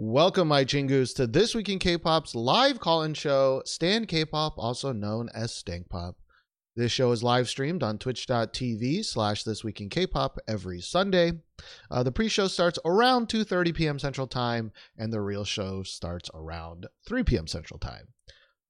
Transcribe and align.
Welcome, 0.00 0.46
my 0.46 0.64
chingus, 0.64 1.12
to 1.16 1.26
This 1.26 1.56
Week 1.56 1.68
in 1.68 1.80
K-Pop's 1.80 2.36
live 2.36 2.78
call-in 2.78 3.14
show, 3.14 3.62
Stan 3.64 4.06
K-Pop, 4.06 4.54
also 4.56 4.92
known 4.92 5.28
as 5.34 5.52
Stank 5.52 5.88
Pop. 5.88 6.14
This 6.76 6.92
show 6.92 7.10
is 7.10 7.24
live 7.24 7.48
streamed 7.48 7.82
on 7.82 7.98
twitch.tv 7.98 9.04
slash 9.04 9.42
This 9.42 9.64
Week 9.64 9.80
in 9.80 9.88
K-Pop 9.88 10.38
every 10.46 10.80
Sunday. 10.80 11.32
Uh, 11.90 12.04
the 12.04 12.12
pre-show 12.12 12.46
starts 12.46 12.78
around 12.84 13.26
2.30 13.26 13.74
p.m. 13.74 13.98
Central 13.98 14.28
Time, 14.28 14.70
and 14.96 15.12
the 15.12 15.20
real 15.20 15.44
show 15.44 15.82
starts 15.82 16.30
around 16.32 16.86
3 17.08 17.24
p.m. 17.24 17.48
Central 17.48 17.80
Time. 17.80 18.06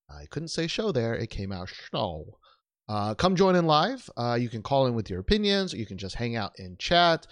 I 0.08 0.24
couldn't 0.30 0.48
say 0.48 0.66
show 0.66 0.92
there, 0.92 1.14
it 1.14 1.28
came 1.28 1.52
out 1.52 1.68
show. 1.68 2.38
Uh, 2.88 3.14
come 3.14 3.36
join 3.36 3.54
in 3.54 3.66
live. 3.66 4.08
Uh, 4.16 4.38
you 4.40 4.48
can 4.48 4.62
call 4.62 4.86
in 4.86 4.94
with 4.94 5.10
your 5.10 5.20
opinions, 5.20 5.74
you 5.74 5.84
can 5.84 5.98
just 5.98 6.14
hang 6.14 6.36
out 6.36 6.58
in 6.58 6.78
chat. 6.78 7.26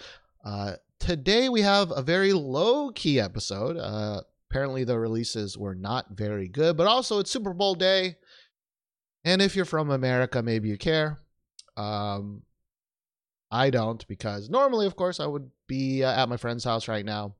Uh, 0.45 0.73
today 0.99 1.49
we 1.49 1.61
have 1.61 1.91
a 1.91 2.01
very 2.01 2.33
low 2.33 2.91
key 2.91 3.19
episode. 3.19 3.77
Uh, 3.77 4.21
apparently, 4.49 4.83
the 4.83 4.97
releases 4.97 5.57
were 5.57 5.75
not 5.75 6.07
very 6.11 6.47
good, 6.47 6.77
but 6.77 6.87
also 6.87 7.19
it's 7.19 7.31
Super 7.31 7.53
Bowl 7.53 7.75
day. 7.75 8.15
And 9.23 9.41
if 9.41 9.55
you're 9.55 9.65
from 9.65 9.89
America, 9.89 10.41
maybe 10.41 10.69
you 10.69 10.77
care. 10.77 11.19
Um, 11.75 12.43
I 13.51 13.69
don't 13.69 14.05
because 14.07 14.49
normally, 14.49 14.85
of 14.85 14.95
course, 14.95 15.19
I 15.19 15.25
would 15.25 15.49
be 15.67 16.03
uh, 16.03 16.23
at 16.23 16.29
my 16.29 16.37
friend's 16.37 16.63
house 16.63 16.87
right 16.87 17.05
now, 17.05 17.35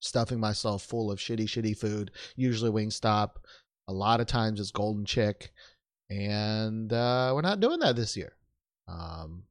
stuffing 0.00 0.40
myself 0.40 0.82
full 0.82 1.10
of 1.10 1.18
shitty, 1.18 1.44
shitty 1.44 1.76
food. 1.76 2.10
Usually 2.36 2.70
Wingstop. 2.70 3.30
A 3.88 3.92
lot 3.92 4.20
of 4.20 4.26
times 4.26 4.58
it's 4.58 4.72
Golden 4.72 5.04
Chick, 5.04 5.52
and 6.10 6.92
uh, 6.92 7.30
we're 7.34 7.40
not 7.40 7.60
doing 7.60 7.78
that 7.80 7.94
this 7.94 8.16
year. 8.16 8.32
Um, 8.88 9.44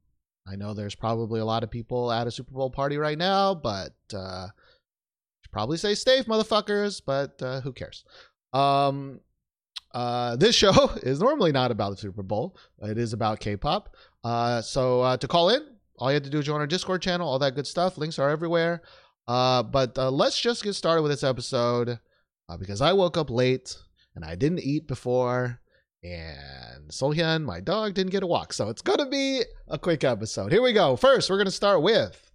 I 0.47 0.55
know 0.55 0.73
there's 0.73 0.95
probably 0.95 1.39
a 1.39 1.45
lot 1.45 1.63
of 1.63 1.71
people 1.71 2.11
at 2.11 2.27
a 2.27 2.31
Super 2.31 2.51
Bowl 2.51 2.69
party 2.69 2.97
right 2.97 3.17
now, 3.17 3.55
but 3.55 3.93
uh, 4.13 4.47
probably 5.51 5.77
stay 5.77 5.95
safe, 5.95 6.25
motherfuckers. 6.25 7.01
But 7.03 7.41
uh, 7.41 7.61
who 7.61 7.71
cares? 7.73 8.03
Um, 8.53 9.21
uh, 9.93 10.35
this 10.35 10.55
show 10.63 10.91
is 11.01 11.19
normally 11.19 11.51
not 11.51 11.71
about 11.71 11.91
the 11.91 11.97
Super 11.97 12.23
Bowl. 12.23 12.57
It 12.81 12.97
is 12.97 13.13
about 13.13 13.39
K-pop. 13.39 13.95
Uh, 14.23 14.61
so 14.61 15.01
uh, 15.01 15.17
to 15.17 15.27
call 15.27 15.49
in, 15.49 15.61
all 15.97 16.11
you 16.11 16.15
have 16.15 16.23
to 16.23 16.29
do 16.29 16.39
is 16.39 16.45
join 16.45 16.59
our 16.59 16.67
Discord 16.67 17.01
channel. 17.01 17.27
All 17.27 17.39
that 17.39 17.55
good 17.55 17.67
stuff. 17.67 17.97
Links 17.97 18.19
are 18.19 18.29
everywhere. 18.29 18.81
Uh, 19.27 19.63
but 19.63 19.97
uh, 19.97 20.11
let's 20.11 20.39
just 20.39 20.63
get 20.63 20.73
started 20.73 21.01
with 21.01 21.11
this 21.11 21.23
episode 21.23 21.99
uh, 22.49 22.57
because 22.57 22.81
I 22.81 22.93
woke 22.93 23.17
up 23.17 23.29
late 23.29 23.75
and 24.15 24.23
I 24.23 24.35
didn't 24.35 24.59
eat 24.59 24.87
before 24.87 25.59
and 26.05 26.89
Solhyun, 26.89 27.43
my 27.43 27.59
dog, 27.59 27.93
didn't 27.95 28.11
get 28.11 28.23
a 28.23 28.27
walk. 28.27 28.53
So 28.53 28.69
it's 28.69 28.81
going 28.81 28.99
to 28.99 29.07
be 29.07 29.43
a 29.67 29.79
quick 29.79 30.03
episode. 30.03 30.51
Here 30.51 30.61
we 30.61 30.73
go. 30.73 30.95
First, 30.95 31.29
we're 31.29 31.37
going 31.37 31.45
to 31.45 31.51
start 31.51 31.81
with 31.81 32.31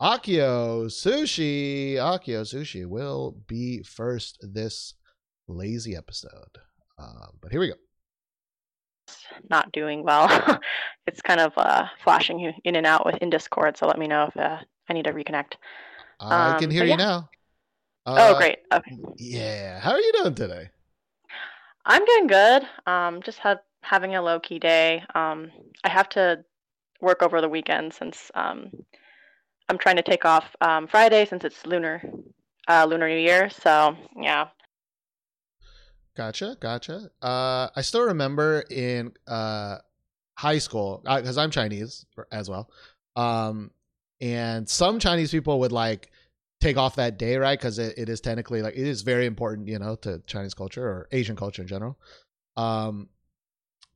Akio 0.00 0.86
Sushi. 0.86 1.94
Akio 1.94 2.42
Sushi 2.42 2.86
will 2.86 3.36
be 3.46 3.82
first 3.82 4.38
this 4.42 4.94
lazy 5.48 5.96
episode. 5.96 6.58
Uh, 6.98 7.28
but 7.40 7.52
here 7.52 7.60
we 7.60 7.68
go. 7.68 7.74
Not 9.50 9.72
doing 9.72 10.04
well. 10.04 10.60
it's 11.06 11.22
kind 11.22 11.40
of 11.40 11.52
uh, 11.56 11.86
flashing 12.02 12.52
in 12.64 12.76
and 12.76 12.86
out 12.86 13.06
with 13.06 13.16
in 13.16 13.30
Discord. 13.30 13.76
So 13.76 13.86
let 13.86 13.98
me 13.98 14.06
know 14.06 14.26
if 14.28 14.36
uh, 14.36 14.58
I 14.88 14.92
need 14.92 15.04
to 15.04 15.12
reconnect. 15.12 15.54
I 16.20 16.52
um, 16.52 16.60
can 16.60 16.70
hear 16.70 16.84
you 16.84 16.90
yeah. 16.90 16.96
now. 16.96 17.28
oh, 18.06 18.36
great. 18.36 18.58
Okay. 18.72 18.98
Yeah. 19.16 19.80
How 19.80 19.92
are 19.92 20.00
you 20.00 20.12
doing 20.18 20.34
today? 20.34 20.70
I'm 21.86 22.04
doing 22.04 22.26
good. 22.26 22.62
Um, 22.86 23.22
just 23.22 23.38
had 23.38 23.60
having 23.82 24.14
a 24.14 24.22
low 24.22 24.40
key 24.40 24.58
day. 24.58 25.02
Um, 25.14 25.50
I 25.82 25.88
have 25.88 26.08
to 26.10 26.44
work 27.00 27.22
over 27.22 27.40
the 27.40 27.48
weekend 27.48 27.92
since 27.92 28.30
um, 28.34 28.70
I'm 29.68 29.78
trying 29.78 29.96
to 29.96 30.02
take 30.02 30.24
off 30.24 30.56
um, 30.60 30.86
Friday 30.86 31.26
since 31.26 31.44
it's 31.44 31.66
lunar, 31.66 32.02
uh, 32.68 32.86
lunar 32.88 33.08
New 33.08 33.16
Year. 33.16 33.50
So 33.50 33.96
yeah. 34.16 34.48
Gotcha, 36.16 36.56
gotcha. 36.60 37.10
Uh, 37.20 37.68
I 37.74 37.82
still 37.82 38.04
remember 38.04 38.64
in 38.70 39.12
uh, 39.26 39.78
high 40.38 40.58
school 40.58 41.02
because 41.04 41.36
uh, 41.36 41.42
I'm 41.42 41.50
Chinese 41.50 42.06
as 42.30 42.48
well. 42.48 42.70
Um, 43.16 43.72
and 44.20 44.68
some 44.68 45.00
Chinese 45.00 45.32
people 45.32 45.60
would 45.60 45.72
like 45.72 46.10
take 46.64 46.76
off 46.76 46.96
that 46.96 47.18
day, 47.18 47.36
right? 47.36 47.58
Because 47.58 47.78
it, 47.78 47.94
it 47.98 48.08
is 48.08 48.20
technically 48.20 48.62
like 48.62 48.74
it 48.74 48.86
is 48.86 49.02
very 49.02 49.26
important, 49.26 49.68
you 49.68 49.78
know, 49.78 49.96
to 49.96 50.20
Chinese 50.26 50.54
culture 50.54 50.84
or 50.84 51.08
Asian 51.12 51.36
culture 51.36 51.62
in 51.62 51.68
general. 51.68 51.98
Um, 52.56 53.08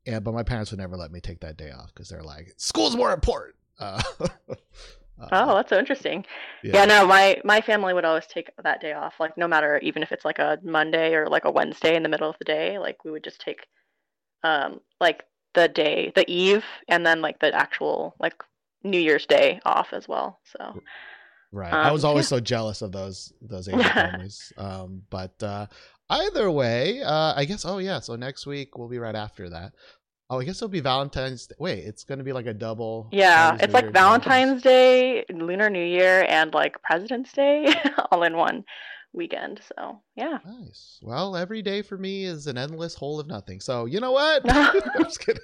yeah, 0.05 0.21
but 0.21 0.33
my 0.35 0.43
parents 0.43 0.71
would 0.71 0.81
never 0.81 0.97
let 0.97 1.11
me 1.11 1.21
take 1.21 1.41
that 1.41 1.57
day 1.57 1.71
off 1.71 1.93
because 1.95 2.09
they're 2.09 2.23
like, 2.23 2.55
school's 2.57 2.97
more 2.97 3.13
important. 3.13 3.57
Uh, 3.79 4.03
uh, 4.21 5.29
oh, 5.33 5.55
that's 5.55 5.71
so 5.71 5.79
interesting. 5.79 6.25
Yeah. 6.63 6.73
yeah, 6.75 6.85
no, 6.85 7.07
my 7.07 7.41
my 7.45 7.61
family 7.61 7.95
would 7.95 8.05
always 8.05 8.27
take 8.27 8.51
that 8.63 8.81
day 8.81 8.93
off, 8.93 9.15
like 9.19 9.37
no 9.37 9.49
matter 9.49 9.79
even 9.79 10.03
if 10.03 10.13
it's 10.13 10.25
like 10.25 10.39
a 10.39 10.59
Monday 10.63 11.15
or 11.15 11.29
like 11.29 11.45
a 11.45 11.51
Wednesday 11.51 11.97
in 11.97 12.03
the 12.03 12.09
middle 12.09 12.29
of 12.29 12.37
the 12.39 12.45
day, 12.45 12.79
like 12.79 13.05
we 13.05 13.11
would 13.11 13.25
just 13.25 13.41
take, 13.41 13.67
um, 14.45 14.81
like 15.01 15.25
the 15.55 15.69
day, 15.69 16.13
the 16.15 16.31
eve, 16.31 16.65
and 16.89 17.05
then 17.05 17.23
like 17.23 17.39
the 17.41 17.55
actual 17.55 18.15
like 18.21 18.43
New 18.85 19.01
Year's 19.01 19.27
Day 19.27 19.61
off 19.65 19.93
as 19.93 20.07
well. 20.07 20.41
So 20.45 20.83
Right. 21.51 21.73
Um, 21.73 21.87
I 21.87 21.93
was 21.93 22.05
always 22.05 22.27
yeah. 22.27 22.37
so 22.37 22.41
jealous 22.41 22.83
of 22.83 22.93
those 22.93 23.33
those 23.41 23.69
Asian 23.69 23.83
families. 23.83 24.53
Um, 24.57 25.03
but 25.11 25.43
uh, 25.43 25.67
either 26.11 26.51
way, 26.51 27.03
uh, 27.03 27.35
I 27.37 27.45
guess. 27.45 27.65
Oh 27.65 27.79
yeah. 27.79 28.01
So 28.01 28.17
next 28.17 28.47
week 28.47 28.77
we'll 28.77 28.89
be 28.89 28.99
right 28.99 29.15
after 29.15 29.49
that. 29.51 29.73
Oh, 30.31 30.41
I 30.41 30.45
guess 30.45 30.57
it'll 30.57 30.69
be 30.69 30.81
Valentine's. 30.81 31.47
Day. 31.47 31.55
Wait, 31.59 31.85
it's 31.85 32.05
going 32.05 32.19
to 32.19 32.25
be 32.25 32.35
like 32.35 32.47
a 32.47 32.53
double. 32.53 33.09
Yeah, 33.13 33.55
it's 33.55 33.69
New 33.69 33.73
like 33.73 33.85
Year 33.85 33.93
Valentine's 33.93 34.63
Day, 34.63 35.25
Lunar 35.31 35.71
New 35.71 35.85
Year, 35.85 36.27
and 36.29 36.53
like 36.53 36.83
President's 36.83 37.33
Day 37.33 37.75
all 38.11 38.23
in 38.25 38.37
one 38.37 38.65
weekend. 39.13 39.61
So 39.77 40.01
yeah. 40.17 40.39
Nice. 40.45 40.99
Well, 41.03 41.37
every 41.37 41.63
day 41.63 41.83
for 41.83 41.97
me 41.97 42.25
is 42.25 42.47
an 42.47 42.59
endless 42.59 42.95
hole 42.95 43.21
of 43.21 43.27
nothing. 43.27 43.61
So 43.61 43.87
you 43.87 44.01
know 44.01 44.13
what? 44.13 44.43
I'm 44.49 45.05
just 45.05 45.21
kidding. 45.21 45.43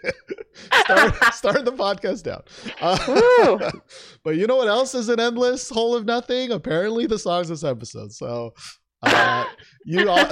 start, 0.84 1.34
start 1.34 1.64
the 1.64 1.72
podcast 1.72 2.22
down. 2.24 2.42
Uh, 2.80 3.70
but 4.24 4.36
you 4.36 4.46
know 4.46 4.56
what 4.56 4.68
else 4.68 4.94
is 4.94 5.08
an 5.08 5.20
endless 5.20 5.68
hole 5.68 5.94
of 5.94 6.04
nothing? 6.04 6.52
Apparently, 6.52 7.06
the 7.06 7.18
songs 7.18 7.48
this 7.48 7.64
episode. 7.64 8.12
So. 8.12 8.54
Uh, 9.06 9.44
you 9.84 10.08
all, 10.08 10.26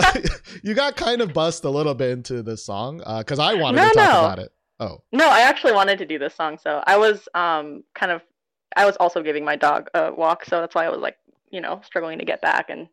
you 0.63 0.73
got 0.73 0.97
kind 0.97 1.21
of 1.21 1.35
bust 1.35 1.63
a 1.65 1.69
little 1.69 1.93
bit 1.93 2.09
into 2.09 2.43
this 2.43 2.65
song 2.65 3.03
because 3.19 3.39
uh, 3.39 3.45
I 3.45 3.53
wanted 3.53 3.83
no, 3.83 3.89
to 3.89 3.95
talk 3.95 4.13
no. 4.15 4.19
about 4.21 4.39
it. 4.39 4.51
Oh 4.81 5.03
no, 5.13 5.29
I 5.29 5.43
actually 5.43 5.75
wanted 5.75 5.99
to 5.99 6.07
do 6.07 6.19
this 6.19 6.35
song, 6.35 6.59
so 6.59 6.83
I 6.87 6.97
was 6.97 7.29
um 7.35 7.85
kind 7.95 8.11
of 8.11 8.23
I 8.75 8.87
was 8.87 8.97
also 8.97 9.23
giving 9.23 9.45
my 9.45 9.57
dog 9.57 9.89
a 9.93 10.11
walk, 10.13 10.47
so 10.47 10.61
that's 10.61 10.75
why 10.75 10.87
I 10.87 10.89
was 10.89 11.01
like 11.01 11.19
you 11.51 11.61
know 11.61 11.83
struggling 11.85 12.19
to 12.19 12.25
get 12.25 12.41
back 12.41 12.71
and 12.71 12.89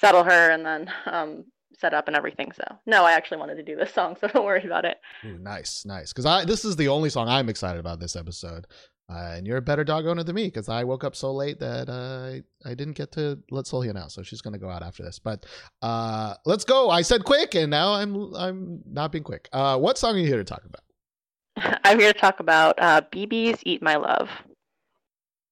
settle 0.00 0.24
her 0.24 0.50
and 0.50 0.64
then 0.64 0.90
um, 1.06 1.44
set 1.78 1.94
up 1.94 2.08
and 2.08 2.16
everything. 2.16 2.52
So 2.52 2.64
no, 2.86 3.04
I 3.04 3.12
actually 3.12 3.38
wanted 3.38 3.56
to 3.56 3.62
do 3.62 3.76
this 3.76 3.92
song, 3.92 4.16
so 4.20 4.28
don't 4.28 4.44
worry 4.44 4.64
about 4.64 4.84
it. 4.84 4.98
Ooh, 5.24 5.38
nice, 5.38 5.84
nice. 5.84 6.12
Because 6.12 6.26
I 6.26 6.44
this 6.44 6.64
is 6.64 6.76
the 6.76 6.88
only 6.88 7.10
song 7.10 7.28
I'm 7.28 7.48
excited 7.48 7.80
about 7.80 8.00
this 8.00 8.16
episode. 8.16 8.66
Uh, 9.10 9.32
and 9.36 9.46
you're 9.46 9.56
a 9.56 9.62
better 9.62 9.84
dog 9.84 10.04
owner 10.04 10.22
than 10.22 10.34
me 10.34 10.44
because 10.44 10.68
I 10.68 10.84
woke 10.84 11.02
up 11.02 11.16
so 11.16 11.32
late 11.32 11.58
that 11.60 11.88
uh, 11.88 12.42
I 12.68 12.74
didn't 12.74 12.92
get 12.92 13.10
to 13.12 13.38
let 13.50 13.64
Solhya 13.64 13.96
out, 13.96 14.12
so 14.12 14.22
she's 14.22 14.42
gonna 14.42 14.58
go 14.58 14.68
out 14.68 14.82
after 14.82 15.02
this. 15.02 15.18
But 15.18 15.46
uh, 15.80 16.34
let's 16.44 16.64
go. 16.64 16.90
I 16.90 17.00
said 17.00 17.24
quick, 17.24 17.54
and 17.54 17.70
now 17.70 17.94
I'm 17.94 18.34
I'm 18.34 18.82
not 18.86 19.10
being 19.10 19.24
quick. 19.24 19.48
Uh, 19.50 19.78
what 19.78 19.96
song 19.96 20.16
are 20.16 20.18
you 20.18 20.26
here 20.26 20.36
to 20.36 20.44
talk 20.44 20.62
about? 20.66 21.80
I'm 21.84 21.98
here 21.98 22.12
to 22.12 22.18
talk 22.18 22.40
about 22.40 22.74
uh, 22.78 23.00
BIBI's 23.10 23.60
"Eat 23.64 23.80
My 23.80 23.96
Love." 23.96 24.28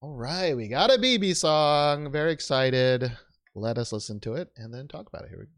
All 0.03 0.15
right, 0.15 0.55
we 0.55 0.69
got 0.69 0.91
a 0.91 0.99
BB 0.99 1.35
song. 1.35 2.13
Very 2.13 2.33
excited. 2.33 3.11
Let 3.57 3.79
us 3.79 3.91
listen 3.91 4.21
to 4.21 4.35
it 4.35 4.51
and 4.55 4.73
then 4.73 4.87
talk 4.87 5.09
about 5.09 5.25
it. 5.25 5.31
Here 5.31 5.39
we 5.39 5.47
go. 5.47 5.51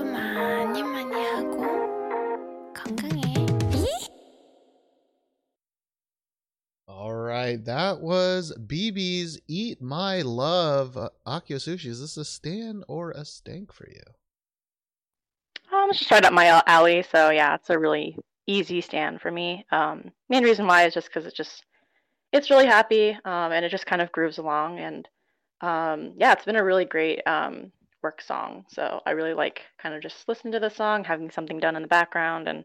많이 0.00 0.82
많이 0.82 1.14
하고 1.14 1.62
건강해. 2.72 3.22
All 6.88 7.14
right, 7.14 7.64
that 7.64 8.00
was 8.00 8.52
BIBI's 8.58 9.38
Eat 9.48 9.80
My 9.82 10.22
Love. 10.22 10.96
Uh, 10.96 11.10
Akio 11.26 11.56
Sushi, 11.56 11.86
is 11.86 12.00
this 12.00 12.16
a 12.16 12.24
stand 12.24 12.84
or 12.88 13.10
a 13.10 13.24
stank 13.24 13.72
for 13.72 13.88
you? 13.88 14.02
Um, 15.72 15.90
it's 15.90 15.98
just 15.98 16.10
right 16.10 16.24
up 16.24 16.32
my 16.32 16.62
alley, 16.66 17.02
so 17.02 17.30
yeah, 17.30 17.54
it's 17.54 17.70
a 17.70 17.78
really 17.78 18.16
easy 18.46 18.80
stand 18.80 19.20
for 19.20 19.30
me. 19.30 19.64
Um, 19.70 20.12
main 20.28 20.44
reason 20.44 20.66
why 20.66 20.84
is 20.84 20.94
just 20.94 21.08
because 21.08 21.26
it's 21.26 21.36
just 21.36 21.64
it's 22.32 22.50
really 22.50 22.66
happy 22.66 23.10
um, 23.24 23.52
and 23.52 23.64
it 23.64 23.70
just 23.70 23.86
kind 23.86 24.02
of 24.02 24.12
grooves 24.12 24.38
along 24.38 24.78
and 24.78 25.08
um, 25.60 26.14
yeah, 26.16 26.32
it's 26.32 26.44
been 26.44 26.56
a 26.56 26.64
really 26.64 26.84
great 26.84 27.20
um, 27.26 27.70
work 28.02 28.20
song. 28.22 28.64
So 28.68 29.00
I 29.06 29.12
really 29.12 29.34
like 29.34 29.62
kind 29.80 29.94
of 29.94 30.02
just 30.02 30.28
listening 30.28 30.52
to 30.52 30.60
the 30.60 30.70
song, 30.70 31.04
having 31.04 31.30
something 31.30 31.58
done 31.58 31.76
in 31.76 31.82
the 31.82 31.88
background, 31.88 32.48
and 32.48 32.64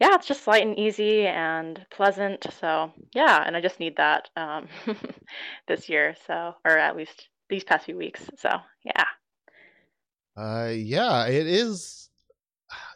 yeah, 0.00 0.14
it's 0.14 0.26
just 0.26 0.46
light 0.46 0.66
and 0.66 0.78
easy 0.78 1.26
and 1.26 1.84
pleasant. 1.90 2.46
So 2.60 2.92
yeah, 3.14 3.42
and 3.46 3.56
I 3.56 3.60
just 3.60 3.80
need 3.80 3.96
that 3.96 4.28
um, 4.36 4.68
this 5.68 5.88
year, 5.88 6.14
so 6.26 6.54
or 6.64 6.78
at 6.78 6.96
least 6.96 7.28
these 7.48 7.64
past 7.64 7.86
few 7.86 7.96
weeks. 7.96 8.22
So 8.36 8.50
yeah. 8.84 9.04
Uh, 10.36 10.70
yeah, 10.74 11.26
it 11.26 11.46
is. 11.46 12.10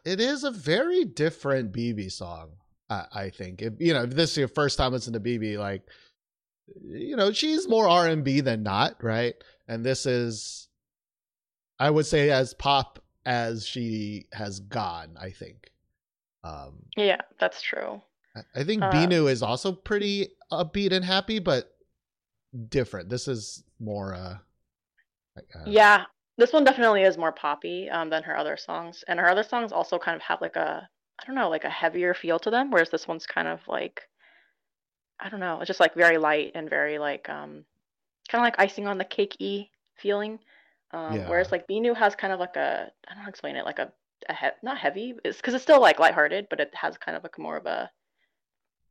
It 0.04 0.20
is 0.20 0.44
a 0.44 0.50
very 0.50 1.04
different 1.04 1.72
BIBI 1.72 2.10
song. 2.10 2.50
I, 2.90 3.04
I 3.14 3.30
think. 3.30 3.62
If, 3.62 3.74
you 3.78 3.94
know, 3.94 4.02
if 4.02 4.10
this 4.10 4.32
is 4.32 4.36
your 4.36 4.48
first 4.48 4.76
time 4.76 4.92
listening 4.92 5.22
to 5.22 5.28
BIBI, 5.28 5.58
like, 5.58 5.82
you 6.84 7.16
know, 7.16 7.32
she's 7.32 7.68
more 7.68 7.88
R 7.88 8.08
and 8.08 8.24
B 8.24 8.40
than 8.40 8.62
not, 8.62 9.02
right? 9.02 9.34
And 9.68 9.84
this 9.84 10.04
is, 10.04 10.68
I 11.80 11.90
would 11.90 12.06
say, 12.06 12.30
as 12.30 12.54
pop 12.54 13.02
as 13.26 13.66
she 13.66 14.26
has 14.32 14.60
gone. 14.60 15.16
I 15.20 15.30
think. 15.30 15.72
Um, 16.44 16.84
yeah, 16.96 17.20
that's 17.40 17.60
true. 17.60 18.00
I, 18.54 18.62
think 18.62 18.82
uh, 18.82 18.92
Binu 18.92 19.28
is 19.28 19.42
also 19.42 19.72
pretty 19.72 20.28
upbeat 20.52 20.92
and 20.92 21.04
happy, 21.04 21.38
but 21.38 21.76
different. 22.68 23.08
This 23.08 23.26
is 23.26 23.64
more. 23.80 24.14
uh, 24.14 24.36
uh 25.36 25.64
yeah, 25.66 26.04
this 26.36 26.52
one 26.52 26.64
definitely 26.64 27.02
is 27.02 27.18
more 27.18 27.32
poppy 27.32 27.90
um, 27.90 28.10
than 28.10 28.22
her 28.22 28.36
other 28.36 28.56
songs, 28.56 29.04
and 29.08 29.18
her 29.18 29.28
other 29.28 29.42
songs 29.42 29.72
also 29.72 29.98
kind 29.98 30.16
of 30.16 30.22
have 30.22 30.40
like 30.40 30.56
a 30.56 30.88
I 31.20 31.26
don't 31.26 31.34
know 31.34 31.50
like 31.50 31.64
a 31.64 31.70
heavier 31.70 32.14
feel 32.14 32.38
to 32.40 32.50
them, 32.50 32.70
whereas 32.70 32.90
this 32.90 33.08
one's 33.08 33.26
kind 33.26 33.48
of 33.48 33.60
like 33.66 34.02
I 35.18 35.28
don't 35.28 35.40
know, 35.40 35.60
it's 35.60 35.68
just 35.68 35.80
like 35.80 35.94
very 35.94 36.18
light 36.18 36.52
and 36.54 36.70
very 36.70 36.98
like 36.98 37.28
um 37.28 37.64
kind 38.28 38.40
of 38.40 38.46
like 38.46 38.58
icing 38.58 38.86
on 38.86 38.98
the 38.98 39.04
cakey 39.04 39.70
feeling. 39.96 40.38
Um, 40.92 41.16
yeah. 41.16 41.28
Whereas 41.28 41.52
like 41.52 41.68
Binu 41.68 41.96
has 41.96 42.14
kind 42.14 42.32
of 42.32 42.40
like 42.40 42.56
a 42.56 42.90
I 43.08 43.14
don't 43.14 43.16
know 43.16 43.20
how 43.20 43.24
to 43.24 43.30
explain 43.30 43.56
it 43.56 43.64
like 43.64 43.78
a 43.78 43.92
a 44.28 44.34
he- 44.34 44.58
not 44.62 44.76
heavy 44.76 45.14
it's 45.24 45.38
because 45.38 45.54
it's 45.54 45.62
still 45.62 45.80
like 45.80 45.98
lighthearted, 45.98 46.48
but 46.50 46.60
it 46.60 46.70
has 46.74 46.98
kind 46.98 47.16
of 47.16 47.22
like 47.22 47.38
more 47.38 47.56
of 47.56 47.66
a 47.66 47.90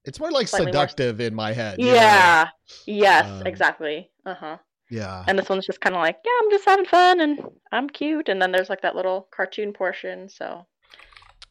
it's 0.05 0.19
more 0.19 0.31
like 0.31 0.47
seductive 0.47 1.17
more... 1.17 1.27
in 1.27 1.35
my 1.35 1.53
head. 1.53 1.77
Yeah. 1.79 2.47
Know? 2.47 2.75
Yes, 2.85 3.25
um, 3.25 3.45
exactly. 3.45 4.09
Uh 4.25 4.33
huh. 4.33 4.57
Yeah. 4.89 5.23
And 5.27 5.37
this 5.37 5.49
one's 5.49 5.65
just 5.65 5.81
kind 5.81 5.95
of 5.95 6.01
like, 6.01 6.17
yeah, 6.25 6.31
I'm 6.41 6.49
just 6.49 6.65
having 6.65 6.85
fun 6.85 7.21
and 7.21 7.39
I'm 7.71 7.89
cute. 7.89 8.27
And 8.27 8.41
then 8.41 8.51
there's 8.51 8.69
like 8.69 8.81
that 8.81 8.95
little 8.95 9.27
cartoon 9.31 9.71
portion. 9.71 10.29
So, 10.29 10.65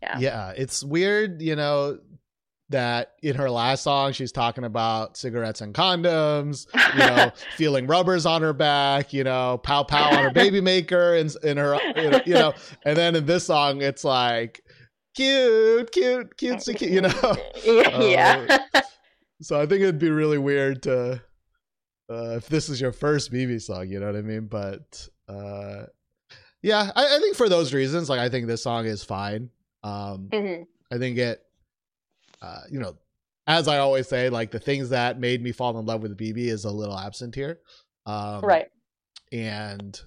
yeah. 0.02 0.18
Yeah. 0.18 0.52
It's 0.56 0.82
weird, 0.82 1.40
you 1.40 1.54
know, 1.54 1.98
that 2.70 3.14
in 3.22 3.34
her 3.34 3.50
last 3.50 3.82
song, 3.82 4.12
she's 4.12 4.32
talking 4.32 4.64
about 4.64 5.16
cigarettes 5.16 5.60
and 5.60 5.74
condoms, 5.74 6.66
you 6.92 6.98
know, 6.98 7.30
feeling 7.56 7.86
rubbers 7.86 8.26
on 8.26 8.42
her 8.42 8.52
back, 8.52 9.12
you 9.12 9.24
know, 9.24 9.58
pow 9.58 9.82
pow 9.82 10.10
on 10.10 10.22
her 10.22 10.30
baby 10.30 10.60
maker 10.60 11.14
and 11.14 11.34
in 11.42 11.56
her, 11.56 11.78
you 12.26 12.34
know, 12.34 12.52
and 12.84 12.96
then 12.96 13.16
in 13.16 13.24
this 13.24 13.46
song, 13.46 13.80
it's 13.80 14.04
like, 14.04 14.62
cute, 15.14 15.90
cute, 15.92 16.36
cutesy, 16.36 16.76
cute, 16.76 16.90
you 16.90 17.00
know? 17.00 17.36
Yeah. 18.06 18.58
Uh, 18.74 18.82
so 19.40 19.60
I 19.60 19.66
think 19.66 19.82
it'd 19.82 20.00
be 20.00 20.10
really 20.10 20.36
weird 20.36 20.82
to 20.82 21.22
uh, 22.10 22.36
if 22.36 22.48
this 22.48 22.68
is 22.68 22.80
your 22.80 22.90
first 22.90 23.32
BIBI 23.32 23.62
song, 23.62 23.88
you 23.88 24.00
know 24.00 24.06
what 24.06 24.16
I 24.16 24.22
mean? 24.22 24.46
But 24.46 25.08
uh, 25.28 25.84
yeah, 26.62 26.90
I, 26.96 27.16
I, 27.16 27.18
think 27.20 27.36
for 27.36 27.48
those 27.48 27.72
reasons, 27.72 28.08
like 28.08 28.18
I 28.18 28.28
think 28.28 28.46
this 28.46 28.62
song 28.62 28.86
is 28.86 29.04
fine. 29.04 29.50
Um, 29.84 30.28
mm-hmm. 30.32 30.62
I 30.92 30.98
think 30.98 31.18
it, 31.18 31.40
uh, 32.42 32.60
you 32.70 32.78
know, 32.78 32.96
as 33.46 33.68
I 33.68 33.78
always 33.78 34.08
say, 34.08 34.28
like 34.28 34.50
the 34.50 34.58
things 34.58 34.90
that 34.90 35.18
made 35.18 35.42
me 35.42 35.52
fall 35.52 35.78
in 35.78 35.86
love 35.86 36.02
with 36.02 36.16
BIBI 36.16 36.48
is 36.48 36.64
a 36.64 36.70
little 36.70 36.98
absent 36.98 37.34
here. 37.34 37.60
Um, 38.06 38.42
right. 38.42 38.68
And 39.32 39.98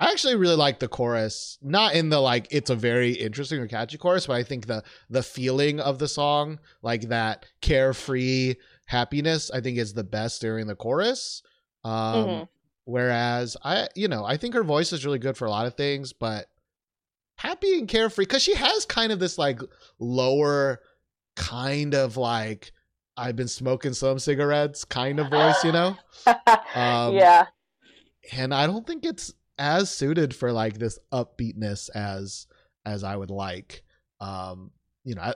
I 0.00 0.10
actually 0.10 0.36
really 0.36 0.56
like 0.56 0.78
the 0.78 0.88
chorus, 0.88 1.58
not 1.62 1.94
in 1.94 2.08
the 2.08 2.20
like 2.20 2.48
it's 2.50 2.70
a 2.70 2.76
very 2.76 3.12
interesting 3.12 3.60
or 3.60 3.66
catchy 3.66 3.98
chorus, 3.98 4.26
but 4.26 4.34
I 4.34 4.42
think 4.42 4.66
the 4.66 4.82
the 5.10 5.22
feeling 5.22 5.80
of 5.80 5.98
the 5.98 6.08
song, 6.08 6.60
like 6.82 7.08
that 7.08 7.46
carefree 7.60 8.54
happiness 8.88 9.50
i 9.50 9.60
think 9.60 9.76
is 9.76 9.92
the 9.92 10.02
best 10.02 10.40
during 10.40 10.66
the 10.66 10.74
chorus 10.74 11.42
um 11.84 11.92
mm-hmm. 11.92 12.44
whereas 12.86 13.54
i 13.62 13.86
you 13.94 14.08
know 14.08 14.24
i 14.24 14.36
think 14.36 14.54
her 14.54 14.64
voice 14.64 14.94
is 14.94 15.04
really 15.04 15.18
good 15.18 15.36
for 15.36 15.44
a 15.44 15.50
lot 15.50 15.66
of 15.66 15.74
things 15.74 16.14
but 16.14 16.46
happy 17.36 17.78
and 17.78 17.86
carefree 17.86 18.24
because 18.24 18.42
she 18.42 18.54
has 18.54 18.86
kind 18.86 19.12
of 19.12 19.18
this 19.18 19.36
like 19.36 19.60
lower 19.98 20.80
kind 21.38 21.94
of 21.94 22.16
like 22.16 22.72
i've 23.16 23.36
been 23.36 23.48
smoking 23.48 23.92
some 23.92 24.18
cigarettes 24.18 24.84
kind 24.84 25.20
of 25.20 25.30
voice 25.30 25.62
you 25.64 25.72
know? 25.72 25.96
Um, 26.74 27.14
yeah. 27.14 27.46
and 28.32 28.52
i 28.52 28.66
don't 28.66 28.86
think 28.86 29.04
it's 29.04 29.32
as 29.58 29.90
suited 29.90 30.34
for 30.34 30.52
like 30.52 30.78
this 30.78 30.98
upbeatness 31.12 31.90
as 31.94 32.46
as 32.84 33.04
i 33.04 33.16
would 33.16 33.30
like. 33.30 33.82
Um 34.20 34.72
you 35.04 35.14
know 35.14 35.22
I, 35.22 35.34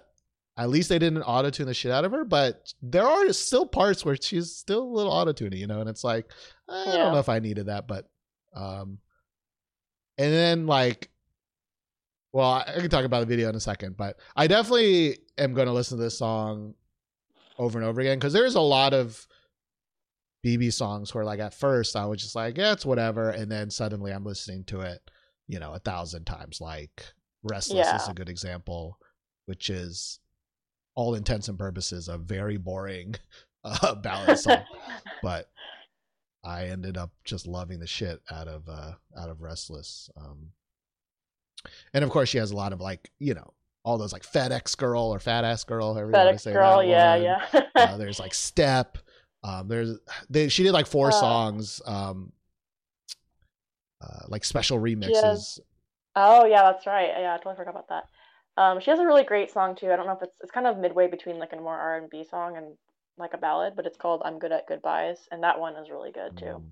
at 0.56 0.68
least 0.68 0.88
they 0.88 0.98
didn't 0.98 1.22
auto 1.22 1.50
tune 1.50 1.66
the 1.66 1.74
shit 1.74 1.90
out 1.90 2.04
of 2.04 2.12
her, 2.12 2.24
but 2.24 2.72
there 2.82 3.06
are 3.06 3.32
still 3.32 3.64
parts 3.64 4.04
where 4.04 4.16
she's 4.20 4.54
still 4.54 4.82
a 4.82 4.94
little 4.94 5.12
auto 5.12 5.32
tuning, 5.32 5.58
you 5.58 5.66
know, 5.66 5.80
and 5.80 5.88
it's 5.88 6.04
like 6.04 6.30
I 6.68 6.84
yeah. 6.86 6.96
don't 6.98 7.12
know 7.12 7.18
if 7.20 7.28
I 7.28 7.38
needed 7.38 7.66
that, 7.66 7.86
but 7.86 8.08
um 8.54 8.98
and 10.18 10.32
then 10.32 10.66
like 10.66 11.10
well, 12.32 12.64
I 12.66 12.80
can 12.80 12.88
talk 12.88 13.04
about 13.04 13.20
the 13.20 13.26
video 13.26 13.48
in 13.48 13.54
a 13.54 13.60
second, 13.60 13.96
but 13.96 14.18
I 14.34 14.46
definitely 14.46 15.18
am 15.36 15.52
going 15.52 15.66
to 15.66 15.72
listen 15.72 15.98
to 15.98 16.04
this 16.04 16.18
song 16.18 16.74
over 17.58 17.78
and 17.78 17.86
over 17.86 18.00
again 18.00 18.18
because 18.18 18.32
there's 18.32 18.54
a 18.54 18.60
lot 18.60 18.94
of 18.94 19.26
BIBI 20.44 20.72
songs 20.72 21.14
where 21.14 21.24
like 21.24 21.40
at 21.40 21.54
first 21.54 21.94
I 21.94 22.06
was 22.06 22.22
just 22.22 22.34
like, 22.34 22.56
yeah, 22.56 22.72
it's 22.72 22.86
whatever, 22.86 23.30
and 23.30 23.50
then 23.50 23.70
suddenly 23.70 24.12
I'm 24.12 24.24
listening 24.24 24.64
to 24.64 24.80
it, 24.80 25.10
you 25.46 25.60
know, 25.60 25.72
a 25.72 25.78
thousand 25.78 26.24
times. 26.24 26.60
Like 26.60 27.04
Restless 27.42 27.86
yeah. 27.86 27.96
is 27.96 28.08
a 28.08 28.14
good 28.14 28.28
example, 28.28 28.98
which 29.46 29.68
is 29.68 30.18
all 30.94 31.14
intents 31.14 31.48
and 31.48 31.58
purposes 31.58 32.08
a 32.08 32.16
very 32.16 32.56
boring 32.56 33.14
uh, 33.64 33.94
ballad 33.96 34.38
song, 34.38 34.64
but 35.22 35.50
I 36.44 36.66
ended 36.66 36.96
up 36.96 37.10
just 37.24 37.46
loving 37.46 37.78
the 37.78 37.86
shit 37.86 38.20
out 38.30 38.48
of 38.48 38.68
uh, 38.68 38.92
out 39.18 39.28
of 39.28 39.42
Restless. 39.42 40.08
Um, 40.16 40.50
and 41.92 42.04
of 42.04 42.10
course, 42.10 42.28
she 42.28 42.38
has 42.38 42.50
a 42.50 42.56
lot 42.56 42.72
of 42.72 42.80
like 42.80 43.10
you 43.18 43.34
know 43.34 43.52
all 43.84 43.98
those 43.98 44.12
like 44.12 44.22
FedEx 44.22 44.76
girl 44.76 45.12
or 45.12 45.18
fat 45.18 45.44
ass 45.44 45.64
girl, 45.64 45.94
however 45.94 46.12
FedEx 46.12 46.18
you 46.18 46.26
want 46.26 46.36
to 46.36 46.42
say 46.42 46.52
girl, 46.52 46.82
yeah, 46.82 47.14
one. 47.14 47.22
yeah. 47.22 47.62
uh, 47.74 47.96
there's 47.98 48.20
like 48.20 48.34
Step. 48.34 48.98
Um, 49.44 49.66
there's 49.66 49.98
they, 50.30 50.48
she 50.48 50.62
did 50.62 50.72
like 50.72 50.86
four 50.86 51.08
uh, 51.08 51.12
songs, 51.12 51.82
um, 51.84 52.32
uh, 54.00 54.26
like 54.28 54.44
special 54.44 54.78
remixes. 54.78 55.22
Has, 55.22 55.60
oh 56.14 56.44
yeah, 56.44 56.62
that's 56.62 56.86
right. 56.86 57.08
Yeah, 57.08 57.34
I 57.34 57.38
totally 57.38 57.56
forgot 57.56 57.70
about 57.70 57.88
that. 57.88 58.04
Um, 58.56 58.80
she 58.80 58.90
has 58.90 59.00
a 59.00 59.06
really 59.06 59.24
great 59.24 59.50
song 59.50 59.74
too. 59.74 59.90
I 59.90 59.96
don't 59.96 60.06
know 60.06 60.12
if 60.12 60.22
it's 60.22 60.36
it's 60.42 60.52
kind 60.52 60.66
of 60.66 60.78
midway 60.78 61.08
between 61.08 61.38
like 61.38 61.52
a 61.52 61.56
more 61.56 61.76
R 61.76 61.98
and 61.98 62.08
B 62.08 62.24
song 62.28 62.56
and 62.56 62.76
like 63.18 63.34
a 63.34 63.38
ballad, 63.38 63.74
but 63.74 63.86
it's 63.86 63.96
called 63.96 64.22
"I'm 64.24 64.38
Good 64.38 64.52
at 64.52 64.68
Goodbyes," 64.68 65.26
and 65.32 65.42
that 65.42 65.58
one 65.58 65.74
is 65.76 65.90
really 65.90 66.12
good 66.12 66.36
too. 66.36 66.62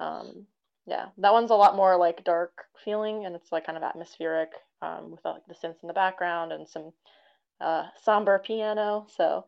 Mm. 0.00 0.04
Um, 0.04 0.46
yeah, 0.86 1.06
that 1.18 1.32
one's 1.32 1.50
a 1.50 1.54
lot 1.54 1.76
more 1.76 1.96
like 1.96 2.24
dark 2.24 2.64
feeling, 2.84 3.26
and 3.26 3.34
it's 3.34 3.52
like 3.52 3.66
kind 3.66 3.76
of 3.76 3.84
atmospheric 3.84 4.50
um, 4.82 5.12
with 5.12 5.24
like 5.24 5.46
the 5.48 5.54
synths 5.54 5.82
in 5.82 5.88
the 5.88 5.92
background 5.92 6.52
and 6.52 6.68
some 6.68 6.92
uh, 7.60 7.84
somber 8.02 8.38
piano. 8.38 9.06
So 9.16 9.46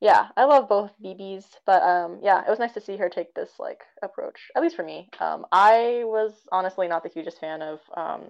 yeah, 0.00 0.28
I 0.36 0.44
love 0.44 0.68
both 0.68 0.90
BIBIs, 1.02 1.44
but 1.66 1.82
um, 1.82 2.20
yeah, 2.22 2.40
it 2.40 2.48
was 2.48 2.58
nice 2.58 2.72
to 2.74 2.80
see 2.80 2.96
her 2.96 3.08
take 3.08 3.34
this 3.34 3.50
like 3.58 3.82
approach, 4.02 4.50
at 4.56 4.62
least 4.62 4.76
for 4.76 4.82
me. 4.82 5.08
Um, 5.20 5.46
I 5.52 6.02
was 6.04 6.32
honestly 6.50 6.88
not 6.88 7.02
the 7.02 7.10
hugest 7.10 7.38
fan 7.38 7.62
of 7.62 7.80
um, 7.96 8.22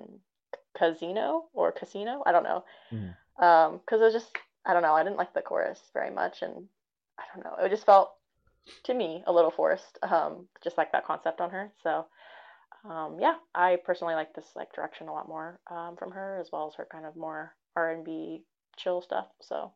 casino 0.76 1.45
or 1.55 1.73
casino. 1.73 2.23
I 2.26 2.33
don't 2.33 2.45
know. 2.45 2.64
Mm. 2.93 3.14
Um, 3.43 3.81
because 3.81 4.00
it 4.00 4.05
was 4.05 4.12
just 4.12 4.37
I 4.67 4.75
don't 4.75 4.83
know. 4.83 4.95
I 4.95 5.02
didn't 5.02 5.17
like 5.17 5.33
the 5.33 5.40
chorus 5.40 5.81
very 5.95 6.11
much, 6.11 6.43
and 6.43 6.67
I 7.19 7.23
don't 7.35 7.45
know. 7.45 7.64
It 7.64 7.71
just 7.71 7.87
felt 7.87 8.12
to 8.85 8.95
me 8.95 9.23
a 9.26 9.33
little 9.33 9.50
forced. 9.50 9.99
Um, 10.02 10.49
just 10.62 10.76
like 10.76 10.93
that 10.93 11.07
concept 11.07 11.40
on 11.40 11.50
her. 11.50 11.73
So, 11.83 12.07
um, 12.89 13.19
yeah, 13.21 13.35
I 13.55 13.77
personally 13.85 14.15
like 14.15 14.35
this 14.35 14.47
like 14.57 14.73
direction 14.75 15.09
a 15.09 15.13
lot 15.13 15.29
more 15.29 15.61
um, 15.71 15.97
from 15.97 16.13
her, 16.13 16.39
as 16.41 16.49
well 16.53 16.69
as 16.69 16.75
her 16.77 16.87
kind 16.91 17.07
of 17.07 17.17
more 17.17 17.55
R 17.77 17.91
and 17.91 18.05
B 18.05 18.43
chill 18.77 19.03
stuff. 19.03 19.27
So, 19.43 19.73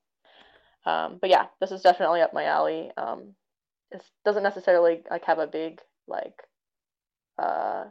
um, 0.86 1.18
but 1.20 1.30
yeah, 1.30 1.46
this 1.60 1.70
is 1.70 1.82
definitely 1.82 2.20
up 2.20 2.32
my 2.32 2.44
alley. 2.44 2.90
Um, 2.96 3.34
it 3.90 4.02
doesn't 4.24 4.42
necessarily 4.42 5.02
like 5.10 5.24
have 5.24 5.38
a 5.38 5.46
big 5.46 5.80
like 6.06 6.42
uh 7.38 7.84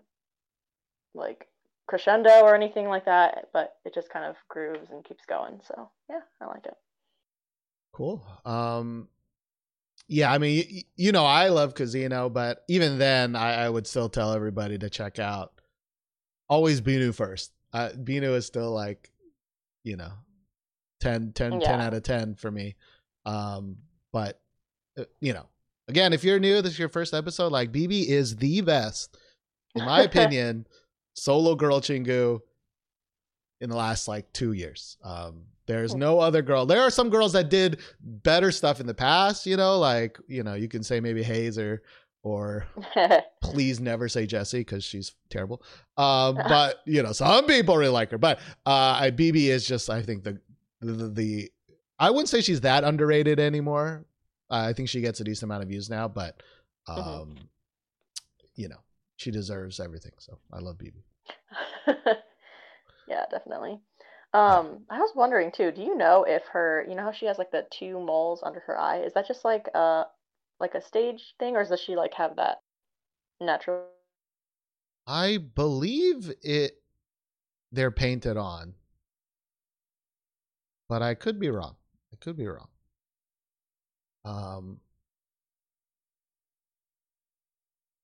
like 1.16 1.48
crescendo 1.88 2.42
or 2.42 2.56
anything 2.56 2.88
like 2.88 3.06
that, 3.06 3.50
but 3.54 3.76
it 3.86 3.94
just 3.94 4.10
kind 4.10 4.26
of 4.26 4.36
grooves 4.48 4.90
and 4.90 5.04
keeps 5.04 5.26
going. 5.26 5.60
So 5.68 5.90
yeah, 6.10 6.22
I 6.42 6.46
like 6.46 6.66
it. 6.66 6.76
Cool. 7.92 8.26
Um, 8.46 9.10
yeah, 10.08 10.32
I 10.32 10.38
mean, 10.38 10.66
you, 10.68 10.82
you 10.96 11.12
know, 11.12 11.26
I 11.26 11.50
love 11.50 11.74
Kazino, 11.74 12.32
but 12.32 12.64
even 12.68 12.98
then, 12.98 13.36
I, 13.36 13.66
I, 13.66 13.70
would 13.70 13.88
still 13.88 14.10
tell 14.10 14.34
everybody 14.34 14.78
to 14.78 14.90
check 14.90 15.20
out. 15.20 15.54
Always 16.50 16.82
BINU 16.82 17.16
first. 17.16 17.52
Uh, 17.72 17.90
BINU 17.96 18.36
is 18.36 18.46
still 18.46 18.72
like, 18.72 19.12
you 19.84 19.96
know, 19.96 20.12
10, 21.02 21.32
10, 21.34 21.62
yeah. 21.62 21.68
10 21.68 21.82
out 21.82 21.94
of 21.94 22.04
10 22.04 22.36
for 22.36 22.52
me. 22.52 22.76
Um, 23.26 23.78
but, 24.12 24.42
uh, 24.98 25.06
you 25.22 25.34
know, 25.34 25.48
again, 25.88 26.14
if 26.14 26.24
you're 26.24 26.40
new, 26.40 26.62
this 26.62 26.74
is 26.74 26.80
your 26.80 26.90
first 26.90 27.14
episode, 27.14 27.52
like 27.52 27.72
BIBI 27.72 28.08
is 28.08 28.36
the 28.36 28.62
best, 28.62 29.18
in 29.76 29.86
my 29.86 30.02
opinion, 30.04 30.68
solo 31.16 31.56
girl 31.56 31.82
Chingu 31.82 32.42
in 33.62 33.70
the 33.70 33.76
last 33.76 34.08
like 34.08 34.32
two 34.34 34.54
years. 34.54 34.98
Um, 35.04 35.44
there's 35.66 35.96
no 35.96 36.20
other 36.20 36.42
girl. 36.42 36.66
There 36.66 36.82
are 36.82 36.90
some 36.90 37.10
girls 37.10 37.34
that 37.34 37.50
did 37.50 37.80
better 38.02 38.52
stuff 38.52 38.82
in 38.82 38.88
the 38.88 38.94
past, 38.94 39.46
you 39.46 39.56
know, 39.56 39.80
like, 39.80 40.20
you 40.28 40.44
know, 40.44 40.56
you 40.56 40.68
can 40.68 40.84
say 40.84 41.00
maybe 41.00 41.24
Heize 41.24 41.58
or, 41.58 41.84
or 42.22 42.66
please 43.42 43.80
never 43.80 44.10
say 44.10 44.28
Jessi 44.28 44.60
because 44.60 44.84
she's 44.84 45.14
terrible. 45.30 45.64
Um, 45.96 46.36
but 46.48 46.82
you 46.86 47.02
know, 47.02 47.14
some 47.14 47.46
people 47.46 47.78
really 47.78 47.92
like 47.92 48.12
her. 48.12 48.18
But 48.18 48.40
uh, 48.66 48.98
I, 49.00 49.12
BIBI 49.12 49.48
is 49.48 49.66
just, 49.66 49.90
I 49.90 50.02
think 50.02 50.24
the, 50.24 50.40
the, 50.82 51.10
the, 51.10 51.52
I 51.98 52.10
wouldn't 52.10 52.30
say 52.30 52.42
she's 52.42 52.62
that 52.62 52.84
underrated 52.84 53.40
anymore. 53.40 54.06
Uh, 54.50 54.68
I 54.68 54.74
think 54.74 54.90
she 54.90 55.00
gets 55.00 55.22
a 55.22 55.24
decent 55.24 55.44
amount 55.44 55.64
of 55.64 55.70
views 55.70 55.90
now, 55.90 56.10
but 56.10 56.44
mm-hmm. 56.90 57.00
um, 57.00 57.30
mm-hmm. 57.30 57.44
you 58.56 58.68
know, 58.68 58.84
she 59.16 59.32
deserves 59.32 59.80
everything. 59.80 60.12
So 60.18 60.40
I 60.52 60.60
love 60.60 60.78
BIBI. 60.78 62.18
yeah, 63.14 63.26
definitely. 63.30 63.80
Um, 64.34 64.86
I 64.90 64.98
was 65.00 65.12
wondering 65.16 65.52
too. 65.52 65.72
Do 65.72 65.82
you 65.84 65.96
know 65.96 66.24
if 66.24 66.44
her, 66.52 66.86
you 66.90 66.96
know 66.96 67.04
how 67.04 67.12
she 67.12 67.28
has 67.28 67.38
like 67.38 67.52
the 67.52 67.68
two 67.72 68.00
moles 68.00 68.42
under 68.44 68.60
her 68.62 68.80
eye? 68.80 69.02
Is 69.02 69.14
that 69.14 69.28
just 69.28 69.46
like 69.46 69.68
a 69.76 70.06
like 70.60 70.74
a 70.76 70.82
stage 70.82 71.36
thing, 71.40 71.56
or 71.56 71.64
does 71.64 71.80
she 71.80 71.96
like 71.96 72.14
have 72.16 72.36
that 72.38 72.58
natural? 73.40 73.86
I 75.06 75.38
believe 75.38 76.32
it. 76.42 76.80
They're 77.72 77.92
painted 77.92 78.38
on, 78.38 78.76
but 80.90 81.02
I 81.02 81.14
could 81.16 81.40
be 81.40 81.50
wrong. 81.50 81.76
I 82.14 82.18
could 82.18 82.38
be 82.38 82.48
wrong. 82.48 82.70
Um, 84.26 84.80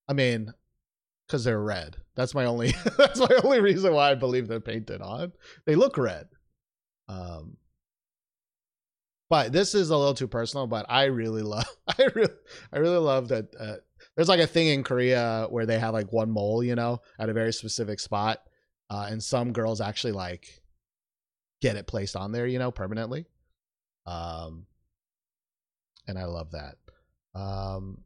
I 0.07 0.13
mean, 0.13 0.53
because 1.27 1.43
they're 1.43 1.61
red. 1.61 1.97
That's 2.19 2.35
my 2.35 2.43
only. 2.43 2.73
that's 2.97 3.21
my 3.21 3.39
only 3.45 3.61
reason 3.61 3.93
why 3.93 4.11
I 4.11 4.15
believe 4.15 4.49
they're 4.49 4.59
painted 4.59 5.01
on. 5.01 5.31
They 5.65 5.75
look 5.75 5.97
red. 5.97 6.27
Um, 7.07 7.55
but 9.29 9.53
this 9.53 9.73
is 9.73 9.89
a 9.89 9.95
little 9.95 10.13
too 10.13 10.27
personal. 10.27 10.67
But 10.67 10.85
I 10.89 11.05
really 11.05 11.43
love. 11.43 11.65
I 11.87 12.09
really, 12.13 12.33
I 12.73 12.79
really 12.79 12.97
love 12.97 13.29
that. 13.29 13.55
Uh, 13.57 13.75
there's 14.17 14.27
like 14.27 14.41
a 14.41 14.47
thing 14.47 14.67
in 14.67 14.83
Korea 14.83 15.47
where 15.49 15.65
they 15.65 15.79
have 15.79 15.93
like 15.93 16.11
one 16.11 16.29
mole, 16.29 16.61
you 16.61 16.75
know, 16.75 16.99
at 17.17 17.29
a 17.29 17.33
very 17.33 17.53
specific 17.53 18.01
spot, 18.01 18.41
uh, 18.89 19.07
and 19.09 19.23
some 19.23 19.53
girls 19.53 19.79
actually 19.79 20.11
like 20.11 20.61
get 21.61 21.77
it 21.77 21.87
placed 21.87 22.17
on 22.17 22.33
there, 22.33 22.47
you 22.47 22.59
know, 22.59 22.69
permanently. 22.69 23.27
Um, 24.05 24.65
and 26.05 26.19
I 26.19 26.25
love 26.25 26.51
that. 26.51 26.75
Um, 27.33 27.99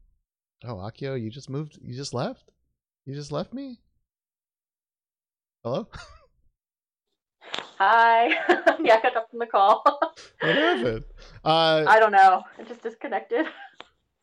oh, 0.62 0.76
Akio, 0.76 1.20
you 1.20 1.30
just 1.30 1.50
moved. 1.50 1.80
You 1.82 1.96
just 1.96 2.14
left. 2.14 2.52
You 3.06 3.14
just 3.16 3.32
left 3.32 3.52
me? 3.52 3.80
Hello? 5.64 5.88
Hi. 7.78 8.26
yeah, 8.84 8.96
I 8.96 9.00
got 9.02 9.16
up 9.16 9.30
from 9.30 9.38
the 9.38 9.46
call. 9.46 9.82
what 9.82 10.54
happened? 10.54 11.04
Uh, 11.42 11.86
I 11.88 11.98
don't 11.98 12.12
know. 12.12 12.42
It 12.58 12.68
just 12.68 12.82
disconnected. 12.82 13.46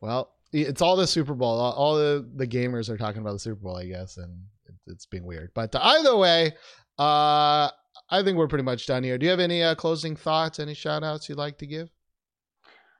Well, 0.01 0.35
it's 0.53 0.83
all 0.83 0.95
the 0.95 1.07
Super 1.07 1.33
Bowl. 1.33 1.59
All 1.59 1.95
the, 1.95 2.29
the 2.35 2.45
gamers 2.45 2.89
are 2.89 2.97
talking 2.97 3.21
about 3.21 3.33
the 3.33 3.39
Super 3.39 3.59
Bowl, 3.59 3.75
I 3.75 3.85
guess, 3.85 4.17
and 4.17 4.31
it 4.67 4.75
it's 4.85 5.07
being 5.07 5.25
weird. 5.25 5.49
But 5.55 5.75
either 5.75 6.15
way, 6.15 6.53
uh, 6.99 7.69
I 8.11 8.23
think 8.23 8.37
we're 8.37 8.47
pretty 8.47 8.63
much 8.63 8.85
done 8.85 9.03
here. 9.03 9.17
Do 9.17 9.25
you 9.25 9.31
have 9.31 9.39
any 9.39 9.63
uh, 9.63 9.73
closing 9.73 10.15
thoughts, 10.15 10.59
any 10.59 10.75
shout 10.75 11.03
outs 11.03 11.27
you'd 11.27 11.39
like 11.39 11.57
to 11.57 11.65
give? 11.65 11.89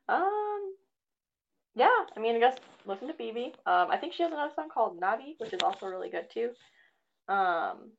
Um, 0.10 0.74
yeah, 1.75 1.89
I 2.17 2.19
mean, 2.19 2.38
I 2.38 2.39
guess 2.39 2.57
listen 2.88 3.07
to 3.07 3.13
BIBI. 3.13 3.53
Um, 3.67 3.91
I 3.91 3.98
think 3.98 4.13
she 4.13 4.24
has 4.24 4.31
another 4.31 4.51
song 4.55 4.69
called 4.74 5.00
Navi, 5.00 5.36
which 5.38 5.53
is 5.53 5.62
also 5.63 5.86
really 5.86 6.10
good 6.10 6.25
too. 6.33 6.50
Um, 7.31 7.91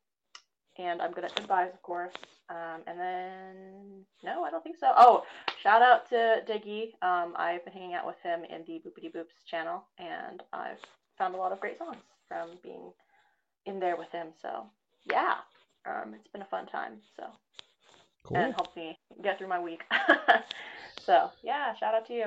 and 0.79 1.02
I'm 1.02 1.12
good 1.12 1.25
at 1.25 1.38
advise, 1.38 1.71
of 1.73 1.83
course. 1.83 2.14
Um, 2.49 2.83
and 2.87 2.99
then 2.99 4.05
no, 4.25 4.45
I 4.45 4.50
don't 4.50 4.62
think 4.62 4.76
so. 4.79 4.93
Oh, 4.97 5.25
shout 5.62 5.83
out 5.83 6.09
to 6.11 6.43
Diggy. 6.49 6.93
Um, 7.02 7.35
I've 7.37 7.64
been 7.64 7.73
hanging 7.73 7.95
out 7.95 8.07
with 8.07 8.21
him 8.23 8.41
in 8.45 8.64
the 8.67 8.81
Boopity 8.87 9.14
Boops 9.14 9.45
channel, 9.47 9.85
and 9.99 10.43
I've 10.52 10.81
found 11.19 11.35
a 11.35 11.38
lot 11.38 11.52
of 11.52 11.61
great 11.61 11.79
songs 11.79 12.02
from 12.29 12.50
being 12.62 12.93
in 13.67 13.81
there 13.81 13.97
with 13.97 14.11
him. 14.11 14.29
So 14.41 14.67
yeah, 15.11 15.37
um, 15.87 16.14
it's 16.14 16.29
been 16.29 16.43
a 16.43 16.47
fun 16.47 16.67
time. 16.67 16.95
So 17.17 17.25
cool. 18.25 18.37
and 18.37 18.55
helped 18.55 18.76
me 18.76 18.97
get 19.23 19.38
through 19.38 19.49
my 19.49 19.61
week. 19.61 19.83
so 21.00 21.31
yeah, 21.43 21.75
shout 21.75 21.95
out 21.95 22.07
to 22.09 22.14
you. 22.14 22.26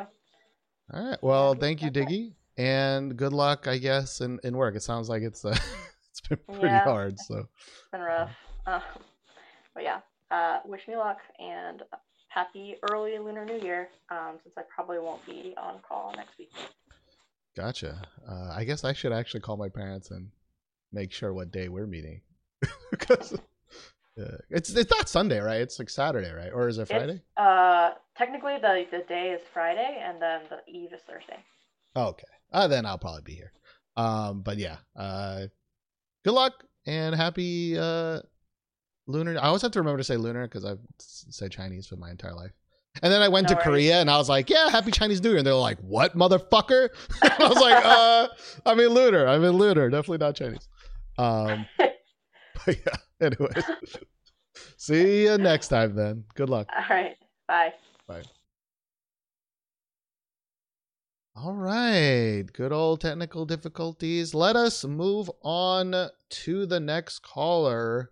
All 0.94 1.10
right. 1.10 1.18
Well, 1.22 1.56
thank 1.56 1.82
you, 1.82 1.90
Diggy 1.90 2.34
and 2.58 3.18
good 3.18 3.34
luck, 3.34 3.68
I 3.68 3.78
guess, 3.78 4.22
in, 4.22 4.40
in 4.44 4.56
work. 4.56 4.76
It 4.76 4.84
sounds 4.84 5.10
like 5.10 5.24
it's 5.24 5.44
uh, 5.44 5.58
it's 6.30 6.42
been 6.46 6.60
pretty 6.60 6.74
yeah, 6.74 6.84
hard. 6.84 7.20
So 7.20 7.38
it's 7.38 7.92
been 7.92 8.02
rough. 8.02 8.32
Uh, 8.66 8.80
but 9.74 9.84
yeah, 9.84 10.00
uh, 10.32 10.60
wish 10.66 10.88
me 10.88 10.96
luck 10.96 11.20
and 11.40 11.84
happy 12.30 12.76
early 12.92 13.18
Lunar 13.18 13.46
New 13.46 13.60
Year. 13.60 13.90
Um, 14.10 14.38
since 14.44 14.56
I 14.58 14.62
probably 14.74 15.00
won't 15.00 15.26
be 15.26 15.54
on 15.58 15.80
call 15.88 16.14
next 16.16 16.38
week. 16.38 16.52
Gotcha. 17.56 18.02
Uh, 18.28 18.52
I 18.54 18.64
guess 18.64 18.84
I 18.84 18.94
should 18.94 19.14
actually 19.14 19.42
call 19.42 19.58
my 19.58 19.70
parents 19.70 20.12
and 20.12 20.30
make 20.92 21.12
sure 21.12 21.34
what 21.34 21.52
day 21.52 21.70
we're 21.70 21.88
meeting 21.88 22.22
because. 22.92 23.38
Yeah. 24.18 24.38
It's 24.50 24.74
it's 24.74 24.90
not 24.92 25.10
Sunday, 25.10 25.40
right? 25.40 25.60
It's 25.60 25.78
like 25.78 25.90
Saturday, 25.90 26.32
right? 26.32 26.50
Or 26.54 26.70
is 26.70 26.78
it 26.78 26.88
Friday? 26.88 27.16
It's, 27.16 27.22
uh, 27.36 27.96
technically 28.18 28.56
the 28.62 28.86
the 28.90 29.04
day 29.10 29.32
is 29.32 29.42
Friday, 29.54 30.02
and 30.02 30.22
then 30.22 30.40
the 30.50 30.72
eve 30.72 30.94
is 30.94 31.02
Thursday. 31.06 31.44
Okay 31.98 32.24
uh, 32.56 32.68
then 32.68 32.86
I'll 32.86 32.98
probably 32.98 33.22
be 33.24 33.34
here. 33.34 33.52
Um, 33.98 34.42
but 34.42 34.58
yeah, 34.58 34.78
uh, 34.96 35.48
good 36.26 36.34
luck 36.34 36.66
and 36.88 37.16
happy 37.16 37.78
uh, 37.78 38.20
lunar. 39.08 39.38
I 39.40 39.46
always 39.46 39.62
have 39.62 39.72
to 39.72 39.80
remember 39.80 40.00
to 40.00 40.04
say 40.04 40.18
lunar 40.18 40.48
because 40.48 40.66
I've 40.66 40.80
said 41.00 41.52
Chinese 41.52 41.88
for 41.88 41.96
my 41.96 42.10
entire 42.10 42.34
life. 42.34 42.52
And 43.04 43.12
then 43.12 43.22
I 43.22 43.28
went 43.28 43.46
no 43.46 43.50
to 43.50 43.56
worries. 43.56 43.66
Korea 43.66 44.02
and 44.02 44.10
I 44.10 44.18
was 44.18 44.28
like, 44.28 44.50
yeah, 44.50 44.70
happy 44.70 44.92
Chinese 44.92 45.22
New 45.22 45.30
Year. 45.30 45.38
And 45.38 45.48
they're 45.48 45.54
like, 45.54 45.80
what, 45.80 46.18
motherfucker? 46.18 46.90
I 47.22 47.48
was 47.48 47.60
like, 47.60 47.86
uh, 47.86 48.28
I 48.66 48.74
mean, 48.74 48.90
lunar. 48.90 49.28
I 49.28 49.38
mean, 49.38 49.52
lunar. 49.52 49.90
Definitely 49.90 50.26
not 50.26 50.36
Chinese. 50.36 50.68
Um, 51.18 51.66
but 51.78 52.78
yeah, 52.86 52.96
anyways. 53.22 53.64
See 54.78 55.24
you 55.24 55.38
next 55.38 55.68
time 55.68 55.96
then. 55.96 56.24
Good 56.34 56.50
luck. 56.50 56.68
All 56.76 56.86
right. 56.90 57.18
Bye. 57.48 57.74
Bye. 58.08 58.24
All 61.38 61.54
right. 61.54 62.46
Good 62.54 62.72
old 62.72 63.02
technical 63.02 63.46
difficulties. 63.46 64.34
Let 64.34 64.56
us 64.56 64.86
move 64.86 65.30
on 65.42 66.10
to 66.30 66.66
the 66.66 66.80
next 66.80 67.20
caller. 67.20 68.12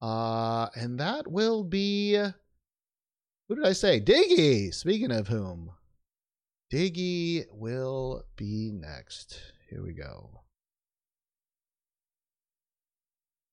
Uh, 0.00 0.68
and 0.76 1.00
that 1.00 1.26
will 1.28 1.64
be 1.64 2.14
who 3.50 3.56
did 3.56 3.66
I 3.66 3.72
say? 3.72 4.00
Diggy. 4.00 4.72
Speaking 4.72 5.10
of 5.10 5.26
whom, 5.26 5.72
Diggy 6.72 7.46
will 7.50 8.22
be 8.36 8.70
next. 8.72 9.40
Here 9.68 9.82
we 9.82 9.92
go. 9.92 10.42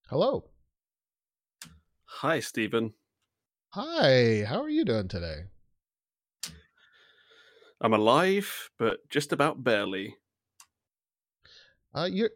Hello. 0.08 0.52
Hi, 2.06 2.40
Stephen. 2.42 2.94
Hi. 3.70 4.46
How 4.48 4.62
are 4.62 4.70
you 4.70 4.86
doing 4.86 5.08
today? 5.08 5.46
I'm 7.82 7.94
alive, 7.94 8.70
but 8.78 9.08
just 9.10 9.34
about 9.34 9.64
barely. 9.64 10.16
Uh, 11.94 12.08
you're 12.12 12.32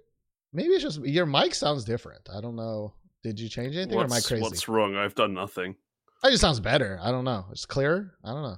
maybe 0.54 0.70
it's 0.70 0.84
just 0.84 1.02
your 1.02 1.26
mic 1.26 1.56
sounds 1.56 1.84
different. 1.84 2.30
I 2.34 2.42
don't 2.42 2.56
know. 2.56 2.94
Did 3.24 3.40
you 3.40 3.50
change 3.50 3.76
anything, 3.76 3.98
what's, 3.98 4.12
or 4.14 4.16
am 4.16 4.20
I 4.20 4.22
crazy? 4.22 4.42
What's 4.42 4.68
wrong? 4.68 4.96
I've 4.96 5.16
done 5.16 5.34
nothing. 5.34 5.76
It 6.24 6.32
just 6.32 6.42
sounds 6.42 6.60
better. 6.60 7.00
I 7.02 7.12
don't 7.12 7.26
know. 7.26 7.46
It's 7.52 7.66
clearer. 7.66 8.14
I 8.24 8.32
don't 8.32 8.44
know. 8.44 8.58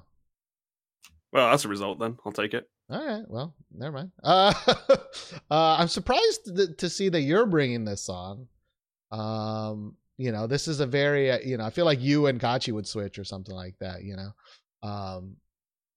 Well, 1.32 1.50
that's 1.50 1.66
a 1.66 1.70
result 1.70 2.00
then. 2.00 2.18
I'll 2.25 2.32
take 2.32 2.54
it. 2.54 2.70
All 2.90 3.06
right. 3.06 3.24
Well, 3.28 3.56
never 3.74 3.98
mind. 3.98 4.12
Uh, 4.22 4.54
uh, 5.52 5.78
I'm 5.80 5.88
surprised 5.88 6.56
th- 6.56 6.78
to 6.78 6.90
see 6.90 7.10
that 7.10 7.22
you're 7.22 7.46
bringing 7.46 7.86
this 7.86 8.02
song. 8.02 8.48
Um, 9.12 9.96
you 10.18 10.32
know, 10.32 10.48
this 10.48 10.68
is 10.68 10.80
a 10.80 10.86
very, 10.86 11.32
uh, 11.32 11.40
you 11.40 11.58
know, 11.58 11.66
I 11.66 11.70
feel 11.70 11.86
like 11.86 12.02
you 12.02 12.28
and 12.28 12.40
Kachi 12.40 12.74
would 12.74 12.88
switch 12.88 13.18
or 13.18 13.24
something 13.24 13.56
like 13.56 13.75
that. 13.80 14.04
You 14.04 14.18
know, 14.18 14.88
um, 14.88 15.38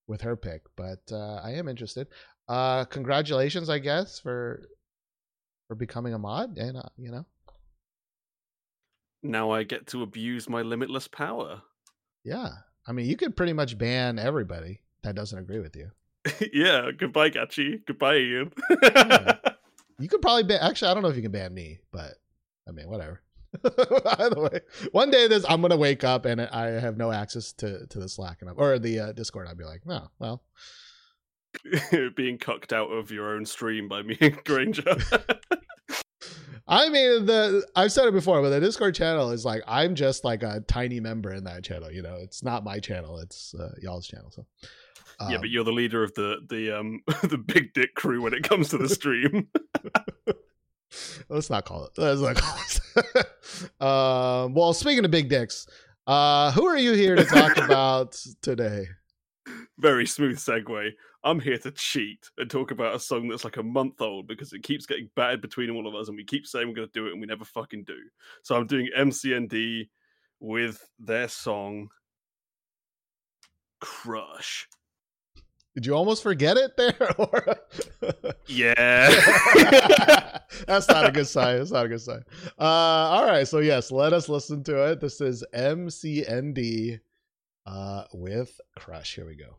with 0.08 0.20
her 0.22 0.36
pick, 0.36 0.62
but 0.76 1.00
uh, 1.10 1.40
I 1.42 1.52
am 1.52 1.68
interested. 1.68 2.06
uh, 2.48 2.84
congratulations, 2.84 3.68
I 3.68 3.78
guess, 3.78 4.20
for 4.20 4.62
for 5.68 5.74
becoming 5.74 6.14
a 6.14 6.18
mod, 6.18 6.58
and 6.58 6.76
uh, 6.76 6.82
you 6.96 7.10
know, 7.10 7.26
now 9.22 9.50
I 9.50 9.64
get 9.64 9.86
to 9.88 10.02
abuse 10.02 10.48
my 10.48 10.62
limitless 10.62 11.08
power. 11.08 11.62
Yeah, 12.24 12.50
I 12.86 12.92
mean, 12.92 13.06
you 13.06 13.16
could 13.16 13.36
pretty 13.36 13.52
much 13.52 13.76
ban 13.78 14.18
everybody 14.18 14.80
that 15.02 15.14
doesn't 15.14 15.38
agree 15.38 15.60
with 15.60 15.74
you. 15.76 15.90
yeah, 16.52 16.90
goodbye, 16.96 17.30
Gachi. 17.30 17.84
Goodbye, 17.86 18.16
Ian. 18.16 18.52
yeah. 18.82 19.38
You 19.98 20.08
could 20.10 20.20
probably 20.20 20.42
ban. 20.42 20.58
Actually, 20.60 20.90
I 20.90 20.94
don't 20.94 21.02
know 21.02 21.08
if 21.08 21.16
you 21.16 21.22
can 21.22 21.32
ban 21.32 21.54
me, 21.54 21.78
but 21.90 22.16
I 22.68 22.72
mean, 22.72 22.86
whatever. 22.90 23.22
Either 24.18 24.40
way, 24.40 24.60
one 24.92 25.10
day 25.10 25.28
this 25.28 25.44
I'm 25.48 25.60
gonna 25.60 25.76
wake 25.76 26.04
up 26.04 26.24
and 26.24 26.40
I 26.40 26.80
have 26.80 26.96
no 26.96 27.12
access 27.12 27.52
to 27.54 27.86
to 27.86 27.98
the 27.98 28.08
Slack 28.08 28.42
and 28.42 28.50
or 28.56 28.78
the 28.78 29.00
uh, 29.00 29.12
Discord. 29.12 29.48
I'd 29.48 29.58
be 29.58 29.64
like, 29.64 29.86
no, 29.86 30.08
well, 30.18 30.42
being 32.16 32.38
cucked 32.38 32.72
out 32.72 32.88
of 32.88 33.10
your 33.10 33.34
own 33.34 33.44
stream 33.44 33.88
by 33.88 34.02
me 34.02 34.16
and 34.20 34.42
Granger. 34.44 34.96
I 36.68 36.88
mean, 36.88 37.26
the 37.26 37.64
I've 37.76 37.92
said 37.92 38.06
it 38.06 38.12
before, 38.12 38.42
but 38.42 38.50
the 38.50 38.60
Discord 38.60 38.94
channel 38.94 39.30
is 39.30 39.44
like 39.44 39.62
I'm 39.68 39.94
just 39.94 40.24
like 40.24 40.42
a 40.42 40.60
tiny 40.66 40.98
member 40.98 41.32
in 41.32 41.44
that 41.44 41.62
channel. 41.62 41.92
You 41.92 42.02
know, 42.02 42.16
it's 42.20 42.42
not 42.42 42.64
my 42.64 42.80
channel; 42.80 43.18
it's 43.18 43.54
uh, 43.54 43.72
y'all's 43.80 44.08
channel. 44.08 44.32
So, 44.32 44.46
um, 45.20 45.30
yeah, 45.30 45.36
but 45.36 45.46
um, 45.46 45.50
you're 45.52 45.64
the 45.64 45.72
leader 45.72 46.02
of 46.02 46.12
the 46.14 46.38
the 46.48 46.76
um 46.76 47.02
the 47.22 47.38
big 47.38 47.72
dick 47.72 47.94
crew 47.94 48.22
when 48.22 48.34
it 48.34 48.42
comes 48.42 48.68
to 48.70 48.78
the 48.78 48.88
stream. 48.88 49.48
Let's 51.28 51.50
not 51.50 51.64
call 51.64 51.86
it. 51.86 51.92
Let's 51.96 52.20
not 52.20 52.36
call 52.36 52.58
it. 52.96 53.82
um, 53.82 54.54
well, 54.54 54.72
speaking 54.72 55.04
of 55.04 55.10
big 55.10 55.28
dicks, 55.28 55.66
uh, 56.06 56.52
who 56.52 56.66
are 56.66 56.78
you 56.78 56.92
here 56.92 57.16
to 57.16 57.24
talk 57.24 57.56
about 57.64 58.16
today? 58.42 58.86
Very 59.78 60.06
smooth 60.06 60.38
segue. 60.38 60.90
I'm 61.24 61.40
here 61.40 61.58
to 61.58 61.72
cheat 61.72 62.30
and 62.38 62.48
talk 62.48 62.70
about 62.70 62.94
a 62.94 63.00
song 63.00 63.28
that's 63.28 63.44
like 63.44 63.56
a 63.56 63.62
month 63.62 64.00
old 64.00 64.28
because 64.28 64.52
it 64.52 64.62
keeps 64.62 64.86
getting 64.86 65.10
battered 65.16 65.42
between 65.42 65.70
all 65.70 65.88
of 65.88 65.94
us, 65.94 66.08
and 66.08 66.16
we 66.16 66.24
keep 66.24 66.46
saying 66.46 66.68
we're 66.68 66.74
going 66.74 66.88
to 66.88 66.92
do 66.92 67.06
it, 67.06 67.12
and 67.12 67.20
we 67.20 67.26
never 67.26 67.44
fucking 67.44 67.84
do. 67.84 67.98
So 68.42 68.54
I'm 68.54 68.66
doing 68.66 68.88
MCND 68.96 69.88
with 70.38 70.88
their 70.98 71.28
song 71.28 71.88
"Crush." 73.80 74.68
Did 75.76 75.84
you 75.84 75.92
almost 75.92 76.22
forget 76.22 76.56
it 76.56 76.74
there? 76.78 76.96
yeah. 78.46 79.10
That's 80.66 80.88
not 80.88 81.04
a 81.04 81.12
good 81.12 81.26
sign. 81.26 81.58
That's 81.58 81.70
not 81.70 81.84
a 81.84 81.88
good 81.90 82.00
sign. 82.00 82.22
Uh, 82.58 82.62
all 82.64 83.26
right. 83.26 83.46
So, 83.46 83.58
yes, 83.58 83.92
let 83.92 84.14
us 84.14 84.30
listen 84.30 84.64
to 84.64 84.90
it. 84.90 85.00
This 85.00 85.20
is 85.20 85.44
MCND 85.54 87.00
uh, 87.66 88.04
with 88.14 88.58
Crush. 88.74 89.16
Here 89.16 89.26
we 89.26 89.34
go. 89.34 89.58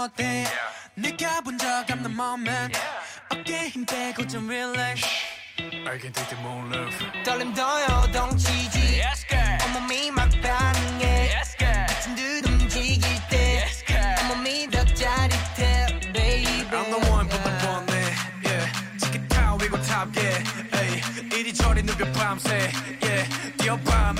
못해 0.00 0.46
느껴본 0.96 1.58
적 1.58 1.66
없는 1.90 2.12
moment 2.12 2.80
어깨 3.28 3.68
힘 3.68 3.84
빼고 3.84 4.26
좀 4.26 4.48
relax 4.48 5.04
I 5.58 6.00
can 6.00 6.10
take 6.10 6.30
the 6.30 6.40
moon 6.40 6.72
love 6.72 7.22
떨림 7.22 7.52
더 7.52 7.62
요동치지 7.82 9.02
yes, 9.02 9.26
온몸이 9.66 10.10
막 10.12 10.30
반응해 10.40 11.34
yes, 11.34 11.54
미친 11.60 12.14
듯 12.14 12.48
움직일 12.48 13.02
때 13.28 13.60
yes, 13.60 13.84
온몸이 14.22 14.70
더 14.70 14.82
짜릿해 14.86 16.00
baby 16.14 16.64
I'm 16.70 16.88
the 16.88 17.10
one 17.12 17.28
the 17.28 17.38
one 17.68 17.86
yeah 18.42 18.72
치킨 18.96 19.28
타워 19.28 19.58
위고 19.60 19.76
top 19.82 20.18
yeah. 20.18 21.36
이리저리 21.36 21.82
누벼 21.82 22.10
밤새 22.12 22.72
yeah 23.02 23.56
뛰어봐 23.58 24.14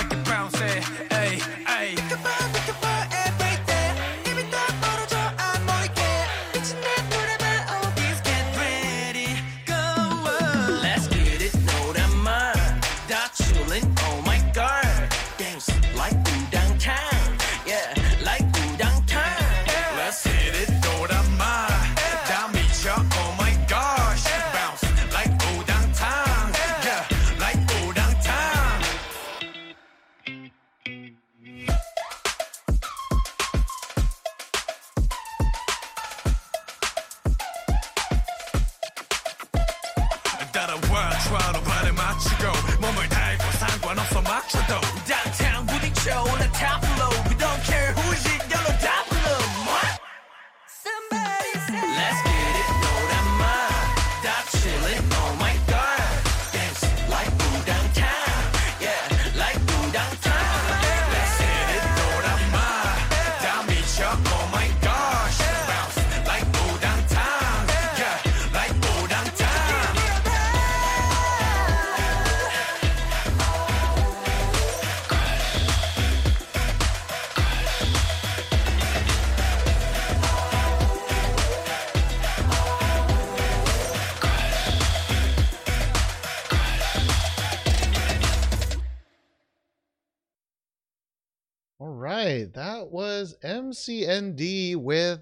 MCND 93.70 94.74
with 94.74 95.20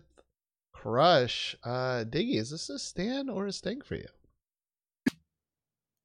Crush. 0.72 1.54
Uh, 1.62 2.04
Diggy, 2.08 2.36
is 2.36 2.50
this 2.50 2.70
a 2.70 2.78
Stan 2.78 3.28
or 3.28 3.46
a 3.46 3.52
Sting 3.52 3.82
for 3.82 3.96
you? 3.96 4.08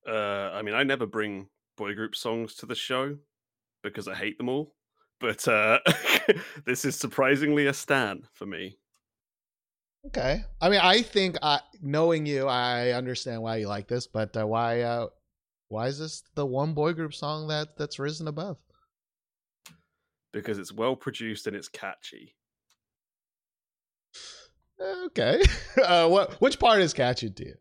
Uh, 0.06 0.52
I 0.54 0.62
mean, 0.62 0.76
I 0.76 0.84
never 0.84 1.06
bring 1.06 1.48
boy 1.78 1.94
group 1.94 2.16
songs 2.16 2.56
to 2.56 2.66
the 2.66 2.76
show 2.76 3.16
because 3.82 4.10
I 4.10 4.16
hate 4.16 4.38
them 4.38 4.50
all. 4.50 4.76
But 5.22 5.48
uh, 5.48 5.80
this 6.66 6.84
is 6.84 6.98
surprisingly 6.98 7.68
a 7.68 7.74
Stan 7.74 8.24
for 8.34 8.46
me. 8.46 8.78
Okay. 10.08 10.44
I 10.60 10.70
mean, 10.70 10.82
I 10.84 11.02
think 11.02 11.38
uh, 11.42 11.60
knowing 11.82 12.26
you, 12.26 12.48
I 12.48 12.92
understand 12.92 13.42
why 13.42 13.58
you 13.58 13.70
like 13.70 13.88
this, 13.88 14.06
but 14.06 14.36
uh, 14.36 14.46
why? 14.46 14.82
Uh, 14.82 15.08
why 15.70 15.88
is 15.88 15.98
this 15.98 16.24
the 16.36 16.46
one 16.46 16.74
boy 16.74 16.92
group 16.92 17.14
song 17.14 17.48
that 17.48 17.78
that's 17.78 18.00
risen 18.00 18.28
above? 18.28 18.58
Because 20.34 20.58
it's 20.58 20.74
well 20.74 20.96
produced 20.96 21.48
and 21.48 21.56
it's 21.56 21.70
catchy. 21.70 22.36
Okay. 24.80 25.42
Uh, 25.84 26.08
what? 26.08 26.34
Which 26.34 26.60
part 26.60 26.82
is 26.82 26.94
catchy 26.94 27.32
to 27.32 27.46
you? 27.46 27.56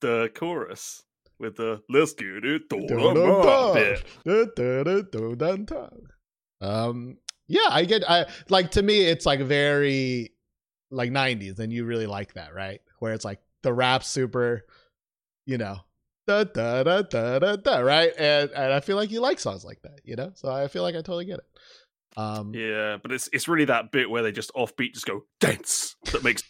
The 0.00 0.30
chorus 0.34 1.04
with 1.38 1.56
the 1.56 1.80
"Let's 1.88 2.12
get 2.12 2.44
it 2.44 2.68
done 5.36 5.66
Um. 6.60 7.18
Yeah, 7.46 7.68
I 7.70 7.84
get. 7.84 8.08
I 8.08 8.26
like 8.48 8.72
to 8.72 8.82
me, 8.82 9.02
it's 9.02 9.26
like 9.26 9.40
very 9.40 10.34
like 10.94 11.10
90s 11.10 11.58
and 11.58 11.72
you 11.72 11.84
really 11.84 12.06
like 12.06 12.34
that 12.34 12.54
right 12.54 12.80
where 13.00 13.12
it's 13.12 13.24
like 13.24 13.40
the 13.62 13.72
rap 13.72 14.04
super 14.04 14.64
you 15.44 15.58
know 15.58 15.78
da 16.26 16.44
da 16.44 16.82
da 16.82 17.02
da 17.02 17.38
da 17.38 17.56
da 17.56 17.78
right? 17.80 18.12
And 18.18 18.50
and 18.50 18.72
i 18.72 18.80
feel 18.80 18.96
like 18.96 19.10
you 19.10 19.20
like 19.20 19.38
songs 19.38 19.64
like 19.64 19.80
that 19.82 20.00
you 20.04 20.16
know? 20.16 20.32
So 20.34 20.50
i 20.50 20.68
feel 20.68 20.82
like 20.82 20.94
i 20.94 20.98
totally 20.98 21.24
get 21.26 21.38
it. 21.38 21.46
Um 22.18 22.52
yeah 22.54 22.96
but 23.02 23.12
it's 23.12 23.28
it's 23.32 23.48
really 23.48 23.66
that 23.66 23.90
bit 23.92 24.08
where 24.08 24.22
they 24.22 24.32
just 24.32 24.52
offbeat 24.54 24.94
just 24.94 25.06
go 25.06 25.22
dance 25.40 25.96
that 26.12 26.22
makes 26.24 26.42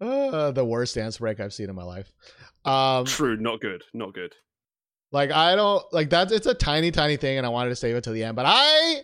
uh, 0.00 0.50
the 0.52 0.64
worst 0.64 0.94
dance 0.94 1.18
break 1.18 1.40
i've 1.40 1.52
seen 1.54 1.68
in 1.70 1.76
my 1.76 1.84
life. 1.84 2.12
Um 2.64 3.04
true 3.04 3.36
not 3.36 3.60
good 3.60 3.82
not 3.92 4.14
good. 4.14 4.32
like 5.12 5.30
i 5.30 5.54
don't 5.54 5.84
like 5.92 6.10
that's 6.10 6.32
it's 6.32 6.46
a 6.46 6.54
tiny 6.54 6.90
tiny 6.90 7.16
thing 7.16 7.36
and 7.38 7.46
i 7.46 7.50
wanted 7.50 7.68
to 7.70 7.76
save 7.76 7.94
it 7.96 8.04
to 8.04 8.10
the 8.10 8.24
end 8.24 8.36
but 8.36 8.46
i 8.48 9.00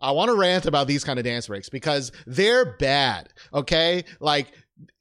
I 0.00 0.12
want 0.12 0.28
to 0.28 0.36
rant 0.36 0.66
about 0.66 0.86
these 0.86 1.02
kind 1.02 1.18
of 1.18 1.24
dance 1.24 1.48
breaks 1.48 1.68
because 1.68 2.12
they're 2.24 2.76
bad. 2.76 3.30
Okay, 3.52 4.04
like 4.20 4.52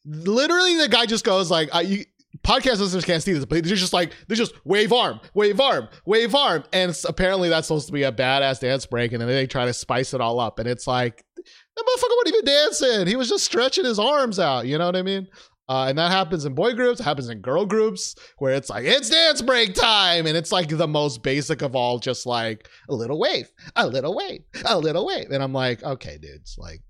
literally, 0.05 0.75
the 0.79 0.89
guy 0.89 1.05
just 1.05 1.23
goes 1.23 1.51
like, 1.51 1.69
uh, 1.71 1.81
you, 1.81 2.03
"Podcast 2.43 2.79
listeners 2.79 3.05
can't 3.05 3.23
see 3.23 3.33
this, 3.33 3.45
but 3.45 3.63
they're 3.63 3.75
just 3.75 3.93
like 3.93 4.13
they're 4.27 4.37
just 4.37 4.53
wave 4.65 4.93
arm, 4.93 5.19
wave 5.33 5.59
arm, 5.59 5.87
wave 6.05 6.33
arm," 6.35 6.63
and 6.73 6.97
apparently 7.07 7.49
that's 7.49 7.67
supposed 7.67 7.87
to 7.87 7.93
be 7.93 8.03
a 8.03 8.11
badass 8.11 8.59
dance 8.59 8.85
break, 8.85 9.11
and 9.11 9.21
then 9.21 9.27
they 9.27 9.47
try 9.47 9.65
to 9.65 9.73
spice 9.73 10.13
it 10.13 10.21
all 10.21 10.39
up, 10.39 10.59
and 10.59 10.67
it's 10.67 10.87
like 10.87 11.23
that 11.35 11.83
motherfucker 11.83 12.17
wasn't 12.17 12.27
even 12.27 12.45
dancing; 12.45 13.07
he 13.07 13.15
was 13.15 13.29
just 13.29 13.45
stretching 13.45 13.85
his 13.85 13.99
arms 13.99 14.39
out. 14.39 14.65
You 14.65 14.77
know 14.77 14.85
what 14.85 14.95
I 14.95 15.03
mean? 15.03 15.27
Uh, 15.69 15.87
and 15.89 15.97
that 15.97 16.11
happens 16.11 16.45
in 16.45 16.55
boy 16.55 16.73
groups, 16.73 16.99
happens 16.99 17.27
in 17.27 17.41
girl 17.41 17.65
groups 17.65 18.15
where 18.37 18.53
it's 18.53 18.69
like, 18.69 18.85
it's 18.85 19.09
dance 19.09 19.41
break 19.41 19.73
time. 19.73 20.25
And 20.25 20.37
it's 20.37 20.51
like 20.51 20.69
the 20.69 20.87
most 20.87 21.23
basic 21.23 21.61
of 21.61 21.75
all, 21.75 21.99
just 21.99 22.25
like 22.25 22.69
a 22.89 22.95
little 22.95 23.19
wave, 23.19 23.51
a 23.75 23.85
little 23.85 24.15
wave, 24.15 24.41
a 24.65 24.77
little 24.79 25.05
wave. 25.05 25.29
And 25.29 25.43
I'm 25.43 25.53
like, 25.53 25.83
okay, 25.83 26.17
dudes, 26.17 26.55
like, 26.57 26.81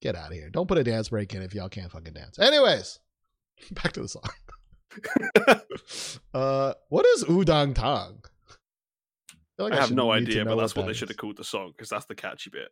get 0.00 0.16
out 0.16 0.28
of 0.28 0.32
here. 0.32 0.48
Don't 0.50 0.66
put 0.66 0.78
a 0.78 0.84
dance 0.84 1.10
break 1.10 1.34
in 1.34 1.42
if 1.42 1.54
y'all 1.54 1.68
can't 1.68 1.92
fucking 1.92 2.14
dance. 2.14 2.38
Anyways, 2.38 2.98
back 3.72 3.92
to 3.92 4.00
the 4.02 4.08
song. 4.08 4.22
uh, 6.34 6.74
what 6.88 7.06
is 7.06 7.24
Udang 7.24 7.74
Tang? 7.74 8.22
I, 9.58 9.62
like 9.62 9.72
I, 9.72 9.76
I 9.76 9.80
have 9.80 9.92
no 9.92 10.10
idea, 10.10 10.44
but 10.44 10.56
that's 10.56 10.74
what, 10.74 10.82
what 10.82 10.88
they 10.88 10.94
should 10.94 11.08
have 11.08 11.16
called 11.16 11.36
the 11.36 11.44
song 11.44 11.72
because 11.76 11.88
that's 11.88 12.06
the 12.06 12.14
catchy 12.14 12.50
bit. 12.50 12.68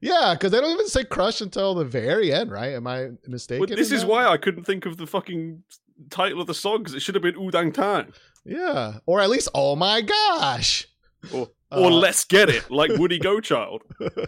Yeah, 0.00 0.34
because 0.34 0.52
they 0.52 0.60
don't 0.60 0.72
even 0.72 0.88
say 0.88 1.04
crush 1.04 1.40
until 1.40 1.74
the 1.74 1.84
very 1.84 2.32
end, 2.32 2.50
right? 2.50 2.74
Am 2.74 2.86
I 2.86 3.10
mistaken? 3.26 3.66
Well, 3.68 3.76
this 3.76 3.92
is 3.92 4.02
that? 4.02 4.08
why 4.08 4.26
I 4.26 4.36
couldn't 4.36 4.64
think 4.64 4.86
of 4.86 4.96
the 4.96 5.06
fucking 5.06 5.62
title 6.10 6.40
of 6.40 6.46
the 6.46 6.54
song 6.54 6.78
because 6.78 6.94
it 6.94 7.00
should 7.00 7.14
have 7.14 7.22
been 7.22 7.36
Udang 7.36 7.72
Tang. 7.72 8.12
Yeah, 8.44 8.98
or 9.06 9.20
at 9.20 9.30
least 9.30 9.48
Oh 9.54 9.76
my 9.76 10.00
gosh, 10.00 10.88
or, 11.32 11.48
or 11.70 11.86
uh, 11.86 11.90
Let's 11.90 12.24
Get 12.24 12.48
It, 12.48 12.70
like 12.70 12.90
Woody 12.92 13.18
Go 13.20 13.40
Child. 13.40 13.82
oh, 14.00 14.26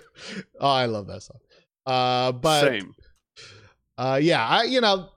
I 0.61 0.87
love 0.87 1.09
that 1.09 1.23
song. 1.23 1.39
Uh, 1.85 2.33
but 2.33 2.61
same. 2.61 2.95
Uh, 3.99 4.19
yeah, 4.23 4.47
I 4.47 4.65
you 4.65 4.81
know 4.81 5.09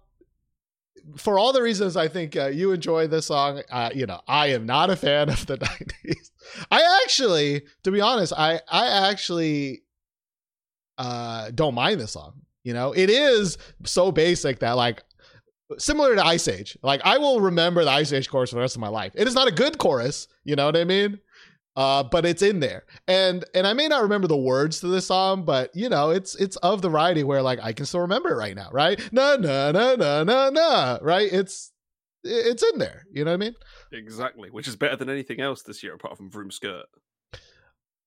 for 1.16 1.40
all 1.40 1.54
the 1.54 1.62
reasons 1.62 1.96
I 1.96 2.08
think 2.08 2.36
uh, 2.36 2.48
you 2.48 2.72
enjoy 2.72 3.08
this 3.08 3.28
song, 3.28 3.62
uh, 3.72 3.90
you 3.94 4.06
know, 4.06 4.20
I 4.28 4.48
am 4.48 4.66
not 4.66 4.90
a 4.90 4.96
fan 4.96 5.30
of 5.30 5.46
the 5.46 5.58
90s. 5.58 6.32
I 6.72 7.02
actually, 7.04 7.64
to 7.84 7.92
be 7.92 8.02
honest, 8.02 8.34
I 8.36 8.60
I 8.70 9.10
actually 9.10 9.84
uh 10.98 11.52
don't 11.52 11.76
mind 11.76 12.00
this 12.00 12.12
song. 12.12 12.42
You 12.64 12.74
know, 12.74 12.92
it 12.92 13.10
is 13.10 13.58
so 13.86 14.12
basic 14.12 14.60
that 14.60 14.74
like 14.74 15.04
similar 15.78 16.16
to 16.16 16.26
Ice 16.26 16.48
Age. 16.48 16.78
Like 16.82 17.02
I 17.04 17.18
will 17.18 17.42
remember 17.42 17.84
the 17.84 17.92
Ice 17.92 18.12
Age 18.12 18.30
chorus 18.30 18.50
for 18.50 18.56
the 18.56 18.62
rest 18.62 18.76
of 18.76 18.82
my 18.82 18.88
life. 18.88 19.14
It 19.16 19.28
is 19.28 19.36
not 19.36 19.48
a 19.48 19.52
good 19.52 19.78
chorus, 19.78 20.28
you 20.44 20.56
know 20.56 20.66
what 20.66 20.78
I 20.78 20.84
mean? 20.84 21.20
Uh, 21.78 22.02
but 22.02 22.26
it's 22.26 22.42
in 22.42 22.60
there, 22.60 22.86
and 23.08 23.46
and 23.54 23.68
I 23.68 23.74
may 23.74 23.88
not 23.88 24.02
remember 24.02 24.28
the 24.28 24.36
words 24.36 24.80
to 24.80 24.88
this 24.88 25.06
song, 25.06 25.46
but 25.46 25.70
you 25.76 25.90
know, 25.90 26.10
it's 26.10 26.34
it's 26.34 26.56
of 26.58 26.82
the 26.82 26.90
variety 26.90 27.24
where 27.24 27.44
like 27.44 27.60
I 27.62 27.72
can 27.72 27.86
still 27.86 28.00
remember 28.00 28.32
it 28.32 28.36
right 28.36 28.56
now, 28.56 28.70
right? 28.72 29.00
Na 29.14 29.36
na 29.36 29.72
na 29.72 29.96
na 29.96 30.24
na 30.24 30.50
na, 30.50 30.98
right? 31.04 31.32
It's 31.32 31.72
it's 32.24 32.64
in 32.64 32.80
there. 32.80 33.06
You 33.14 33.26
know 33.26 33.32
what 33.32 33.36
I 33.36 33.46
mean? 33.46 33.56
Exactly, 33.94 34.50
which 34.50 34.68
is 34.68 34.76
better 34.76 34.96
than 34.96 35.08
anything 35.08 35.40
else 35.40 35.62
this 35.62 35.84
year 35.84 35.94
apart 35.94 36.18
from 36.18 36.32
Vroom 36.32 36.50
Skirt. 36.50 36.88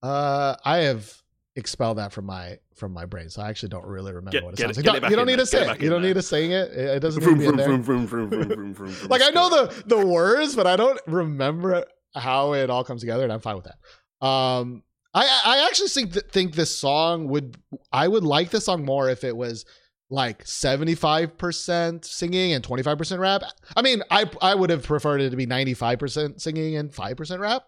Uh, 0.03 0.57
I 0.65 0.79
have 0.79 1.23
expelled 1.55 1.99
that 1.99 2.13
from 2.13 2.25
my 2.25 2.59
from 2.75 2.93
my 2.93 3.05
brain, 3.05 3.31
so 3.31 3.41
I 3.41 3.51
actually 3.51 3.69
don't 3.69 3.87
really 3.87 4.13
remember 4.13 4.33
get, 4.33 4.45
what 4.45 4.55
it 4.55 4.59
sounds 4.59 4.79
like. 4.79 4.85
Don't, 4.85 5.11
you 5.11 5.15
don't 5.15 5.27
need 5.27 5.39
to 5.39 5.47
say 5.47 5.71
it. 5.71 5.81
You 5.81 5.91
don't 5.91 6.03
need 6.03 6.15
to 6.15 6.23
sing 6.23 6.51
it. 6.51 6.73
It 6.73 7.01
doesn't 7.01 7.23
vroom, 7.23 7.39
need 7.39 7.47
to 7.47 7.53
be 7.53 7.63
in 7.63 8.73
there. 8.73 9.09
like 9.09 9.23
I 9.23 9.31
know 9.31 9.49
the 9.49 9.85
the 9.87 10.05
words, 10.05 10.57
but 10.57 10.67
I 10.67 10.75
don't 10.75 10.99
remember 11.07 11.85
how 12.15 12.55
it 12.55 12.71
all 12.71 12.85
comes 12.85 13.01
together, 13.01 13.25
and 13.25 13.33
I'm 13.33 13.41
fine 13.41 13.57
with 13.57 13.67
that. 13.67 14.27
Um, 14.27 14.83
I 15.15 15.25
I 15.45 15.67
actually 15.67 15.89
think 15.89 16.13
th- 16.13 16.27
think 16.27 16.55
this 16.55 16.77
song 16.77 17.29
would 17.29 17.57
I 17.93 18.09
would 18.09 18.25
like 18.25 18.51
this 18.51 18.65
song 18.65 18.85
more 18.85 19.09
if 19.09 19.25
it 19.25 19.37
was 19.37 19.65
like 20.13 20.45
75% 20.45 22.05
singing 22.05 22.53
and 22.53 22.65
25% 22.67 23.19
rap. 23.19 23.43
I 23.77 23.83
mean, 23.83 24.03
I 24.11 24.29
I 24.43 24.55
would 24.55 24.71
have 24.71 24.83
preferred 24.83 25.21
it 25.21 25.31
to 25.31 25.37
be 25.37 25.47
95% 25.47 26.41
singing 26.41 26.77
and 26.77 26.91
5% 26.91 27.39
rap. 27.39 27.63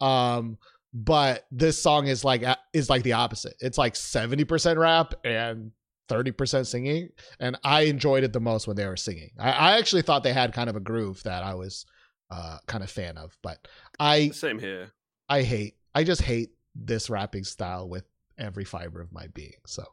Um, 0.00 0.58
but 0.94 1.44
this 1.50 1.82
song 1.82 2.06
is 2.06 2.24
like 2.24 2.44
is 2.72 2.88
like 2.88 3.02
the 3.02 3.12
opposite. 3.12 3.54
It's 3.60 3.78
like 3.78 3.94
70% 3.94 4.78
rap 4.78 5.14
and 5.24 5.72
30% 6.08 6.66
singing 6.66 7.10
and 7.38 7.58
I 7.62 7.82
enjoyed 7.82 8.24
it 8.24 8.32
the 8.32 8.40
most 8.40 8.66
when 8.66 8.76
they 8.76 8.86
were 8.86 8.96
singing. 8.96 9.30
I, 9.38 9.50
I 9.50 9.78
actually 9.78 10.02
thought 10.02 10.22
they 10.22 10.32
had 10.32 10.54
kind 10.54 10.70
of 10.70 10.76
a 10.76 10.80
groove 10.80 11.22
that 11.24 11.42
I 11.42 11.54
was 11.54 11.84
uh, 12.30 12.58
kind 12.66 12.84
of 12.84 12.90
fan 12.90 13.16
of. 13.16 13.36
But 13.42 13.66
I 13.98 14.30
same 14.30 14.58
here. 14.58 14.92
I 15.28 15.42
hate. 15.42 15.76
I 15.94 16.04
just 16.04 16.22
hate 16.22 16.50
this 16.74 17.10
rapping 17.10 17.44
style 17.44 17.88
with 17.88 18.04
every 18.38 18.64
fiber 18.64 19.00
of 19.00 19.12
my 19.12 19.26
being. 19.28 19.54
So. 19.66 19.84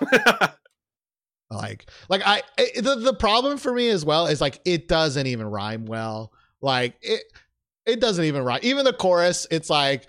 like 1.50 1.86
like 2.08 2.22
i 2.26 2.42
it, 2.58 2.82
the, 2.82 2.96
the 2.96 3.14
problem 3.14 3.58
for 3.58 3.72
me 3.72 3.88
as 3.88 4.04
well 4.04 4.26
is 4.26 4.40
like 4.40 4.60
it 4.64 4.88
doesn't 4.88 5.26
even 5.26 5.46
rhyme 5.46 5.84
well 5.86 6.32
like 6.60 6.96
it 7.02 7.22
it 7.86 8.00
doesn't 8.00 8.24
even 8.24 8.42
rhyme 8.42 8.60
even 8.62 8.84
the 8.84 8.92
chorus 8.92 9.46
it's 9.50 9.68
like 9.68 10.06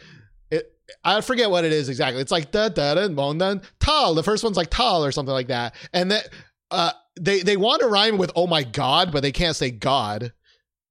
it 0.49 0.73
i 1.03 1.19
forget 1.21 1.49
what 1.49 1.65
it 1.65 1.73
is 1.73 1.89
exactly 1.89 2.21
it's 2.21 2.31
like 2.31 2.51
da 2.51 2.69
da 2.69 2.95
da 2.95 3.07
bon 3.09 3.37
da 3.37 3.55
tal 3.79 4.15
the 4.15 4.23
first 4.23 4.43
one's 4.43 4.57
like 4.57 4.69
tal 4.69 5.03
or 5.03 5.11
something 5.11 5.33
like 5.33 5.47
that 5.47 5.75
and 5.93 6.09
then 6.09 6.23
uh 6.71 6.91
they 7.19 7.41
they 7.41 7.57
want 7.57 7.81
to 7.81 7.87
rhyme 7.87 8.17
with 8.17 8.31
oh 8.35 8.47
my 8.47 8.63
god 8.63 9.11
but 9.11 9.21
they 9.21 9.31
can't 9.31 9.55
say 9.55 9.69
god 9.69 10.31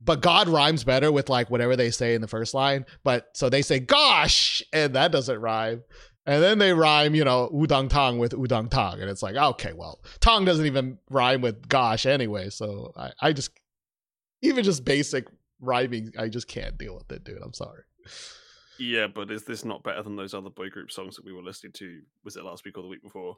but 0.04 0.20
God 0.20 0.48
rhymes 0.48 0.84
better 0.84 1.10
with 1.10 1.28
like 1.28 1.50
whatever 1.50 1.76
they 1.76 1.90
say 1.90 2.14
in 2.14 2.20
the 2.20 2.28
first 2.28 2.54
line. 2.54 2.84
But 3.02 3.28
so 3.34 3.48
they 3.48 3.62
say 3.62 3.80
gosh, 3.80 4.62
and 4.72 4.94
that 4.94 5.12
doesn't 5.12 5.40
rhyme. 5.40 5.82
And 6.26 6.42
then 6.42 6.58
they 6.58 6.72
rhyme, 6.72 7.14
you 7.14 7.24
know, 7.24 7.50
udang 7.52 7.90
tang 7.90 8.18
with 8.18 8.32
udang 8.32 8.70
tang. 8.70 9.00
And 9.00 9.10
it's 9.10 9.22
like, 9.22 9.36
okay, 9.36 9.72
well, 9.74 10.00
tang 10.20 10.44
doesn't 10.44 10.64
even 10.64 10.98
rhyme 11.10 11.42
with 11.42 11.68
gosh 11.68 12.06
anyway. 12.06 12.48
So 12.48 12.92
I, 12.96 13.10
I 13.20 13.32
just, 13.32 13.50
even 14.40 14.64
just 14.64 14.84
basic 14.84 15.26
rhyming, 15.60 16.12
I 16.18 16.28
just 16.28 16.48
can't 16.48 16.78
deal 16.78 16.94
with 16.94 17.12
it, 17.12 17.24
dude. 17.24 17.42
I'm 17.42 17.52
sorry. 17.52 17.82
Yeah, 18.78 19.06
but 19.06 19.30
is 19.30 19.44
this 19.44 19.64
not 19.64 19.82
better 19.82 20.02
than 20.02 20.16
those 20.16 20.34
other 20.34 20.50
boy 20.50 20.70
group 20.70 20.90
songs 20.90 21.16
that 21.16 21.24
we 21.24 21.32
were 21.32 21.42
listening 21.42 21.72
to? 21.74 22.00
Was 22.24 22.36
it 22.36 22.44
last 22.44 22.64
week 22.64 22.78
or 22.78 22.82
the 22.82 22.88
week 22.88 23.02
before? 23.02 23.36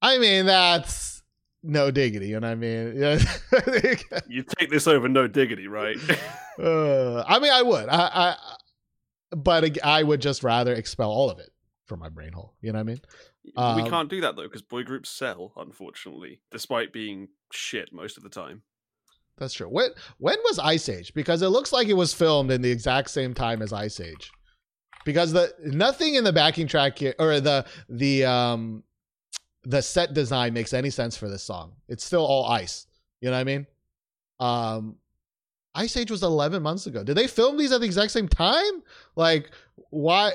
I 0.00 0.18
mean, 0.18 0.46
that's 0.46 1.22
no 1.62 1.90
diggity. 1.90 2.28
You 2.28 2.40
know 2.40 2.48
what 2.48 2.52
I 2.52 2.54
mean? 2.56 2.94
Yeah. 2.96 3.18
you 4.28 4.42
take 4.42 4.70
this 4.70 4.86
over 4.86 5.08
no 5.08 5.26
diggity, 5.26 5.68
right? 5.68 5.96
uh, 6.58 7.22
I 7.26 7.38
mean, 7.38 7.52
I 7.52 7.62
would. 7.62 7.88
I, 7.88 7.96
I, 7.98 8.36
but 9.36 9.84
I 9.84 10.02
would 10.02 10.20
just 10.20 10.42
rather 10.42 10.72
expel 10.72 11.10
all 11.10 11.30
of 11.30 11.38
it 11.38 11.50
from 11.86 12.00
my 12.00 12.08
brain 12.08 12.32
hole. 12.32 12.54
You 12.60 12.72
know 12.72 12.78
what 12.78 12.80
I 12.80 12.84
mean? 12.84 13.00
Um, 13.56 13.82
we 13.82 13.88
can't 13.88 14.10
do 14.10 14.20
that 14.22 14.36
though 14.36 14.42
because 14.42 14.62
boy 14.62 14.82
groups 14.82 15.10
sell, 15.10 15.52
unfortunately, 15.56 16.40
despite 16.50 16.92
being 16.92 17.28
shit 17.52 17.92
most 17.92 18.16
of 18.16 18.22
the 18.22 18.28
time. 18.28 18.62
That's 19.38 19.54
true. 19.54 19.68
When 19.68 19.90
when 20.18 20.38
was 20.44 20.58
Ice 20.58 20.88
Age? 20.88 21.12
Because 21.14 21.42
it 21.42 21.48
looks 21.48 21.72
like 21.72 21.88
it 21.88 21.94
was 21.94 22.14
filmed 22.14 22.50
in 22.50 22.62
the 22.62 22.70
exact 22.70 23.10
same 23.10 23.34
time 23.34 23.62
as 23.62 23.72
Ice 23.72 24.00
Age. 24.00 24.30
Because 25.04 25.32
the 25.32 25.52
nothing 25.60 26.14
in 26.14 26.24
the 26.24 26.32
backing 26.32 26.66
track 26.66 26.98
here, 26.98 27.14
or 27.18 27.38
the 27.40 27.64
the 27.88 28.24
um 28.24 28.82
the 29.66 29.82
set 29.82 30.14
design 30.14 30.54
makes 30.54 30.72
any 30.72 30.90
sense 30.90 31.16
for 31.16 31.28
this 31.28 31.42
song. 31.42 31.72
It's 31.88 32.04
still 32.04 32.24
all 32.24 32.46
ice. 32.46 32.86
You 33.20 33.30
know 33.30 33.36
what 33.36 33.40
I 33.40 33.44
mean? 33.44 33.66
Um, 34.38 34.96
Ice 35.74 35.96
Age 35.96 36.10
was 36.10 36.22
11 36.22 36.62
months 36.62 36.86
ago. 36.86 37.02
Did 37.02 37.16
they 37.16 37.26
film 37.26 37.58
these 37.58 37.72
at 37.72 37.80
the 37.80 37.86
exact 37.86 38.12
same 38.12 38.28
time? 38.28 38.82
Like, 39.16 39.50
why? 39.90 40.34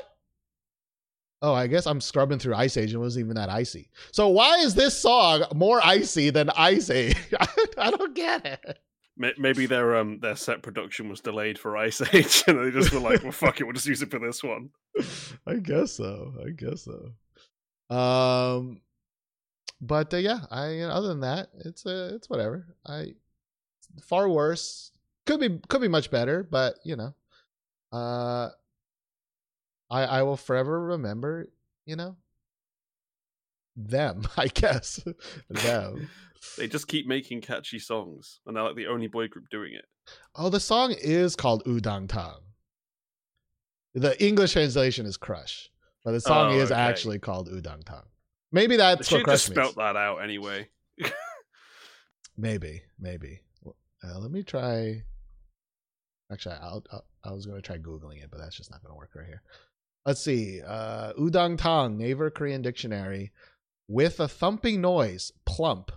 Oh, 1.40 1.54
I 1.54 1.66
guess 1.66 1.86
I'm 1.86 2.00
scrubbing 2.00 2.38
through 2.38 2.54
Ice 2.54 2.76
Age 2.76 2.90
and 2.90 2.96
it 2.96 2.98
wasn't 2.98 3.24
even 3.24 3.36
that 3.36 3.48
icy. 3.48 3.88
So 4.12 4.28
why 4.28 4.58
is 4.58 4.74
this 4.74 4.96
song 4.96 5.44
more 5.54 5.80
icy 5.82 6.30
than 6.30 6.50
Ice 6.50 6.90
Age? 6.90 7.16
I 7.78 7.90
don't 7.90 8.14
get 8.14 8.44
it. 8.46 8.78
Maybe 9.16 9.66
their 9.66 9.96
um 9.96 10.20
their 10.20 10.36
set 10.36 10.62
production 10.62 11.08
was 11.08 11.20
delayed 11.20 11.58
for 11.58 11.76
Ice 11.76 12.00
Age, 12.14 12.44
and 12.46 12.64
they 12.64 12.70
just 12.70 12.92
were 12.92 13.00
like, 13.00 13.22
"Well, 13.22 13.30
fuck 13.30 13.60
it, 13.60 13.64
we'll 13.64 13.74
just 13.74 13.86
use 13.86 14.00
it 14.00 14.10
for 14.10 14.18
this 14.18 14.42
one." 14.42 14.70
I 15.46 15.56
guess 15.56 15.92
so. 15.92 16.32
I 16.44 16.50
guess 16.50 16.88
so. 16.88 17.94
Um, 17.94 18.80
but 19.82 20.14
uh, 20.14 20.18
yeah, 20.18 20.40
I 20.50 20.70
you 20.70 20.86
know, 20.86 20.90
other 20.90 21.08
than 21.08 21.20
that, 21.20 21.48
it's 21.64 21.84
uh, 21.84 22.12
it's 22.14 22.30
whatever. 22.30 22.66
I 22.86 23.14
far 24.00 24.28
worse. 24.28 24.92
Could 25.26 25.40
be 25.40 25.58
could 25.68 25.80
be 25.80 25.88
much 25.88 26.10
better, 26.10 26.44
but 26.48 26.76
you 26.84 26.94
know, 26.94 27.14
uh, 27.92 28.50
I 29.90 30.04
I 30.04 30.22
will 30.22 30.36
forever 30.36 30.80
remember. 30.80 31.48
You 31.84 31.96
know, 31.96 32.16
them. 33.76 34.22
I 34.36 34.46
guess 34.46 35.04
them. 35.50 36.08
they 36.56 36.68
just 36.68 36.86
keep 36.86 37.08
making 37.08 37.40
catchy 37.40 37.80
songs, 37.80 38.38
and 38.46 38.56
they're 38.56 38.62
like 38.62 38.76
the 38.76 38.86
only 38.86 39.08
boy 39.08 39.26
group 39.26 39.50
doing 39.50 39.74
it. 39.74 39.84
Oh, 40.36 40.48
the 40.48 40.60
song 40.60 40.94
is 41.00 41.34
called 41.34 41.64
Udang 41.66 42.06
Tang. 42.06 42.40
The 43.94 44.20
English 44.24 44.52
translation 44.52 45.06
is 45.06 45.16
Crush, 45.16 45.70
but 46.04 46.12
the 46.12 46.20
song 46.20 46.52
oh, 46.52 46.58
is 46.58 46.70
actually 46.70 47.18
called 47.18 47.48
Udang 47.48 47.82
Tang. 47.84 48.04
Maybe 48.52 48.76
that's 48.76 49.08
they 49.08 49.16
what 49.16 49.26
just 49.26 49.46
spelt 49.46 49.76
that 49.76 49.96
out 49.96 50.18
anyway. 50.18 50.68
maybe, 52.36 52.82
maybe. 53.00 53.40
Uh, 53.66 54.18
let 54.18 54.30
me 54.30 54.42
try. 54.42 55.02
Actually, 56.30 56.56
I'll, 56.56 56.84
I'll, 56.92 57.04
i 57.24 57.32
was 57.32 57.46
going 57.46 57.60
to 57.60 57.66
try 57.66 57.78
googling 57.78 58.22
it, 58.22 58.30
but 58.30 58.38
that's 58.38 58.56
just 58.56 58.70
not 58.70 58.82
going 58.82 58.92
to 58.92 58.96
work 58.96 59.10
right 59.14 59.26
here. 59.26 59.42
Let's 60.04 60.20
see. 60.20 60.60
Uh, 60.60 61.12
Udang 61.18 61.56
Tang, 61.56 61.96
Naver 61.96 62.30
Korean 62.30 62.62
Dictionary, 62.62 63.32
with 63.88 64.20
a 64.20 64.28
thumping 64.28 64.80
noise, 64.80 65.32
plump. 65.46 65.92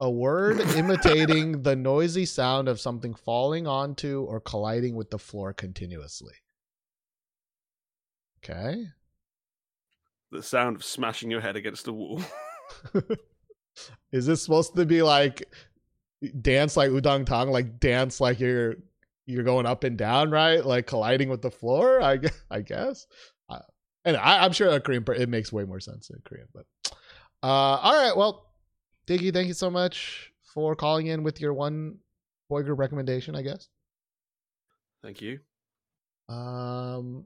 A 0.00 0.10
word 0.10 0.60
imitating 0.76 1.62
the 1.62 1.76
noisy 1.76 2.24
sound 2.24 2.68
of 2.68 2.80
something 2.80 3.12
falling 3.14 3.66
onto 3.66 4.22
or 4.22 4.40
colliding 4.40 4.94
with 4.94 5.10
the 5.10 5.18
floor 5.18 5.52
continuously. 5.52 6.34
Okay. 8.42 8.86
The 10.32 10.42
sound 10.42 10.76
of 10.76 10.84
smashing 10.84 11.30
your 11.30 11.40
head 11.40 11.56
against 11.56 11.84
the 11.84 11.92
wall. 11.92 12.22
Is 14.12 14.26
this 14.26 14.42
supposed 14.42 14.74
to 14.76 14.84
be 14.84 15.02
like 15.02 15.48
dance 16.40 16.76
like 16.76 16.90
udang 16.90 17.24
tang, 17.26 17.50
like 17.50 17.80
dance 17.80 18.20
like 18.20 18.40
you're 18.40 18.76
you're 19.26 19.44
going 19.44 19.66
up 19.66 19.84
and 19.84 19.96
down, 19.96 20.30
right? 20.30 20.64
Like 20.64 20.86
colliding 20.86 21.28
with 21.28 21.42
the 21.42 21.50
floor. 21.50 22.02
I 22.02 22.18
I 22.50 22.60
guess. 22.60 23.06
Uh, 23.48 23.60
and 24.04 24.16
I, 24.16 24.44
am 24.44 24.52
sure 24.52 24.68
a 24.68 24.80
Korean 24.80 25.04
it 25.16 25.28
makes 25.28 25.52
way 25.52 25.64
more 25.64 25.80
sense 25.80 26.10
in 26.10 26.20
Korean. 26.24 26.48
But 26.54 26.66
uh, 27.42 27.46
all 27.46 27.94
right, 27.94 28.16
well, 28.16 28.52
Diggy, 29.06 29.32
thank 29.32 29.48
you 29.48 29.54
so 29.54 29.70
much 29.70 30.32
for 30.42 30.74
calling 30.74 31.06
in 31.06 31.22
with 31.22 31.40
your 31.40 31.54
one 31.54 31.98
boy 32.48 32.62
group 32.62 32.78
recommendation. 32.78 33.34
I 33.34 33.42
guess. 33.42 33.68
Thank 35.02 35.22
you. 35.22 35.40
Um, 36.28 37.24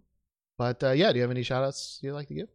but 0.57 0.83
uh, 0.83 0.93
yeah, 0.93 1.13
do 1.13 1.17
you 1.17 1.23
have 1.23 1.31
any 1.31 1.43
shout 1.43 1.65
outs 1.65 1.99
you'd 2.03 2.13
like 2.13 2.29
to 2.29 2.35
give? 2.35 2.49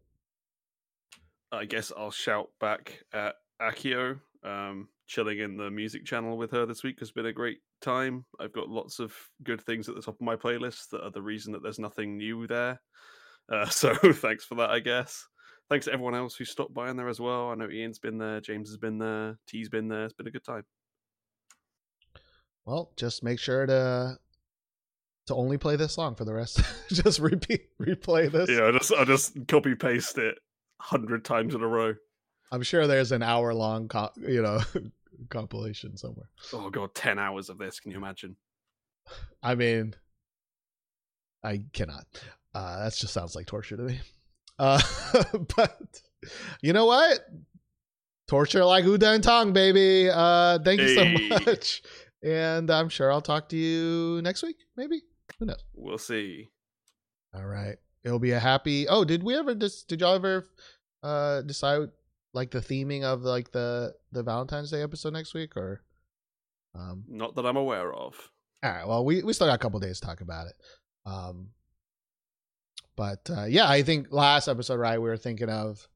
I 1.52 1.64
guess 1.64 1.92
I'll 1.96 2.10
shout 2.10 2.48
back 2.60 3.00
at 3.12 3.34
Akio. 3.60 4.20
Um, 4.42 4.88
chilling 5.06 5.40
in 5.40 5.56
the 5.56 5.70
music 5.70 6.04
channel 6.04 6.38
with 6.38 6.52
her 6.52 6.64
this 6.64 6.82
week 6.82 7.00
has 7.00 7.10
been 7.10 7.26
a 7.26 7.32
great 7.32 7.58
time. 7.82 8.24
I've 8.38 8.52
got 8.52 8.68
lots 8.68 9.00
of 9.00 9.12
good 9.42 9.60
things 9.60 9.88
at 9.88 9.96
the 9.96 10.02
top 10.02 10.14
of 10.14 10.20
my 10.20 10.36
playlist 10.36 10.90
that 10.90 11.04
are 11.04 11.10
the 11.10 11.22
reason 11.22 11.52
that 11.52 11.62
there's 11.62 11.78
nothing 11.78 12.16
new 12.16 12.46
there. 12.46 12.80
Uh, 13.50 13.66
so 13.68 13.94
thanks 13.94 14.44
for 14.44 14.54
that, 14.56 14.70
I 14.70 14.78
guess. 14.78 15.26
Thanks 15.68 15.86
to 15.86 15.92
everyone 15.92 16.14
else 16.14 16.34
who 16.36 16.44
stopped 16.44 16.74
by 16.74 16.90
in 16.90 16.96
there 16.96 17.08
as 17.08 17.20
well. 17.20 17.50
I 17.50 17.54
know 17.54 17.68
Ian's 17.68 17.98
been 17.98 18.18
there, 18.18 18.40
James 18.40 18.68
has 18.68 18.76
been 18.76 18.98
there, 18.98 19.38
T's 19.46 19.68
been 19.68 19.88
there. 19.88 20.04
It's 20.04 20.14
been 20.14 20.26
a 20.26 20.32
good 20.32 20.44
time. 20.44 20.64
Well, 22.64 22.92
just 22.96 23.24
make 23.24 23.38
sure 23.38 23.66
to 23.66 24.18
to 25.26 25.34
only 25.34 25.58
play 25.58 25.76
this 25.76 25.94
song 25.94 26.14
for 26.14 26.24
the 26.24 26.34
rest. 26.34 26.60
just 26.88 27.18
repeat, 27.18 27.68
replay 27.80 28.30
this. 28.30 28.48
Yeah, 28.48 28.68
I 28.68 28.72
just 28.72 28.92
I 28.92 29.04
just 29.04 29.48
copy 29.48 29.74
paste 29.74 30.18
it 30.18 30.38
hundred 30.80 31.24
times 31.24 31.54
in 31.54 31.62
a 31.62 31.68
row. 31.68 31.94
I'm 32.52 32.62
sure 32.62 32.86
there's 32.86 33.12
an 33.12 33.22
hour 33.22 33.54
long, 33.54 33.88
co- 33.88 34.10
you 34.16 34.42
know, 34.42 34.60
compilation 35.28 35.96
somewhere. 35.96 36.28
Oh 36.52 36.70
god, 36.70 36.94
ten 36.94 37.18
hours 37.18 37.48
of 37.48 37.58
this. 37.58 37.80
Can 37.80 37.92
you 37.92 37.98
imagine? 37.98 38.36
I 39.42 39.54
mean, 39.54 39.94
I 41.42 41.62
cannot. 41.72 42.06
Uh, 42.54 42.84
that 42.84 42.94
just 42.94 43.12
sounds 43.12 43.34
like 43.34 43.46
torture 43.46 43.76
to 43.76 43.82
me. 43.82 44.00
Uh, 44.58 44.80
but 45.56 46.02
you 46.62 46.72
know 46.72 46.86
what? 46.86 47.20
Torture 48.28 48.64
like 48.64 48.84
Udang 48.84 49.22
Tang, 49.22 49.52
baby. 49.52 50.08
Uh, 50.10 50.58
thank 50.58 50.80
you 50.80 50.88
hey. 50.88 50.94
so 50.94 51.40
much. 51.46 51.82
And 52.22 52.70
I'm 52.70 52.88
sure 52.88 53.10
I'll 53.10 53.22
talk 53.22 53.48
to 53.48 53.56
you 53.56 54.20
next 54.22 54.42
week, 54.42 54.56
maybe. 54.76 55.02
Who 55.38 55.46
knows? 55.46 55.64
We'll 55.74 55.98
see. 55.98 56.48
All 57.34 57.46
right. 57.46 57.76
It'll 58.04 58.18
be 58.18 58.32
a 58.32 58.40
happy. 58.40 58.88
Oh, 58.88 59.04
did 59.04 59.22
we 59.22 59.36
ever 59.36 59.54
just? 59.54 59.88
Did 59.88 60.00
y'all 60.00 60.14
ever 60.14 60.48
uh 61.02 61.42
decide 61.42 61.88
like 62.32 62.50
the 62.50 62.60
theming 62.60 63.02
of 63.02 63.22
like 63.22 63.52
the 63.52 63.94
the 64.12 64.22
Valentine's 64.22 64.70
Day 64.70 64.82
episode 64.82 65.12
next 65.12 65.34
week, 65.34 65.56
or 65.56 65.82
um, 66.74 67.04
not 67.08 67.34
that 67.36 67.46
I'm 67.46 67.56
aware 67.56 67.92
of. 67.92 68.30
All 68.62 68.70
right. 68.70 68.86
Well, 68.86 69.04
we 69.04 69.22
we 69.22 69.32
still 69.32 69.46
got 69.46 69.54
a 69.54 69.58
couple 69.58 69.80
days 69.80 70.00
to 70.00 70.06
talk 70.06 70.20
about 70.20 70.46
it. 70.46 70.54
Um, 71.06 71.48
but 72.96 73.28
uh, 73.30 73.44
yeah, 73.44 73.68
I 73.68 73.82
think 73.82 74.08
last 74.10 74.48
episode, 74.48 74.78
right, 74.78 75.00
we 75.00 75.08
were 75.08 75.16
thinking 75.16 75.48
of 75.48 75.88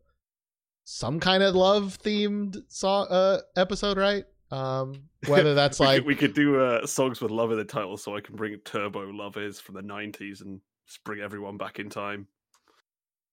some 0.85 1.21
kind 1.21 1.43
of 1.43 1.55
love 1.55 1.99
themed 2.03 2.57
song 2.69 3.07
uh, 3.11 3.38
episode, 3.57 3.99
right? 3.99 4.25
Um, 4.51 5.05
whether 5.27 5.55
that's 5.55 5.79
we 5.79 5.87
like 5.87 5.99
could, 5.99 6.07
we 6.07 6.14
could 6.17 6.35
do 6.35 6.61
uh, 6.61 6.87
songs 6.87 7.21
with 7.21 7.31
love 7.31 7.51
in 7.53 7.59
the 7.59 7.64
title, 7.64 7.97
so 7.97 8.17
I 8.17 8.21
can 8.21 8.37
bring 8.37 8.57
Turbo 8.64 9.11
Love 9.11 9.37
is 9.37 9.61
from 9.61 9.75
the 9.75 9.83
'90s 9.83 10.40
and 10.43 10.61
just 10.87 11.05
bring 11.05 11.20
everyone 11.20 11.57
back 11.57 11.79
in 11.79 11.88
time. 11.90 12.27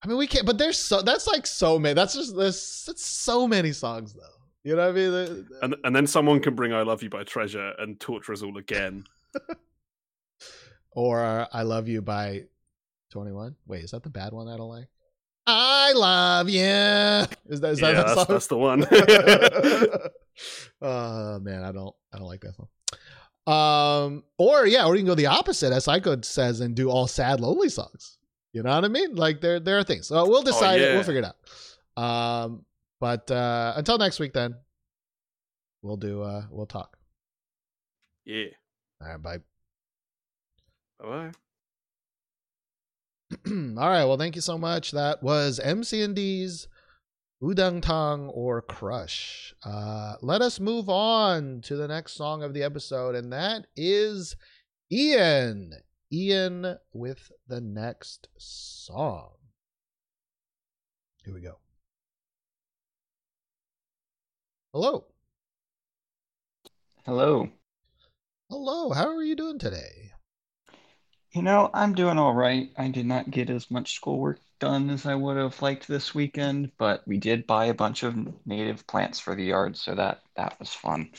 I 0.04 0.08
mean, 0.08 0.18
we 0.18 0.28
can't, 0.28 0.46
but 0.46 0.58
there's 0.58 0.78
so 0.78 1.02
that's 1.02 1.28
like 1.28 1.46
so 1.46 1.78
many. 1.78 1.94
That's 1.94 2.16
just 2.16 2.36
there's 2.36 2.84
that's 2.88 3.06
so 3.06 3.48
many 3.48 3.72
songs 3.72 4.14
though. 4.14 4.22
You 4.64 4.76
know 4.76 4.92
what 4.92 4.98
I 4.98 5.10
mean? 5.10 5.48
And 5.62 5.76
and 5.84 5.96
then 5.96 6.08
someone 6.08 6.40
can 6.40 6.56
bring 6.56 6.74
"I 6.74 6.82
Love 6.82 7.04
You" 7.04 7.10
by 7.10 7.24
Treasure 7.24 7.74
and 7.78 8.00
torture 8.00 8.34
us 8.34 8.42
all 8.42 8.58
again. 8.58 9.04
or 10.92 11.24
uh, 11.24 11.46
"I 11.52 11.64
Love 11.64 11.88
You" 11.88 12.02
by 12.02 12.46
2NE1. 13.14 13.56
Wait, 13.68 13.84
is 13.84 13.92
that 13.92 14.04
the 14.04 14.10
bad 14.10 14.34
one 14.34 14.48
I 14.48 14.58
don't 14.58 14.70
like? 14.70 14.88
I 15.48 15.94
love 15.94 16.50
you. 16.50 16.62
Is 16.62 17.62
that 17.62 17.72
is 17.72 17.82
yeah, 17.82 17.94
that, 17.94 18.16
that's, 18.16 18.26
that's, 18.26 18.48
the 18.48 18.58
one? 18.58 18.84
oh 20.82 21.40
man, 21.40 21.64
I 21.64 21.72
don't 21.72 21.96
I 22.14 22.18
don't 22.18 22.28
like 22.28 22.42
that 22.42 22.56
song. 22.56 22.68
Um, 23.52 24.24
or 24.38 24.66
yeah, 24.66 24.86
or 24.86 24.96
you 24.96 25.02
can 25.02 25.08
go 25.08 25.16
the 25.16 25.26
opposite, 25.26 25.74
as 25.74 25.86
Psycho 25.86 26.20
says, 26.22 26.62
and 26.62 26.76
do 26.76 26.90
all 26.90 27.08
sad, 27.08 27.40
lonely 27.40 27.70
songs. 27.70 28.18
You 28.54 28.64
know 28.64 28.74
what 28.74 28.86
I 28.86 28.88
mean? 28.88 29.16
Like 29.16 29.42
there 29.42 29.60
there 29.60 29.78
are 29.78 29.84
things. 29.84 30.08
So 30.08 30.26
we'll 30.28 30.40
oh, 30.40 30.44
decide 30.44 30.80
oh, 30.80 30.84
yeah. 30.84 30.92
it. 30.92 30.94
We'll 30.96 31.04
figure 31.04 31.22
it 31.22 31.26
out. 31.26 32.02
Um, 32.02 32.66
but 33.00 33.30
uh, 33.32 33.74
until 33.76 33.98
next 33.98 34.20
week, 34.20 34.34
then 34.34 34.56
we'll 35.82 35.98
do. 35.98 36.22
Uh, 36.22 36.44
we'll 36.50 36.66
talk. 36.66 36.98
Yeah. 38.26 38.46
All 39.02 39.08
right. 39.08 39.22
Bye. 39.22 39.38
Bye. 41.00 41.32
All 43.48 43.90
right. 43.90 44.06
Well, 44.06 44.18
thank 44.18 44.36
you 44.36 44.42
so 44.42 44.58
much. 44.58 44.92
That 44.92 45.24
was 45.24 45.60
MCND's 45.64 46.68
Udang 47.44 47.82
Tang 47.82 48.30
or 48.30 48.62
Crush. 48.62 49.56
Uh, 49.64 50.14
let 50.22 50.44
us 50.44 50.60
move 50.60 50.88
on 50.90 51.62
to 51.62 51.76
the 51.76 51.88
next 51.88 52.14
song 52.14 52.44
of 52.44 52.54
the 52.54 52.62
episode, 52.62 53.16
and 53.16 53.34
that 53.34 53.66
is 53.76 54.36
Ian. 54.92 55.74
Ian 56.14 56.78
with 56.94 57.32
the 57.48 57.60
next 57.60 58.28
song. 58.38 59.32
Here 61.26 61.34
we 61.34 61.42
go. 61.42 61.58
Hello. 64.72 65.06
Hello. 67.06 67.50
Hello. 68.50 68.92
How 68.92 69.16
are 69.16 69.24
you 69.24 69.36
doing 69.36 69.58
today? 69.58 70.12
You 71.32 71.42
know, 71.42 71.72
I'm 71.74 71.96
doing 71.96 72.20
all 72.20 72.36
right. 72.36 72.70
I 72.78 72.90
did 72.90 73.08
not 73.08 73.32
get 73.32 73.50
as 73.50 73.72
much 73.72 73.96
schoolwork 73.96 74.40
done 74.62 74.90
as 74.90 75.06
I 75.06 75.16
would 75.16 75.36
have 75.36 75.62
liked 75.62 75.88
this 75.88 76.16
weekend, 76.16 76.72
but 76.78 77.06
we 77.06 77.18
did 77.18 77.46
buy 77.46 77.66
a 77.66 77.74
bunch 77.74 78.04
of 78.04 78.16
native 78.46 78.88
plants 78.88 79.20
for 79.20 79.36
the 79.36 79.44
yard, 79.44 79.76
so 79.76 79.94
that 79.96 80.22
that 80.38 80.58
was 80.60 80.70
fun. 80.70 81.10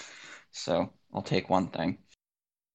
So 0.53 0.91
I'll 1.13 1.21
take 1.21 1.51
one 1.51 1.69
thing. 1.69 1.99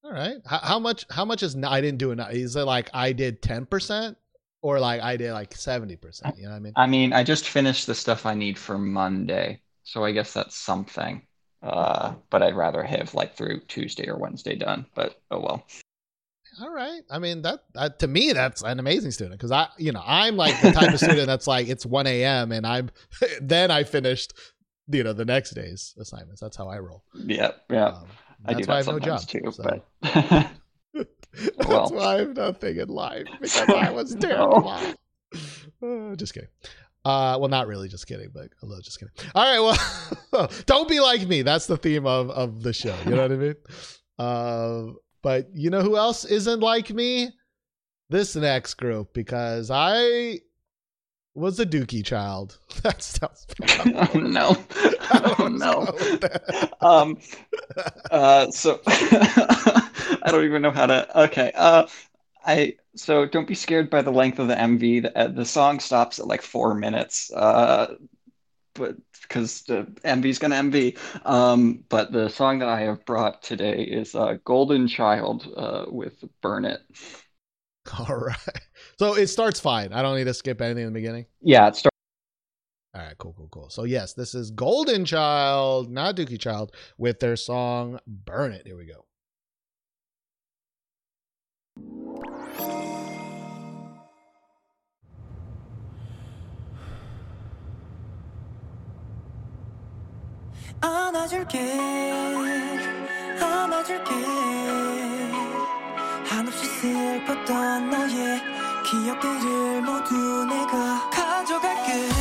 All 0.03 0.11
right. 0.11 0.37
How, 0.45 0.59
how 0.59 0.79
much? 0.79 1.05
How 1.09 1.25
much 1.25 1.41
is 1.41 1.57
I 1.63 1.81
didn't 1.81 1.97
do 1.97 2.11
enough? 2.11 2.31
Is 2.31 2.55
it 2.55 2.65
like 2.65 2.91
I 2.93 3.13
did 3.13 3.41
ten 3.41 3.65
percent 3.65 4.17
or 4.61 4.79
like 4.79 5.01
I 5.01 5.17
did 5.17 5.31
like 5.31 5.55
seventy 5.55 5.95
percent. 5.95 6.37
You 6.37 6.43
know 6.43 6.51
what 6.51 6.57
I 6.57 6.59
mean? 6.59 6.73
I 6.75 6.87
mean, 6.87 7.13
I 7.13 7.23
just 7.23 7.47
finished 7.47 7.87
the 7.87 7.95
stuff 7.95 8.25
I 8.25 8.33
need 8.33 8.57
for 8.57 8.77
Monday, 8.77 9.61
so 9.83 10.03
I 10.03 10.11
guess 10.11 10.33
that's 10.33 10.55
something. 10.55 11.23
Uh, 11.63 12.13
but 12.29 12.43
I'd 12.43 12.55
rather 12.55 12.83
have 12.83 13.13
like 13.13 13.35
through 13.35 13.61
Tuesday 13.61 14.07
or 14.07 14.17
Wednesday 14.17 14.55
done. 14.55 14.85
But 14.93 15.19
oh 15.31 15.39
well. 15.39 15.65
All 16.61 16.73
right. 16.73 17.01
I 17.09 17.19
mean 17.19 17.41
that, 17.43 17.59
that 17.73 17.99
to 17.99 18.07
me 18.07 18.33
that's 18.33 18.63
an 18.63 18.79
amazing 18.79 19.11
student 19.11 19.39
because 19.39 19.51
I 19.51 19.67
you 19.77 19.91
know 19.91 20.01
I'm 20.05 20.35
like 20.37 20.59
the 20.61 20.71
type 20.71 20.93
of 20.93 20.99
student 20.99 21.27
that's 21.27 21.47
like 21.47 21.67
it's 21.67 21.85
one 21.85 22.07
a.m. 22.07 22.51
and 22.51 22.65
I'm 22.65 22.89
then 23.41 23.71
I 23.71 23.83
finished 23.83 24.33
you 24.89 25.03
know 25.03 25.13
the 25.13 25.25
next 25.25 25.51
day's 25.51 25.93
assignments. 25.99 26.41
That's 26.41 26.57
how 26.57 26.67
I 26.67 26.79
roll. 26.79 27.03
Yeah, 27.13 27.51
yeah. 27.69 27.87
Um, 27.87 28.07
I 28.45 28.53
do 28.53 28.65
that 28.65 28.73
I 28.73 28.77
have 28.77 28.87
no 28.87 28.99
job 28.99 29.21
too. 29.21 29.51
So. 29.51 29.63
But 29.63 29.85
that's 30.93 31.67
well. 31.67 31.89
why 31.89 32.15
I 32.15 32.19
have 32.19 32.35
nothing 32.35 32.77
in 32.77 32.87
life 32.89 33.27
because 33.41 33.69
I 33.69 33.91
was 33.91 34.15
terrible. 34.15 34.69
uh, 35.83 36.15
just 36.15 36.33
kidding. 36.33 36.49
Uh, 37.05 37.37
well, 37.39 37.47
not 37.49 37.67
really, 37.67 37.87
just 37.87 38.05
kidding, 38.07 38.29
but 38.33 38.49
a 38.61 38.65
little 38.65 38.81
just 38.81 38.99
kidding. 38.99 39.13
All 39.33 39.43
right, 39.43 39.77
well, 40.31 40.51
don't 40.65 40.89
be 40.89 40.99
like 40.99 41.25
me. 41.27 41.41
That's 41.41 41.67
the 41.67 41.77
theme 41.77 42.05
of 42.05 42.29
of 42.31 42.63
the 42.63 42.73
show. 42.73 42.95
You 43.05 43.11
know 43.11 43.21
what 43.21 43.31
I 43.31 43.35
mean? 43.35 43.55
Uh, 44.19 44.93
but 45.27 45.53
you 45.53 45.69
know 45.69 45.81
who 45.81 45.97
else 45.97 46.23
isn't 46.23 46.61
like 46.61 46.89
me? 46.89 47.31
This 48.09 48.33
next 48.37 48.75
group 48.75 49.13
because 49.13 49.69
I 49.69 50.39
was 51.35 51.59
a 51.59 51.65
Dookie 51.65 52.05
child. 52.05 52.57
That 52.83 53.01
sounds. 53.03 53.45
oh 54.13 54.19
no! 54.19 54.55
Oh 55.11 55.49
no! 55.49 56.77
um. 56.79 57.17
Uh. 58.09 58.49
So 58.51 58.79
I 58.87 60.27
don't 60.27 60.45
even 60.45 60.61
know 60.61 60.71
how 60.71 60.85
to. 60.85 61.23
Okay. 61.23 61.51
Uh. 61.55 61.87
I 62.45 62.75
so 62.95 63.25
don't 63.25 63.49
be 63.49 63.55
scared 63.55 63.89
by 63.89 64.01
the 64.01 64.11
length 64.11 64.39
of 64.39 64.47
the 64.47 64.55
MV. 64.55 65.01
The, 65.01 65.17
uh, 65.17 65.27
the 65.27 65.43
song 65.43 65.81
stops 65.81 66.19
at 66.19 66.27
like 66.27 66.41
four 66.41 66.73
minutes. 66.73 67.33
Uh. 67.33 67.95
But 68.77 68.95
because 69.21 69.63
the 69.63 69.83
MV 70.03 70.25
is 70.25 70.39
gonna 70.39 70.55
MV. 70.55 70.97
Um. 71.25 71.83
But 71.89 72.11
the 72.11 72.29
song 72.29 72.59
that 72.59 72.69
I 72.69 72.81
have 72.81 73.05
brought 73.05 73.43
today 73.43 73.83
is 73.83 74.15
uh, 74.15 74.37
"Golden 74.45 74.87
Child" 74.87 75.47
uh, 75.55 75.85
with 75.87 76.23
"Burn 76.41 76.65
It." 76.65 76.81
All 77.99 78.15
right. 78.15 78.37
So 78.99 79.15
it 79.15 79.27
starts 79.27 79.59
fine. 79.59 79.93
I 79.93 80.01
don't 80.01 80.17
need 80.17 80.25
to 80.25 80.33
skip 80.33 80.61
anything 80.61 80.87
in 80.87 80.93
the 80.93 80.99
beginning. 80.99 81.25
Yeah, 81.41 81.67
it 81.67 81.75
starts. 81.75 81.95
All 82.93 83.01
right, 83.01 83.17
cool, 83.17 83.33
cool, 83.37 83.49
cool. 83.51 83.69
So 83.69 83.83
yes, 83.83 84.13
this 84.13 84.33
is 84.33 84.51
Golden 84.51 85.05
Child, 85.05 85.91
not 85.91 86.15
Dookie 86.15 86.39
Child, 86.39 86.73
with 86.97 87.19
their 87.19 87.35
song 87.35 87.99
"Burn 88.07 88.51
It." 88.51 88.65
Here 88.65 88.77
we 88.77 88.85
go. 88.85 89.06
안아줄게 100.81 101.59
안아줄게. 103.41 104.11
한없이 106.29 106.65
슬펐던 106.65 107.89
너의 107.89 108.41
기억들을 108.89 109.81
모두 109.81 110.45
내가 110.45 111.09
가져갈게 111.09 112.16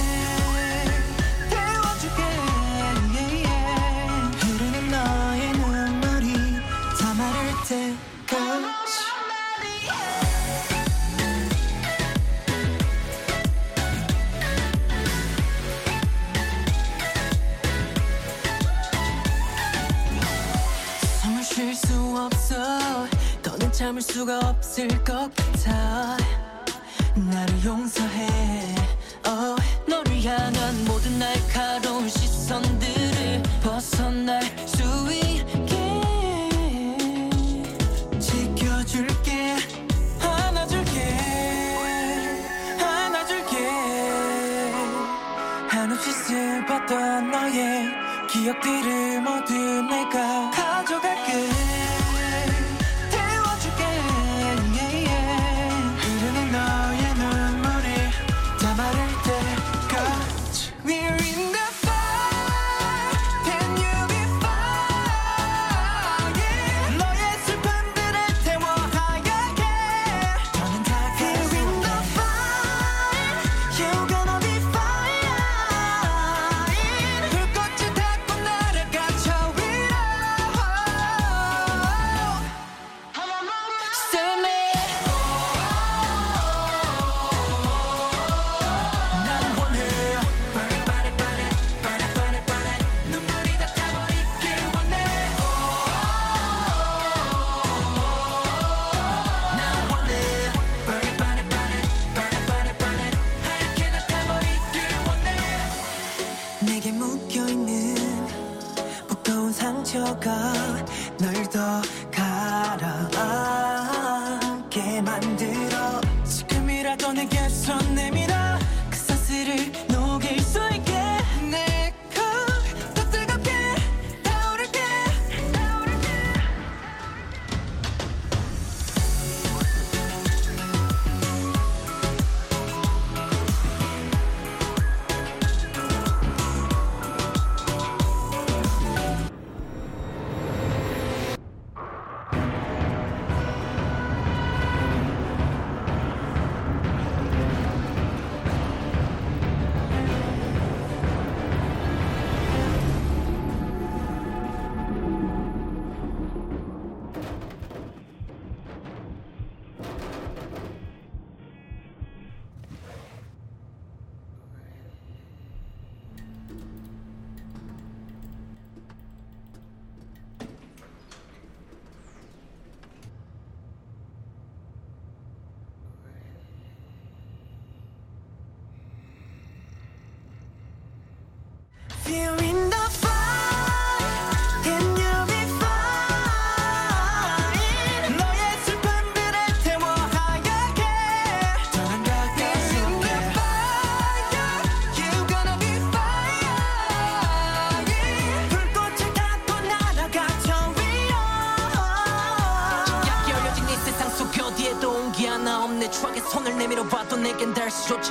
참을 23.96 24.02
수가 24.02 24.38
없을 24.50 24.88
것 25.04 25.30
같아. 25.34 26.16
나를 27.14 27.64
용서해 27.64 28.65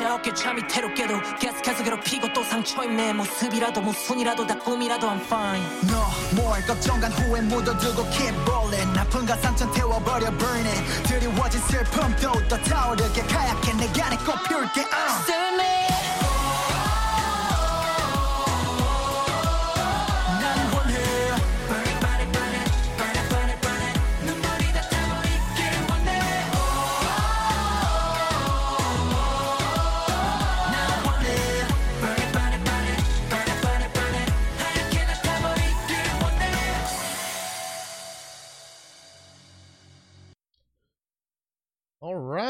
수조차 0.05 0.15
어깨 0.15 0.33
잠이 0.33 0.61
태롭게도 0.67 1.19
계속해서 1.39 1.83
괴롭히고 1.83 2.31
또 2.33 2.43
상처인 2.43 2.95
내 2.95 3.11
모습이라도 3.11 3.81
무슨이라도 3.81 4.45
다 4.45 4.57
꿈이라도 4.59 5.07
I'm 5.07 5.21
fine. 5.21 5.65
너뭘 5.81 6.61
걱정간 6.65 7.11
후에 7.11 7.41
묻어두고 7.41 8.03
keep 8.11 8.35
rolling. 8.45 8.99
아픔과 8.99 9.35
상처 9.37 9.69
태워버려 9.71 10.29
burn 10.37 10.67
it. 10.67 11.03
드리워진 11.03 11.59
슬픔도 11.61 12.47
더 12.47 12.57
타오르게 12.57 13.21
하얗게 13.21 13.73
내 13.73 14.01
안에 14.01 14.17
꽃 14.17 14.35
피울게 14.47 14.81
uh. 14.81 15.84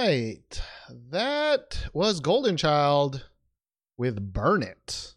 Right. 0.06 0.62
That 1.12 1.88
was 1.94 2.20
Golden 2.20 2.58
Child 2.58 3.28
with 3.98 4.34
Burn 4.34 4.62
It. 4.62 5.16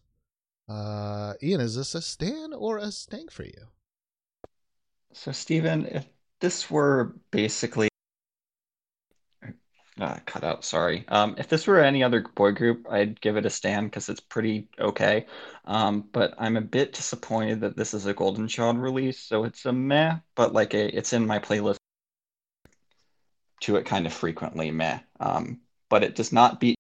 Uh, 0.69 1.35
Ian, 1.43 1.61
is 1.61 1.77
this 1.77 1.95
a 1.95 2.03
Stan 2.03 2.53
or 2.53 2.79
a 2.79 2.91
Stank 2.91 3.31
for 3.31 3.45
you? 3.45 3.69
So, 5.13 5.33
Stephen, 5.33 5.87
if 5.87 6.07
this 6.41 6.71
were 6.71 7.17
basically 7.31 7.89
uh, 10.01 10.19
cut 10.27 10.45
out, 10.45 10.65
sorry. 10.65 11.05
Um, 11.09 11.35
if 11.39 11.49
this 11.49 11.67
were 11.67 11.81
any 11.81 12.03
other 12.03 12.25
boy 12.35 12.53
group, 12.53 12.87
I'd 12.91 13.21
give 13.21 13.37
it 13.37 13.45
a 13.45 13.51
stand 13.51 13.91
because 13.91 14.09
it's 14.09 14.21
pretty 14.21 14.69
okay. 14.79 15.27
Um, 15.65 16.09
but 16.13 16.35
I'm 16.39 16.57
a 16.57 16.63
bit 16.63 16.93
disappointed 16.93 17.61
that 17.61 17.77
this 17.77 17.95
is 17.95 18.07
a 18.07 18.15
Golden 18.15 18.47
Child 18.47 18.79
release, 18.79 19.19
so 19.19 19.45
it's 19.45 19.67
a 19.67 19.73
meh, 19.73 20.17
but 20.35 20.53
like 20.53 20.73
a, 20.73 20.97
it's 20.97 21.13
in 21.13 21.27
my 21.27 21.41
playlist 21.41 21.79
to 23.61 23.77
it 23.77 23.85
kind 23.87 24.07
of 24.07 24.13
frequently 24.13 24.71
meh. 24.71 24.99
Um, 25.21 25.61
but 25.89 26.03
it 26.03 26.15
does 26.15 26.33
not 26.33 26.61
beat 26.61 26.77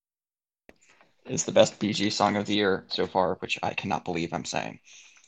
is 1.27 1.45
the 1.45 1.53
best 1.53 1.79
BG 1.79 2.11
song 2.11 2.37
of 2.37 2.47
the 2.47 2.55
year 2.55 2.85
so 2.89 3.07
far, 3.07 3.35
which 3.41 3.59
I 3.63 3.75
cannot 3.75 4.05
believe 4.05 4.33
I'm 4.33 4.45
saying, 4.45 4.81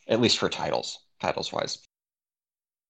at 0.08 0.20
least 0.20 0.38
for 0.38 0.48
titles, 0.48 0.98
titles 1.20 1.52
wise. 1.52 1.78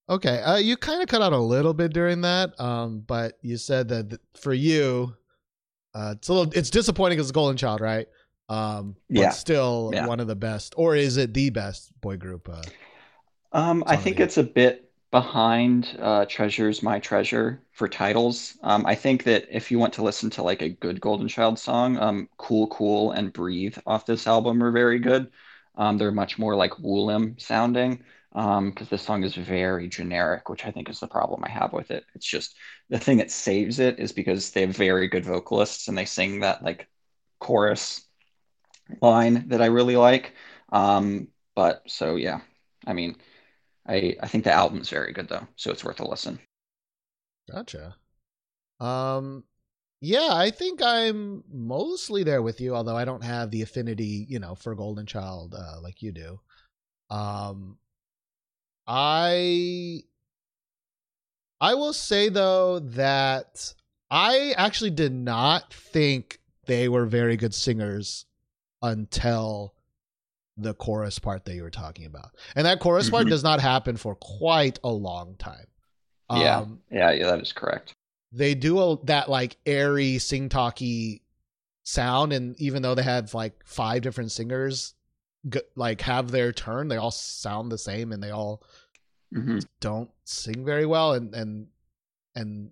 Okay, 0.09 0.41
uh, 0.43 0.57
you 0.57 0.77
kind 0.77 1.03
of 1.03 1.09
cut 1.09 1.23
out 1.23 1.33
a 1.33 1.39
little 1.39 1.75
bit 1.75 1.93
during 1.93 2.21
that, 2.23 2.59
um, 2.61 3.01
but 3.07 3.39
you 3.43 3.57
said 3.57 3.89
that 3.89 4.11
th- 4.11 4.21
for 4.41 4.53
you, 4.53 5.15
uh, 5.95 6.15
it's 6.17 6.29
a 6.29 6.33
little, 6.33 6.53
it's 6.53 6.71
disappointing 6.71 7.17
because 7.17 7.29
it's 7.29 7.35
Golden 7.35 7.57
Child, 7.57 7.81
right? 7.81 8.09
Um, 8.49 8.97
but 9.09 9.21
Yeah. 9.21 9.31
still 9.31 9.91
Yeah. 9.93 10.07
one 10.07 10.19
of 10.19 10.27
the 10.27 10.35
best, 10.35 10.75
or 10.77 10.97
is 10.97 11.17
it 11.17 11.33
the 11.33 11.51
best 11.51 11.93
boy 12.01 12.17
group? 12.17 12.49
Uh, 12.49 12.63
Um, 13.53 13.83
I 13.87 13.97
think 13.97 14.21
it's 14.21 14.37
a 14.37 14.45
bit 14.45 14.90
behind 15.11 15.97
uh, 16.01 16.25
Treasure's 16.27 16.83
My 16.83 17.01
Treasure 17.01 17.63
for 17.73 17.89
titles. 17.89 18.57
Um, 18.63 18.87
I 18.87 18.95
think 18.95 19.25
that 19.25 19.47
if 19.51 19.71
you 19.71 19.79
want 19.79 19.93
to 19.95 20.03
listen 20.03 20.31
to 20.31 20.43
like 20.43 20.63
a 20.63 20.69
good 20.69 21.01
Golden 21.01 21.29
Child 21.29 21.59
song, 21.59 21.99
um, 21.99 22.29
Cool 22.39 22.69
Cool 22.69 23.13
and 23.13 23.33
Breathe 23.33 23.77
off 23.87 24.07
this 24.07 24.27
album 24.27 24.63
are 24.63 24.71
very 24.71 24.99
good. 25.01 25.31
Um, 25.77 25.99
they're 25.99 26.13
much 26.13 26.39
more 26.39 26.55
like 26.57 26.73
Woollim 26.75 27.41
sounding 27.41 28.05
um, 28.35 28.71
because 28.71 28.89
this 28.89 29.03
song 29.03 29.25
is 29.25 29.35
very 29.35 29.89
generic, 29.89 30.49
which 30.49 30.65
I 30.65 30.71
think 30.71 30.89
is 30.89 31.01
the 31.01 31.09
problem 31.09 31.43
I 31.45 31.51
have 31.51 31.73
with 31.73 31.91
it. 31.91 32.05
It's 32.15 32.27
just 32.27 32.57
the 32.89 32.99
thing 32.99 33.19
that 33.19 33.31
saves 33.31 33.79
it 33.81 33.99
is 33.99 34.13
because 34.13 34.51
they 34.51 34.61
have 34.63 34.77
very 34.77 35.09
good 35.09 35.25
vocalists 35.25 35.89
and 35.89 35.99
they 35.99 36.05
sing 36.05 36.41
that 36.41 36.63
like 36.63 36.89
chorus 37.41 38.03
line 39.03 39.49
that 39.49 39.63
I 39.63 39.67
really 39.67 39.97
like. 39.97 40.35
Um, 40.73 41.29
but 41.55 41.83
so 41.87 42.17
yeah, 42.17 42.41
I 42.87 42.93
mean. 42.93 43.17
I 43.91 44.17
I 44.23 44.29
think 44.29 44.45
the 44.45 44.53
album's 44.53 44.89
very 44.89 45.13
good 45.13 45.29
though, 45.29 45.47
so 45.57 45.71
it's 45.71 45.85
worth 45.85 46.01
a 46.01 46.09
listen. 46.09 46.39
Gotcha. 47.51 47.97
Um, 48.79 49.45
yeah, 50.01 50.31
I 50.33 50.51
think 50.51 50.81
I'm 50.81 51.43
mostly 51.53 52.23
there 52.23 52.41
with 52.41 52.61
you, 52.61 52.75
although 52.75 52.97
I 52.97 53.05
don't 53.05 53.25
have 53.25 53.51
the 53.51 53.63
affinity, 53.63 54.27
you 54.29 54.39
know, 54.39 54.55
for 54.55 54.75
Golden 54.75 55.07
Child 55.07 55.55
uh, 55.59 55.81
like 55.83 56.01
you 56.03 56.13
do. 56.13 56.41
Um, 57.11 57.79
I 58.87 60.03
I 61.61 61.75
will 61.75 61.93
say 61.93 62.29
though 62.29 62.79
that 62.79 63.75
I 64.11 64.55
actually 64.57 64.91
did 64.91 65.13
not 65.13 65.75
think 65.75 66.41
they 66.67 66.89
were 66.89 67.07
very 67.07 67.37
good 67.37 67.55
singers 67.55 68.25
until 68.83 69.75
the 70.63 70.75
chorus 70.75 71.19
part 71.19 71.45
that 71.45 71.55
you 71.55 71.63
were 71.63 71.71
talking 71.71 72.05
about. 72.07 72.31
And 72.55 72.67
that 72.67 72.81
chorus 72.81 73.09
part 73.11 73.27
Mhm. 73.27 73.31
does 73.31 73.43
not 73.43 73.61
happen 73.61 73.97
for 73.97 74.15
quite 74.17 74.79
a 74.85 74.91
long 74.91 75.37
time. 75.37 75.67
Yeah. 76.31 76.59
Um, 76.59 76.81
Yeah, 76.91 77.11
yeah, 77.13 77.27
that 77.27 77.41
is 77.41 77.53
correct. 77.53 77.93
they 78.33 78.55
do 78.55 78.79
a, 78.81 79.05
that 79.07 79.29
like 79.29 79.57
airy 79.67 80.19
sing 80.19 80.49
talky 80.49 81.23
sound 81.83 82.33
and 82.33 82.55
even 82.61 82.83
though 82.83 82.95
they 82.95 83.03
had 83.03 83.33
like 83.35 83.65
five 83.67 84.03
different 84.03 84.31
singers 84.31 84.95
g- 85.49 85.61
like 85.75 86.03
have 86.03 86.31
their 86.31 86.53
turn 86.53 86.87
they 86.87 86.97
all 86.97 87.11
sound 87.11 87.73
the 87.73 87.79
same 87.79 88.13
and 88.13 88.23
they 88.23 88.31
all 88.31 88.63
hmm 89.33 89.59
don't 89.81 90.11
sing 90.25 90.65
very 90.65 90.87
well 90.87 91.15
and 91.15 91.35
and 91.35 91.67
and 92.37 92.71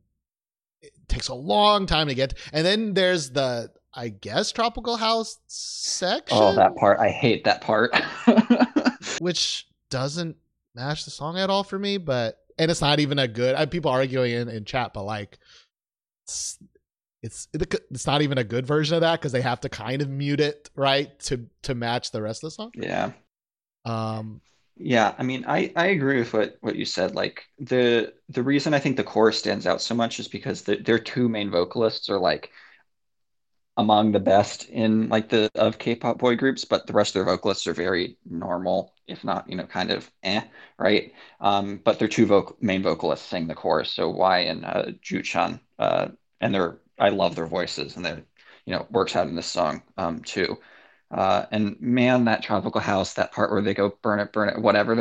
it 0.83 0.93
takes 1.09 1.27
a 1.29 1.35
long 1.35 1.87
time 1.87 2.07
to 2.07 2.15
get 2.15 2.35
and 2.53 2.65
then 2.65 2.95
there's 2.95 3.31
the 3.31 3.73
i 3.95 4.09
guess 4.09 4.53
tropical 4.53 4.97
house 4.97 5.39
section 5.47 6.37
Oh, 6.39 6.55
that 6.57 6.77
part. 6.77 7.01
I 7.01 7.09
hate 7.11 7.45
that 7.45 7.61
part. 7.61 7.95
which 9.21 9.67
doesn't 9.91 10.37
match 10.75 11.05
the 11.05 11.11
song 11.11 11.39
at 11.39 11.51
all 11.51 11.65
for 11.65 11.79
me 11.79 11.97
but 11.99 12.39
and 12.59 12.71
it's 12.71 12.81
not 12.81 13.01
even 13.01 13.19
a 13.19 13.29
good 13.29 13.55
I, 13.55 13.67
people 13.67 13.91
arguing 13.91 14.33
in, 14.33 14.49
in 14.49 14.65
chat 14.65 14.93
but 14.95 15.05
like 15.05 15.39
it's 16.25 16.59
it's 17.23 17.49
it's 17.53 18.07
not 18.07 18.23
even 18.23 18.39
a 18.39 18.45
good 18.45 18.67
version 18.67 18.95
of 18.95 19.01
that 19.01 19.21
because 19.21 19.33
they 19.33 19.41
have 19.41 19.61
to 19.63 19.69
kind 19.69 20.03
of 20.03 20.09
mute 20.09 20.41
it 20.41 20.71
right 20.77 21.19
to 21.21 21.47
to 21.63 21.75
match 21.75 22.13
the 22.13 22.23
rest 22.23 22.45
of 22.45 22.49
the 22.49 22.51
song 22.53 22.73
Yeah. 22.75 23.13
um 23.85 24.41
Yeah, 24.77 25.15
I 25.19 25.23
mean, 25.25 25.45
I 25.49 25.73
I 25.75 25.87
agree 25.87 26.19
with 26.21 26.33
what 26.33 26.57
what 26.61 26.77
you 26.77 26.85
said. 26.85 27.15
Like 27.15 27.45
the 27.59 28.13
the 28.29 28.43
reason 28.43 28.75
I 28.75 28.79
think 28.79 28.97
the 28.97 29.05
chorus 29.05 29.39
stands 29.39 29.67
out 29.67 29.81
so 29.83 29.95
much 29.95 30.21
is 30.21 30.29
because 30.29 30.63
the, 30.63 30.77
their 30.77 30.99
two 30.99 31.29
main 31.29 31.51
vocalists 31.51 32.09
are 32.09 32.19
like 32.19 32.51
among 33.79 34.11
the 34.13 34.21
best 34.21 34.69
in 34.69 35.09
like 35.09 35.29
the 35.29 35.49
of 35.55 35.79
K-pop 35.79 36.19
boy 36.19 36.37
groups, 36.37 36.65
but 36.65 36.87
the 36.87 36.93
rest 36.93 37.11
of 37.11 37.15
their 37.15 37.35
vocalists 37.37 37.67
are 37.69 37.73
very 37.73 38.19
normal, 38.29 38.93
if 39.07 39.23
not, 39.25 39.49
you 39.49 39.57
know, 39.57 39.67
kind 39.67 39.93
of 39.93 40.11
eh, 40.25 40.43
right? 40.79 41.13
Um, 41.41 41.81
but 41.85 41.99
their 42.01 42.09
two 42.09 42.27
voc 42.27 42.57
main 42.61 42.83
vocalists 42.83 43.27
sing 43.29 43.47
the 43.47 43.55
chorus, 43.55 43.91
so 43.93 44.11
Y 44.11 44.41
and 44.41 44.65
uh, 44.65 44.87
Joochan, 45.03 45.61
uh, 45.79 46.09
and 46.41 46.55
they're 46.55 46.79
I 46.99 47.11
love 47.11 47.37
their 47.37 47.47
voices, 47.47 47.97
and 47.97 48.05
they 48.05 48.15
you 48.67 48.75
know 48.75 48.87
works 48.91 49.15
out 49.17 49.29
in 49.29 49.37
this 49.37 49.47
song 49.47 49.83
um, 49.97 50.23
too. 50.23 50.59
Uh, 51.11 51.47
and 51.53 51.81
man, 51.81 52.25
that 52.27 52.43
tropical 52.43 52.81
house, 52.83 53.15
that 53.15 53.33
part 53.33 53.51
where 53.51 53.63
they 53.63 53.73
go 53.75 53.97
burn 54.03 54.21
it, 54.21 54.33
burn 54.33 54.51
it, 54.51 54.61
whatever, 54.61 54.95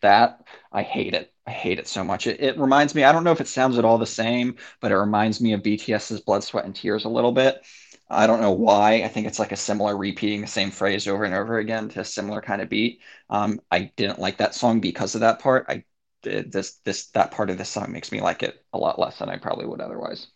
that 0.00 0.44
I 0.72 0.82
hate 0.82 1.14
it. 1.14 1.32
I 1.46 1.50
hate 1.50 1.80
it 1.80 1.88
so 1.88 2.04
much. 2.04 2.28
It, 2.28 2.40
it 2.40 2.58
reminds 2.58 2.94
me, 2.94 3.02
I 3.02 3.10
don't 3.10 3.24
know 3.24 3.32
if 3.32 3.40
it 3.40 3.48
sounds 3.48 3.76
at 3.76 3.84
all 3.84 3.98
the 3.98 4.06
same, 4.06 4.56
but 4.80 4.92
it 4.92 4.96
reminds 4.96 5.40
me 5.40 5.52
of 5.54 5.62
BTS's 5.62 6.20
Blood, 6.20 6.44
Sweat, 6.44 6.66
and 6.66 6.76
Tears 6.76 7.04
a 7.04 7.08
little 7.08 7.32
bit. 7.32 7.64
I 8.10 8.26
don't 8.26 8.40
know 8.40 8.52
why. 8.52 9.02
I 9.02 9.08
think 9.08 9.26
it's 9.26 9.38
like 9.38 9.52
a 9.52 9.56
similar 9.56 9.96
repeating 9.96 10.40
the 10.40 10.46
same 10.46 10.70
phrase 10.70 11.06
over 11.08 11.24
and 11.24 11.34
over 11.34 11.58
again 11.58 11.88
to 11.90 12.00
a 12.00 12.04
similar 12.04 12.40
kind 12.40 12.60
of 12.62 12.68
beat. 12.68 13.00
Um, 13.30 13.60
I 13.70 13.92
didn't 13.96 14.18
like 14.18 14.38
that 14.38 14.54
song 14.54 14.80
because 14.80 15.14
of 15.14 15.20
that 15.22 15.38
part. 15.40 15.66
I 15.68 15.84
did 16.22 16.52
this 16.52 16.78
this 16.84 17.06
that 17.12 17.30
part 17.30 17.50
of 17.50 17.58
this 17.58 17.70
song 17.70 17.92
makes 17.92 18.12
me 18.12 18.20
like 18.20 18.42
it 18.42 18.64
a 18.72 18.78
lot 18.78 18.98
less 18.98 19.18
than 19.18 19.30
I 19.30 19.38
probably 19.38 19.66
would 19.66 19.80
otherwise. 19.80 20.26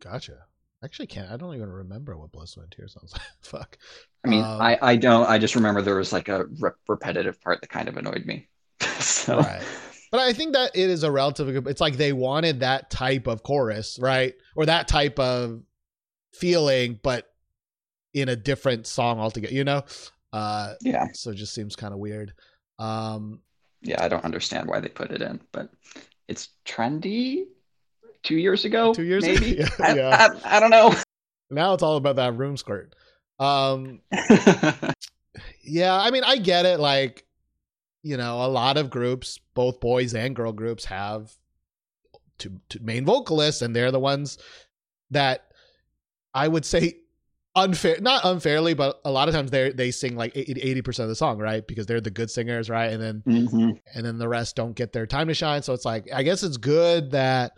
gotcha 0.00 0.46
actually 0.84 1.06
can't 1.06 1.30
i 1.30 1.36
don't 1.36 1.54
even 1.54 1.70
remember 1.70 2.16
what 2.16 2.32
blood 2.32 2.48
sweat 2.48 2.64
and 2.64 2.72
tears 2.72 2.94
sounds 2.94 3.12
like 3.12 3.22
fuck 3.40 3.78
I 4.24 4.28
mean, 4.28 4.50
Um, 4.50 4.58
I 4.58 4.78
I 4.82 4.96
don't. 4.96 5.28
I 5.28 5.38
just 5.38 5.54
remember 5.54 5.82
there 5.82 5.96
was 5.96 6.12
like 6.12 6.28
a 6.28 6.44
re 6.46 6.70
repetitive 6.88 7.40
part 7.40 7.60
that 7.60 7.70
kind 7.70 7.88
of 7.88 7.96
annoyed 7.96 8.24
me. 8.26 8.48
So 9.00 9.42
right 9.42 9.66
but 10.10 10.20
i 10.20 10.32
think 10.32 10.52
that 10.52 10.70
it 10.74 10.88
is 10.90 11.02
a 11.02 11.10
relatively 11.10 11.52
good 11.52 11.66
it's 11.66 11.80
like 11.80 11.96
they 11.96 12.12
wanted 12.12 12.60
that 12.60 12.90
type 12.90 13.26
of 13.26 13.42
chorus 13.42 13.98
right 14.00 14.34
or 14.54 14.66
that 14.66 14.88
type 14.88 15.18
of 15.18 15.60
feeling 16.34 16.98
but 17.02 17.26
in 18.14 18.28
a 18.28 18.36
different 18.36 18.86
song 18.86 19.18
altogether 19.18 19.54
you 19.54 19.64
know 19.64 19.82
uh 20.32 20.74
yeah, 20.82 21.06
so 21.14 21.30
it 21.30 21.36
just 21.36 21.54
seems 21.54 21.76
kind 21.76 21.94
of 21.94 22.00
weird 22.00 22.32
um 22.78 23.40
yeah, 23.82 24.02
I 24.02 24.08
don't 24.08 24.24
understand 24.24 24.68
why 24.68 24.80
they 24.80 24.88
put 24.88 25.12
it 25.12 25.22
in, 25.22 25.40
but 25.52 25.70
it's 26.28 26.48
trendy. 26.64 27.44
Two 28.22 28.34
years 28.36 28.64
ago, 28.64 28.92
Two 28.92 29.04
years 29.04 29.22
ago? 29.22 29.34
maybe. 29.34 29.56
Yeah, 29.60 29.68
I, 29.80 29.94
yeah. 29.94 30.28
I, 30.44 30.56
I 30.56 30.60
don't 30.60 30.70
know. 30.70 30.92
now 31.50 31.74
it's 31.74 31.82
all 31.82 31.96
about 31.96 32.16
that 32.16 32.36
room 32.36 32.56
squirt 32.56 32.94
um 33.38 34.00
yeah 35.62 35.94
i 35.94 36.10
mean 36.10 36.24
i 36.24 36.36
get 36.36 36.64
it 36.64 36.80
like 36.80 37.24
you 38.02 38.16
know 38.16 38.44
a 38.44 38.48
lot 38.48 38.76
of 38.76 38.90
groups 38.90 39.38
both 39.54 39.78
boys 39.78 40.14
and 40.14 40.34
girl 40.34 40.52
groups 40.52 40.86
have 40.86 41.30
two, 42.38 42.58
two 42.68 42.80
main 42.82 43.04
vocalists 43.04 43.62
and 43.62 43.76
they're 43.76 43.92
the 43.92 44.00
ones 44.00 44.38
that 45.10 45.52
I 46.36 46.46
would 46.46 46.66
say 46.66 46.98
unfair 47.56 47.96
not 48.02 48.20
unfairly 48.24 48.74
but 48.74 49.00
a 49.06 49.10
lot 49.10 49.28
of 49.28 49.34
times 49.34 49.50
they 49.50 49.70
they 49.72 49.90
sing 49.90 50.14
like 50.14 50.36
80 50.36 50.82
percent 50.82 51.04
of 51.04 51.08
the 51.08 51.16
song 51.16 51.38
right? 51.38 51.66
Because 51.66 51.86
they're 51.86 52.02
the 52.02 52.10
good 52.10 52.30
singers 52.30 52.68
right? 52.68 52.92
And 52.92 53.02
then 53.02 53.22
mm-hmm. 53.26 53.70
and 53.94 54.06
then 54.06 54.18
the 54.18 54.28
rest 54.28 54.54
don't 54.54 54.76
get 54.76 54.92
their 54.92 55.06
time 55.06 55.28
to 55.28 55.34
shine. 55.34 55.62
So 55.62 55.72
it's 55.72 55.86
like 55.86 56.06
i 56.12 56.22
guess 56.22 56.42
it's 56.42 56.58
good 56.58 57.12
that 57.12 57.52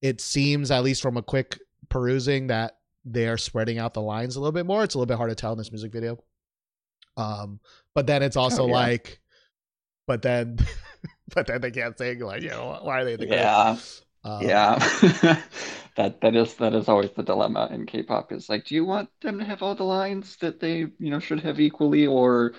it 0.00 0.20
seems 0.20 0.70
at 0.70 0.84
least 0.84 1.02
from 1.02 1.16
a 1.16 1.22
quick 1.22 1.58
perusing 1.88 2.46
that 2.46 2.76
they 3.04 3.26
are 3.26 3.36
spreading 3.36 3.78
out 3.78 3.94
the 3.94 4.00
lines 4.00 4.36
a 4.36 4.40
little 4.40 4.52
bit 4.52 4.66
more. 4.66 4.84
It's 4.84 4.94
a 4.94 4.98
little 4.98 5.06
bit 5.06 5.18
hard 5.18 5.30
to 5.30 5.34
tell 5.34 5.52
in 5.52 5.58
this 5.58 5.72
music 5.72 5.92
video. 5.92 6.22
Um 7.16 7.58
but 7.96 8.06
then 8.06 8.22
it's 8.22 8.36
also 8.36 8.62
oh, 8.62 8.68
yeah. 8.68 8.74
like 8.74 9.20
but 10.06 10.22
then 10.22 10.58
but 11.34 11.48
then 11.48 11.60
they 11.60 11.72
can't 11.72 11.98
sing 11.98 12.20
like 12.20 12.42
you 12.42 12.50
know 12.50 12.78
why 12.82 13.00
are 13.00 13.04
they 13.04 13.16
the 13.16 13.26
yeah 13.26 13.76
um, 14.24 14.42
yeah 14.42 14.78
that 15.96 16.20
that 16.20 16.34
is 16.34 16.54
that 16.54 16.74
is 16.74 16.88
always 16.88 17.10
the 17.10 17.22
dilemma 17.22 17.68
in 17.70 17.86
K-pop. 17.86 18.32
Is 18.32 18.48
like, 18.48 18.64
do 18.64 18.74
you 18.74 18.84
want 18.84 19.08
them 19.20 19.38
to 19.38 19.44
have 19.44 19.62
all 19.62 19.74
the 19.74 19.84
lines 19.84 20.36
that 20.36 20.60
they 20.60 20.78
you 20.98 21.10
know 21.10 21.18
should 21.18 21.40
have 21.40 21.60
equally, 21.60 22.06
or 22.06 22.54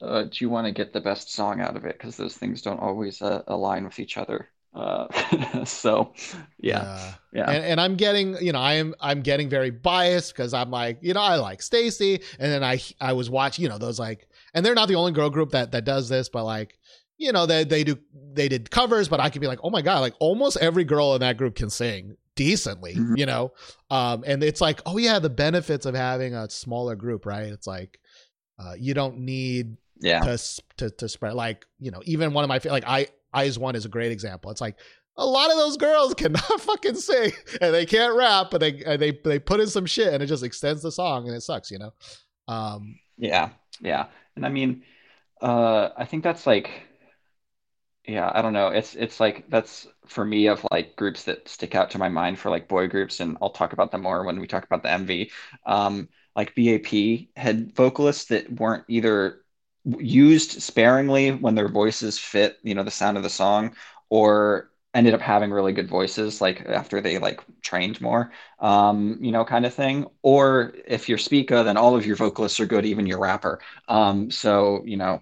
uh, 0.00 0.22
do 0.22 0.38
you 0.38 0.48
want 0.48 0.66
to 0.66 0.72
get 0.72 0.92
the 0.92 1.00
best 1.00 1.32
song 1.32 1.60
out 1.60 1.76
of 1.76 1.84
it? 1.84 1.98
Because 1.98 2.16
those 2.16 2.36
things 2.36 2.62
don't 2.62 2.80
always 2.80 3.20
uh, 3.22 3.42
align 3.46 3.84
with 3.84 3.98
each 3.98 4.16
other. 4.16 4.48
Uh, 4.74 5.64
so 5.64 6.12
yeah, 6.58 6.82
yeah, 6.82 7.14
yeah. 7.32 7.50
And, 7.50 7.64
and, 7.64 7.80
I'm 7.80 7.96
getting, 7.96 8.36
you 8.42 8.52
know, 8.52 8.60
I 8.60 8.74
am 8.74 8.94
I'm 9.00 9.22
getting 9.22 9.48
very 9.48 9.70
biased 9.70 10.34
because 10.34 10.52
I'm 10.52 10.70
like, 10.70 10.98
you 11.00 11.14
know, 11.14 11.20
I 11.20 11.36
like 11.36 11.60
STAYC, 11.60 12.22
and 12.38 12.52
then 12.52 12.62
I 12.62 12.80
I 13.00 13.14
was 13.14 13.30
watching, 13.30 13.62
you 13.62 13.68
know, 13.68 13.78
those 13.78 13.98
like, 13.98 14.28
and 14.54 14.64
they're 14.64 14.74
not 14.74 14.88
the 14.88 14.96
only 14.96 15.12
girl 15.12 15.30
group 15.30 15.50
that 15.52 15.72
that 15.72 15.84
does 15.84 16.08
this, 16.08 16.28
but 16.28 16.44
like 16.44 16.78
you 17.18 17.32
know 17.32 17.46
they 17.46 17.64
they 17.64 17.84
do 17.84 17.98
they 18.32 18.48
did 18.48 18.70
covers 18.70 19.08
but 19.08 19.20
i 19.20 19.30
could 19.30 19.40
be 19.40 19.46
like 19.46 19.60
oh 19.62 19.70
my 19.70 19.82
god 19.82 20.00
like 20.00 20.14
almost 20.18 20.56
every 20.58 20.84
girl 20.84 21.14
in 21.14 21.20
that 21.20 21.36
group 21.36 21.54
can 21.54 21.70
sing 21.70 22.16
decently, 22.36 22.94
mm-hmm. 22.94 23.16
you 23.16 23.26
know? 23.26 23.52
Um, 23.90 24.22
and 24.24 24.42
it's 24.44 24.60
like, 24.60 24.80
oh 24.86 24.98
yeah, 24.98 25.18
the 25.18 25.30
benefits 25.30 25.86
of 25.86 25.94
having 25.96 26.34
a 26.34 26.48
smaller 26.48 26.94
group, 26.94 27.26
right? 27.26 27.46
It's 27.46 27.66
like, 27.66 27.98
uh, 28.58 28.74
you 28.78 28.94
don't 28.94 29.18
need 29.18 29.76
yeah. 30.00 30.20
to, 30.20 30.38
to, 30.76 30.90
to 30.90 31.08
spread 31.08 31.34
like, 31.34 31.66
you 31.80 31.90
know, 31.90 32.02
even 32.04 32.32
one 32.32 32.44
of 32.44 32.48
my, 32.48 32.60
like 32.70 32.84
I, 32.86 33.08
Eyes 33.34 33.56
IZ*ONE 33.56 33.74
is 33.74 33.84
a 33.84 33.88
great 33.88 34.12
example. 34.12 34.50
It's 34.50 34.60
like, 34.60 34.76
a 35.16 35.26
lot 35.26 35.50
of 35.50 35.56
those 35.56 35.78
girls 35.78 36.14
cannot 36.16 36.60
fucking 36.60 36.94
sing 36.94 37.32
and 37.60 37.74
they 37.74 37.86
can't 37.86 38.14
rap, 38.14 38.48
but 38.50 38.60
they, 38.60 38.72
they, 38.72 39.18
they 39.24 39.38
put 39.38 39.60
in 39.60 39.66
some 39.66 39.86
shit 39.86 40.12
and 40.12 40.22
it 40.22 40.26
just 40.26 40.44
extends 40.44 40.82
the 40.82 40.92
song 40.92 41.26
and 41.26 41.36
it 41.36 41.40
sucks, 41.40 41.70
you 41.70 41.78
know? 41.78 41.92
Um, 42.48 42.98
yeah. 43.16 43.50
Yeah. 43.80 44.06
And 44.36 44.44
I 44.44 44.50
mean, 44.50 44.82
uh, 45.40 45.88
I 45.96 46.04
think 46.04 46.22
that's 46.22 46.46
like, 46.46 46.85
yeah, 48.06 48.30
I 48.34 48.40
don't 48.42 48.52
know. 48.52 48.68
It's 48.68 48.94
it's 48.94 49.18
like 49.20 49.48
that's 49.50 49.86
for 50.06 50.24
me 50.24 50.46
of 50.46 50.64
like 50.70 50.94
groups 50.96 51.24
that 51.24 51.48
stick 51.48 51.74
out 51.74 51.90
to 51.90 51.98
my 51.98 52.08
mind 52.08 52.38
for 52.38 52.50
like 52.50 52.68
boy 52.68 52.86
groups, 52.88 53.20
and 53.20 53.36
I'll 53.42 53.50
talk 53.50 53.72
about 53.72 53.90
them 53.90 54.02
more 54.02 54.24
when 54.24 54.38
we 54.40 54.46
talk 54.46 54.64
about 54.64 54.82
the 54.82 54.90
MV. 54.90 55.30
Um, 55.66 56.08
like 56.36 56.54
BAP 56.54 57.30
had 57.36 57.74
vocalists 57.74 58.26
that 58.26 58.50
weren't 58.52 58.84
either 58.88 59.40
used 59.98 60.62
sparingly 60.62 61.32
when 61.32 61.54
their 61.54 61.68
voices 61.68 62.18
fit, 62.18 62.58
you 62.62 62.74
know, 62.74 62.82
the 62.84 62.90
sound 62.90 63.16
of 63.16 63.22
the 63.24 63.30
song, 63.30 63.74
or 64.08 64.70
ended 64.94 65.12
up 65.14 65.20
having 65.20 65.50
really 65.50 65.72
good 65.74 65.88
voices 65.88 66.40
like 66.40 66.62
after 66.66 67.02
they 67.02 67.18
like 67.18 67.42
trained 67.60 68.00
more 68.00 68.32
um 68.60 69.18
you 69.20 69.30
know 69.30 69.44
kind 69.44 69.66
of 69.66 69.74
thing 69.74 70.06
or 70.22 70.72
if 70.86 71.06
you're 71.06 71.18
Spica 71.18 71.62
then 71.64 71.76
all 71.76 71.94
of 71.94 72.06
your 72.06 72.16
vocalists 72.16 72.58
are 72.60 72.64
good 72.64 72.86
even 72.86 73.04
your 73.06 73.18
rapper 73.18 73.60
um 73.88 74.30
so 74.30 74.82
you 74.86 74.96
know 74.96 75.20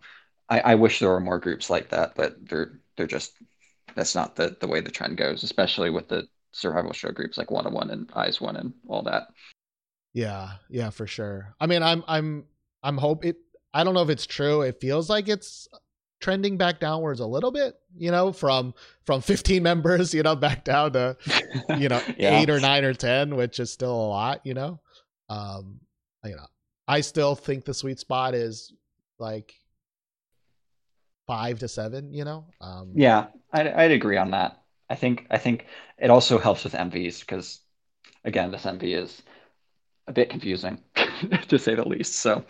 I, 0.48 0.60
I 0.60 0.74
wish 0.74 0.98
there 0.98 1.08
were 1.08 1.20
more 1.20 1.38
groups 1.38 1.70
like 1.70 1.90
that, 1.90 2.14
but 2.14 2.36
they're 2.48 2.78
they're 2.96 3.06
just 3.06 3.32
that's 3.94 4.14
not 4.14 4.36
the 4.36 4.56
the 4.60 4.68
way 4.68 4.80
the 4.80 4.90
trend 4.90 5.16
goes, 5.16 5.42
especially 5.42 5.90
with 5.90 6.08
the 6.08 6.26
survival 6.52 6.92
show 6.92 7.10
groups 7.10 7.36
like 7.36 7.50
101 7.50 7.90
and 7.90 8.10
IZ*ONE 8.16 8.56
and 8.56 8.74
all 8.88 9.02
that. 9.02 9.28
Yeah, 10.12 10.50
yeah, 10.68 10.90
for 10.90 11.06
sure. 11.06 11.54
I 11.60 11.66
mean, 11.66 11.82
I'm 11.82 12.04
I'm 12.06 12.44
I'm 12.82 12.98
hope 12.98 13.24
it 13.24 13.36
I 13.72 13.84
don't 13.84 13.94
know 13.94 14.02
if 14.02 14.10
it's 14.10 14.26
true. 14.26 14.62
It 14.62 14.80
feels 14.80 15.10
like 15.10 15.28
it's 15.28 15.68
trending 16.20 16.56
back 16.56 16.80
downwards 16.80 17.20
a 17.20 17.26
little 17.26 17.50
bit, 17.50 17.74
you 17.96 18.10
know, 18.10 18.32
from 18.32 18.74
from 19.04 19.20
15 19.20 19.62
members, 19.62 20.14
you 20.14 20.22
know, 20.22 20.36
back 20.36 20.64
down 20.64 20.92
to 20.92 21.16
you 21.78 21.88
know, 21.88 22.00
yeah. 22.16 22.40
8 22.40 22.50
or 22.50 22.60
9 22.60 22.84
or 22.84 22.94
10, 22.94 23.36
which 23.36 23.60
is 23.60 23.72
still 23.72 23.94
a 23.94 24.08
lot, 24.08 24.40
you 24.44 24.54
know. 24.54 24.80
Um, 25.28 25.80
you 26.24 26.36
know, 26.36 26.46
I 26.86 27.00
still 27.00 27.34
think 27.34 27.64
the 27.64 27.74
sweet 27.74 27.98
spot 27.98 28.34
is 28.34 28.72
like 29.18 29.54
five 31.26 31.58
to 31.60 31.68
seven, 31.68 32.12
you 32.12 32.24
know? 32.24 32.46
Um, 32.60 32.92
yeah, 32.94 33.26
I'd, 33.52 33.68
I'd 33.68 33.90
agree 33.92 34.16
on 34.16 34.30
that. 34.32 34.62
I 34.90 34.94
think 34.94 35.26
I 35.30 35.38
think 35.38 35.66
it 35.98 36.10
also 36.10 36.38
helps 36.38 36.64
with 36.64 36.74
MVs 36.74 37.20
because 37.20 37.60
again, 38.24 38.50
this 38.50 38.64
MV 38.64 38.82
is 38.82 39.22
a 40.06 40.12
bit 40.12 40.28
confusing 40.28 40.78
to 41.48 41.58
say 41.58 41.74
the 41.74 41.88
least. 41.88 42.16
So 42.16 42.44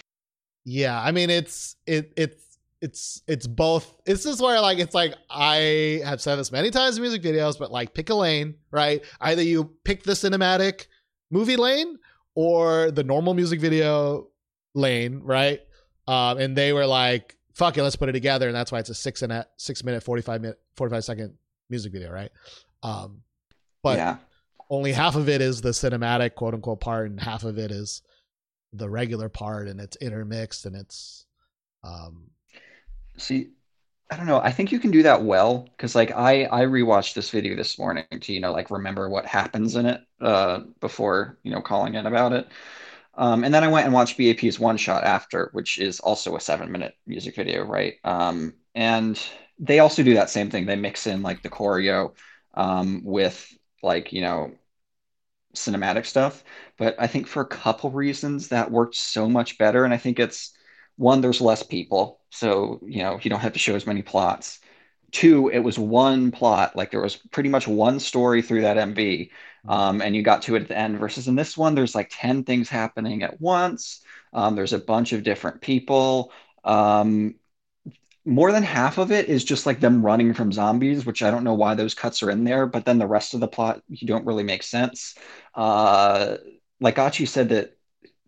yeah, 0.64 1.00
I 1.00 1.12
mean 1.12 1.30
it's 1.30 1.76
it 1.86 2.12
it's 2.16 2.58
it's 2.80 3.22
it's 3.26 3.46
both. 3.46 3.94
This 4.04 4.26
is 4.26 4.42
where 4.42 4.60
like 4.60 4.78
it's 4.78 4.94
like 4.94 5.14
I 5.30 6.02
have 6.04 6.20
said 6.20 6.36
this 6.36 6.52
many 6.52 6.70
times 6.70 6.96
in 6.96 7.02
music 7.02 7.22
videos, 7.22 7.58
but 7.58 7.70
like 7.70 7.94
pick 7.94 8.10
a 8.10 8.14
lane, 8.14 8.56
right? 8.70 9.02
Either 9.20 9.42
you 9.42 9.72
pick 9.84 10.02
the 10.02 10.12
cinematic 10.12 10.86
movie 11.30 11.56
lane 11.56 11.98
or 12.34 12.90
the 12.90 13.04
normal 13.04 13.34
music 13.34 13.60
video 13.60 14.28
lane, 14.74 15.20
right? 15.22 15.60
Um, 16.06 16.38
and 16.38 16.56
they 16.56 16.72
were 16.72 16.86
like, 16.86 17.36
fuck 17.54 17.76
it, 17.78 17.82
let's 17.82 17.96
put 17.96 18.08
it 18.08 18.12
together. 18.12 18.46
And 18.48 18.54
that's 18.54 18.70
why 18.70 18.80
it's 18.80 18.90
a 18.90 18.94
six 18.94 19.22
and 19.22 19.32
a 19.32 19.46
six 19.56 19.82
minute, 19.82 20.02
45 20.02 20.40
minute, 20.40 20.60
45 20.76 21.04
second 21.04 21.34
music 21.70 21.92
video, 21.92 22.10
right? 22.10 22.30
Um, 22.82 23.22
but 23.82 23.96
yeah. 23.96 24.16
only 24.68 24.92
half 24.92 25.16
of 25.16 25.28
it 25.28 25.40
is 25.40 25.60
the 25.60 25.70
cinematic 25.70 26.34
quote 26.34 26.54
unquote 26.54 26.80
part, 26.80 27.10
and 27.10 27.20
half 27.20 27.44
of 27.44 27.58
it 27.58 27.70
is 27.70 28.02
the 28.72 28.90
regular 28.90 29.28
part, 29.28 29.68
and 29.68 29.80
it's 29.80 29.96
intermixed 29.96 30.66
and 30.66 30.76
it's, 30.76 31.26
um, 31.84 32.30
see, 33.16 33.50
I 34.10 34.16
don't 34.16 34.26
know. 34.26 34.40
I 34.40 34.52
think 34.52 34.70
you 34.70 34.78
can 34.78 34.90
do 34.90 35.02
that 35.04 35.24
well 35.24 35.66
because, 35.76 35.94
like, 35.94 36.12
I 36.12 36.44
I 36.44 36.62
rewatched 36.66 37.14
this 37.14 37.30
video 37.30 37.56
this 37.56 37.78
morning 37.78 38.04
to 38.20 38.32
you 38.32 38.40
know 38.40 38.52
like 38.52 38.70
remember 38.70 39.08
what 39.08 39.24
happens 39.24 39.76
in 39.76 39.86
it 39.86 40.02
uh, 40.20 40.60
before 40.80 41.38
you 41.42 41.50
know 41.50 41.62
calling 41.62 41.94
in 41.94 42.06
about 42.06 42.32
it. 42.32 42.46
Um, 43.16 43.44
and 43.44 43.54
then 43.54 43.62
I 43.64 43.68
went 43.68 43.84
and 43.86 43.94
watched 43.94 44.16
BAP's 44.18 44.58
One 44.58 44.76
Shot 44.76 45.04
after, 45.04 45.50
which 45.52 45.78
is 45.78 46.00
also 46.00 46.36
a 46.36 46.40
seven 46.40 46.72
minute 46.72 46.94
music 47.06 47.36
video, 47.36 47.64
right? 47.64 47.94
Um, 48.04 48.54
and 48.74 49.20
they 49.58 49.78
also 49.78 50.02
do 50.02 50.14
that 50.14 50.30
same 50.30 50.50
thing. 50.50 50.66
They 50.66 50.76
mix 50.76 51.06
in 51.06 51.22
like 51.22 51.42
the 51.42 51.50
choreo 51.50 52.14
um, 52.54 53.02
with 53.04 53.56
like, 53.82 54.12
you 54.12 54.20
know, 54.20 54.52
cinematic 55.54 56.06
stuff. 56.06 56.42
But 56.76 56.96
I 56.98 57.06
think 57.06 57.26
for 57.26 57.42
a 57.42 57.46
couple 57.46 57.90
reasons 57.90 58.48
that 58.48 58.70
worked 58.70 58.96
so 58.96 59.28
much 59.28 59.58
better. 59.58 59.84
And 59.84 59.94
I 59.94 59.98
think 59.98 60.18
it's 60.18 60.52
one, 60.96 61.20
there's 61.20 61.40
less 61.40 61.62
people. 61.62 62.20
So, 62.30 62.80
you 62.84 63.02
know, 63.02 63.18
you 63.22 63.30
don't 63.30 63.40
have 63.40 63.52
to 63.52 63.58
show 63.58 63.74
as 63.74 63.86
many 63.86 64.02
plots. 64.02 64.58
Two, 65.12 65.48
it 65.48 65.60
was 65.60 65.78
one 65.78 66.32
plot. 66.32 66.74
Like 66.76 66.90
there 66.90 67.00
was 67.00 67.16
pretty 67.16 67.48
much 67.48 67.68
one 67.68 68.00
story 68.00 68.42
through 68.42 68.62
that 68.62 68.78
MV 68.78 69.30
um, 69.66 70.02
and 70.02 70.14
you 70.14 70.22
got 70.22 70.42
to 70.42 70.56
it 70.56 70.62
at 70.62 70.68
the 70.68 70.78
end. 70.78 70.98
Versus 70.98 71.28
in 71.28 71.34
this 71.34 71.56
one, 71.56 71.74
there's 71.74 71.94
like 71.94 72.10
10 72.12 72.44
things 72.44 72.68
happening 72.68 73.22
at 73.22 73.40
once. 73.40 74.02
Um, 74.32 74.56
there's 74.56 74.72
a 74.72 74.78
bunch 74.78 75.12
of 75.12 75.22
different 75.22 75.60
people. 75.60 76.32
Um, 76.64 77.36
more 78.26 78.52
than 78.52 78.62
half 78.62 78.98
of 78.98 79.12
it 79.12 79.28
is 79.28 79.44
just 79.44 79.66
like 79.66 79.80
them 79.80 80.04
running 80.04 80.32
from 80.32 80.50
zombies, 80.52 81.04
which 81.04 81.22
I 81.22 81.30
don't 81.30 81.44
know 81.44 81.54
why 81.54 81.74
those 81.74 81.94
cuts 81.94 82.22
are 82.22 82.30
in 82.30 82.44
there, 82.44 82.66
but 82.66 82.84
then 82.84 82.98
the 82.98 83.06
rest 83.06 83.34
of 83.34 83.40
the 83.40 83.48
plot, 83.48 83.82
you 83.88 84.06
don't 84.06 84.24
really 84.26 84.44
make 84.44 84.62
sense. 84.62 85.14
Uh, 85.54 86.36
like 86.80 86.98
Achi 86.98 87.26
said 87.26 87.50
that 87.50 87.76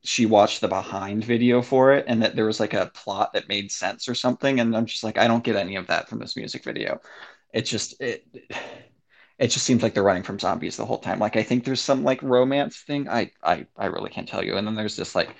she 0.05 0.26
watched 0.26 0.61
the 0.61 0.68
behind 0.68 1.24
video 1.24 1.62
for 1.62 1.93
it 1.95 2.05
and 2.09 2.22
that 2.22 2.37
there 2.37 2.45
was 2.45 2.61
like 2.61 2.74
a 2.74 2.91
plot 2.95 3.32
that 3.32 3.49
made 3.49 3.72
sense 3.72 4.09
or 4.09 4.14
something. 4.14 4.61
And 4.61 4.76
I'm 4.76 4.87
just 4.87 5.03
like, 5.03 5.18
I 5.18 5.26
don't 5.26 5.43
get 5.43 5.57
any 5.57 5.76
of 5.76 5.87
that 5.89 6.09
from 6.09 6.18
this 6.18 6.37
music 6.37 6.62
video. 6.62 7.01
it's 7.53 7.70
just, 7.70 8.01
it, 8.01 8.26
it 9.39 9.49
just 9.49 9.66
seems 9.66 9.82
like 9.82 9.93
they're 9.95 10.03
running 10.03 10.22
from 10.22 10.39
zombies 10.39 10.76
the 10.76 10.87
whole 10.87 10.99
time. 10.99 11.18
Like 11.18 11.37
I 11.37 11.43
think 11.43 11.64
there's 11.64 11.80
some 11.80 12.05
like 12.05 12.22
romance 12.22 12.78
thing. 12.78 13.09
I 13.09 13.30
I 13.43 13.66
I 13.76 13.87
really 13.87 14.11
can't 14.11 14.28
tell 14.28 14.45
you. 14.45 14.57
And 14.57 14.66
then 14.66 14.74
there's 14.74 14.97
this 14.97 15.14
like 15.14 15.34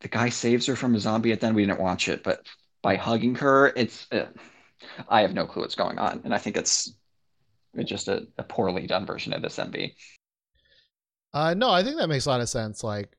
the 0.00 0.08
guy 0.08 0.28
saves 0.28 0.66
her 0.66 0.76
from 0.76 0.94
a 0.94 1.00
zombie 1.00 1.32
at 1.32 1.40
the 1.40 1.46
end. 1.46 1.56
We 1.56 1.66
didn't 1.66 1.80
watch 1.80 2.08
it, 2.08 2.22
but 2.22 2.46
by 2.82 2.96
hugging 2.96 3.34
her, 3.36 3.68
it's 3.76 4.06
uh, 4.12 4.26
I 5.08 5.22
have 5.22 5.34
no 5.34 5.46
clue 5.46 5.62
what's 5.62 5.74
going 5.74 5.98
on, 5.98 6.22
and 6.24 6.34
I 6.34 6.38
think 6.38 6.56
it's 6.56 6.94
it's 7.74 7.90
just 7.90 8.08
a, 8.08 8.26
a 8.38 8.42
poorly 8.42 8.86
done 8.86 9.04
version 9.04 9.32
of 9.32 9.42
this 9.42 9.58
MV. 9.58 9.94
Uh, 11.34 11.54
no, 11.54 11.70
I 11.70 11.82
think 11.82 11.98
that 11.98 12.08
makes 12.08 12.26
a 12.26 12.30
lot 12.30 12.40
of 12.40 12.48
sense. 12.48 12.82
Like, 12.82 13.14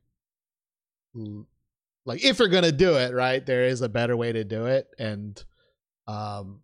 like 2.05 2.23
if 2.23 2.39
you're 2.39 2.47
gonna 2.47 2.71
do 2.71 2.95
it 2.95 3.13
right, 3.13 3.45
there 3.45 3.65
is 3.65 3.81
a 3.81 3.89
better 3.89 4.17
way 4.17 4.31
to 4.31 4.43
do 4.43 4.65
it, 4.65 4.87
and 4.97 5.43
um, 6.07 6.61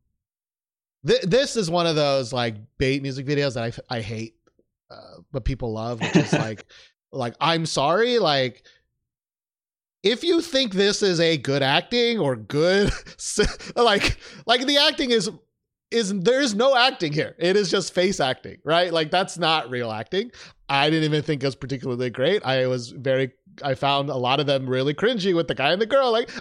Th- 1.05 1.21
this 1.23 1.55
is 1.55 1.69
one 1.69 1.87
of 1.87 1.95
those 1.95 2.33
like 2.33 2.55
bait 2.77 3.01
music 3.01 3.25
videos 3.25 3.55
that 3.55 3.79
I, 3.89 3.97
I 3.97 4.01
hate, 4.01 4.35
uh, 4.89 5.17
but 5.31 5.45
people 5.45 5.73
love, 5.73 6.01
which 6.01 6.15
is 6.15 6.33
like, 6.33 6.65
like 7.11 7.35
I'm 7.39 7.65
sorry, 7.65 8.19
like 8.19 8.63
if 10.03 10.23
you 10.23 10.41
think 10.41 10.73
this 10.73 11.01
is 11.01 11.19
a 11.19 11.37
good 11.37 11.63
acting 11.63 12.19
or 12.19 12.35
good, 12.35 12.91
like 13.75 14.17
like 14.45 14.65
the 14.65 14.77
acting 14.77 15.11
is 15.11 15.29
is 15.91 16.13
there 16.21 16.41
is 16.41 16.55
no 16.55 16.75
acting 16.75 17.13
here. 17.13 17.35
It 17.37 17.55
is 17.55 17.69
just 17.69 17.93
face 17.93 18.19
acting, 18.19 18.57
right? 18.65 18.91
Like 18.91 19.11
that's 19.11 19.37
not 19.37 19.69
real 19.69 19.91
acting. 19.91 20.31
I 20.67 20.89
didn't 20.89 21.05
even 21.05 21.21
think 21.21 21.43
it 21.43 21.45
was 21.45 21.55
particularly 21.55 22.09
great. 22.09 22.43
I 22.43 22.67
was 22.67 22.89
very 22.89 23.31
I 23.63 23.75
found 23.75 24.09
a 24.09 24.15
lot 24.15 24.39
of 24.39 24.47
them 24.47 24.67
really 24.67 24.93
cringy 24.93 25.35
with 25.35 25.47
the 25.47 25.55
guy 25.55 25.71
and 25.71 25.81
the 25.81 25.85
girl 25.85 26.11
like 26.11 26.31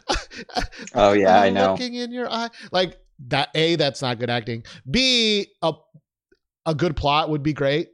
Oh 0.94 1.12
yeah, 1.12 1.40
I 1.40 1.50
know. 1.50 1.72
Looking 1.72 1.94
in 1.94 2.10
your 2.12 2.30
eye. 2.30 2.48
Like 2.72 2.98
that 3.28 3.50
A 3.54 3.76
that's 3.76 4.02
not 4.02 4.18
good 4.18 4.30
acting. 4.30 4.64
B 4.90 5.48
a 5.62 5.72
a 6.66 6.74
good 6.74 6.96
plot 6.96 7.30
would 7.30 7.42
be 7.42 7.52
great 7.52 7.88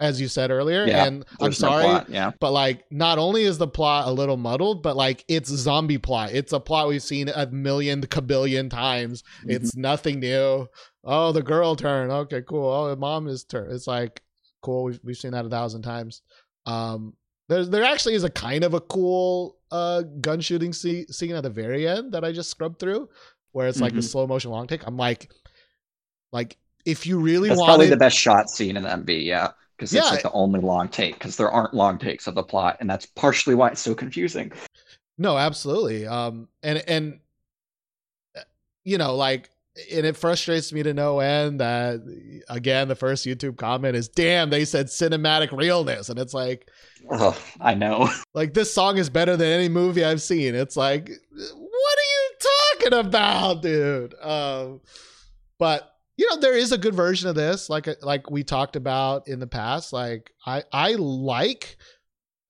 as 0.00 0.20
you 0.20 0.28
said 0.28 0.50
earlier. 0.50 0.86
Yeah, 0.86 1.04
and 1.04 1.24
I'm 1.32 1.36
there's 1.44 1.60
no 1.60 1.68
sorry, 1.68 2.04
yeah. 2.08 2.32
but 2.40 2.52
like 2.52 2.84
not 2.90 3.18
only 3.18 3.44
is 3.44 3.58
the 3.58 3.68
plot 3.68 4.08
a 4.08 4.10
little 4.10 4.38
muddled, 4.38 4.82
but 4.82 4.96
like 4.96 5.24
it's 5.28 5.50
zombie 5.50 5.98
plot. 5.98 6.30
It's 6.32 6.52
a 6.52 6.58
plot 6.58 6.88
we've 6.88 7.02
seen 7.02 7.28
a 7.28 7.46
million 7.46 8.00
kabillion 8.00 8.70
times. 8.70 9.22
Mm-hmm. 9.22 9.50
It's 9.50 9.76
nothing 9.76 10.20
new. 10.20 10.68
Oh, 11.04 11.32
the 11.32 11.42
girl 11.42 11.76
turn. 11.76 12.10
Okay, 12.10 12.42
cool. 12.42 12.68
Oh, 12.68 12.88
the 12.88 12.96
mom 12.96 13.28
is 13.28 13.44
turn. 13.44 13.70
It's 13.70 13.86
like 13.86 14.22
cool. 14.62 14.84
We've 14.84 15.00
we've 15.04 15.16
seen 15.16 15.32
that 15.32 15.44
a 15.44 15.50
thousand 15.50 15.82
times. 15.82 16.22
Um, 16.66 17.14
there's 17.48 17.68
there 17.68 17.84
actually 17.84 18.14
is 18.14 18.24
a 18.24 18.30
kind 18.30 18.64
of 18.64 18.74
a 18.74 18.80
cool 18.80 19.58
uh 19.70 20.02
gun 20.20 20.40
shooting 20.40 20.72
scene, 20.72 21.06
scene 21.08 21.34
at 21.34 21.42
the 21.42 21.50
very 21.50 21.86
end 21.86 22.12
that 22.12 22.24
I 22.24 22.32
just 22.32 22.50
scrubbed 22.50 22.78
through, 22.78 23.08
where 23.52 23.68
it's 23.68 23.80
like 23.80 23.92
the 23.94 24.00
Mhm. 24.00 24.04
slow 24.10 24.26
motion 24.26 24.50
long 24.50 24.66
take. 24.66 24.86
I'm 24.86 24.96
like, 24.96 25.30
like 26.32 26.56
if 26.84 27.06
you 27.06 27.18
really 27.18 27.48
That's 27.48 27.58
wanted, 27.58 27.70
probably 27.70 27.86
the 27.90 27.96
best 27.96 28.16
shot 28.18 28.48
scene 28.48 28.76
in 28.76 28.82
the 28.84 28.88
MV, 28.90 29.24
yeah. 29.24 29.48
Because 29.76 29.92
it's 29.94 30.06
Yeah. 30.06 30.10
like 30.12 30.22
the 30.22 30.32
only 30.32 30.60
long 30.60 30.88
take, 30.88 31.14
because 31.14 31.36
there 31.36 31.50
aren't 31.50 31.72
long 31.74 31.98
takes 31.98 32.26
of 32.26 32.34
the 32.34 32.42
plot, 32.42 32.76
and 32.80 32.88
that's 32.88 33.06
partially 33.06 33.54
why 33.54 33.68
it's 33.68 33.80
so 33.80 33.94
confusing. 33.94 34.52
No, 35.18 35.36
absolutely. 35.38 36.06
Um, 36.06 36.48
and 36.62 36.82
and 36.86 37.20
uh, 38.36 38.40
you 38.84 38.98
know, 38.98 39.14
like, 39.16 39.50
and 39.92 40.04
it 40.06 40.16
frustrates 40.16 40.72
me 40.72 40.82
to 40.82 40.92
no 40.94 41.20
end 41.20 41.60
that 41.60 42.00
again, 42.48 42.88
the 42.88 42.94
first 42.94 43.24
YouTube 43.26 43.56
comment 43.56 43.96
is, 43.96 44.08
"Damn, 44.08 44.50
they 44.50 44.64
said 44.64 44.86
cinematic 44.86 45.50
realness," 45.52 46.08
and 46.08 46.18
it's 46.18 46.34
like, 46.34 46.70
Ugh, 47.10 47.36
I 47.60 47.74
know. 47.74 48.08
like 48.34 48.52
this 48.54 48.72
song 48.72 48.98
is 48.98 49.08
better 49.10 49.36
than 49.36 49.48
any 49.48 49.68
movie 49.68 50.04
I've 50.04 50.22
seen. 50.22 50.54
It's 50.54 50.76
like, 50.76 51.10
what 51.30 51.40
are 51.40 51.44
you 51.56 51.59
talking 52.80 52.98
about, 52.98 53.62
dude? 53.62 54.14
Um, 54.20 54.80
but 55.58 55.86
you 56.16 56.28
know, 56.28 56.36
there 56.40 56.56
is 56.56 56.72
a 56.72 56.78
good 56.78 56.94
version 56.94 57.28
of 57.28 57.34
this, 57.34 57.70
like 57.70 57.88
like 58.02 58.30
we 58.30 58.44
talked 58.44 58.76
about 58.76 59.26
in 59.28 59.40
the 59.40 59.46
past. 59.46 59.92
Like, 59.92 60.32
I 60.46 60.62
I 60.72 60.92
like 60.94 61.76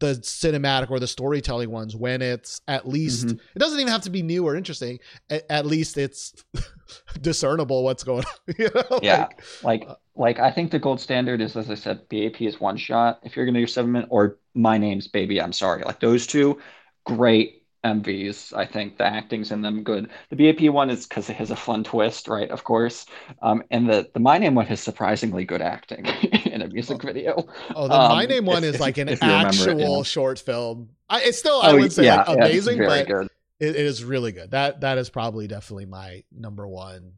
the 0.00 0.14
cinematic 0.14 0.90
or 0.90 0.98
the 0.98 1.06
storytelling 1.06 1.70
ones 1.70 1.94
when 1.94 2.22
it's 2.22 2.62
at 2.66 2.88
least 2.88 3.26
Mhm. 3.26 3.38
it 3.54 3.58
doesn't 3.58 3.78
even 3.78 3.92
have 3.92 4.00
to 4.02 4.10
be 4.10 4.22
new 4.22 4.46
or 4.46 4.56
interesting 4.56 4.98
at, 5.28 5.44
at 5.50 5.66
least 5.66 5.98
it's 5.98 6.32
discernible 7.20 7.84
what's 7.84 8.02
going 8.02 8.24
on 8.24 8.54
you 8.58 8.70
know? 8.74 8.98
Yeah. 9.02 9.28
Like, 9.62 9.86
Like, 9.86 9.88
like 10.16 10.38
I 10.38 10.50
think 10.52 10.70
the 10.70 10.78
gold 10.78 11.00
standard 11.00 11.42
is, 11.42 11.54
as 11.54 11.70
I 11.70 11.74
said, 11.74 12.08
BAP 12.08 12.40
is 12.40 12.58
one 12.58 12.78
shot. 12.78 13.20
If 13.24 13.36
you're 13.36 13.44
gonna 13.44 13.60
do 13.60 13.66
seven 13.66 13.92
minute, 13.92 14.08
or 14.10 14.38
My 14.54 14.78
Name's 14.78 15.06
Baby, 15.06 15.40
I'm 15.40 15.52
sorry. 15.52 15.82
Like 15.82 16.00
those 16.00 16.26
two, 16.26 16.58
great 17.04 17.59
MVs. 17.84 18.52
I 18.52 18.66
think 18.66 18.98
the 18.98 19.04
acting's 19.06 19.52
in 19.52 19.62
them 19.62 19.82
good. 19.84 20.10
The 20.30 20.36
BAP 20.36 20.68
one 20.70 20.90
is 20.90 21.06
because 21.06 21.30
it 21.30 21.36
has 21.36 21.50
a 21.50 21.56
fun 21.56 21.84
twist, 21.84 22.28
right? 22.28 22.50
Of 22.50 22.64
course. 22.64 23.06
Um, 23.42 23.62
and 23.70 23.88
the 23.88 24.10
the 24.14 24.20
My 24.20 24.38
Name 24.38 24.54
one 24.54 24.66
has 24.66 24.80
surprisingly 24.80 25.44
good 25.44 25.62
acting 25.62 26.06
in 26.46 26.62
a 26.62 26.68
music 26.68 27.02
video. 27.02 27.46
oh 27.74 27.88
the 27.88 28.00
Um, 28.00 28.00
my 28.00 28.26
name 28.26 28.46
one 28.46 28.64
if- 28.64 28.64
is 28.64 28.80
like 28.80 28.98
an 28.98 29.10
actual 29.20 30.02
yeah. 30.02 30.04
short 30.04 30.38
film 30.38 30.90
I, 31.08 31.22
it's 31.22 31.38
still 31.38 31.60
i 31.60 31.72
Oh, 31.72 31.74
would 31.74 31.92
say 31.92 32.06
yeah, 32.06 32.24
like, 32.26 32.26
yeah, 32.28 32.48
amazing 32.48 32.82
very 32.82 33.02
but 33.02 33.06
good. 33.06 33.28
it, 33.58 33.76
it 33.76 33.86
is 33.86 34.04
really 34.04 34.32
good 34.32 34.50
that 34.52 34.80
that 34.80 34.98
is 34.98 35.10
probably 35.10 35.46
definitely 35.46 35.86
my 35.86 36.24
number 36.32 36.66
one 36.66 37.14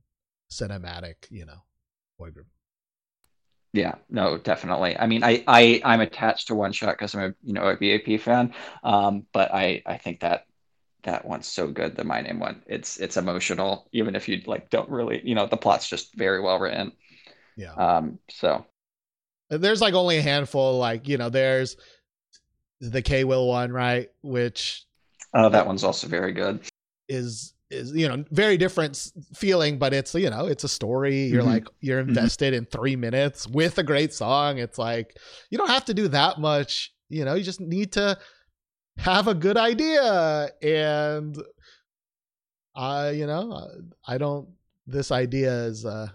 cinematic 0.50 1.14
you 1.30 1.46
know 1.46 1.62
boy 2.18 2.30
group 2.30 2.46
Yeah, 3.72 3.94
no, 4.10 4.36
definitely. 4.36 4.98
I 4.98 5.06
mean, 5.06 5.24
I, 5.24 5.42
I 5.48 5.80
I'm 5.84 6.00
attached 6.00 6.48
to 6.48 6.54
One 6.54 6.72
Shot 6.72 6.92
because 6.94 7.14
I'm 7.14 7.30
a 7.30 7.34
you 7.42 7.54
know 7.54 7.66
a 7.68 7.76
BAP 7.76 8.18
fan. 8.18 8.54
Um, 8.84 9.26
but 9.32 9.52
I 9.52 9.82
I 9.86 9.96
think 9.96 10.20
that 10.20 10.44
that 11.04 11.24
one's 11.24 11.48
so 11.48 11.66
good, 11.68 11.96
the 11.96 12.04
My 12.04 12.20
Name 12.20 12.38
one. 12.38 12.62
It's 12.66 12.98
it's 12.98 13.16
emotional, 13.16 13.88
even 13.92 14.14
if 14.14 14.28
you 14.28 14.42
like 14.46 14.70
don't 14.70 14.88
really, 14.88 15.20
you 15.24 15.34
know, 15.34 15.46
the 15.46 15.56
plot's 15.56 15.88
just 15.88 16.14
very 16.16 16.40
well 16.40 16.58
written. 16.58 16.92
yeah 17.56 17.74
Um, 17.76 18.18
so 18.30 18.64
there's 19.50 19.80
like 19.80 19.94
only 19.94 20.18
a 20.18 20.22
handful 20.22 20.78
like 20.78 21.08
you 21.08 21.18
know 21.18 21.28
there's 21.28 21.76
the 22.80 23.02
K.Will 23.02 23.46
one 23.46 23.72
right 23.72 24.10
which 24.22 24.84
oh, 25.34 25.48
that 25.48 25.66
one's 25.66 25.84
also 25.84 26.06
very 26.08 26.32
good. 26.32 26.60
is 27.08 27.54
is 27.70 27.92
you 27.94 28.06
know 28.06 28.22
very 28.30 28.56
different 28.56 29.10
feeling 29.34 29.78
but 29.78 29.94
it's 29.94 30.14
you 30.14 30.28
know 30.28 30.46
it's 30.46 30.64
a 30.64 30.68
story 30.68 31.24
you're 31.24 31.42
Mhm. 31.42 31.46
like 31.46 31.66
you're 31.80 32.00
invested 32.00 32.52
in 32.52 32.66
three 32.66 32.96
minutes 32.96 33.46
with 33.48 33.78
a 33.78 33.82
great 33.82 34.12
song 34.12 34.58
it's 34.58 34.78
like 34.78 35.16
you 35.50 35.56
don't 35.56 35.70
have 35.70 35.84
to 35.84 35.94
do 35.94 36.06
that 36.08 36.38
much 36.38 36.92
you 37.08 37.24
know 37.24 37.34
you 37.34 37.42
just 37.42 37.60
need 37.60 37.92
to 37.92 38.16
have 38.98 39.26
a 39.28 39.34
good 39.34 39.56
idea 39.56 40.50
and 40.62 41.36
i 42.74 43.10
you 43.10 43.26
know 43.26 43.68
i 44.06 44.18
don't 44.18 44.48
this 44.86 45.10
idea 45.10 45.50
has 45.50 45.84
uh 45.84 46.08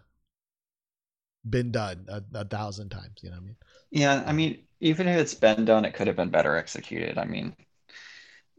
been 1.50 1.72
done 1.72 2.06
a, 2.10 2.22
a 2.36 2.46
thousand 2.46 2.90
times 2.90 3.20
you 3.24 3.30
know 3.30 3.36
what 3.36 3.44
i 3.44 3.46
mean 3.46 3.56
Yeah, 3.92 4.24
I 4.26 4.34
mean, 4.34 4.66
even 4.80 5.08
if 5.08 5.18
it's 5.20 5.34
been 5.34 5.66
done, 5.66 5.86
it 5.86 5.94
could 5.94 6.08
have 6.08 6.16
been 6.16 6.30
better 6.30 6.56
executed. 6.56 7.18
I 7.18 7.26
mean, 7.26 7.56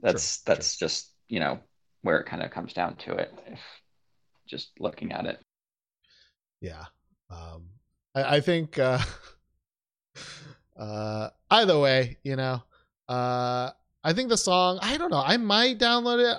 that's 0.03 0.43
true. 0.47 0.65
that's 0.65 0.77
just, 0.77 1.13
you 1.29 1.41
know, 1.41 1.61
where 2.03 2.19
it 2.21 2.27
kind 2.27 2.43
of 2.43 2.51
comes 2.51 2.73
down 2.73 2.97
to 2.97 3.13
it, 3.15 3.33
if 3.47 3.61
just 4.47 4.73
looking 4.81 5.13
at 5.13 5.27
it. 5.27 5.41
yeah 6.61 6.85
um 7.31 7.65
i, 8.15 8.37
I 8.37 8.41
think 8.41 8.79
uh 8.79 8.99
uh 10.79 11.31
either 11.51 11.79
way 11.79 12.19
you 12.23 12.37
know 12.37 12.63
uh 13.09 13.71
i 14.09 14.13
think 14.13 14.29
the 14.29 14.37
song 14.37 14.79
i 14.81 14.97
don't 14.97 15.11
know 15.11 15.23
i 15.25 15.37
might 15.37 15.79
download 15.79 16.19
it 16.19 16.37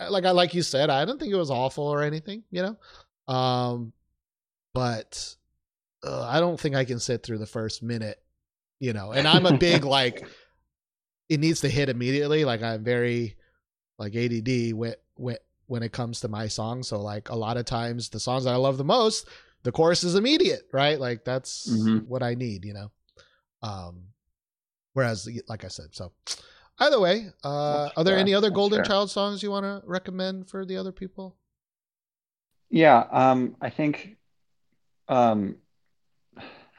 i 0.00 0.08
like 0.08 0.24
i 0.24 0.30
like 0.30 0.54
you 0.54 0.62
said 0.62 0.90
i 0.90 1.04
don't 1.04 1.18
think 1.18 1.32
it 1.32 1.36
was 1.36 1.50
awful 1.50 1.84
or 1.84 2.02
anything 2.02 2.42
you 2.50 2.62
know? 2.62 3.34
Um 3.34 3.92
but 4.74 5.36
uh, 6.04 6.22
i 6.24 6.40
don't 6.40 6.60
think 6.60 6.74
i 6.74 6.84
can 6.84 6.98
sit 6.98 7.22
through 7.22 7.38
the 7.38 7.46
first 7.46 7.82
minute 7.82 8.20
you 8.78 8.92
know? 8.92 9.12
And 9.12 9.26
i'm 9.26 9.46
a 9.46 9.56
big 9.56 9.84
like 9.98 10.26
it 11.28 11.40
needs 11.40 11.60
to 11.60 11.68
hit 11.68 11.88
immediately 11.88 12.44
like 12.44 12.62
i'm 12.62 12.84
very 12.84 13.36
like 13.98 14.14
add 14.14 14.72
when 14.74 14.94
when 15.16 15.36
when 15.66 15.82
it 15.82 15.92
comes 15.92 16.20
to 16.20 16.28
my 16.28 16.46
songs 16.46 16.88
so 16.88 17.00
like 17.00 17.28
a 17.30 17.34
lot 17.34 17.56
of 17.56 17.64
times 17.64 18.08
the 18.08 18.20
songs 18.20 18.44
that 18.44 18.52
i 18.52 18.56
love 18.56 18.76
the 18.78 18.84
most 18.84 19.28
the 19.62 19.72
chorus 19.72 20.04
is 20.04 20.14
immediate 20.14 20.68
right? 20.72 21.00
Like 21.00 21.24
that's 21.24 21.68
Mhm. 21.68 22.06
what 22.06 22.22
i 22.22 22.34
need 22.34 22.64
you 22.64 22.74
know? 22.74 22.90
Um 23.62 24.08
whereas 24.92 25.28
like 25.48 25.64
i 25.64 25.68
said 25.68 25.94
so 25.94 26.12
either 26.78 27.00
way 27.00 27.30
uh 27.44 27.90
are 27.96 28.04
there 28.04 28.18
any 28.18 28.34
other 28.34 28.50
golden 28.50 28.82
child 28.82 29.10
songs 29.10 29.42
you 29.42 29.50
want 29.50 29.64
to 29.64 29.82
recommend 29.86 30.48
for 30.48 30.64
the 30.64 30.76
other 30.76 30.92
people 30.92 31.36
Yeah, 32.70 32.98
um, 33.10 33.56
I 33.60 33.70
think, 33.70 34.16
um, 35.08 35.56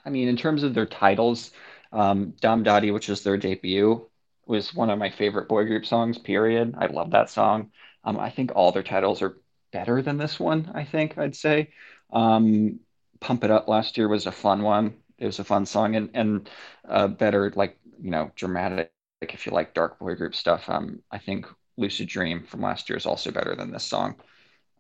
I 0.06 0.10
mean, 0.10 0.28
in 0.28 0.38
terms 0.38 0.64
of 0.64 0.74
their 0.74 0.86
titles, 0.86 1.52
um, 1.92 2.34
DamDaDi, 2.42 2.94
which 2.94 3.10
is 3.10 3.24
their 3.24 3.38
debut, 3.38 4.08
was 4.46 4.74
one 4.74 4.90
of 4.90 5.00
my 5.00 5.10
favorite 5.10 5.50
boy 5.50 5.66
group 5.66 5.86
songs, 5.86 6.18
period. 6.18 6.76
I 6.78 6.88
love 6.88 7.12
that 7.12 7.30
song. 7.30 7.72
Um, 8.04 8.20
I 8.20 8.30
think 8.30 8.52
all 8.56 8.72
their 8.72 8.84
titles 8.84 9.22
are 9.22 9.38
better 9.72 10.02
than 10.02 10.18
this 10.18 10.40
one, 10.40 10.72
I 10.74 10.86
think 10.86 11.18
I'd 11.18 11.36
say. 11.36 11.72
Um, 12.12 12.80
Pump 13.20 13.44
It 13.44 13.52
Up 13.52 13.68
last 13.68 13.98
year 13.98 14.08
was 14.08 14.26
a 14.28 14.32
fun 14.32 14.62
one. 14.62 14.96
It 15.18 15.26
was 15.26 15.40
a 15.40 15.44
fun 15.44 15.66
song 15.66 15.96
and, 15.96 16.10
and 16.14 16.50
uh, 16.88 17.08
better, 17.08 17.52
like, 17.56 17.78
you 18.02 18.12
know, 18.12 18.32
dramatic, 18.36 18.92
like 19.22 19.34
if 19.34 19.46
you 19.46 19.52
like 19.52 19.74
dark 19.74 20.00
boy 20.00 20.16
group 20.16 20.36
stuff. 20.36 20.70
Um, 20.70 21.02
I 21.12 21.18
think 21.18 21.48
Lucid 21.78 22.08
Dream 22.08 22.44
from 22.46 22.62
last 22.62 22.90
year 22.90 22.98
is 22.98 23.06
also 23.06 23.32
better 23.32 23.56
than 23.56 23.72
this 23.72 23.84
song. 23.84 24.16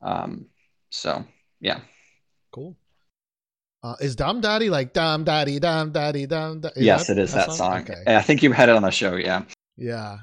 Um, 0.01 0.45
so 0.89 1.25
yeah. 1.59 1.79
cool 2.51 2.77
uh 3.83 3.95
is 3.99 4.15
DamDaDi 4.15 4.69
like 4.69 4.93
dom 4.93 5.23
daddy 5.23 5.59
dom 5.59 5.91
daddy 5.91 6.25
dom 6.25 6.61
da- 6.61 6.69
Yes, 6.75 7.09
it 7.09 7.17
is 7.17 7.33
that 7.33 7.51
song. 7.51 7.79
okay 7.79 8.03
I 8.07 8.21
think 8.21 8.41
you 8.41 8.51
had 8.51 8.69
it 8.69 8.75
on 8.75 8.83
the 8.83 8.91
show, 8.91 9.15
yeah. 9.15 9.43
yeah 9.75 10.19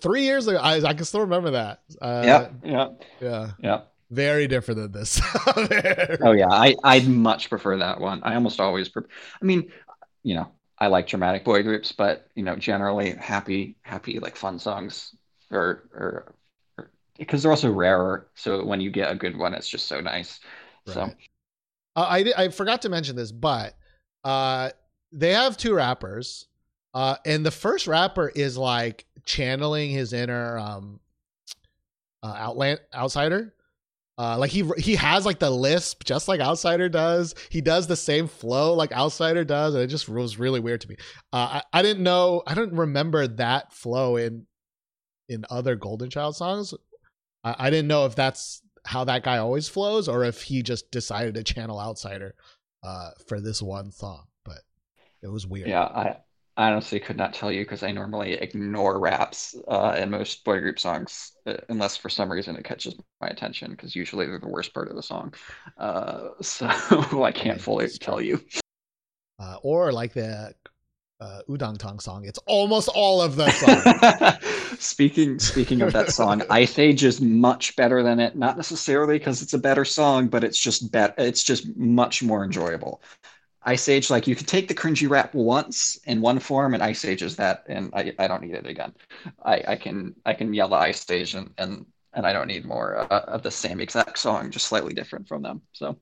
three 0.00 0.22
years 0.22 0.48
ago 0.48 0.58
i, 0.58 0.76
I 0.82 0.94
can 0.94 1.04
still 1.04 1.20
remember 1.20 1.50
that 1.50 1.82
uh 2.00 2.22
yeah, 2.24 2.48
yeah, 2.64 2.88
yeah 3.20 3.50
yeah. 3.62 3.80
very 4.10 4.48
different 4.48 4.80
than 4.80 4.92
this 4.92 5.20
Oh 6.22 6.32
yeah, 6.32 6.48
I 6.48 6.74
I'd 6.82 7.06
much 7.06 7.50
prefer 7.50 7.76
that 7.78 8.00
one. 8.00 8.22
I 8.22 8.34
almost 8.34 8.60
always 8.60 8.88
prefer. 8.88 9.08
I 9.42 9.44
mean, 9.44 9.70
you 10.22 10.36
know, 10.36 10.48
I 10.78 10.88
like 10.88 11.06
dramatic 11.06 11.44
boy 11.44 11.62
groups, 11.62 11.92
but 11.92 12.28
you 12.34 12.42
know, 12.42 12.56
generally 12.56 13.12
happy, 13.12 13.76
happy 13.82 14.18
like 14.18 14.36
fun 14.36 14.58
songs, 14.58 15.14
or 15.50 15.88
or, 15.94 16.34
because 17.18 17.42
they're 17.42 17.52
also 17.52 17.70
rarer. 17.70 18.28
So 18.34 18.64
when 18.64 18.80
you 18.80 18.90
get 18.90 19.10
a 19.10 19.14
good 19.14 19.36
one, 19.36 19.54
it's 19.54 19.68
just 19.68 19.86
so 19.86 20.00
nice. 20.00 20.40
So 20.86 21.12
Uh, 21.96 22.06
I 22.10 22.32
I 22.36 22.48
forgot 22.48 22.82
to 22.82 22.88
mention 22.88 23.14
this, 23.14 23.30
but 23.30 23.76
uh, 24.24 24.70
they 25.12 25.32
have 25.32 25.56
two 25.56 25.74
rappers, 25.74 26.48
uh, 26.92 27.16
and 27.24 27.46
the 27.46 27.52
first 27.52 27.86
rapper 27.86 28.30
is 28.34 28.58
like 28.58 29.06
channeling 29.24 29.90
his 29.90 30.12
inner 30.12 30.58
um, 30.58 30.98
uh, 32.24 32.34
outland 32.36 32.80
outsider, 32.92 33.53
Uh, 34.16 34.38
like 34.38 34.50
he 34.50 34.64
he 34.78 34.94
has 34.94 35.26
like 35.26 35.40
the 35.40 35.50
lisp 35.50 36.04
just 36.04 36.28
like 36.28 36.40
Outsider 36.40 36.88
does. 36.88 37.34
He 37.50 37.60
does 37.60 37.88
the 37.88 37.96
same 37.96 38.28
flow 38.28 38.74
like 38.74 38.92
Outsider 38.92 39.44
does, 39.44 39.74
and 39.74 39.82
it 39.82 39.88
just 39.88 40.08
was 40.08 40.38
really 40.38 40.60
weird 40.60 40.80
to 40.82 40.88
me. 40.88 40.96
Uh, 41.32 41.60
I 41.72 41.80
I 41.80 41.82
didn't 41.82 42.02
know 42.02 42.42
I 42.46 42.54
don't 42.54 42.72
remember 42.74 43.26
that 43.26 43.72
flow 43.72 44.16
in 44.16 44.46
in 45.28 45.44
other 45.50 45.74
Golden 45.74 46.10
Child 46.10 46.36
songs. 46.36 46.74
I, 47.42 47.56
I 47.58 47.70
didn't 47.70 47.88
know 47.88 48.06
if 48.06 48.14
that's 48.14 48.62
how 48.86 49.02
that 49.04 49.24
guy 49.24 49.38
always 49.38 49.68
flows 49.68 50.08
or 50.08 50.24
if 50.24 50.42
he 50.42 50.62
just 50.62 50.90
decided 50.92 51.34
to 51.34 51.42
channel 51.42 51.80
Outsider 51.80 52.34
uh, 52.84 53.10
for 53.26 53.40
this 53.40 53.60
one 53.60 53.90
song. 53.90 54.26
But 54.44 54.58
it 55.22 55.28
was 55.28 55.46
weird. 55.46 55.68
Yeah, 55.68 55.84
I 55.84 56.18
I 56.56 56.70
honestly 56.70 57.00
could 57.00 57.16
not 57.16 57.34
tell 57.34 57.50
you 57.50 57.62
because 57.62 57.82
I 57.82 57.90
normally 57.90 58.34
ignore 58.34 59.00
raps 59.00 59.56
uh, 59.66 59.96
in 59.98 60.10
most 60.10 60.44
boy 60.44 60.60
group 60.60 60.78
songs 60.78 61.32
uh, 61.46 61.54
unless 61.68 61.96
for 61.96 62.08
some 62.08 62.30
reason 62.30 62.54
it 62.56 62.64
catches 62.64 62.94
my 63.20 63.26
attention 63.28 63.72
because 63.72 63.96
usually 63.96 64.26
they're 64.26 64.38
the 64.38 64.48
worst 64.48 64.72
part 64.72 64.88
of 64.88 64.94
the 64.94 65.02
song. 65.02 65.34
Uh, 65.78 66.28
so 66.40 66.66
I 67.24 67.32
can't 67.32 67.60
fully 67.60 67.88
tell 67.88 68.20
you. 68.20 68.40
Uh, 69.40 69.56
or 69.62 69.92
like 69.92 70.12
the 70.12 70.54
uh, 71.20 71.40
Udang 71.48 71.76
Tang 71.76 71.98
song, 71.98 72.24
it's 72.24 72.38
almost 72.46 72.88
all 72.94 73.20
of 73.20 73.34
the 73.34 73.50
song. 73.50 74.76
speaking 74.78 75.40
speaking 75.40 75.82
of 75.82 75.92
that 75.92 76.12
song, 76.12 76.42
Ice 76.50 76.78
Age 76.78 77.02
is 77.02 77.20
much 77.20 77.74
better 77.74 78.02
than 78.02 78.20
it. 78.20 78.36
Not 78.36 78.56
necessarily 78.56 79.18
because 79.18 79.42
it's 79.42 79.54
a 79.54 79.58
better 79.58 79.84
song, 79.84 80.28
but 80.28 80.44
it's 80.44 80.58
just 80.58 80.92
bet 80.92 81.14
it's 81.18 81.42
just 81.42 81.76
much 81.76 82.22
more 82.22 82.44
enjoyable. 82.44 83.02
Ice 83.64 83.88
Age, 83.88 84.10
like 84.10 84.26
you 84.26 84.36
can 84.36 84.46
take 84.46 84.68
the 84.68 84.74
cringy 84.74 85.08
rap 85.08 85.34
once 85.34 85.98
in 86.04 86.20
one 86.20 86.38
form, 86.38 86.74
and 86.74 86.82
Ice 86.82 87.04
Age 87.04 87.22
is 87.22 87.36
that, 87.36 87.64
and 87.66 87.90
I, 87.94 88.12
I 88.18 88.28
don't 88.28 88.42
need 88.42 88.54
it 88.54 88.66
again. 88.66 88.92
I, 89.42 89.62
I 89.68 89.76
can 89.76 90.14
I 90.26 90.34
can 90.34 90.52
yell 90.52 90.74
at 90.74 90.82
Ice 90.82 91.08
Age 91.10 91.34
and 91.34 91.50
and, 91.58 91.86
and 92.12 92.26
I 92.26 92.32
don't 92.32 92.46
need 92.46 92.64
more 92.64 92.98
uh, 92.98 93.20
of 93.26 93.42
the 93.42 93.50
same 93.50 93.80
exact 93.80 94.18
song, 94.18 94.50
just 94.50 94.66
slightly 94.66 94.92
different 94.92 95.26
from 95.28 95.42
them. 95.42 95.62
So 95.72 95.98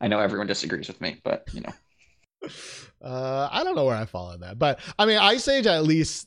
I 0.00 0.08
know 0.08 0.20
everyone 0.20 0.46
disagrees 0.46 0.88
with 0.88 1.00
me, 1.00 1.20
but 1.24 1.48
you 1.52 1.62
know. 1.62 1.72
Uh, 3.02 3.50
I 3.52 3.64
don't 3.64 3.76
know 3.76 3.84
where 3.84 3.96
I 3.96 4.06
fall 4.06 4.28
on 4.30 4.40
that, 4.40 4.58
but 4.58 4.80
I 4.98 5.04
mean, 5.04 5.18
Ice 5.18 5.46
Age 5.46 5.66
at 5.66 5.84
least 5.84 6.26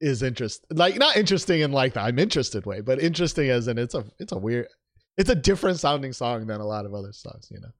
is 0.00 0.22
interest 0.22 0.64
like 0.70 0.96
not 0.96 1.16
interesting 1.16 1.60
in 1.60 1.70
like 1.70 1.92
the 1.92 2.00
I'm 2.00 2.18
interested 2.18 2.66
way, 2.66 2.80
but 2.80 3.00
interesting 3.00 3.50
as 3.50 3.68
in 3.68 3.78
it's 3.78 3.94
a 3.94 4.04
it's 4.18 4.32
a 4.32 4.36
weird, 4.36 4.66
it's 5.16 5.30
a 5.30 5.36
different 5.36 5.78
sounding 5.78 6.12
song 6.12 6.46
than 6.46 6.60
a 6.60 6.66
lot 6.66 6.86
of 6.86 6.94
other 6.94 7.12
songs, 7.12 7.48
you 7.52 7.60
know. 7.60 7.70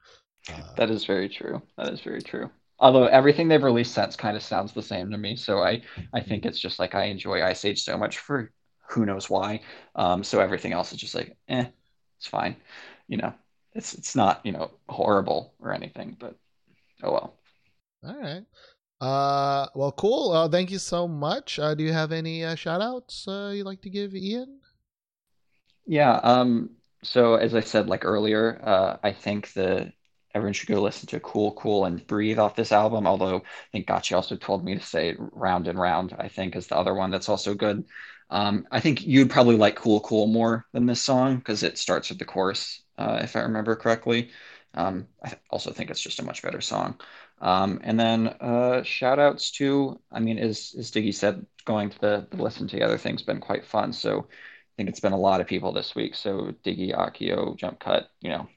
Uh, 0.52 0.62
that 0.76 0.90
is 0.90 1.04
very 1.04 1.28
true. 1.28 1.62
That 1.76 1.92
is 1.92 2.00
very 2.00 2.22
true. 2.22 2.50
Although 2.78 3.06
everything 3.06 3.48
they've 3.48 3.62
released 3.62 3.94
since 3.94 4.14
kind 4.16 4.36
of 4.36 4.42
sounds 4.42 4.72
the 4.72 4.82
same 4.82 5.10
to 5.10 5.18
me, 5.18 5.36
so 5.36 5.58
I 5.62 5.82
I 6.12 6.20
think 6.20 6.46
it's 6.46 6.60
just 6.60 6.78
like 6.78 6.94
I 6.94 7.04
enjoy 7.04 7.42
Ice 7.42 7.64
Age 7.64 7.82
so 7.82 7.96
much 7.98 8.18
for 8.18 8.52
who 8.90 9.04
knows 9.04 9.28
why. 9.28 9.60
Um, 9.94 10.22
so 10.24 10.40
everything 10.40 10.72
else 10.72 10.92
is 10.92 10.98
just 10.98 11.14
like 11.14 11.36
eh, 11.48 11.66
it's 12.18 12.26
fine. 12.26 12.56
You 13.08 13.18
know, 13.18 13.34
it's 13.74 13.94
it's 13.94 14.14
not 14.14 14.44
you 14.44 14.52
know 14.52 14.70
horrible 14.88 15.54
or 15.60 15.72
anything, 15.72 16.16
but 16.18 16.36
oh 17.02 17.12
well. 17.12 17.38
All 18.04 18.16
right. 18.18 18.44
Uh, 19.00 19.68
well, 19.74 19.92
cool. 19.92 20.32
Uh, 20.32 20.48
thank 20.48 20.70
you 20.70 20.78
so 20.78 21.06
much. 21.06 21.58
Uh, 21.58 21.74
do 21.74 21.84
you 21.84 21.92
have 21.92 22.12
any 22.12 22.44
uh, 22.44 22.54
shout 22.54 22.80
outs 22.80 23.26
uh, 23.28 23.52
you'd 23.54 23.66
like 23.66 23.82
to 23.82 23.90
give 23.90 24.14
Ian? 24.14 24.60
Yeah. 25.86 26.16
Um, 26.22 26.70
so 27.02 27.34
as 27.36 27.54
I 27.54 27.60
said 27.60 27.88
like 27.88 28.04
earlier, 28.04 28.60
uh, 28.62 28.98
I 29.02 29.12
think 29.12 29.52
the 29.52 29.92
everyone 30.34 30.52
should 30.52 30.68
go 30.68 30.80
listen 30.80 31.06
to 31.08 31.20
Cool, 31.20 31.52
Cool, 31.52 31.84
and 31.84 32.06
Breathe 32.06 32.38
off 32.38 32.56
this 32.56 32.72
album. 32.72 33.06
Although 33.06 33.36
I 33.38 33.70
think 33.72 33.86
Gotchi 33.86 34.14
also 34.14 34.36
told 34.36 34.64
me 34.64 34.74
to 34.74 34.84
say 34.84 35.16
Round 35.18 35.68
and 35.68 35.78
Round, 35.78 36.14
I 36.18 36.28
think 36.28 36.56
is 36.56 36.66
the 36.66 36.76
other 36.76 36.94
one 36.94 37.10
that's 37.10 37.28
also 37.28 37.54
good. 37.54 37.84
Um, 38.30 38.66
I 38.70 38.80
think 38.80 39.06
you'd 39.06 39.30
probably 39.30 39.56
like 39.56 39.76
Cool, 39.76 40.00
Cool 40.00 40.26
more 40.26 40.66
than 40.72 40.86
this 40.86 41.00
song 41.00 41.36
because 41.36 41.62
it 41.62 41.78
starts 41.78 42.10
with 42.10 42.18
the 42.18 42.24
chorus, 42.24 42.82
uh, 42.98 43.20
if 43.22 43.36
I 43.36 43.40
remember 43.40 43.74
correctly. 43.76 44.30
Um, 44.74 45.08
I 45.24 45.34
also 45.50 45.72
think 45.72 45.90
it's 45.90 46.00
just 46.00 46.20
a 46.20 46.24
much 46.24 46.42
better 46.42 46.60
song. 46.60 47.00
Um, 47.40 47.80
and 47.82 47.98
then 47.98 48.28
uh, 48.28 48.82
shout 48.82 49.18
outs 49.18 49.50
to, 49.52 50.00
I 50.12 50.20
mean, 50.20 50.38
as, 50.38 50.74
as 50.78 50.90
Diggy 50.90 51.14
said, 51.14 51.46
going 51.64 51.90
to 51.90 51.98
the, 52.00 52.26
the 52.30 52.42
listen 52.42 52.68
together 52.68 52.98
thing's 52.98 53.22
been 53.22 53.40
quite 53.40 53.64
fun. 53.64 53.92
So 53.92 54.20
I 54.28 54.72
think 54.76 54.88
it's 54.88 55.00
been 55.00 55.12
a 55.12 55.18
lot 55.18 55.40
of 55.40 55.46
people 55.46 55.72
this 55.72 55.94
week. 55.94 56.14
So 56.14 56.52
Diggy, 56.64 56.94
Akio, 56.94 57.56
Jump 57.56 57.78
Cut, 57.78 58.10
you 58.20 58.30
know, 58.30 58.48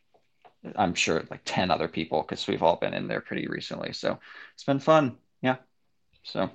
I'm 0.76 0.94
sure 0.94 1.24
like 1.30 1.42
10 1.46 1.72
other 1.72 1.88
people 1.88 2.22
because 2.22 2.48
we've 2.48 2.64
all 2.64 2.76
been 2.76 2.94
in 2.94 3.08
there 3.08 3.22
pretty 3.22 3.48
recently. 3.48 3.94
So 3.94 4.20
it's 4.54 4.64
been 4.64 4.80
fun. 4.80 5.18
Yeah. 5.42 5.58
So, 6.24 6.50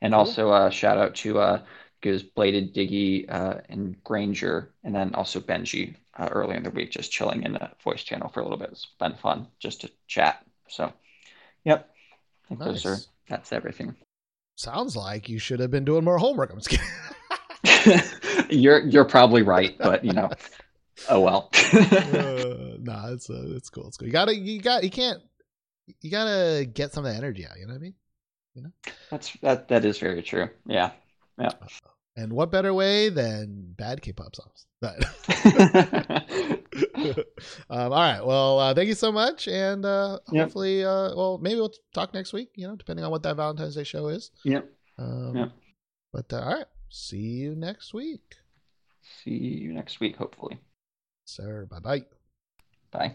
and 0.00 0.12
cool. 0.12 0.20
also 0.20 0.50
uh, 0.50 0.70
shout 0.70 0.98
out 0.98 1.14
to 1.16 1.38
uh, 1.38 1.62
goes 2.00 2.22
Bladed, 2.22 2.74
Diggy, 2.74 3.26
uh, 3.28 3.60
and 3.68 4.02
Granger, 4.04 4.72
and 4.84 4.94
then 4.94 5.14
also 5.14 5.40
Benji 5.40 5.94
uh, 6.16 6.28
earlier 6.30 6.56
in 6.56 6.62
the 6.62 6.70
week, 6.70 6.90
just 6.90 7.10
chilling 7.10 7.42
in 7.42 7.52
the 7.52 7.70
voice 7.82 8.02
channel 8.02 8.28
for 8.28 8.40
a 8.40 8.42
little 8.42 8.58
bit. 8.58 8.70
It's 8.70 8.86
been 8.98 9.14
fun 9.14 9.48
just 9.58 9.80
to 9.82 9.90
chat. 10.06 10.44
So, 10.68 10.92
yep. 11.64 11.88
I 12.44 12.48
think 12.48 12.60
nice. 12.60 12.68
those 12.82 12.86
are, 12.86 12.96
that's 13.28 13.52
everything. 13.52 13.96
Sounds 14.56 14.96
like 14.96 15.28
you 15.28 15.38
should 15.38 15.60
have 15.60 15.70
been 15.70 15.84
doing 15.84 16.04
more 16.04 16.18
homework. 16.18 16.52
I'm 16.52 16.60
just 16.60 16.70
kidding. 16.70 18.02
you're, 18.50 18.80
you're 18.86 19.04
probably 19.04 19.42
right, 19.42 19.76
but 19.78 20.04
you 20.04 20.12
know, 20.12 20.30
oh 21.08 21.20
well. 21.20 21.50
uh, 21.72 22.76
nah, 22.80 23.12
it's 23.12 23.30
uh, 23.30 23.44
it's 23.56 23.70
cool. 23.70 23.88
It's 23.88 23.96
cool. 23.96 24.06
You 24.06 24.12
gotta, 24.12 24.34
you 24.34 24.60
got, 24.60 24.84
you 24.84 24.90
can't, 24.90 25.20
you 26.00 26.10
gotta 26.10 26.64
get 26.64 26.92
some 26.92 27.04
of 27.04 27.12
the 27.12 27.16
energy 27.16 27.46
out. 27.46 27.58
You 27.58 27.66
know 27.66 27.72
what 27.72 27.78
I 27.78 27.82
mean? 27.82 27.94
You 28.54 28.62
know. 28.62 28.70
That's 29.10 29.32
that. 29.42 29.68
That 29.68 29.84
is 29.84 29.98
very 29.98 30.22
true. 30.22 30.48
Yeah. 30.66 30.92
Yeah. 31.38 31.50
And 32.16 32.32
what 32.32 32.50
better 32.50 32.74
way 32.74 33.10
than 33.10 33.74
bad 33.76 34.02
K-pop 34.02 34.34
songs? 34.34 34.66
Um, 37.70 37.92
all 37.92 38.00
right. 38.00 38.24
Well, 38.24 38.58
uh, 38.58 38.74
thank 38.74 38.88
you 38.88 38.94
so 38.94 39.12
much, 39.12 39.48
and 39.48 39.84
uh, 39.84 40.18
yep. 40.32 40.44
hopefully, 40.44 40.84
uh, 40.84 41.14
well, 41.14 41.38
maybe 41.38 41.56
we'll 41.56 41.72
talk 41.94 42.14
next 42.14 42.32
week. 42.32 42.50
You 42.54 42.66
know, 42.68 42.76
depending 42.76 43.04
on 43.04 43.10
what 43.10 43.22
that 43.22 43.36
Valentine's 43.36 43.74
Day 43.74 43.84
show 43.84 44.08
is. 44.08 44.30
Yep. 44.44 44.68
Um, 44.98 45.36
yep. 45.36 45.52
But 46.12 46.32
uh, 46.32 46.40
all 46.40 46.54
right. 46.54 46.66
See 46.88 47.16
you 47.18 47.54
next 47.54 47.94
week. 47.94 48.36
See 49.22 49.30
you 49.30 49.72
next 49.72 50.00
week, 50.00 50.16
hopefully. 50.16 50.58
Sir. 51.28 51.66
Bye 51.66 51.80
bye. 51.80 52.04
Bye. 52.90 53.14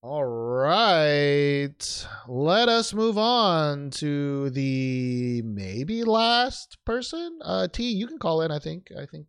All 0.00 0.24
right. 0.24 2.06
Let 2.28 2.68
us 2.68 2.94
move 2.94 3.18
on 3.18 3.90
to 3.92 4.50
the 4.50 5.42
maybe 5.42 6.04
last 6.04 6.78
person. 6.86 7.40
Uh 7.42 7.66
T, 7.66 7.90
you 7.90 8.06
can 8.06 8.18
call 8.20 8.42
in, 8.42 8.52
I 8.52 8.60
think. 8.60 8.90
I 8.96 9.06
think 9.06 9.26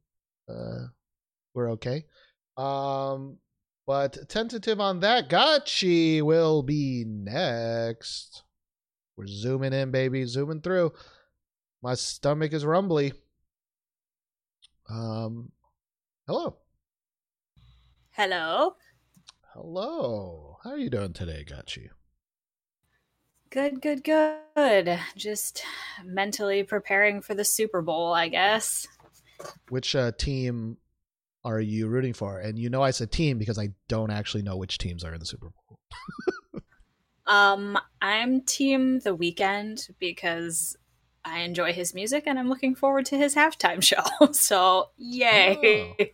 uh 0.47 0.89
we're 1.55 1.71
okay. 1.71 2.05
Um 2.55 3.37
but 3.87 4.29
tentative 4.29 4.79
on 4.79 4.99
that, 4.99 5.27
Gotchi 5.27 6.21
will 6.21 6.61
be 6.61 7.03
next. 7.07 8.43
We're 9.17 9.27
zooming 9.27 9.73
in, 9.73 9.89
baby, 9.89 10.25
zooming 10.25 10.61
through. 10.61 10.93
My 11.81 11.95
stomach 11.95 12.53
is 12.53 12.63
rumbly. 12.63 13.13
Um 14.87 15.51
Hello. 16.27 16.57
Hello. 18.09 18.77
Hello. 19.53 20.57
How 20.63 20.71
are 20.71 20.77
you 20.79 20.89
doing 20.89 21.13
today, 21.13 21.45
Gotchi? 21.47 21.89
Good, 23.51 23.79
good, 23.79 24.03
good. 24.03 24.99
Just 25.15 25.63
mentally 26.03 26.63
preparing 26.63 27.21
for 27.21 27.35
the 27.35 27.45
Super 27.45 27.83
Bowl, 27.83 28.11
I 28.11 28.29
guess. 28.29 28.87
Which 29.69 29.95
uh, 29.95 30.13
team 30.17 30.77
are 31.43 31.61
you 31.61 31.87
rooting 31.87 32.13
for? 32.13 32.39
And 32.39 32.57
you 32.57 32.71
know 32.71 32.81
I 32.81 32.89
said 32.89 33.11
team 33.11 33.37
because 33.37 33.59
I 33.59 33.69
don't 33.87 34.09
actually 34.09 34.41
know 34.41 34.57
which 34.57 34.79
teams 34.79 35.03
are 35.03 35.13
in 35.13 35.19
the 35.19 35.27
Super 35.27 35.49
Bowl. 35.69 35.79
um, 37.27 37.77
I'm 38.01 38.41
team 38.41 38.97
The 38.97 39.15
Weeknd 39.15 39.91
because 39.99 40.75
I 41.25 41.39
enjoy 41.39 41.73
his 41.73 41.93
music 41.93 42.23
and 42.27 42.37
I'm 42.37 42.47
looking 42.47 42.75
forward 42.75 43.05
to 43.07 43.17
his 43.17 43.35
halftime 43.35 43.81
show. 43.81 44.03
so, 44.31 44.91
yay. 44.97 45.95
Oh. 45.99 46.05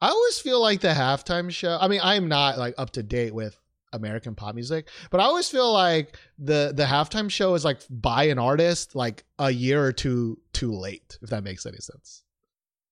I 0.00 0.08
always 0.08 0.38
feel 0.38 0.60
like 0.60 0.80
the 0.80 0.88
halftime 0.88 1.50
show. 1.50 1.76
I 1.78 1.88
mean, 1.88 2.00
I'm 2.02 2.28
not 2.28 2.56
like 2.56 2.74
up 2.78 2.90
to 2.90 3.02
date 3.02 3.34
with 3.34 3.58
American 3.92 4.34
pop 4.34 4.54
music, 4.54 4.88
but 5.10 5.20
I 5.20 5.24
always 5.24 5.48
feel 5.48 5.70
like 5.72 6.16
the 6.38 6.72
the 6.74 6.84
halftime 6.84 7.30
show 7.30 7.54
is 7.54 7.64
like 7.64 7.80
by 7.90 8.24
an 8.24 8.38
artist 8.38 8.94
like 8.94 9.24
a 9.38 9.50
year 9.50 9.84
or 9.84 9.92
two 9.92 10.38
too 10.52 10.72
late, 10.72 11.18
if 11.20 11.30
that 11.30 11.44
makes 11.44 11.66
any 11.66 11.78
sense. 11.78 12.22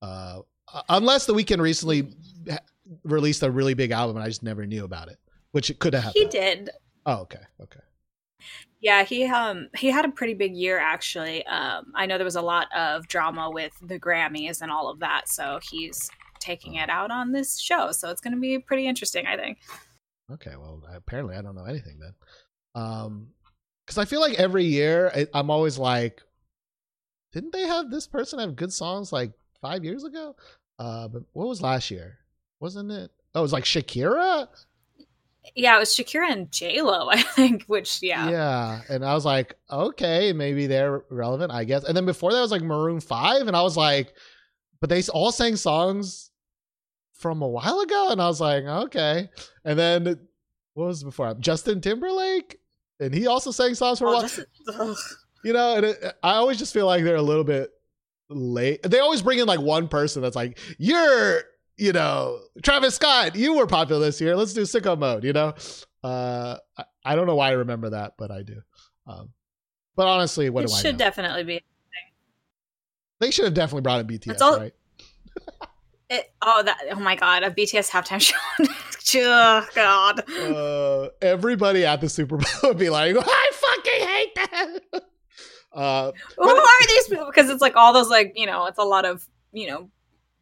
Uh, 0.03 0.41
unless 0.89 1.25
the 1.27 1.33
Weeknd 1.33 1.61
recently 1.61 2.13
released 3.05 3.43
a 3.43 3.51
really 3.51 3.75
big 3.75 3.91
album 3.91 4.17
and 4.17 4.25
I 4.25 4.29
just 4.29 4.43
never 4.43 4.67
knew 4.67 4.85
about 4.85 5.09
it, 5.09 5.19
which 5.53 5.71
it 5.71 5.79
could 5.79 5.95
have. 5.95 6.13
He 6.13 6.27
did. 6.27 6.71
Oh, 7.07 7.21
okay, 7.23 7.41
okay. 7.63 7.81
Yeah, 8.81 9.03
he 9.03 9.25
um 9.25 9.69
he 9.77 9.89
had 9.89 10.05
a 10.05 10.11
pretty 10.11 10.35
big 10.35 10.55
year 10.55 10.79
actually. 10.79 11.45
Um, 11.47 11.93
I 11.95 12.07
know 12.07 12.17
there 12.17 12.25
was 12.25 12.37
a 12.37 12.43
lot 12.43 12.67
of 12.77 13.09
drama 13.09 13.51
with 13.51 13.73
the 13.83 13.99
Grammys 13.99 14.63
and 14.63 14.71
all 14.71 14.89
of 14.89 15.01
that, 15.01 15.29
so 15.29 15.59
he's 15.71 16.09
taking 16.39 16.75
it 16.75 16.89
out 16.89 17.11
on 17.11 17.33
this 17.33 17.59
show. 17.59 17.91
So 17.91 18.11
it's 18.11 18.21
going 18.21 18.35
to 18.35 18.41
be 18.41 18.59
pretty 18.59 18.87
interesting, 18.87 19.27
I 19.27 19.37
think. 19.37 19.59
Okay, 20.33 20.53
well, 20.57 20.83
apparently 20.95 21.35
I 21.37 21.43
don't 21.43 21.57
know 21.57 21.65
anything 21.65 21.99
then. 21.99 22.15
Um, 22.75 23.29
because 23.87 23.99
I 23.99 24.05
feel 24.05 24.21
like 24.21 24.39
every 24.39 24.65
year 24.65 25.11
I, 25.15 25.27
I'm 25.33 25.51
always 25.51 25.79
like, 25.79 26.23
didn't 27.33 27.53
they 27.53 27.67
have 27.67 27.91
this 27.91 28.07
person 28.07 28.39
have 28.39 28.55
good 28.55 28.73
songs 28.73 29.13
like 29.13 29.33
five 29.63 29.83
years 29.85 30.05
ago? 30.05 30.37
Uh, 30.79 31.09
but 31.09 31.23
what 31.33 31.49
was 31.49 31.63
last 31.63 31.91
year? 31.91 32.19
Wasn't 32.61 32.93
it? 32.93 33.11
Oh, 33.35 33.41
it 33.41 33.43
was 33.43 33.53
like 33.53 33.65
Shakira. 33.65 34.47
Yeah, 35.55 35.77
it 35.77 35.81
was 35.81 35.91
Shakira 35.97 36.31
and 36.31 36.51
J 36.53 36.83
Lo, 36.83 37.09
I 37.11 37.23
think. 37.23 37.65
Which, 37.67 38.01
yeah, 38.03 38.29
Yeah, 38.31 38.81
and 38.89 39.05
I 39.05 39.15
was 39.15 39.25
like, 39.25 39.55
okay, 39.71 40.33
maybe 40.33 40.67
they're 40.67 41.03
relevant, 41.11 41.53
I 41.53 41.65
guess. 41.65 41.85
And 41.85 41.97
then 41.97 42.07
before 42.07 42.33
that 42.33 42.41
was 42.41 42.51
like 42.51 42.63
Maroon 42.63 43.01
Five, 43.01 43.47
and 43.47 43.57
I 43.57 43.63
was 43.63 43.77
like, 43.77 44.13
but 44.81 44.91
they 44.91 45.03
all 45.13 45.33
sang 45.33 45.57
songs 45.57 46.31
from 47.15 47.43
a 47.43 47.49
while 47.49 47.81
ago, 47.81 48.09
and 48.11 48.21
I 48.23 48.29
was 48.29 48.41
like, 48.41 48.65
okay. 48.65 49.29
And 49.65 49.79
then 49.79 50.05
what 50.75 50.87
was 50.87 51.03
before? 51.03 51.35
Justin 51.41 51.81
Timberlake, 51.81 52.59
and 53.01 53.13
he 53.13 53.27
also 53.27 53.51
sang 53.51 53.75
songs 53.75 53.99
for 53.99 54.07
a 54.07 54.11
Oh, 54.11 54.13
while. 54.15 54.23
this 54.23 54.39
is- 54.39 54.47
ugh. 54.79 54.97
You 55.45 55.53
know, 55.53 55.77
and 55.77 55.85
it, 55.87 56.03
I 56.23 56.33
always 56.35 56.59
just 56.59 56.73
feel 56.75 56.87
like 56.87 57.05
they're 57.05 57.15
a 57.17 57.23
little 57.23 57.45
bit 57.45 57.71
late. 58.29 58.83
They 58.83 58.99
always 58.99 59.23
bring 59.23 59.39
in 59.39 59.47
like 59.47 59.61
one 59.61 59.87
person 59.89 60.21
that's 60.21 60.35
like, 60.37 60.59
you're, 60.79 61.43
you 61.79 61.93
know, 61.93 62.41
Travis 62.63 62.95
Scott, 62.97 63.35
you 63.37 63.55
were 63.57 63.67
popular 63.67 64.05
this 64.07 64.21
year. 64.21 64.37
Let's 64.37 64.53
do 64.53 64.63
sicko 64.63 64.99
mode, 64.99 65.25
you 65.25 65.33
know? 65.33 65.55
Uh, 66.03 66.57
I, 66.77 66.85
I 67.05 67.17
don't 67.17 67.27
know 67.27 67.37
why 67.37 67.49
I 67.49 67.53
remember 67.53 67.91
that, 67.91 68.15
but 68.19 68.31
I 68.31 68.43
do. 68.43 68.61
Um, 69.07 69.31
but 69.97 70.07
honestly, 70.07 70.51
what 70.51 70.65
it 70.65 70.69
do 70.69 70.75
I 70.75 70.81
should 70.81 70.95
know? 70.95 70.99
definitely 70.99 71.45
be. 71.45 71.63
they 73.21 73.31
should 73.31 73.47
have 73.47 73.55
definitely 73.55 73.83
brought 73.83 74.01
in 74.01 74.07
BTS, 74.07 74.41
all- 74.41 74.59
right? 74.59 74.75
It, 76.11 76.33
oh, 76.41 76.63
that! 76.63 76.79
Oh 76.93 77.01
my 77.01 77.17
god, 77.17 77.43
a 77.43 77.51
BTS 77.51 77.91
halftime 77.91 78.19
show. 79.03 79.21
oh 79.21 79.67
god. 79.75 80.25
Uh, 80.31 81.11
everybody 81.21 81.85
at 81.85 82.01
the 82.01 82.09
Super 82.09 82.39
Bowl 82.39 82.47
would 82.63 82.79
be 82.79 82.89
like, 82.89 83.15
I 83.15 83.51
fucking 83.53 84.09
hate 84.09 84.35
that. 84.37 85.03
Uh, 85.71 86.13
Who 86.39 86.49
are 86.49 86.87
these 86.87 87.09
people? 87.09 87.27
Because 87.27 87.51
it's 87.51 87.61
like 87.61 87.77
all 87.77 87.93
those 87.93 88.09
like 88.09 88.33
you 88.37 88.47
know, 88.47 88.65
it's 88.65 88.79
a 88.79 88.85
lot 88.85 89.05
of 89.05 89.29
you 89.53 89.67
know, 89.69 89.91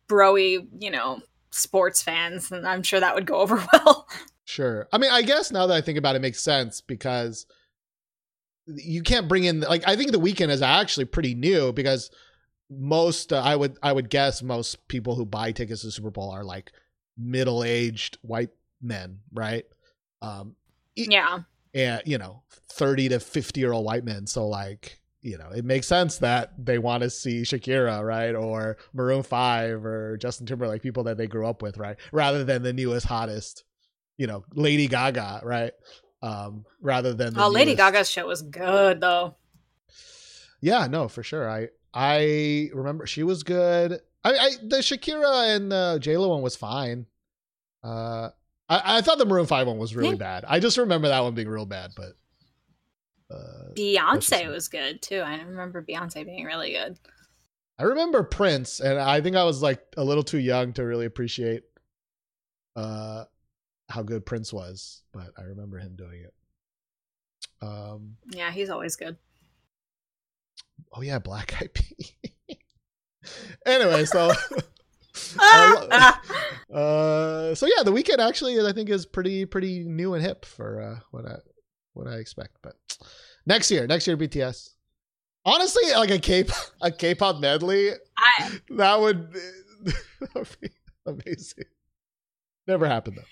broy 0.08 0.66
you 0.78 0.90
know 0.90 1.20
sports 1.50 2.02
fans, 2.02 2.52
and 2.52 2.66
I'm 2.66 2.82
sure 2.82 3.00
that 3.00 3.14
would 3.14 3.26
go 3.26 3.36
over 3.40 3.64
well. 3.72 4.08
Sure. 4.44 4.88
I 4.92 4.98
mean, 4.98 5.10
I 5.10 5.22
guess 5.22 5.50
now 5.50 5.66
that 5.66 5.74
I 5.74 5.80
think 5.80 5.98
about 5.98 6.14
it, 6.14 6.18
it 6.18 6.22
makes 6.22 6.40
sense 6.40 6.80
because 6.80 7.46
you 8.66 9.02
can't 9.02 9.28
bring 9.28 9.44
in 9.44 9.60
like 9.60 9.82
I 9.86 9.96
think 9.96 10.12
the 10.12 10.20
Weeknd 10.20 10.50
is 10.50 10.62
actually 10.62 11.06
pretty 11.06 11.34
new 11.34 11.72
because 11.72 12.10
most 12.70 13.32
uh, 13.32 13.40
I 13.40 13.56
would 13.56 13.78
I 13.82 13.92
would 13.92 14.10
guess 14.10 14.42
most 14.42 14.86
people 14.88 15.14
who 15.14 15.24
buy 15.24 15.52
tickets 15.52 15.80
to 15.80 15.88
the 15.88 15.92
Super 15.92 16.10
Bowl 16.10 16.30
are 16.30 16.44
like 16.44 16.72
middle 17.18 17.64
aged 17.64 18.18
white 18.22 18.50
men, 18.80 19.20
right? 19.32 19.64
Um, 20.22 20.56
yeah, 20.94 21.40
and 21.74 22.02
you 22.06 22.18
know, 22.18 22.42
thirty 22.72 23.08
to 23.08 23.20
fifty 23.20 23.60
year 23.60 23.72
old 23.72 23.84
white 23.84 24.04
men. 24.04 24.26
So 24.26 24.46
like. 24.46 25.00
You 25.26 25.38
know, 25.38 25.50
it 25.50 25.64
makes 25.64 25.86
sense 25.88 26.18
that 26.18 26.52
they 26.56 26.78
want 26.78 27.02
to 27.02 27.10
see 27.10 27.42
Shakira, 27.42 28.04
right, 28.06 28.34
or 28.34 28.76
Maroon 28.94 29.22
Five, 29.24 29.84
or 29.84 30.16
Justin 30.18 30.46
Timberlake, 30.46 30.82
people 30.82 31.02
that 31.04 31.16
they 31.16 31.26
grew 31.26 31.46
up 31.46 31.62
with, 31.62 31.78
right, 31.78 31.96
rather 32.12 32.44
than 32.44 32.62
the 32.62 32.72
newest, 32.72 33.06
hottest 33.06 33.64
you 34.18 34.26
know 34.26 34.44
Lady 34.54 34.86
Gaga, 34.86 35.40
right? 35.44 35.72
Um, 36.22 36.64
rather 36.80 37.12
than 37.12 37.34
the 37.34 37.42
oh, 37.44 37.48
Lady 37.48 37.72
newest- 37.74 37.78
Gaga's 37.78 38.10
show 38.10 38.26
was 38.26 38.42
good 38.42 39.00
though. 39.00 39.36
Yeah, 40.60 40.86
no, 40.86 41.08
for 41.08 41.22
sure. 41.22 41.48
I 41.50 41.68
I 41.92 42.70
remember 42.72 43.06
she 43.06 43.22
was 43.22 43.42
good. 43.42 44.00
I, 44.24 44.30
I 44.36 44.50
the 44.62 44.76
Shakira 44.78 45.56
and 45.56 45.72
uh, 45.72 45.98
J 45.98 46.16
Lo 46.16 46.28
one 46.28 46.42
was 46.42 46.56
fine. 46.56 47.06
Uh, 47.84 48.30
I, 48.68 48.98
I 48.98 49.00
thought 49.00 49.18
the 49.18 49.26
Maroon 49.26 49.46
Five 49.46 49.66
one 49.66 49.78
was 49.78 49.94
really 49.94 50.10
Yeah. 50.10 50.14
bad. 50.16 50.44
I 50.48 50.60
just 50.60 50.78
remember 50.78 51.08
that 51.08 51.20
one 51.20 51.34
being 51.34 51.48
real 51.48 51.66
bad, 51.66 51.90
but 51.96 52.16
uh, 53.30 53.72
Beyonce 53.74 54.48
was 54.48 54.68
good 54.68 55.02
too. 55.02 55.20
I 55.20 55.36
remember 55.36 55.82
Beyonce 55.82 56.24
being 56.24 56.44
really 56.44 56.72
good. 56.72 56.98
I 57.78 57.84
remember 57.84 58.22
Prince, 58.22 58.80
and 58.80 58.98
I 58.98 59.20
think 59.20 59.36
I 59.36 59.44
was 59.44 59.62
like 59.62 59.82
a 59.96 60.04
little 60.04 60.22
too 60.22 60.38
young 60.38 60.72
to 60.74 60.84
really 60.84 61.06
appreciate 61.06 61.64
uh 62.74 63.24
how 63.88 64.02
good 64.02 64.26
Prince 64.26 64.52
was, 64.52 65.02
but 65.12 65.30
I 65.38 65.42
remember 65.42 65.78
him 65.78 65.96
doing 65.96 66.22
it. 66.22 66.34
Um. 67.62 68.16
Yeah, 68.30 68.50
he's 68.50 68.70
always 68.70 68.96
good. 68.96 69.16
Oh 70.92 71.02
yeah, 71.02 71.18
Black 71.18 71.60
Eyed 71.60 71.74
Peas. 71.74 72.12
anyway, 73.66 74.04
so 74.04 74.32
Ah! 75.38 76.20
uh, 76.72 77.54
so 77.54 77.66
yeah, 77.66 77.82
the 77.82 77.92
Weeknd 77.92 78.18
actually 78.18 78.60
I 78.60 78.72
think 78.72 78.88
is 78.88 79.06
pretty 79.06 79.44
pretty 79.44 79.84
new 79.84 80.14
and 80.14 80.24
hip 80.24 80.44
for 80.44 80.80
uh, 80.80 81.00
what 81.10 81.26
I 81.26 81.36
what 81.96 82.06
I 82.06 82.16
expect. 82.16 82.58
But 82.62 82.76
next 83.46 83.70
year, 83.70 83.86
next 83.86 84.06
year 84.06 84.16
BTS. 84.16 84.70
Honestly, 85.44 85.82
like 85.92 86.10
a 86.10 86.18
K 86.18 86.44
a 86.80 86.90
K-pop 86.90 87.40
medley, 87.40 87.92
I, 88.18 88.60
that 88.70 89.00
would, 89.00 89.32
that 90.20 90.34
would 90.34 90.56
be 90.60 90.70
amazing. 91.06 91.64
Never 92.66 92.86
happened 92.86 93.18
though. 93.18 93.22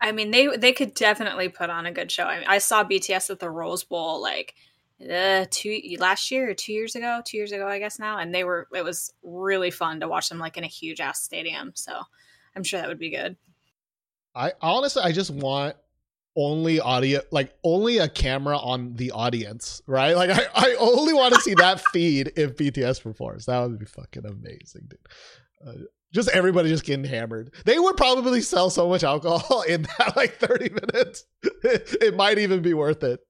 I 0.00 0.12
mean, 0.12 0.30
they 0.30 0.56
they 0.56 0.72
could 0.72 0.94
definitely 0.94 1.50
put 1.50 1.68
on 1.68 1.86
a 1.86 1.92
good 1.92 2.10
show. 2.10 2.24
I, 2.24 2.38
mean, 2.38 2.48
I 2.48 2.58
saw 2.58 2.84
BTS 2.84 3.30
at 3.30 3.38
the 3.38 3.50
Rose 3.50 3.84
Bowl 3.84 4.22
like 4.22 4.54
uh, 5.02 5.44
two 5.50 5.78
last 5.98 6.30
year 6.30 6.50
or 6.50 6.54
two 6.54 6.72
years 6.72 6.94
ago, 6.94 7.20
two 7.24 7.36
years 7.36 7.52
ago, 7.52 7.68
I 7.68 7.78
guess 7.78 7.98
now, 7.98 8.18
and 8.18 8.34
they 8.34 8.44
were. 8.44 8.66
It 8.74 8.82
was 8.82 9.12
really 9.22 9.70
fun 9.70 10.00
to 10.00 10.08
watch 10.08 10.30
them 10.30 10.38
like 10.38 10.56
in 10.56 10.64
a 10.64 10.68
huge 10.68 11.00
ass 11.00 11.20
stadium. 11.20 11.72
So 11.74 12.00
I'm 12.56 12.62
sure 12.62 12.80
that 12.80 12.88
would 12.88 12.98
be 12.98 13.10
good. 13.10 13.36
I 14.34 14.52
honestly, 14.62 15.02
I 15.02 15.12
just 15.12 15.30
want 15.30 15.76
only 16.36 16.80
audio, 16.80 17.20
like 17.30 17.54
only 17.64 17.98
a 17.98 18.08
camera 18.08 18.56
on 18.58 18.94
the 18.94 19.10
audience, 19.10 19.82
right? 19.86 20.14
Like 20.16 20.30
I, 20.30 20.46
I 20.54 20.76
only 20.78 21.12
want 21.12 21.34
to 21.34 21.40
see 21.40 21.54
that 21.54 21.80
feed 21.92 22.32
if 22.36 22.56
BTS 22.56 23.02
performs. 23.02 23.46
That 23.46 23.60
would 23.62 23.78
be 23.78 23.86
fucking 23.86 24.24
amazing, 24.24 24.88
dude. 24.88 24.98
Uh, 25.66 25.72
just 26.12 26.28
everybody 26.30 26.68
just 26.68 26.84
getting 26.84 27.04
hammered. 27.04 27.54
They 27.66 27.78
would 27.78 27.96
probably 27.96 28.40
sell 28.40 28.70
so 28.70 28.88
much 28.88 29.04
alcohol 29.04 29.62
in 29.68 29.82
that 29.82 30.16
like 30.16 30.36
30 30.36 30.70
minutes. 30.70 31.24
it 31.42 32.16
might 32.16 32.38
even 32.38 32.62
be 32.62 32.74
worth 32.74 33.02
it. 33.04 33.20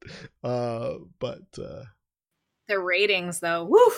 Uh, 0.43 0.95
but 1.19 1.43
uh, 1.63 1.83
The 2.69 2.79
ratings, 2.79 3.41
though, 3.41 3.65
woo. 3.65 3.93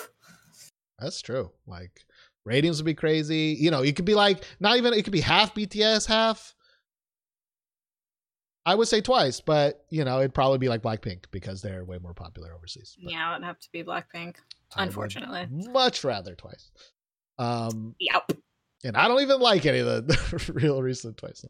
that's 0.98 1.20
true. 1.20 1.50
Like 1.66 2.00
ratings 2.44 2.78
would 2.78 2.86
be 2.86 2.94
crazy. 2.94 3.56
You 3.60 3.70
know, 3.70 3.82
it 3.82 3.94
could 3.94 4.04
be 4.04 4.14
like 4.14 4.42
not 4.58 4.76
even 4.76 4.94
it 4.94 5.02
could 5.04 5.12
be 5.12 5.20
half 5.20 5.54
BTS, 5.54 6.06
half 6.06 6.54
I 8.64 8.74
would 8.76 8.86
say 8.88 9.00
twice, 9.00 9.40
but 9.40 9.84
you 9.90 10.04
know, 10.04 10.18
it'd 10.20 10.34
probably 10.34 10.58
be 10.58 10.68
like 10.68 10.82
Blackpink 10.82 11.24
because 11.32 11.62
they're 11.62 11.84
way 11.84 11.98
more 11.98 12.14
popular 12.14 12.52
overseas. 12.54 12.96
But 13.02 13.12
Yeah, 13.12 13.30
it 13.34 13.38
would 13.40 13.44
have 13.46 13.58
to 13.60 13.68
be 13.72 13.82
Blackpink. 13.82 14.36
Unfortunately. 14.76 15.46
much 15.50 16.04
rather 16.04 16.34
twice. 16.34 16.70
Um, 17.38 17.94
Yep. 17.98 18.32
and 18.84 18.96
I 18.96 19.08
don't 19.08 19.20
even 19.22 19.40
like 19.40 19.66
any 19.66 19.80
of 19.80 19.86
the 20.06 20.52
real 20.54 20.82
recent 20.82 21.16
twice. 21.16 21.44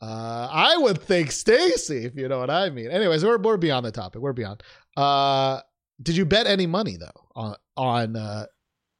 Uh, 0.00 0.48
I 0.50 0.76
would 0.76 1.00
think 1.02 1.30
STAYC, 1.30 2.04
if 2.04 2.14
you 2.16 2.28
know 2.28 2.38
what 2.38 2.50
I 2.50 2.70
mean. 2.70 2.90
Anyways, 2.90 3.24
we're 3.24 3.38
we're 3.38 3.56
beyond 3.56 3.84
the 3.86 3.90
topic. 3.90 4.20
We're 4.22 4.32
beyond. 4.32 4.62
Uh, 4.96 5.60
did 6.00 6.16
you 6.16 6.24
bet 6.24 6.46
any 6.46 6.66
money 6.66 6.96
though 6.96 7.26
on 7.34 7.56
on 7.76 8.14
uh, 8.16 8.46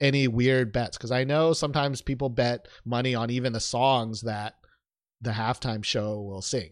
any 0.01 0.27
weird 0.27 0.73
bets? 0.73 0.97
Because 0.97 1.13
I 1.13 1.23
know 1.25 1.53
sometimes 1.53 2.03
people 2.03 2.29
bet 2.31 2.67
money 2.85 3.15
on 3.15 3.31
even 3.31 3.53
the 3.53 3.61
songs 3.61 4.23
that 4.23 4.55
the 5.21 5.31
halftime 5.31 5.85
show 5.85 6.21
will 6.21 6.43
sing. 6.43 6.71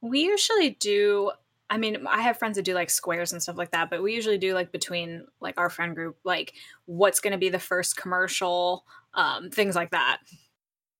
We 0.00 0.20
usually 0.22 0.70
do. 0.70 1.32
I 1.70 1.76
mean, 1.76 2.06
I 2.06 2.22
have 2.22 2.38
friends 2.38 2.56
that 2.56 2.62
do 2.64 2.72
like 2.72 2.88
squares 2.88 3.32
and 3.32 3.42
stuff 3.42 3.58
like 3.58 3.72
that, 3.72 3.90
but 3.90 4.02
we 4.02 4.14
usually 4.14 4.38
do 4.38 4.54
like 4.54 4.72
between 4.72 5.26
like 5.40 5.58
our 5.58 5.68
friend 5.68 5.94
group, 5.94 6.16
like 6.24 6.54
what's 6.86 7.20
going 7.20 7.32
to 7.32 7.38
be 7.38 7.50
the 7.50 7.58
first 7.58 7.96
commercial, 7.96 8.84
um, 9.12 9.50
things 9.50 9.74
like 9.76 9.90
that. 9.90 10.18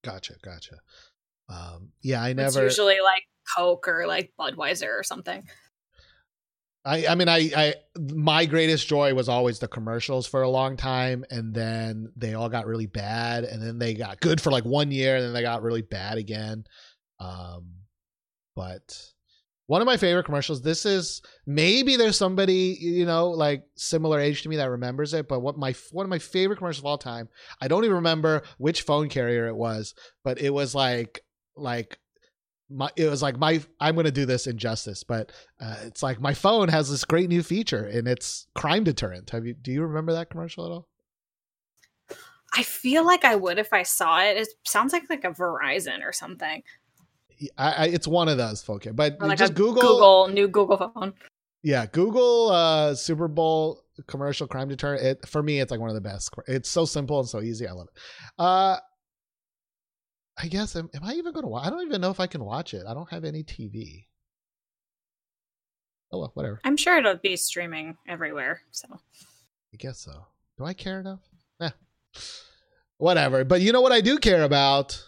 Gotcha, 0.04 0.34
gotcha. 0.42 0.76
Um, 1.48 1.92
yeah, 2.02 2.22
I 2.22 2.28
It's 2.30 2.36
never. 2.36 2.64
usually 2.64 3.00
like 3.02 3.22
Coke 3.56 3.88
or 3.88 4.06
like 4.06 4.32
Budweiser 4.38 4.90
or 4.98 5.02
something. 5.02 5.42
I, 6.84 7.06
I 7.06 7.14
mean, 7.14 7.28
I, 7.28 7.50
I, 7.56 7.74
my 7.98 8.46
greatest 8.46 8.86
joy 8.88 9.12
was 9.14 9.28
always 9.28 9.58
the 9.58 9.68
commercials 9.68 10.26
for 10.26 10.42
a 10.42 10.48
long 10.48 10.76
time, 10.76 11.24
and 11.30 11.52
then 11.52 12.12
they 12.16 12.34
all 12.34 12.48
got 12.48 12.66
really 12.66 12.86
bad, 12.86 13.44
and 13.44 13.62
then 13.62 13.78
they 13.78 13.94
got 13.94 14.20
good 14.20 14.40
for 14.40 14.50
like 14.50 14.64
one 14.64 14.90
year, 14.90 15.16
and 15.16 15.24
then 15.24 15.32
they 15.32 15.42
got 15.42 15.62
really 15.62 15.82
bad 15.82 16.18
again. 16.18 16.64
Um, 17.20 17.72
but 18.58 19.12
one 19.68 19.80
of 19.80 19.86
my 19.86 19.96
favorite 19.96 20.24
commercials. 20.24 20.62
This 20.62 20.84
is 20.84 21.22
maybe 21.46 21.94
there's 21.94 22.16
somebody 22.16 22.76
you 22.80 23.06
know 23.06 23.30
like 23.30 23.62
similar 23.76 24.18
age 24.18 24.42
to 24.42 24.48
me 24.48 24.56
that 24.56 24.68
remembers 24.68 25.14
it, 25.14 25.28
but 25.28 25.40
what 25.40 25.56
my 25.56 25.76
one 25.92 26.04
of 26.04 26.10
my 26.10 26.18
favorite 26.18 26.56
commercials 26.56 26.80
of 26.80 26.86
all 26.86 26.98
time. 26.98 27.28
I 27.60 27.68
don't 27.68 27.84
even 27.84 27.96
remember 27.96 28.42
which 28.56 28.82
phone 28.82 29.08
carrier 29.08 29.46
it 29.46 29.54
was, 29.54 29.94
but 30.24 30.40
it 30.40 30.50
was 30.50 30.74
like 30.74 31.20
like 31.54 32.00
my 32.68 32.90
it 32.96 33.08
was 33.08 33.22
like 33.22 33.38
my 33.38 33.62
I'm 33.78 33.94
gonna 33.94 34.10
do 34.10 34.26
this 34.26 34.48
injustice, 34.48 35.04
but 35.04 35.30
uh, 35.60 35.76
it's 35.84 36.02
like 36.02 36.20
my 36.20 36.34
phone 36.34 36.68
has 36.68 36.90
this 36.90 37.04
great 37.04 37.28
new 37.28 37.44
feature 37.44 37.84
and 37.84 38.08
it's 38.08 38.48
crime 38.56 38.82
deterrent. 38.82 39.30
Have 39.30 39.46
you 39.46 39.54
do 39.54 39.70
you 39.70 39.82
remember 39.82 40.14
that 40.14 40.30
commercial 40.30 40.66
at 40.66 40.72
all? 40.72 40.88
I 42.54 42.62
feel 42.62 43.04
like 43.04 43.24
I 43.24 43.36
would 43.36 43.58
if 43.58 43.72
I 43.72 43.82
saw 43.82 44.20
it. 44.20 44.36
It 44.38 44.48
sounds 44.64 44.92
like 44.92 45.04
like 45.10 45.24
a 45.24 45.30
Verizon 45.30 46.02
or 46.02 46.12
something, 46.12 46.62
I, 47.56 47.72
I 47.72 47.84
it's 47.86 48.06
one 48.06 48.28
of 48.28 48.38
those 48.38 48.62
folk, 48.62 48.86
but 48.94 49.18
like 49.20 49.38
just 49.38 49.54
Google, 49.54 49.82
Google 49.82 50.28
new 50.28 50.48
Google 50.48 50.92
phone. 50.94 51.14
Yeah, 51.62 51.86
Google 51.86 52.50
uh, 52.50 52.94
Super 52.94 53.28
Bowl 53.28 53.82
commercial 54.06 54.46
crime 54.46 54.68
deterrent. 54.68 55.02
It 55.02 55.28
for 55.28 55.42
me, 55.42 55.60
it's 55.60 55.70
like 55.70 55.80
one 55.80 55.90
of 55.90 55.94
the 55.94 56.00
best. 56.00 56.32
It's 56.46 56.68
so 56.68 56.84
simple 56.84 57.18
and 57.20 57.28
so 57.28 57.40
easy. 57.40 57.66
I 57.66 57.72
love 57.72 57.88
it. 57.94 58.00
Uh, 58.38 58.76
I 60.40 60.46
guess 60.46 60.76
am, 60.76 60.88
am 60.94 61.02
I 61.02 61.14
even 61.14 61.32
going 61.32 61.42
to 61.42 61.48
watch? 61.48 61.66
I 61.66 61.70
don't 61.70 61.82
even 61.86 62.00
know 62.00 62.10
if 62.10 62.20
I 62.20 62.26
can 62.26 62.44
watch 62.44 62.74
it. 62.74 62.84
I 62.86 62.94
don't 62.94 63.10
have 63.10 63.24
any 63.24 63.42
TV. 63.42 64.06
Oh 66.12 66.20
well, 66.20 66.30
whatever. 66.34 66.60
I'm 66.64 66.76
sure 66.76 66.96
it'll 66.96 67.16
be 67.16 67.36
streaming 67.36 67.96
everywhere. 68.06 68.62
So 68.70 68.88
I 68.90 69.76
guess 69.76 70.00
so. 70.00 70.26
Do 70.56 70.64
I 70.64 70.74
care 70.74 71.00
enough? 71.00 71.20
Eh. 71.60 71.70
Whatever. 72.98 73.44
But 73.44 73.60
you 73.60 73.72
know 73.72 73.80
what 73.80 73.92
I 73.92 74.00
do 74.00 74.18
care 74.18 74.42
about? 74.42 75.04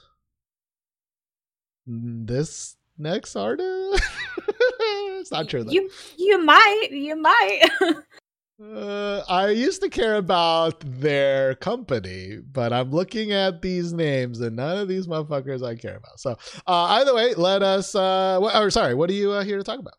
This 1.90 2.76
next 2.98 3.34
artist. 3.34 4.04
it's 5.18 5.32
not 5.32 5.48
true 5.48 5.64
though. 5.64 5.72
You 5.72 5.90
you 6.16 6.40
might 6.44 6.88
you 6.92 7.16
might. 7.16 7.68
uh, 8.62 9.24
I 9.28 9.50
used 9.50 9.82
to 9.82 9.88
care 9.88 10.14
about 10.14 10.84
their 10.86 11.56
company, 11.56 12.38
but 12.52 12.72
I'm 12.72 12.92
looking 12.92 13.32
at 13.32 13.60
these 13.60 13.92
names, 13.92 14.40
and 14.40 14.54
none 14.54 14.78
of 14.78 14.86
these 14.86 15.08
motherfuckers 15.08 15.66
I 15.66 15.74
care 15.74 15.96
about. 15.96 16.20
So, 16.20 16.36
uh, 16.66 16.84
either 17.00 17.12
way, 17.12 17.34
let 17.34 17.64
us. 17.64 17.94
Uh, 17.96 18.38
wh- 18.40 18.56
or 18.56 18.70
sorry, 18.70 18.94
what 18.94 19.10
are 19.10 19.14
you 19.14 19.32
uh, 19.32 19.42
here 19.42 19.58
to 19.58 19.64
talk 19.64 19.80
about? 19.80 19.94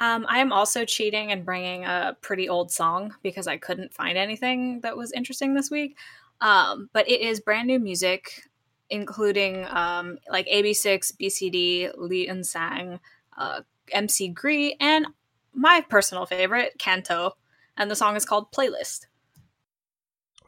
Um, 0.00 0.24
I 0.28 0.38
am 0.38 0.52
also 0.52 0.86
cheating 0.86 1.32
and 1.32 1.44
bringing 1.44 1.84
a 1.84 2.16
pretty 2.22 2.48
old 2.48 2.70
song 2.70 3.14
because 3.22 3.46
I 3.46 3.58
couldn't 3.58 3.92
find 3.92 4.16
anything 4.16 4.80
that 4.82 4.96
was 4.96 5.12
interesting 5.12 5.52
this 5.52 5.70
week. 5.70 5.98
Um, 6.40 6.88
but 6.92 7.08
it 7.08 7.20
is 7.20 7.40
brand 7.40 7.66
new 7.66 7.80
music, 7.80 8.47
including 8.90 9.64
um, 9.66 10.18
like 10.30 10.46
AB6, 10.46 11.12
BCD, 11.20 11.92
Lee 11.96 12.28
Eun-sang, 12.28 13.00
uh, 13.36 13.60
MC 13.92 14.28
Gree, 14.28 14.76
and 14.80 15.06
my 15.54 15.84
personal 15.88 16.26
favorite, 16.26 16.74
Kanto. 16.78 17.36
And 17.76 17.90
the 17.90 17.96
song 17.96 18.16
is 18.16 18.24
called 18.24 18.50
Playlist. 18.52 19.06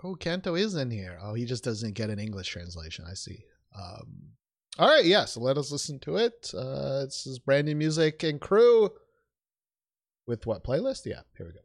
Oh, 0.03 0.15
Kanto 0.15 0.55
is 0.55 0.75
in 0.75 0.91
here. 0.91 1.19
Oh, 1.23 1.35
he 1.35 1.45
just 1.45 1.63
doesn't 1.63 1.95
get 1.95 2.11
an 2.11 2.19
English 2.19 2.49
translation. 2.49 3.05
I 3.09 3.15
see. 3.15 3.45
Um, 3.77 4.33
all 4.79 4.89
right, 4.89 5.05
yeah, 5.05 5.27
so 5.27 5.41
let 5.41 5.59
us 5.59 5.71
listen 5.71 5.99
to 6.01 6.17
it. 6.17 6.53
Uh, 6.57 7.05
this 7.05 7.27
is 7.27 7.39
brand 7.39 7.67
new 7.67 7.77
music 7.77 8.23
and 8.23 8.41
crew 8.41 8.91
with 10.27 10.47
what 10.47 10.65
playlist? 10.65 11.05
Yeah, 11.05 11.21
here 11.37 11.47
we 11.47 11.53
go. 11.53 11.61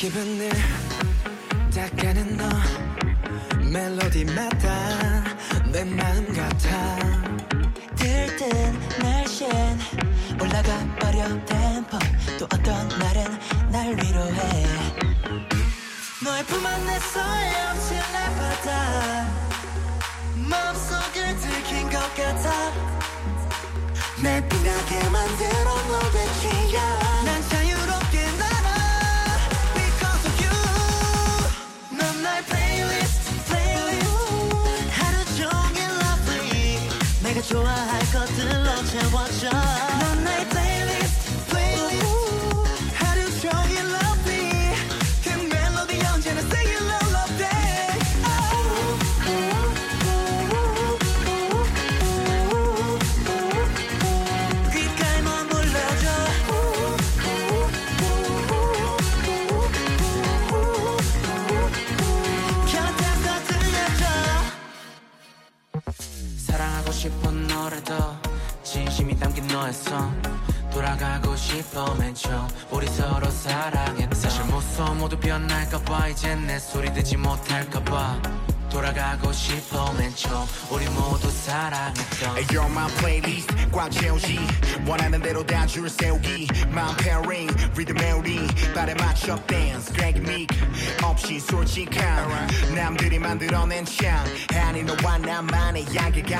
기분을 0.00 0.48
닦아낸 1.74 2.34
너 2.34 2.48
멜로디마다 3.70 5.24
내 5.70 5.84
마음 5.84 6.26
같아. 6.32 6.98
들뜬 7.96 8.48
날씬 8.98 9.50
올라가 10.40 10.96
버려 10.98 11.28
템포. 11.44 11.98
또 12.38 12.46
어떤 12.46 12.88
날은 12.88 13.70
날 13.70 13.90
위로해. 13.90 14.66
너의 16.24 16.44
품 16.46 16.64
안에서 16.64 17.20
헤엄칠래 17.22 18.36
바다 18.38 19.26
마음속을 20.48 21.36
들킨 21.40 21.90
것 21.90 21.98
같아. 22.14 22.72
날 24.22 24.48
빛나게 24.48 25.10
만들어 25.10 25.74
너의 25.88 26.26
기억 26.40 27.20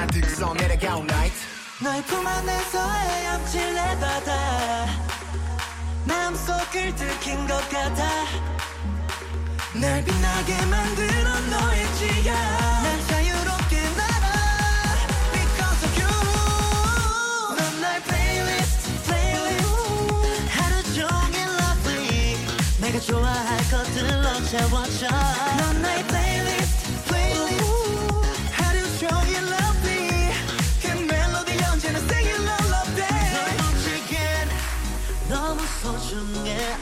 가득 0.00 0.24
써 0.30 0.54
내려가 0.54 0.96
all 0.96 1.02
night 1.02 1.36
너의 1.82 2.02
품 2.04 2.26
안에서 2.26 2.90
헤엄칠 2.90 3.74
내 3.74 4.00
바다 4.00 4.86
마음속을 6.06 6.94
들킨 6.94 7.46
것 7.46 7.56
같아 7.68 8.08
날 9.74 10.02
빛나게 10.02 10.64
만들어 10.64 11.40
너의 11.50 11.94
지야 11.96 12.32
난 12.32 13.06
자유롭게 13.08 13.76
날아 13.98 14.26
Because 15.34 15.84
of 15.84 15.92
you 16.00 16.08
넌 17.58 17.80
나의 17.82 18.02
playlist 18.04 19.04
playlist. 19.04 20.48
하루 20.48 20.82
종일 20.94 21.44
lovely. 21.60 22.38
내가 22.80 22.98
좋아할 23.00 23.58
것들로 23.70 24.44
채워져 24.46 25.08
넌 25.58 25.82
나의 25.82 26.02
playlist 26.06 26.39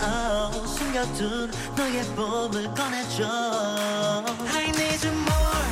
oh, 0.01 0.67
숨겨둔 0.67 1.51
너의 1.77 2.03
봄을 2.15 2.75
꺼내줘. 2.75 3.25
I 4.55 4.65
need 4.71 5.07
you 5.07 5.17
more. 5.17 5.67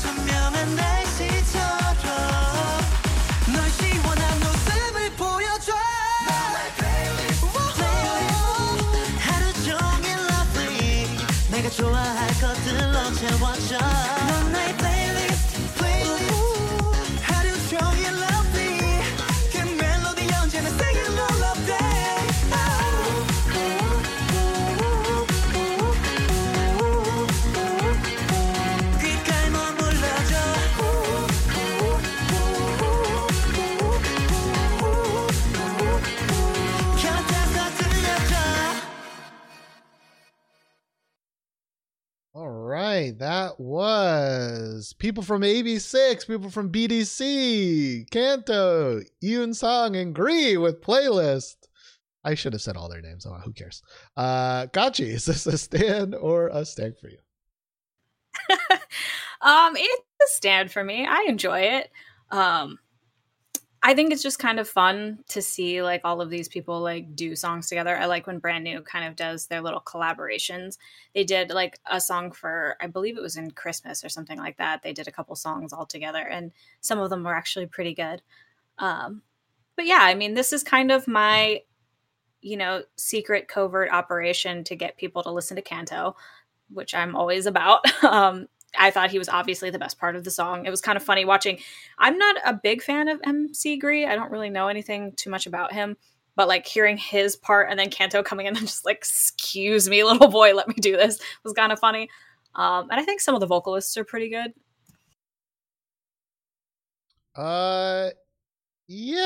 투명한 0.00 0.76
날씨처럼. 0.76 2.04
널 3.52 3.70
시원한 3.70 4.40
모습을 4.40 5.10
보여줘. 5.16 5.72
하루 9.18 9.52
종일 9.64 10.18
lovely. 10.18 11.08
내가 11.50 11.70
좋아할 11.70 12.28
것들로 12.40 13.12
채워져 13.14 14.19
people 45.10 45.24
from 45.24 45.42
AB6, 45.42 46.28
people 46.28 46.50
from 46.50 46.70
BDC, 46.70 48.08
Kanto, 48.12 49.00
Eun-sang, 49.24 49.96
and 49.96 50.14
Gree 50.14 50.56
with 50.56 50.80
playlist. 50.80 51.56
I 52.22 52.36
should 52.36 52.52
have 52.52 52.62
said 52.62 52.76
all 52.76 52.88
their 52.88 53.00
names. 53.00 53.26
Oh, 53.26 53.34
who 53.44 53.52
cares? 53.52 53.82
Uh, 54.16 54.66
Gachi, 54.66 55.08
is 55.08 55.24
this 55.24 55.48
a 55.48 55.58
stand 55.58 56.14
or 56.14 56.46
a 56.46 56.64
stank 56.64 56.96
for 57.00 57.08
you? 57.08 57.18
um, 59.40 59.74
it's 59.76 60.04
a 60.22 60.28
stand 60.28 60.70
for 60.70 60.84
me. 60.84 61.04
I 61.04 61.26
enjoy 61.26 61.58
it. 61.58 61.90
Um, 62.30 62.78
I 63.82 63.94
think 63.94 64.12
it's 64.12 64.22
just 64.22 64.38
kind 64.38 64.60
of 64.60 64.68
fun 64.68 65.20
to 65.28 65.40
see 65.40 65.82
like 65.82 66.02
all 66.04 66.20
of 66.20 66.28
these 66.28 66.48
people 66.48 66.80
like 66.80 67.16
do 67.16 67.34
songs 67.34 67.68
together. 67.68 67.96
I 67.96 68.04
like 68.04 68.26
when 68.26 68.38
Brand 68.38 68.62
New 68.64 68.82
kind 68.82 69.06
of 69.06 69.16
does 69.16 69.46
their 69.46 69.62
little 69.62 69.80
collaborations. 69.80 70.76
They 71.14 71.24
did 71.24 71.48
like 71.50 71.78
a 71.90 71.98
song 71.98 72.30
for 72.32 72.76
I 72.80 72.88
believe 72.88 73.16
it 73.16 73.22
was 73.22 73.36
in 73.36 73.52
Christmas 73.52 74.04
or 74.04 74.10
something 74.10 74.36
like 74.36 74.58
that. 74.58 74.82
They 74.82 74.92
did 74.92 75.08
a 75.08 75.12
couple 75.12 75.34
songs 75.34 75.72
all 75.72 75.86
together 75.86 76.18
and 76.20 76.52
some 76.82 76.98
of 76.98 77.08
them 77.08 77.24
were 77.24 77.34
actually 77.34 77.66
pretty 77.66 77.94
good. 77.94 78.20
Um 78.78 79.22
but 79.76 79.86
yeah, 79.86 80.00
I 80.02 80.14
mean 80.14 80.34
this 80.34 80.52
is 80.52 80.62
kind 80.62 80.92
of 80.92 81.08
my 81.08 81.62
you 82.42 82.56
know, 82.56 82.82
secret 82.96 83.48
covert 83.48 83.90
operation 83.92 84.64
to 84.64 84.76
get 84.76 84.96
people 84.96 85.22
to 85.22 85.30
listen 85.30 85.56
to 85.56 85.62
Kanto, 85.62 86.16
which 86.70 86.94
I'm 86.94 87.16
always 87.16 87.46
about. 87.46 87.80
um 88.04 88.46
I 88.80 88.90
thought 88.90 89.10
he 89.10 89.18
was 89.18 89.28
obviously 89.28 89.68
the 89.68 89.78
best 89.78 89.98
part 89.98 90.16
of 90.16 90.24
the 90.24 90.30
song. 90.30 90.64
It 90.64 90.70
was 90.70 90.80
kind 90.80 90.96
of 90.96 91.02
funny 91.02 91.26
watching. 91.26 91.58
I'm 91.98 92.16
not 92.16 92.36
a 92.46 92.54
big 92.54 92.82
fan 92.82 93.08
of 93.08 93.20
MC 93.22 93.76
Gree. 93.76 94.06
I 94.06 94.16
don't 94.16 94.30
really 94.30 94.48
know 94.48 94.68
anything 94.68 95.12
too 95.16 95.28
much 95.28 95.46
about 95.46 95.72
him, 95.72 95.98
but 96.34 96.48
like 96.48 96.66
hearing 96.66 96.96
his 96.96 97.36
part 97.36 97.68
and 97.70 97.78
then 97.78 97.90
Kanto 97.90 98.22
coming 98.22 98.46
in 98.46 98.56
and 98.56 98.66
just 98.66 98.86
like, 98.86 98.96
excuse 98.96 99.88
me, 99.88 100.02
little 100.02 100.28
boy, 100.28 100.54
let 100.54 100.66
me 100.66 100.74
do 100.78 100.96
this 100.96 101.20
was 101.44 101.52
kind 101.52 101.72
of 101.72 101.78
funny. 101.78 102.08
Um, 102.54 102.88
and 102.90 102.98
I 102.98 103.04
think 103.04 103.20
some 103.20 103.34
of 103.34 103.40
the 103.40 103.46
vocalists 103.46 103.96
are 103.98 104.04
pretty 104.04 104.30
good. 104.30 104.52
Uh, 107.36 108.08
yeah. 108.88 109.16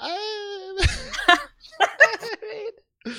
I... 0.00 0.86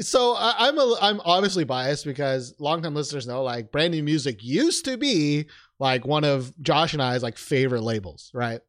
So 0.00 0.34
I, 0.36 0.68
am 0.68 0.78
a, 0.78 0.96
I'm 1.00 1.20
obviously 1.24 1.62
biased 1.62 2.04
because 2.04 2.54
longtime 2.58 2.94
listeners 2.94 3.26
know 3.26 3.44
like 3.44 3.70
brand 3.70 3.92
new 3.92 4.02
music 4.02 4.42
used 4.42 4.84
to 4.86 4.96
be 4.96 5.46
like 5.78 6.04
one 6.04 6.24
of 6.24 6.52
Josh 6.60 6.92
and 6.92 7.02
I's 7.02 7.22
like 7.22 7.38
favorite 7.38 7.82
labels, 7.82 8.30
right? 8.34 8.60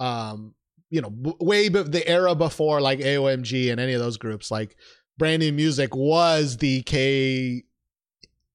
Um, 0.00 0.54
you 0.90 1.00
know, 1.00 1.10
b- 1.10 1.36
way 1.40 1.68
the 1.68 2.02
era 2.06 2.34
before 2.34 2.80
like 2.80 2.98
AOMG 2.98 3.70
and 3.70 3.80
any 3.80 3.92
of 3.92 4.00
those 4.00 4.16
groups, 4.16 4.50
like 4.50 4.76
brand 5.18 5.40
new 5.40 5.52
music 5.52 5.94
was 5.94 6.56
the 6.56 6.82
K 6.82 7.62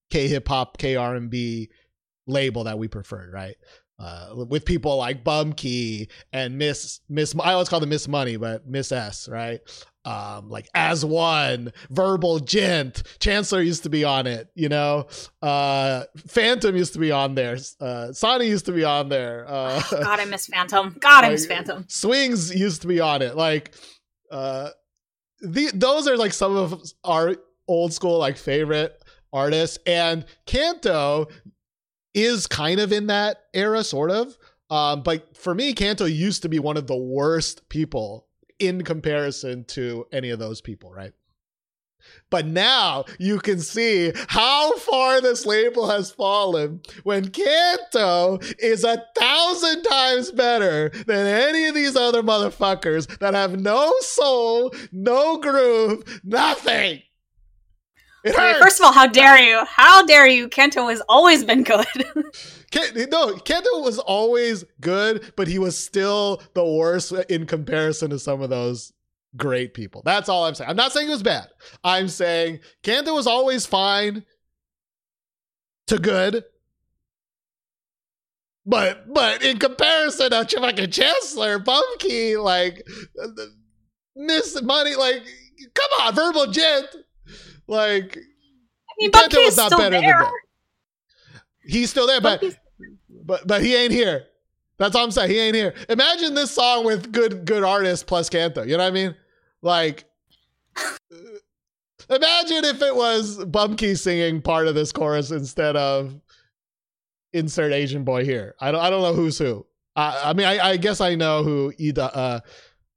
K 0.09 0.27
hip 0.27 0.47
hop 0.47 0.77
K 0.77 0.95
R 0.95 1.15
and 1.15 1.29
B 1.29 1.69
label 2.27 2.65
that 2.65 2.77
we 2.79 2.87
preferred, 2.87 3.33
right? 3.33 3.55
Uh, 3.99 4.45
with 4.47 4.63
people 4.63 4.95
like 4.95 5.25
Bumkey 5.25 6.07
and 6.31 6.57
Miss 6.57 7.01
Miss 7.09 7.35
I 7.37 7.53
always 7.53 7.67
call 7.67 7.81
them 7.81 7.89
Miss 7.89 8.07
Money, 8.07 8.37
but 8.37 8.65
Miss 8.65 8.91
S, 8.91 9.27
right? 9.27 9.59
Um 10.05 10.49
like 10.49 10.67
as 10.73 11.03
one 11.03 11.73
Verbal 11.89 12.39
Jint. 12.39 13.03
Chancellor 13.19 13.61
used 13.61 13.83
to 13.83 13.89
be 13.89 14.03
on 14.05 14.27
it 14.27 14.47
you 14.55 14.69
know? 14.69 15.07
Uh 15.41 16.03
phantom 16.27 16.75
used 16.75 16.93
to 16.93 16.99
be 16.99 17.11
on 17.11 17.35
there. 17.35 17.57
Uh 17.81 18.13
sonny 18.13 18.47
used 18.47 18.65
to 18.67 18.71
be 18.71 18.83
on 18.85 19.09
there. 19.09 19.45
Uh 19.47 19.81
oh, 19.91 19.99
god 20.03 20.19
i 20.19 20.25
miss 20.25 20.47
phantom. 20.53 20.95
God 20.99 21.25
i 21.25 21.29
miss 21.29 21.45
phantom. 21.45 21.85
Swings 21.89 22.53
used 22.55 22.81
to 22.83 22.87
be 22.87 22.99
on 23.01 23.21
it. 23.21 23.35
Like 23.35 23.75
uh 24.31 24.69
the 25.41 25.69
those 25.73 26.07
are 26.07 26.17
like 26.17 26.33
some 26.33 26.55
of 26.55 26.81
our 27.03 27.35
old 27.67 27.93
school 27.93 28.17
like 28.19 28.37
favorite 28.37 29.03
artists. 29.33 29.77
And 29.85 30.25
Kanto 30.45 31.27
is 32.13 32.47
kind 32.47 32.79
of 32.79 32.91
in 32.91 33.07
that 33.07 33.37
era 33.53 33.83
sort 33.83 34.11
of. 34.11 34.37
Um 34.69 35.03
but 35.03 35.35
for 35.35 35.53
me 35.53 35.73
kanto 35.73 36.05
used 36.05 36.43
to 36.43 36.49
be 36.49 36.59
one 36.59 36.77
of 36.77 36.87
the 36.87 36.97
worst 36.97 37.67
people 37.67 38.27
in 38.59 38.83
comparison 38.83 39.63
to 39.65 40.05
any 40.11 40.29
of 40.29 40.39
those 40.39 40.61
people, 40.61 40.91
right? 40.91 41.13
But 42.29 42.45
now 42.45 43.05
you 43.19 43.39
can 43.39 43.59
see 43.59 44.13
how 44.27 44.75
far 44.77 45.21
this 45.21 45.45
label 45.45 45.89
has 45.89 46.11
fallen 46.11 46.81
when 47.03 47.29
Kanto 47.29 48.39
is 48.57 48.83
a 48.83 49.03
thousand 49.17 49.83
times 49.83 50.31
better 50.31 50.89
than 51.07 51.27
any 51.27 51.67
of 51.67 51.75
these 51.75 51.95
other 51.95 52.23
motherfuckers 52.23 53.19
that 53.19 53.33
have 53.33 53.59
no 53.59 53.93
soul, 53.99 54.73
no 54.91 55.37
groove, 55.37 56.21
nothing. 56.23 57.01
It 58.23 58.35
hurts. 58.35 58.59
First 58.59 58.79
of 58.79 58.85
all, 58.85 58.91
how 58.91 59.07
dare 59.07 59.39
you? 59.39 59.63
How 59.65 60.05
dare 60.05 60.27
you? 60.27 60.49
Kanto 60.49 60.87
has 60.87 61.01
always 61.07 61.43
been 61.43 61.63
good. 61.63 61.85
no, 62.73 63.35
Kanto 63.37 63.81
was 63.81 63.99
always 63.99 64.63
good, 64.81 65.33
but 65.35 65.47
he 65.47 65.59
was 65.59 65.77
still 65.77 66.41
the 66.53 66.65
worst 66.65 67.11
in 67.29 67.45
comparison 67.45 68.09
to 68.11 68.19
some 68.19 68.41
of 68.41 68.49
those 68.49 68.93
great 69.35 69.73
people. 69.73 70.01
That's 70.05 70.29
all 70.29 70.45
I'm 70.45 70.55
saying. 70.55 70.69
I'm 70.69 70.75
not 70.75 70.91
saying 70.91 71.07
it 71.07 71.11
was 71.11 71.23
bad. 71.23 71.47
I'm 71.83 72.07
saying 72.07 72.59
Kanto 72.83 73.13
was 73.13 73.27
always 73.27 73.65
fine 73.65 74.23
to 75.87 75.97
good. 75.97 76.43
But 78.65 79.11
but 79.11 79.43
in 79.43 79.57
comparison 79.57 80.29
to 80.31 80.45
fucking 80.45 80.91
Chancellor, 80.91 81.59
Bumkey, 81.59 82.41
like 82.41 82.85
Miss 84.15 84.61
Money, 84.61 84.95
like 84.95 85.23
come 85.73 86.07
on, 86.07 86.15
Verbal 86.15 86.47
Jint. 86.47 86.85
Like, 87.67 88.17
I 88.17 88.93
mean, 88.99 89.11
was 89.11 89.57
not 89.57 89.71
better 89.71 89.89
there. 89.89 90.01
than 90.01 90.01
that. 90.01 90.31
He's 91.69 91.89
still 91.89 92.07
there, 92.07 92.21
but 92.21 92.43
but 93.25 93.47
but 93.47 93.61
he 93.61 93.75
ain't 93.75 93.91
here. 93.91 94.25
That's 94.77 94.95
all 94.95 95.03
I'm 95.03 95.11
saying. 95.11 95.29
He 95.29 95.39
ain't 95.39 95.55
here. 95.55 95.73
Imagine 95.89 96.33
this 96.33 96.51
song 96.51 96.85
with 96.85 97.11
good 97.11 97.45
good 97.45 97.63
artists 97.63 98.03
plus 98.03 98.29
Kanto. 98.29 98.63
You 98.63 98.77
know 98.77 98.83
what 98.83 98.87
I 98.87 98.91
mean? 98.91 99.15
Like, 99.61 100.05
imagine 102.09 102.65
if 102.65 102.81
it 102.81 102.95
was 102.95 103.37
Bumkey 103.39 103.97
singing 103.97 104.41
part 104.41 104.67
of 104.67 104.75
this 104.75 104.91
chorus 104.91 105.31
instead 105.31 105.75
of 105.75 106.19
insert 107.33 107.73
Asian 107.73 108.03
boy 108.03 108.23
here. 108.25 108.55
I 108.59 108.71
don't 108.71 108.81
I 108.81 108.89
don't 108.89 109.01
know 109.01 109.13
who's 109.13 109.37
who. 109.37 109.65
I, 109.95 110.29
I 110.29 110.33
mean, 110.33 110.45
I, 110.45 110.59
I, 110.59 110.77
guess 110.77 111.01
I 111.01 111.15
know 111.15 111.43
who 111.43 111.73
Ida 111.79 112.15
uh, 112.15 112.39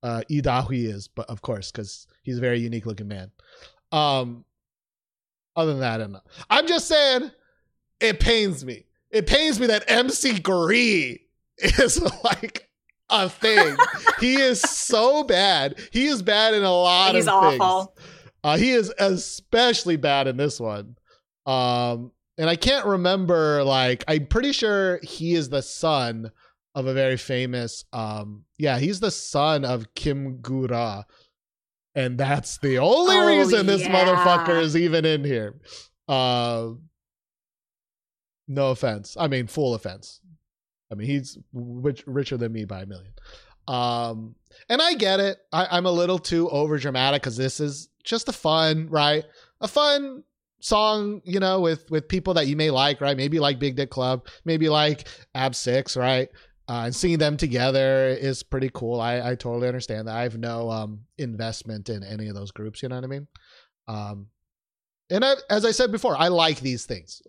uh, 0.03 0.23
Lee 0.31 0.41
Daehwi 0.41 0.85
is, 0.85 1.09
but 1.09 1.29
of 1.29 1.43
course, 1.43 1.73
because 1.73 2.07
he's 2.23 2.39
a 2.39 2.41
very 2.41 2.61
unique 2.61 2.87
looking 2.87 3.09
man. 3.09 3.31
Um, 3.91 4.45
other 5.57 5.73
than 5.73 5.81
that, 5.81 5.95
I 5.95 5.99
don't 5.99 6.13
know. 6.13 6.21
I'm 6.49 6.67
just 6.67 6.87
saying, 6.87 7.31
it 8.03 8.21
pains 8.21 8.65
me. 8.65 8.87
It 9.11 9.27
pains 9.27 9.61
me 9.61 9.67
that 9.67 9.85
MC 9.89 10.39
Gree 10.39 11.27
is 11.59 12.03
like 12.25 12.69
a 13.11 13.29
thing. 13.29 13.77
he 14.21 14.35
is 14.35 14.61
so 14.61 15.23
bad. 15.23 15.79
He 15.93 16.07
is 16.07 16.23
bad 16.23 16.55
in 16.55 16.65
a 16.65 16.73
lot 16.73 17.15
of 17.15 17.25
things. 17.25 17.25
He's 17.25 17.29
of 17.29 17.61
awful. 17.61 17.95
things. 17.95 18.09
Uh, 18.45 18.57
he 18.57 18.73
is 18.73 18.93
especially 18.99 19.97
bad 19.97 20.27
in 20.27 20.37
this 20.37 20.59
one. 20.59 20.97
Um, 21.47 22.11
and 22.39 22.49
I 22.49 22.57
can't 22.57 22.87
remember. 22.87 23.63
Like, 23.63 24.05
I'm 24.09 24.27
pretty 24.27 24.53
sure 24.53 24.99
he 25.03 25.35
is 25.35 25.49
the 25.49 25.63
son 25.63 26.31
of 26.75 26.87
a 26.87 26.95
very 26.95 27.17
famous. 27.17 27.85
Um, 27.93 28.45
yeah, 28.59 28.79
he's 28.79 29.01
the 29.01 29.11
son 29.11 29.65
of 29.65 29.95
Kim 29.95 30.39
Gura, 30.39 31.05
and 31.95 32.19
that's 32.19 32.59
the 32.59 32.79
only 32.79 33.17
oh, 33.17 33.27
reason 33.27 33.67
this 33.67 33.83
yeah. 33.83 33.93
motherfucker 33.93 34.61
is 34.61 34.77
even 34.77 35.05
in 35.05 35.25
here. 35.25 35.61
Uh, 36.09 36.71
no 38.49 38.71
offense. 38.71 39.17
I 39.19 39.29
mean, 39.29 39.47
full 39.47 39.75
offense. 39.75 40.21
I 40.91 40.95
mean, 40.95 41.07
he's 41.09 41.39
rich, 41.53 42.05
richer 42.07 42.37
than 42.37 42.53
me 42.53 42.65
by 42.65 42.83
a 42.83 42.87
million. 42.87 43.13
Um, 43.67 44.35
and 44.69 44.83
I 44.83 44.95
get 44.95 45.21
it. 45.21 45.39
I, 45.53 45.79
am 45.79 45.87
a 45.87 45.91
little 45.91 46.19
too 46.19 46.49
over 46.51 46.79
dramatic 46.79 47.23
because 47.23 47.37
this 47.37 47.61
is 47.61 47.89
just 48.05 48.29
a 48.29 48.33
fun, 48.33 48.89
right? 48.91 49.25
A 49.61 49.69
fun 49.69 50.25
song, 50.61 51.23
you 51.25 51.41
know, 51.41 51.61
with 51.61 51.91
with 51.91 52.09
people 52.09 52.35
that 52.35 52.47
you 52.47 52.57
may 52.57 52.71
like, 52.71 53.01
right? 53.01 53.17
Maybe 53.17 53.39
like 53.39 53.59
Big 53.59 53.77
Dick 53.77 53.91
Club, 53.91 54.27
maybe 54.45 54.69
like 54.69 55.07
Ab 55.35 55.55
Six, 55.55 55.97
right? 55.97 56.29
uh, 56.69 56.85
and 56.87 56.95
seeing 56.95 57.19
them 57.19 57.37
together 57.37 58.09
is 58.09 58.43
pretty 58.43 58.71
cool. 58.73 59.01
I, 59.01 59.21
I 59.21 59.35
totally 59.35 59.69
understand 59.69 60.09
that. 60.09 60.17
I 60.17 60.23
have 60.23 60.39
no 60.39 60.71
um, 60.71 61.01
investment 61.19 61.89
in 61.89 62.03
any 62.05 62.29
of 62.29 62.35
those 62.35 62.53
groups. 62.53 62.83
You 62.83 62.89
know 62.89 62.95
what 62.97 63.05
I 63.05 63.09
mean? 63.09 63.27
Um, 63.89 64.27
and 65.11 65.25
I, 65.25 65.35
as 65.51 65.65
I 65.65 65.73
said 65.73 65.91
before, 65.93 66.17
I 66.17 66.29
like 66.29 66.61
these 66.61 66.87
things. 66.87 67.21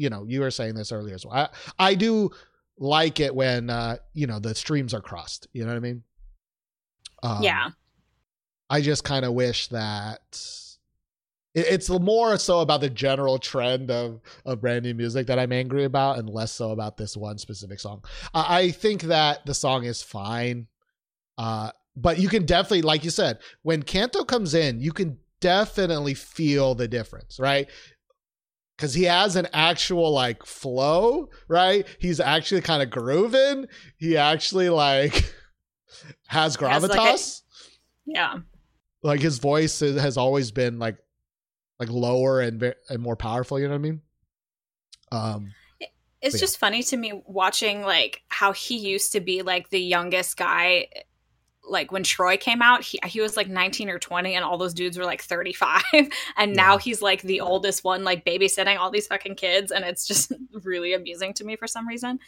You 0.00 0.08
know, 0.08 0.24
you 0.26 0.40
were 0.40 0.50
saying 0.50 0.74
this 0.74 0.92
earlier 0.92 1.14
as 1.14 1.26
well. 1.26 1.36
I, 1.36 1.90
I 1.90 1.94
do 1.94 2.30
like 2.78 3.20
it 3.20 3.34
when 3.34 3.68
uh, 3.68 3.96
you 4.14 4.26
know 4.26 4.38
the 4.38 4.54
streams 4.54 4.94
are 4.94 5.02
crossed. 5.02 5.46
You 5.52 5.64
know 5.64 5.70
what 5.70 5.76
I 5.76 5.80
mean? 5.80 6.02
Um, 7.22 7.42
yeah. 7.42 7.68
I 8.70 8.80
just 8.80 9.04
kind 9.04 9.24
of 9.24 9.34
wish 9.34 9.68
that 9.68 10.40
it's 11.54 11.90
more 11.90 12.38
so 12.38 12.60
about 12.60 12.80
the 12.80 12.88
general 12.88 13.38
trend 13.38 13.90
of 13.90 14.20
of 14.44 14.60
brand 14.60 14.84
new 14.84 14.94
music 14.94 15.26
that 15.26 15.38
I'm 15.38 15.52
angry 15.52 15.84
about, 15.84 16.18
and 16.18 16.30
less 16.30 16.52
so 16.52 16.70
about 16.70 16.96
this 16.96 17.16
one 17.16 17.36
specific 17.38 17.80
song. 17.80 18.02
I 18.32 18.70
think 18.70 19.02
that 19.02 19.44
the 19.44 19.54
song 19.54 19.84
is 19.84 20.02
fine, 20.02 20.68
uh, 21.36 21.72
but 21.96 22.18
you 22.18 22.28
can 22.28 22.46
definitely, 22.46 22.82
like 22.82 23.04
you 23.04 23.10
said, 23.10 23.40
when 23.62 23.82
Kanto 23.82 24.24
comes 24.24 24.54
in, 24.54 24.80
you 24.80 24.92
can 24.92 25.18
definitely 25.40 26.14
feel 26.14 26.74
the 26.74 26.88
difference, 26.88 27.40
right? 27.40 27.68
Because 28.80 28.94
he 28.94 29.04
has 29.04 29.36
an 29.36 29.46
actual 29.52 30.10
like 30.10 30.46
flow, 30.46 31.28
right? 31.48 31.86
He's 31.98 32.18
actually 32.18 32.62
kind 32.62 32.82
of 32.82 32.88
grooving. 32.88 33.66
He 33.98 34.16
actually 34.16 34.70
like 34.70 35.34
has 36.28 36.56
gravitas. 36.56 36.88
Like 36.88 37.10
a, 37.10 37.20
yeah. 38.06 38.38
Like 39.02 39.20
his 39.20 39.38
voice 39.38 39.80
has 39.80 40.16
always 40.16 40.50
been 40.50 40.78
like 40.78 40.96
like 41.78 41.90
lower 41.90 42.40
and 42.40 42.74
and 42.88 43.02
more 43.02 43.16
powerful. 43.16 43.60
You 43.60 43.66
know 43.66 43.74
what 43.74 43.80
I 43.80 43.82
mean? 43.82 44.00
Um, 45.12 45.52
it's 46.22 46.40
just 46.40 46.56
yeah. 46.56 46.60
funny 46.60 46.82
to 46.84 46.96
me 46.96 47.22
watching 47.26 47.82
like 47.82 48.22
how 48.28 48.52
he 48.52 48.78
used 48.78 49.12
to 49.12 49.20
be 49.20 49.42
like 49.42 49.68
the 49.68 49.80
youngest 49.80 50.38
guy 50.38 50.86
like 51.68 51.92
when 51.92 52.02
Troy 52.02 52.36
came 52.36 52.62
out, 52.62 52.82
he 52.82 52.98
he 53.04 53.20
was 53.20 53.36
like 53.36 53.48
19 53.48 53.88
or 53.88 53.98
20 53.98 54.34
and 54.34 54.44
all 54.44 54.58
those 54.58 54.74
dudes 54.74 54.98
were 54.98 55.04
like 55.04 55.22
35 55.22 55.82
and 56.36 56.54
now 56.54 56.78
he's 56.78 57.02
like 57.02 57.22
the 57.22 57.40
oldest 57.40 57.84
one 57.84 58.04
like 58.04 58.24
babysitting 58.24 58.78
all 58.78 58.90
these 58.90 59.06
fucking 59.06 59.34
kids 59.34 59.70
and 59.70 59.84
it's 59.84 60.06
just 60.06 60.32
really 60.64 60.94
amusing 60.94 61.32
to 61.34 61.44
me 61.44 61.56
for 61.56 61.66
some 61.66 61.86
reason. 61.86 62.18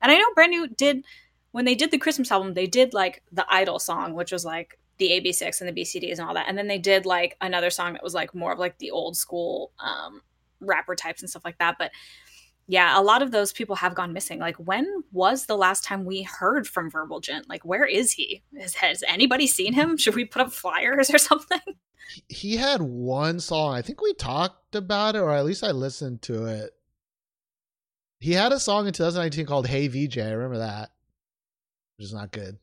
And 0.00 0.12
I 0.12 0.16
know 0.16 0.26
Brand 0.34 0.50
New 0.50 0.68
did 0.68 1.04
when 1.52 1.64
they 1.64 1.74
did 1.74 1.90
the 1.90 1.98
Christmas 1.98 2.30
album, 2.30 2.54
they 2.54 2.66
did 2.66 2.94
like 2.94 3.22
the 3.32 3.46
Idol 3.48 3.78
song, 3.78 4.14
which 4.14 4.32
was 4.32 4.44
like 4.44 4.78
the 4.98 5.10
AB6 5.10 5.60
and 5.60 5.74
the 5.74 5.82
BCDs 5.82 6.18
and 6.18 6.28
all 6.28 6.34
that. 6.34 6.46
And 6.48 6.56
then 6.56 6.68
they 6.68 6.78
did 6.78 7.06
like 7.06 7.36
another 7.40 7.70
song 7.70 7.94
that 7.94 8.02
was 8.02 8.14
like 8.14 8.34
more 8.34 8.52
of 8.52 8.58
like 8.58 8.78
the 8.78 8.90
old 8.90 9.16
school 9.16 9.72
um 9.78 10.22
rapper 10.60 10.94
types 10.94 11.22
and 11.22 11.28
stuff 11.28 11.44
like 11.44 11.58
that, 11.58 11.76
but 11.78 11.90
yeah, 12.68 12.98
a 12.98 13.02
lot 13.02 13.22
of 13.22 13.30
those 13.30 13.52
people 13.52 13.76
have 13.76 13.94
gone 13.94 14.12
missing. 14.12 14.40
Like, 14.40 14.56
when 14.56 15.04
was 15.12 15.46
the 15.46 15.56
last 15.56 15.84
time 15.84 16.04
we 16.04 16.22
heard 16.22 16.66
from 16.66 16.90
Verbal 16.90 17.20
Jint? 17.20 17.48
Like, 17.48 17.64
where 17.64 17.84
is 17.84 18.12
he? 18.12 18.42
Has, 18.58 18.74
has 18.74 19.04
anybody 19.06 19.46
seen 19.46 19.72
him? 19.72 19.96
Should 19.96 20.16
we 20.16 20.24
put 20.24 20.42
up 20.42 20.52
flyers 20.52 21.08
or 21.10 21.18
something? 21.18 21.60
He 22.28 22.56
had 22.56 22.82
one 22.82 23.38
song. 23.40 23.74
I 23.74 23.82
think 23.82 24.00
we 24.00 24.14
talked 24.14 24.74
about 24.74 25.14
it, 25.14 25.20
or 25.20 25.32
at 25.32 25.44
least 25.44 25.62
I 25.62 25.70
listened 25.70 26.22
to 26.22 26.46
it. 26.46 26.70
He 28.18 28.32
had 28.32 28.52
a 28.52 28.58
song 28.58 28.86
in 28.86 28.92
2019 28.92 29.46
called 29.46 29.66
"Hey 29.66 29.88
VJ." 29.88 30.18
I 30.18 30.30
remember 30.30 30.58
that, 30.58 30.90
which 31.96 32.06
is 32.06 32.14
not 32.14 32.32
good. 32.32 32.58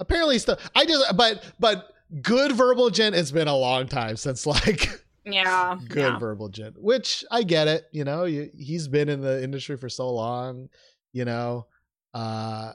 Apparently, 0.00 0.38
still 0.38 0.58
I 0.74 0.84
just 0.84 1.16
but 1.16 1.44
but 1.58 1.92
good 2.22 2.52
Verbal 2.52 2.90
Jint. 2.90 3.14
It's 3.14 3.32
been 3.32 3.48
a 3.48 3.56
long 3.56 3.86
time 3.86 4.16
since 4.16 4.46
like 4.46 4.88
yeah 5.32 5.78
good 5.88 5.98
yeah. 5.98 6.18
Verbal 6.18 6.48
Jint 6.48 6.74
which 6.78 7.24
i 7.30 7.42
get 7.42 7.68
it 7.68 7.84
you 7.92 8.04
know 8.04 8.24
you, 8.24 8.50
he's 8.56 8.88
been 8.88 9.08
in 9.08 9.20
the 9.20 9.42
industry 9.42 9.76
for 9.76 9.88
so 9.88 10.10
long 10.10 10.68
you 11.12 11.24
know 11.24 11.66
uh 12.14 12.72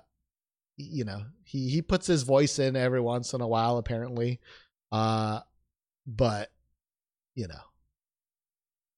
you 0.78 1.04
know 1.04 1.22
he 1.44 1.70
he 1.70 1.82
puts 1.82 2.08
his 2.08 2.24
voice 2.24 2.60
in 2.60 2.76
every 2.76 3.02
once 3.02 3.34
in 3.34 3.42
a 3.42 3.48
while 3.48 3.78
apparently 3.78 4.40
uh 4.92 5.40
but 6.08 6.50
you 7.36 7.48
know 7.48 7.56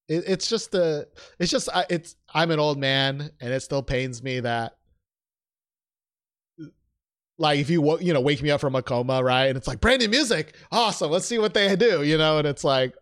it, 0.08 0.24
it's 0.28 0.50
just 0.50 0.72
the 0.72 1.08
it's 1.40 1.52
just 1.52 1.70
I- 1.74 1.86
it's 1.90 2.16
i'm 2.34 2.52
an 2.52 2.60
old 2.60 2.78
man 2.78 3.30
and 3.40 3.54
it 3.54 3.62
still 3.62 3.84
pains 3.84 4.24
me 4.24 4.40
that 4.42 4.74
like 7.38 7.60
if 7.60 7.70
you 7.70 8.00
you 8.00 8.14
know 8.14 8.22
wake 8.22 8.42
me 8.42 8.52
up 8.52 8.62
from 8.62 8.76
a 8.76 8.82
coma 8.82 9.22
right 9.24 9.48
and 9.48 9.58
it's 9.58 9.68
like 9.68 9.82
brand 9.82 10.02
new 10.02 10.08
music 10.08 10.56
awesome 10.72 11.12
let's 11.12 11.26
see 11.26 11.38
what 11.38 11.54
they 11.54 11.76
do 11.76 12.04
you 12.04 12.18
know 12.18 12.38
and 12.38 12.48
it's 12.48 12.64
like 12.64 12.96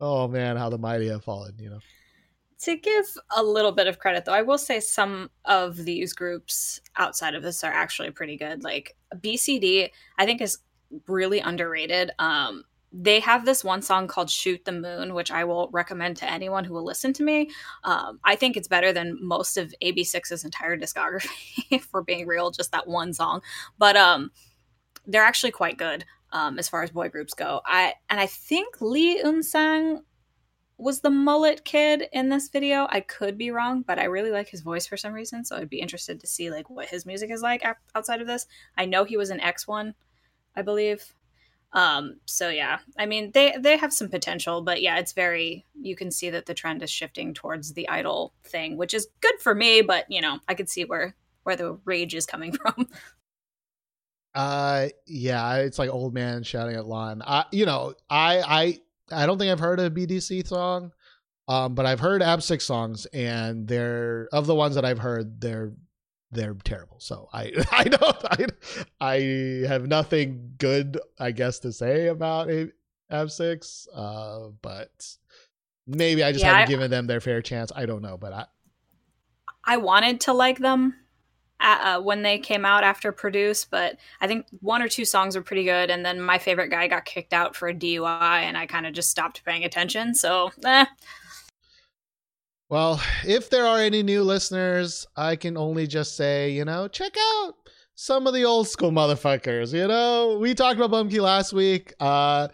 oh 0.00 0.28
man 0.28 0.56
how 0.56 0.68
the 0.68 0.78
mighty 0.78 1.08
have 1.08 1.24
fallen 1.24 1.52
you 1.58 1.70
know 1.70 1.80
To 2.62 2.76
give 2.76 3.06
a 3.36 3.42
little 3.42 3.70
bit 3.70 3.86
of 3.86 4.00
credit, 4.00 4.24
though, 4.24 4.32
I 4.32 4.42
will 4.42 4.58
say 4.58 4.80
some 4.80 5.30
of 5.44 5.76
these 5.76 6.12
groups 6.12 6.80
outside 6.96 7.36
of 7.36 7.42
this 7.44 7.62
are 7.62 7.72
actually 7.72 8.10
pretty 8.10 8.36
good. 8.36 8.64
Like 8.64 8.96
BCD, 9.14 9.90
I 10.18 10.26
think 10.26 10.40
is 10.40 10.58
really 11.06 11.38
underrated. 11.38 12.10
Um, 12.18 12.64
they 12.92 13.20
have 13.20 13.44
this 13.44 13.62
one 13.62 13.80
song 13.82 14.08
called 14.08 14.28
"Shoot 14.28 14.64
the 14.64 14.72
Moon," 14.72 15.14
which 15.14 15.30
I 15.30 15.44
will 15.44 15.68
recommend 15.72 16.16
to 16.16 16.30
anyone 16.30 16.64
who 16.64 16.74
will 16.74 16.84
listen 16.84 17.12
to 17.14 17.22
me. 17.22 17.50
Um, 17.84 18.18
I 18.24 18.34
think 18.34 18.56
it's 18.56 18.66
better 18.68 18.92
than 18.92 19.18
most 19.20 19.56
of 19.56 19.72
AB6's 19.80 20.44
entire 20.44 20.76
discography, 20.76 21.80
for 21.90 22.02
being 22.02 22.26
real. 22.26 22.50
Just 22.50 22.72
that 22.72 22.88
one 22.88 23.12
song, 23.12 23.42
but 23.78 23.96
um, 23.96 24.32
they're 25.06 25.22
actually 25.22 25.52
quite 25.52 25.76
good 25.78 26.04
um, 26.32 26.58
as 26.58 26.68
far 26.68 26.82
as 26.82 26.90
boy 26.90 27.08
groups 27.08 27.34
go. 27.34 27.60
I 27.64 27.94
and 28.10 28.20
I 28.20 28.26
think 28.26 28.80
Lee 28.80 29.22
Eun-sang 29.22 30.02
was 30.76 31.00
the 31.00 31.10
mullet 31.10 31.64
kid 31.64 32.04
in 32.12 32.28
this 32.28 32.48
video. 32.48 32.86
I 32.90 33.00
could 33.00 33.36
be 33.36 33.50
wrong, 33.50 33.82
but 33.82 33.98
I 33.98 34.04
really 34.04 34.30
like 34.30 34.48
his 34.48 34.60
voice 34.60 34.86
for 34.86 34.96
some 34.96 35.12
reason, 35.12 35.44
so 35.44 35.56
I'd 35.56 35.68
be 35.68 35.80
interested 35.80 36.20
to 36.20 36.26
see 36.26 36.50
like 36.50 36.70
what 36.70 36.88
his 36.88 37.04
music 37.04 37.30
is 37.30 37.42
like 37.42 37.64
outside 37.94 38.20
of 38.20 38.28
this. 38.28 38.46
I 38.76 38.84
know 38.84 39.04
he 39.04 39.16
was 39.16 39.30
an 39.30 39.40
X1, 39.40 39.94
I 40.54 40.62
believe. 40.62 41.12
Um, 41.72 42.20
so 42.24 42.48
yeah, 42.48 42.78
I 42.98 43.04
mean 43.06 43.32
they 43.32 43.54
they 43.58 43.76
have 43.76 43.92
some 43.92 44.08
potential, 44.08 44.62
but 44.62 44.80
yeah, 44.80 44.98
it's 44.98 45.12
very 45.12 45.66
you 45.80 45.96
can 45.96 46.10
see 46.10 46.30
that 46.30 46.46
the 46.46 46.54
trend 46.54 46.82
is 46.82 46.90
shifting 46.90 47.34
towards 47.34 47.74
the 47.74 47.88
idol 47.88 48.32
thing, 48.44 48.76
which 48.76 48.94
is 48.94 49.08
good 49.20 49.38
for 49.40 49.54
me, 49.54 49.82
but 49.82 50.06
you 50.08 50.20
know, 50.20 50.38
I 50.48 50.54
could 50.54 50.70
see 50.70 50.84
where 50.84 51.14
where 51.42 51.56
the 51.56 51.78
rage 51.84 52.14
is 52.14 52.24
coming 52.24 52.52
from. 52.56 52.88
Uh 54.34 54.86
yeah 55.06 55.56
it's 55.56 55.78
like 55.78 55.90
old 55.90 56.12
man 56.14 56.42
shouting 56.42 56.76
at 56.76 56.86
lawn 56.86 57.22
i 57.26 57.44
you 57.50 57.64
know 57.66 57.94
i 58.10 58.40
i 58.40 58.78
i 59.22 59.26
don't 59.26 59.38
think 59.38 59.50
i've 59.50 59.58
heard 59.58 59.80
a 59.80 59.88
bdc 59.90 60.46
song 60.46 60.92
um 61.48 61.74
but 61.74 61.86
i've 61.86 61.98
heard 62.00 62.22
ab 62.22 62.42
six 62.42 62.64
songs 62.64 63.06
and 63.06 63.66
they're 63.66 64.28
of 64.32 64.46
the 64.46 64.54
ones 64.54 64.74
that 64.74 64.84
i've 64.84 64.98
heard 64.98 65.40
they're 65.40 65.72
they're 66.30 66.52
terrible. 66.62 67.00
So 67.00 67.26
i 67.32 67.52
i 67.72 67.84
don't 67.84 68.24
i 68.30 68.46
i 69.00 69.66
have 69.66 69.86
nothing 69.86 70.52
good 70.58 71.00
i 71.18 71.30
guess 71.30 71.58
to 71.60 71.72
say 71.72 72.08
about 72.08 72.50
a 72.50 72.70
ab 73.10 73.30
six 73.30 73.88
uh 73.94 74.48
but 74.60 74.90
maybe 75.86 76.22
i 76.22 76.32
just 76.32 76.44
Yeah, 76.44 76.50
haven't 76.50 76.64
I- 76.64 76.70
given 76.70 76.90
them 76.90 77.06
their 77.06 77.20
fair 77.22 77.40
chance. 77.40 77.72
I 77.74 77.86
don't 77.86 78.02
know 78.02 78.18
but 78.18 78.32
i 78.34 78.44
I 79.64 79.76
wanted 79.78 80.20
to 80.22 80.32
like 80.34 80.58
them 80.58 80.94
uh, 81.60 82.00
when 82.00 82.22
they 82.22 82.38
came 82.38 82.64
out 82.64 82.84
after 82.84 83.12
Produce, 83.12 83.64
but 83.64 83.96
I 84.20 84.26
think 84.26 84.46
one 84.60 84.82
or 84.82 84.88
two 84.88 85.04
songs 85.04 85.36
were 85.36 85.42
pretty 85.42 85.64
good, 85.64 85.90
and 85.90 86.04
then 86.04 86.20
my 86.20 86.38
favorite 86.38 86.68
guy 86.68 86.88
got 86.88 87.04
kicked 87.04 87.32
out 87.32 87.56
for 87.56 87.68
a 87.68 87.74
DUI, 87.74 88.42
and 88.42 88.56
I 88.56 88.66
kind 88.66 88.86
of 88.86 88.92
just 88.92 89.10
stopped 89.10 89.44
paying 89.44 89.64
attention. 89.64 90.14
So, 90.14 90.50
eh. 90.64 90.86
Well, 92.68 93.00
if 93.26 93.48
there 93.50 93.66
are 93.66 93.78
any 93.78 94.02
new 94.02 94.22
listeners, 94.22 95.06
I 95.16 95.36
can 95.36 95.56
only 95.56 95.86
just 95.86 96.16
say, 96.16 96.50
you 96.50 96.64
know, 96.64 96.86
check 96.86 97.14
out 97.18 97.54
some 97.94 98.26
of 98.26 98.34
the 98.34 98.44
old 98.44 98.68
school 98.68 98.92
motherfuckers. 98.92 99.72
You 99.72 99.88
know, 99.88 100.38
we 100.38 100.54
talked 100.54 100.78
about 100.78 100.90
Bumkey 100.90 101.20
last 101.20 101.52
week. 101.52 101.94
Uh 101.98 102.48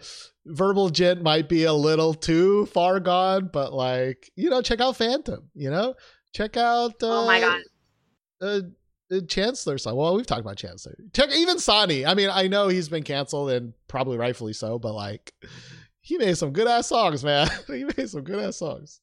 Verbal 0.45 0.89
Jint 0.89 1.21
might 1.21 1.49
be 1.49 1.63
a 1.63 1.73
little 1.73 2.13
too 2.13 2.67
far 2.67 2.99
gone, 2.99 3.49
but 3.51 3.73
like, 3.73 4.31
you 4.35 4.49
know, 4.49 4.61
check 4.61 4.79
out 4.79 4.95
Phantom, 4.95 5.49
you 5.55 5.71
know? 5.71 5.95
Check 6.33 6.55
out 6.57 7.01
uh, 7.01 7.23
oh 7.23 7.25
my 7.25 7.39
god, 7.39 7.61
uh, 8.41 8.45
uh, 8.45 8.61
Chancellor 9.27 9.77
song. 9.77 9.95
Well, 9.95 10.15
we've 10.15 10.25
talked 10.25 10.41
about 10.41 10.57
Chancellor. 10.57 10.95
Even 11.35 11.59
Sonny. 11.59 12.05
I 12.05 12.13
mean, 12.13 12.29
I 12.31 12.47
know 12.47 12.67
he's 12.67 12.89
been 12.89 13.03
canceled 13.03 13.51
and 13.51 13.73
probably 13.87 14.17
rightfully 14.17 14.53
so, 14.53 14.79
but 14.79 14.93
like 14.93 15.33
he 16.01 16.17
made 16.17 16.37
some 16.37 16.51
good 16.51 16.67
ass 16.67 16.87
songs, 16.87 17.23
man. 17.23 17.49
he 17.67 17.83
made 17.83 18.09
some 18.09 18.23
good 18.23 18.39
ass 18.39 18.57
songs. 18.57 19.01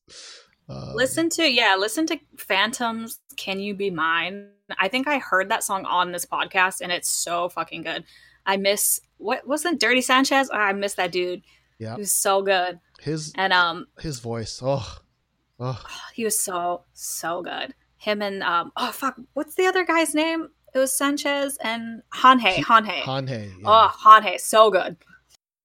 Um, 0.69 0.95
listen 0.95 1.29
to 1.31 1.51
yeah, 1.51 1.77
listen 1.79 2.07
to 2.07 2.19
Phantoms. 2.37 3.19
Can 3.37 3.61
you 3.61 3.74
be 3.74 3.91
mine? 3.91 4.51
I 4.79 4.89
think 4.89 5.09
I 5.09 5.19
heard 5.19 5.51
that 5.51 5.65
song 5.65 5.85
on 5.85 6.12
this 6.12 6.24
podcast, 6.24 6.81
and 6.81 6.93
it's 6.93 7.11
so 7.11 7.49
fucking 7.49 7.83
good. 7.83 8.05
I 8.47 8.57
miss 8.57 9.01
what 9.19 9.47
wasn't 9.47 9.81
Dirty 9.81 10.01
Sanchez? 10.01 10.49
Ah, 10.53 10.69
I 10.69 10.73
miss 10.73 10.95
that 10.95 11.12
dude. 11.12 11.43
Yeah. 11.79 11.95
He 11.95 12.01
was 12.01 12.12
so 12.12 12.43
good, 12.43 12.79
his 13.01 13.33
and 13.37 13.53
um, 13.53 13.87
his 14.01 14.20
voice. 14.20 14.61
Oh, 14.62 14.99
oh, 15.59 15.85
he 16.15 16.24
was 16.24 16.39
so 16.39 16.85
so 16.93 17.43
good. 17.43 17.74
Him 18.03 18.20
and 18.20 18.43
um, 18.43 18.73
oh 18.77 18.91
fuck, 18.91 19.16
what's 19.35 19.55
the 19.55 19.66
other 19.66 19.85
guy's 19.85 20.12
name? 20.12 20.49
It 20.74 20.79
was 20.79 20.93
Sanchez 20.93 21.57
and 21.62 22.03
Hanhae. 22.12 22.57
Hanhae. 22.57 23.03
Hanhae. 23.03 23.53
Yeah. 23.61 23.65
Oh, 23.65 23.93
Hanhae, 24.05 24.41
so 24.41 24.73
good. 24.73 24.97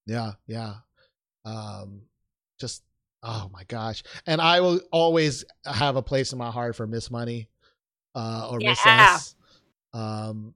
yeah, 0.06 0.34
yeah. 0.46 0.76
Um, 1.46 2.02
just 2.60 2.84
oh 3.24 3.50
my 3.52 3.64
gosh. 3.64 4.04
And 4.28 4.40
I 4.40 4.60
will 4.60 4.80
always 4.92 5.46
have 5.66 5.96
a 5.96 6.04
place 6.04 6.32
in 6.32 6.38
my 6.38 6.52
heart 6.52 6.76
for 6.76 6.86
Miss 6.86 7.10
Money, 7.10 7.50
uh, 8.14 8.50
or 8.52 8.60
Miss 8.60 8.86
S. 8.86 9.36
Um, 9.94 10.54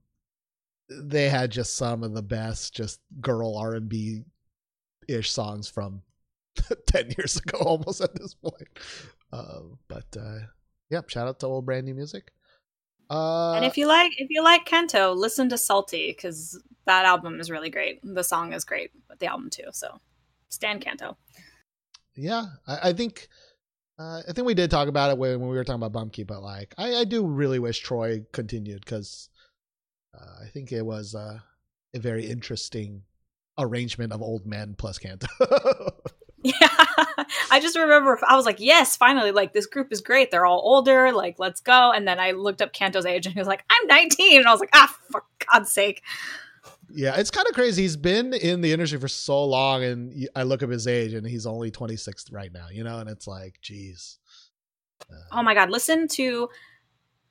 they 0.88 1.28
had 1.28 1.50
just 1.50 1.74
some 1.74 2.04
of 2.04 2.14
the 2.14 2.22
best, 2.22 2.76
just 2.76 3.00
girl 3.20 3.56
R 3.56 3.74
and 3.74 3.88
B 3.88 4.22
ish 5.08 5.32
songs 5.32 5.68
from 5.68 6.02
ten 6.86 7.10
years 7.18 7.38
ago, 7.38 7.58
almost 7.60 8.00
at 8.00 8.14
this 8.14 8.34
point. 8.34 8.68
Uh, 9.32 9.62
but 9.88 10.06
uh, 10.16 10.38
yep, 10.92 11.08
shout 11.08 11.26
out 11.26 11.40
to 11.40 11.46
old 11.46 11.66
brand 11.66 11.86
new 11.86 11.94
music. 11.94 12.30
Uh, 13.10 13.54
and 13.54 13.64
if 13.64 13.76
you 13.76 13.86
like 13.86 14.12
if 14.18 14.28
you 14.30 14.44
like 14.44 14.64
Kanto, 14.64 15.12
listen 15.12 15.48
to 15.48 15.58
Salty 15.58 16.08
because 16.08 16.62
that 16.86 17.04
album 17.04 17.40
is 17.40 17.50
really 17.50 17.70
great. 17.70 18.00
The 18.02 18.22
song 18.22 18.52
is 18.52 18.64
great, 18.64 18.90
but 19.08 19.18
the 19.18 19.26
album 19.26 19.50
too. 19.50 19.68
So 19.72 20.00
stand 20.48 20.82
Kanto. 20.82 21.16
yeah, 22.14 22.44
I, 22.66 22.90
I 22.90 22.92
think 22.92 23.28
uh, 23.98 24.22
I 24.28 24.32
think 24.32 24.46
we 24.46 24.54
did 24.54 24.70
talk 24.70 24.88
about 24.88 25.10
it 25.10 25.18
when, 25.18 25.40
when 25.40 25.48
we 25.48 25.56
were 25.56 25.64
talking 25.64 25.82
about 25.82 25.92
Bumkey, 25.92 26.26
but 26.26 26.42
like 26.42 26.74
I, 26.78 26.96
I 26.96 27.04
do 27.04 27.26
really 27.26 27.58
wish 27.58 27.80
Troy 27.80 28.24
continued 28.32 28.84
because 28.84 29.28
uh, 30.14 30.44
I 30.44 30.48
think 30.48 30.72
it 30.72 30.82
was 30.82 31.14
uh, 31.14 31.38
a 31.94 31.98
very 31.98 32.26
interesting 32.26 33.02
arrangement 33.58 34.12
of 34.12 34.22
old 34.22 34.46
men 34.46 34.74
plus 34.76 34.98
Kanto. 34.98 35.26
Yeah, 36.44 36.86
I 37.50 37.60
just 37.60 37.76
remember 37.76 38.18
I 38.28 38.36
was 38.36 38.46
like, 38.46 38.60
yes, 38.60 38.96
finally, 38.96 39.30
like 39.30 39.52
this 39.52 39.66
group 39.66 39.92
is 39.92 40.00
great. 40.00 40.30
They're 40.30 40.46
all 40.46 40.60
older. 40.64 41.12
Like, 41.12 41.38
let's 41.38 41.60
go. 41.60 41.92
And 41.92 42.06
then 42.06 42.18
I 42.18 42.32
looked 42.32 42.62
up 42.62 42.72
Kanto's 42.72 43.06
age, 43.06 43.26
and 43.26 43.34
he 43.34 43.40
was 43.40 43.48
like, 43.48 43.64
I'm 43.70 43.86
19, 43.88 44.38
and 44.38 44.46
I 44.48 44.52
was 44.52 44.60
like, 44.60 44.70
ah, 44.74 44.94
for 45.10 45.24
God's 45.52 45.72
sake. 45.72 46.02
yeah, 46.94 47.14
it's 47.16 47.30
kind 47.30 47.46
of 47.48 47.54
crazy. 47.54 47.82
He's 47.82 47.96
been 47.96 48.34
in 48.34 48.60
the 48.60 48.72
industry 48.72 48.98
for 48.98 49.08
so 49.08 49.44
long, 49.44 49.82
and 49.82 50.28
I 50.36 50.42
look 50.42 50.62
up 50.62 50.70
his 50.70 50.86
age, 50.86 51.14
and 51.14 51.26
he's 51.26 51.46
only 51.46 51.70
26 51.70 52.30
right 52.32 52.52
now. 52.52 52.66
You 52.70 52.84
know, 52.84 52.98
and 52.98 53.08
it's 53.08 53.26
like, 53.26 53.58
geez. 53.60 54.18
Oh 55.32 55.42
my 55.42 55.52
God, 55.52 55.68
listen 55.70 56.08
to 56.08 56.48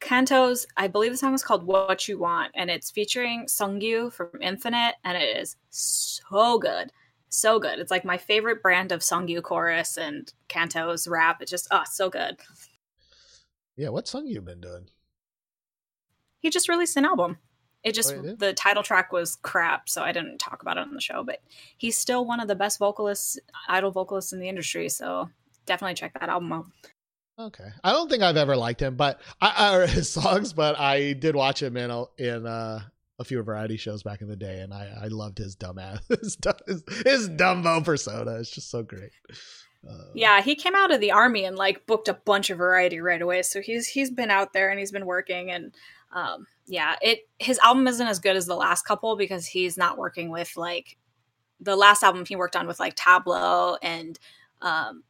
Kanto's, 0.02 0.66
I 0.78 0.88
believe 0.88 1.12
the 1.12 1.18
song 1.18 1.34
is 1.34 1.44
called 1.44 1.64
What 1.64 2.08
You 2.08 2.18
Want, 2.18 2.52
and 2.56 2.70
it's 2.70 2.92
featuring 2.92 3.46
Sunggyu 3.46 4.12
from 4.12 4.30
Infinite, 4.42 4.96
and 5.04 5.18
it 5.18 5.38
is 5.38 5.56
so 5.70 6.58
good. 6.60 6.92
So 7.34 7.60
good. 7.60 7.80
It's 7.80 7.92
like 7.92 8.04
my 8.04 8.18
favorite 8.18 8.62
brand 8.62 8.92
of 8.92 9.00
Sunggyu 9.00 9.42
chorus 9.42 9.98
and 9.98 10.32
Kanto's 10.50 11.08
rap. 11.08 11.42
It's 11.42 11.50
just, 11.50 11.68
oh, 11.72 11.84
so 11.90 12.10
good. 12.10 12.38
Yeah, 13.78 13.88
what 13.88 14.06
song 14.06 14.28
you 14.28 14.42
been 14.42 14.60
doing? 14.60 14.90
He 16.42 16.50
just 16.50 16.68
released 16.68 16.98
an 16.98 17.06
album. 17.06 17.38
It 17.84 17.96
just, 17.96 18.14
Oh, 18.14 18.22
he 18.22 18.34
the 18.34 18.54
title 18.54 18.84
track 18.84 19.14
was 19.14 19.38
crap, 19.38 19.88
so 19.88 20.04
I 20.04 20.12
didn't 20.12 20.40
talk 20.40 20.62
about 20.62 20.76
it 20.78 20.82
on 20.82 20.94
the 20.94 21.00
show, 21.00 21.24
but 21.24 21.42
he's 21.78 21.98
still 21.98 22.26
one 22.26 22.42
of 22.42 22.50
the 22.50 22.56
best 22.56 22.78
vocalists, 22.80 23.40
idol 23.70 23.92
vocalists 23.92 24.34
in 24.34 24.40
the 24.40 24.50
industry, 24.50 24.90
so 24.90 25.30
definitely 25.66 25.96
check 25.96 26.14
that 26.20 26.30
album 26.30 26.52
out. 26.52 26.66
Okay, 27.40 27.70
I 27.84 27.92
don't 27.92 28.10
think 28.10 28.22
I've 28.22 28.38
ever 28.38 28.58
liked 28.58 28.82
him, 28.82 28.98
but 28.98 29.22
I, 29.40 29.76
or 29.78 29.88
his 29.88 30.10
songs, 30.12 30.52
but 30.52 30.78
I 30.78 31.14
did 31.14 31.36
watch 31.36 31.64
him 31.64 31.78
in 31.78 31.90
a, 31.90 32.04
in 32.18 32.46
uh, 32.46 32.82
a 33.22 33.24
few 33.24 33.42
variety 33.42 33.78
shows 33.78 34.04
back 34.04 34.22
in 34.22 34.28
the 34.28 34.36
day, 34.36 34.60
and 34.60 34.74
I, 34.74 34.92
I 35.04 35.08
loved 35.08 35.38
his 35.38 35.56
dumbass, 35.56 36.00
his, 36.22 36.36
dumb- 36.36 36.56
his, 36.68 36.84
his 37.06 37.30
Dumbo 37.30 37.84
persona. 37.86 38.34
It's 38.40 38.52
just 38.52 38.70
so 38.70 38.84
great. 38.84 39.12
Uh, 39.88 40.06
Yeah, 40.14 40.42
he 40.42 40.56
came 40.56 40.76
out 40.76 40.94
of 40.94 41.00
the 41.00 41.12
army 41.12 41.46
and 41.46 41.56
like 41.56 41.86
booked 41.88 42.08
a 42.08 42.14
bunch 42.14 42.50
of 42.50 42.58
variety 42.58 43.00
right 43.00 43.22
away. 43.22 43.42
So 43.42 43.62
he's 43.62 43.88
he's 43.88 44.12
been 44.12 44.30
out 44.30 44.54
there 44.54 44.70
and 44.70 44.80
he's 44.80 44.92
been 44.92 45.06
working 45.08 45.50
and 45.50 45.74
um 46.12 46.46
yeah, 46.68 46.96
it 47.02 47.28
his 47.40 47.58
album 47.60 47.88
isn't 47.88 48.06
as 48.06 48.20
good 48.20 48.36
as 48.36 48.46
the 48.46 48.56
last 48.56 48.84
couple 48.86 49.16
because 49.16 49.48
he's 49.48 49.78
not 49.78 49.98
working 49.98 50.30
with 50.30 50.56
like 50.56 50.98
the 51.60 51.76
last 51.76 52.04
album 52.04 52.26
he 52.28 52.36
worked 52.36 52.56
on 52.56 52.68
with 52.68 52.80
like 52.80 52.96
Tablo 52.96 53.78
and 53.82 54.20
um 54.62 55.04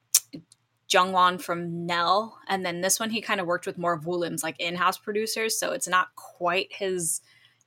Jongwan 0.88 1.41
from 1.41 1.85
Nell 1.85 2.38
and 2.47 2.65
then 2.65 2.79
this 2.79 2.97
one 2.97 3.09
he 3.09 3.19
kind 3.19 3.41
of 3.41 3.47
worked 3.47 3.65
with 3.65 3.77
more 3.77 3.93
of 3.93 4.05
Woollim's 4.05 4.43
like 4.43 4.57
in-house 4.59 4.97
producers, 4.97 5.59
so 5.59 5.71
it's 5.73 5.88
not 5.88 6.15
quite 6.15 6.67
his 6.71 7.19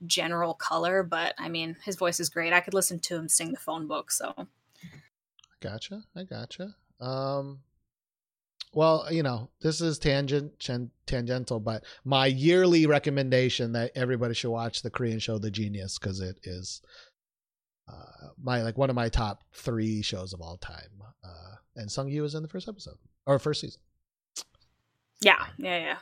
general 0.07 0.55
color, 0.55 1.03
but 1.03 1.35
I 1.39 1.49
mean, 1.49 1.77
his 1.85 1.97
voice 1.97 2.21
is 2.21 2.29
great. 2.29 2.53
I 2.53 2.61
could 2.61 2.75
listen 2.75 2.99
to 3.01 3.17
him 3.17 3.29
sing 3.29 3.53
the 3.53 3.59
phone 3.59 3.87
book, 3.87 4.11
so 4.11 4.35
I 4.37 4.45
Gotcha. 5.61 6.03
I 6.15 6.25
gotcha. 6.25 6.75
Um, 7.01 7.61
well, 8.75 9.07
you 9.11 9.23
know, 9.23 9.51
this 9.61 9.81
is 9.81 9.99
tangent 9.99 10.53
tangential, 11.07 11.61
but 11.61 11.85
my 12.05 12.27
yearly 12.27 12.87
recommendation 12.87 13.73
that 13.73 13.93
everybody 13.95 14.35
should 14.35 14.51
watch 14.51 14.83
the 14.83 14.91
Korean 14.91 15.21
show 15.21 15.39
The 15.39 15.51
Genius 15.51 15.99
because 15.99 16.21
it 16.21 16.37
is 16.43 16.83
uh, 17.89 18.29
my 18.43 18.63
like 18.63 18.77
one 18.77 18.91
of 18.91 18.97
my 18.97 19.09
top 19.09 19.45
three 19.53 20.03
shows 20.03 20.33
of 20.33 20.41
all 20.41 20.57
time. 20.59 21.03
Uh, 21.25 21.55
and 21.77 21.89
Sunggyu 21.89 22.25
is 22.25 22.35
in 22.35 22.43
the 22.43 22.49
first 22.49 22.69
episode 22.69 22.99
or 23.27 23.39
first 23.39 23.61
season. 23.61 23.81
yeah, 25.21 25.47
yeah, 25.57 25.79
yeah. 25.79 25.97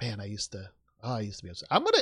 Man, 0.00 0.20
I 0.20 0.26
used 0.26 0.52
to. 0.52 0.70
Oh, 1.02 1.14
I 1.14 1.20
used 1.20 1.38
to 1.40 1.44
be 1.44 1.50
upset. 1.50 1.68
I'm 1.70 1.84
gonna. 1.84 1.98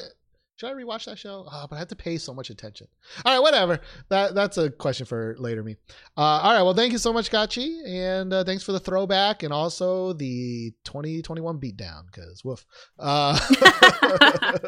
Should 0.62 0.70
I 0.70 0.74
rewatch 0.74 1.06
that 1.06 1.18
show? 1.18 1.44
Oh, 1.50 1.66
but 1.68 1.74
I 1.74 1.80
have 1.80 1.88
to 1.88 1.96
pay 1.96 2.18
so 2.18 2.32
much 2.32 2.48
attention. 2.48 2.86
All 3.24 3.34
right, 3.34 3.42
whatever. 3.42 3.80
That 4.10 4.36
that's 4.36 4.58
a 4.58 4.70
question 4.70 5.06
for 5.06 5.34
later 5.36 5.64
me. 5.64 5.74
Uh, 6.16 6.20
all 6.20 6.52
right. 6.54 6.62
Well, 6.62 6.72
thank 6.72 6.92
you 6.92 6.98
so 6.98 7.12
much, 7.12 7.32
Gachi, 7.32 7.84
and 7.84 8.32
uh, 8.32 8.44
thanks 8.44 8.62
for 8.62 8.70
the 8.70 8.78
throwback 8.78 9.42
and 9.42 9.52
also 9.52 10.12
the 10.12 10.72
2021 10.84 11.58
beatdown. 11.58 12.06
Because 12.06 12.44
woof. 12.44 12.64
Uh, 12.96 13.36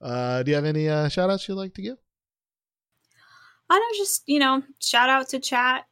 uh, 0.00 0.42
do 0.44 0.50
you 0.50 0.54
have 0.54 0.64
any 0.64 0.88
uh, 0.88 1.10
shout 1.10 1.28
outs 1.28 1.46
you'd 1.46 1.56
like 1.56 1.74
to 1.74 1.82
give? 1.82 1.98
I 3.68 3.78
don't 3.78 3.96
just, 3.98 4.22
you 4.26 4.38
know, 4.38 4.62
shout 4.80 5.10
out 5.10 5.28
to 5.28 5.40
chat. 5.40 5.84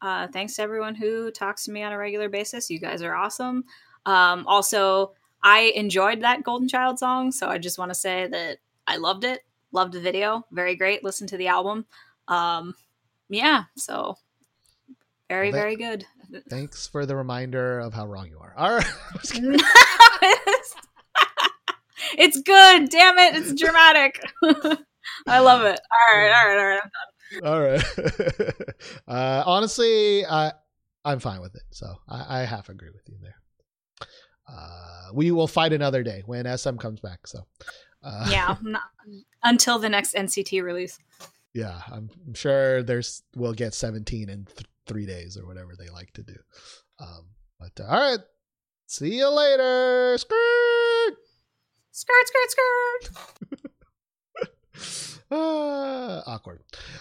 Uh, 0.00 0.28
thanks 0.28 0.54
to 0.54 0.62
everyone 0.62 0.94
who 0.94 1.32
talks 1.32 1.64
to 1.64 1.72
me 1.72 1.82
on 1.82 1.90
a 1.90 1.98
regular 1.98 2.28
basis. 2.28 2.70
You 2.70 2.78
guys 2.78 3.02
are 3.02 3.16
awesome. 3.16 3.64
Um, 4.06 4.46
also, 4.46 5.14
I 5.42 5.72
enjoyed 5.74 6.20
that 6.20 6.44
Golden 6.44 6.68
Child 6.68 7.00
song, 7.00 7.32
so 7.32 7.48
I 7.48 7.58
just 7.58 7.76
want 7.76 7.90
to 7.90 7.96
say 7.96 8.28
that 8.28 8.58
I 8.88 8.96
loved 8.96 9.24
it. 9.24 9.44
Loved 9.70 9.92
the 9.92 10.00
video. 10.00 10.44
Very 10.50 10.74
great. 10.74 11.04
Listen 11.04 11.26
to 11.28 11.36
the 11.36 11.48
album. 11.48 11.84
Um, 12.26 12.74
yeah, 13.28 13.64
so 13.76 14.16
very, 15.28 15.52
Well, 15.52 15.60
very 15.60 15.76
good. 15.76 16.06
Thanks 16.48 16.86
for 16.86 17.04
the 17.04 17.14
reminder 17.14 17.80
of 17.80 17.92
how 17.92 18.06
wrong 18.06 18.28
you 18.28 18.38
are. 18.40 18.54
All 18.58 18.76
right. 18.76 18.86
it's 22.16 22.40
good. 22.40 22.88
Damn 22.88 23.18
it. 23.18 23.36
It's 23.36 23.54
dramatic. 23.60 24.22
I 25.26 25.40
love 25.40 25.66
it. 25.66 25.80
All 25.90 26.18
right, 26.18 26.32
all 26.32 26.48
right, 26.48 26.58
all 26.58 26.66
right. 26.68 26.82
All 27.44 27.60
right. 27.60 27.82
uh, 29.08 29.42
honestly, 29.44 30.24
I 30.24 30.52
I'm 31.04 31.18
fine 31.18 31.40
with 31.40 31.54
it. 31.54 31.62
So 31.70 31.86
I, 32.08 32.40
I 32.40 32.44
half 32.44 32.68
agree 32.68 32.90
with 32.90 33.02
you 33.08 33.16
there. 33.22 33.36
Uh, 34.50 35.08
we 35.12 35.30
will 35.30 35.46
fight 35.46 35.72
another 35.72 36.02
day 36.02 36.22
when 36.24 36.46
SM 36.56 36.76
comes 36.76 37.00
back. 37.00 37.26
So 37.26 37.46
uh, 38.02 38.28
Yeah, 38.30 38.56
not- 38.62 38.82
until 39.42 39.78
the 39.78 39.88
next 39.88 40.14
NCT 40.14 40.62
release. 40.62 40.98
yeah, 41.54 41.80
I'm, 41.90 42.10
I'm 42.26 42.34
sure 42.34 42.82
there's 42.82 43.22
we'll 43.36 43.54
get 43.54 43.74
17 43.74 44.28
in 44.28 44.44
th- 44.44 44.66
three 44.86 45.06
days 45.06 45.36
or 45.36 45.46
whatever 45.46 45.74
they 45.78 45.88
like 45.90 46.12
to 46.14 46.22
do. 46.22 46.36
Um, 47.00 47.26
but 47.60 47.72
uh, 47.80 47.86
all 47.88 48.00
right, 48.00 48.18
see 48.86 49.16
you 49.18 49.28
later. 49.28 50.16
Skirt. 50.18 51.16
Skirt, 51.92 52.26
skirt, 52.28 52.50
skirt. 52.50 53.60
Ah, 55.30 56.22
awkward. 56.26 56.60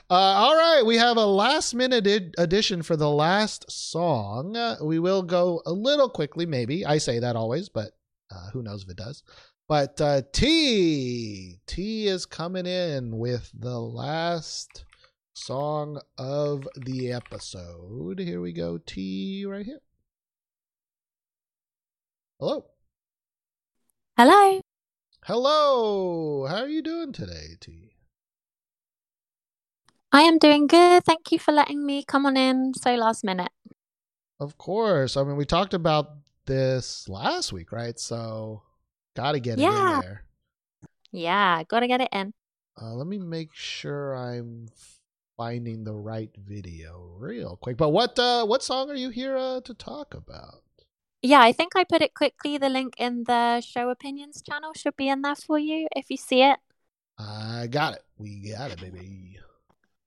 Uh, 0.09 0.13
all 0.13 0.53
right, 0.55 0.83
we 0.85 0.97
have 0.97 1.15
a 1.15 1.25
last 1.25 1.73
minute 1.73 2.05
ed- 2.05 2.33
addition 2.37 2.81
for 2.81 2.97
the 2.97 3.09
last 3.09 3.71
song. 3.71 4.57
Uh, 4.57 4.75
we 4.83 4.99
will 4.99 5.21
go 5.23 5.61
a 5.65 5.71
little 5.71 6.09
quickly, 6.09 6.45
maybe. 6.45 6.85
I 6.85 6.97
say 6.97 7.19
that 7.19 7.37
always, 7.37 7.69
but 7.69 7.91
uh, 8.29 8.49
who 8.51 8.63
knows 8.63 8.83
if 8.83 8.89
it 8.89 8.97
does. 8.97 9.23
But 9.67 9.99
uh, 9.99 10.21
T 10.31 11.59
T 11.67 12.07
is 12.07 12.25
coming 12.25 12.65
in 12.65 13.17
with 13.17 13.51
the 13.53 13.79
last 13.79 14.85
song 15.33 15.99
of 16.17 16.67
the 16.77 17.11
episode. 17.11 18.19
Here 18.19 18.39
we 18.39 18.53
go, 18.53 18.77
T 18.77 19.45
right 19.45 19.65
here. 19.65 19.81
Hello. 22.39 22.65
Hello. 24.15 24.61
Hello. 25.25 26.45
How 26.47 26.61
are 26.61 26.69
you 26.69 26.81
doing 26.81 27.11
today, 27.11 27.57
T? 27.59 27.91
I 30.13 30.21
am 30.21 30.37
doing 30.37 30.67
good. 30.67 31.03
Thank 31.03 31.33
you 31.33 31.39
for 31.39 31.51
letting 31.51 31.85
me 31.85 32.05
come 32.05 32.25
on 32.25 32.37
in 32.37 32.73
so 32.73 32.95
last 32.95 33.25
minute. 33.25 33.51
Of 34.39 34.57
course. 34.57 35.17
I 35.17 35.23
mean, 35.23 35.35
we 35.35 35.45
talked 35.45 35.73
about 35.73 36.19
this 36.45 37.09
last 37.09 37.51
week, 37.51 37.73
right? 37.73 37.99
So, 37.99 38.61
got 39.17 39.31
to 39.33 39.39
get 39.39 39.59
it 39.59 39.63
in 39.63 39.99
there. 40.01 40.23
Yeah, 41.11 41.63
gotta 41.63 41.87
get 41.87 42.01
it 42.01 42.09
in. 42.11 42.33
Uh, 42.79 42.93
let 42.93 43.07
me 43.07 43.17
make 43.17 43.49
sure 43.53 44.15
I'm 44.15 44.67
finding 45.35 45.83
the 45.83 45.93
right 45.93 46.29
video 46.37 47.15
real 47.17 47.57
quick. 47.57 47.77
But 47.77 47.89
what 47.89 48.19
uh, 48.19 48.45
what 48.45 48.61
song 48.61 48.89
are 48.89 48.95
you 48.95 49.09
here 49.09 49.35
uh, 49.35 49.61
to 49.61 49.73
talk 49.73 50.13
about? 50.13 50.61
Yeah, 51.23 51.41
I 51.41 51.51
think 51.51 51.75
I 51.75 51.83
put 51.83 52.01
it 52.01 52.13
quickly. 52.13 52.57
The 52.57 52.69
link 52.69 52.93
in 52.97 53.23
the 53.25 53.61
show 53.61 53.89
opinions 53.89 54.41
channel 54.41 54.73
should 54.75 54.95
be 54.95 55.09
in 55.09 55.21
there 55.23 55.35
for 55.35 55.57
you 55.57 55.87
if 55.95 56.09
you 56.09 56.17
see 56.17 56.43
it. 56.43 56.59
I 57.17 57.67
got 57.67 57.95
it. 57.95 58.03
We 58.17 58.51
got 58.51 58.71
it, 58.71 58.79
baby. 58.79 59.39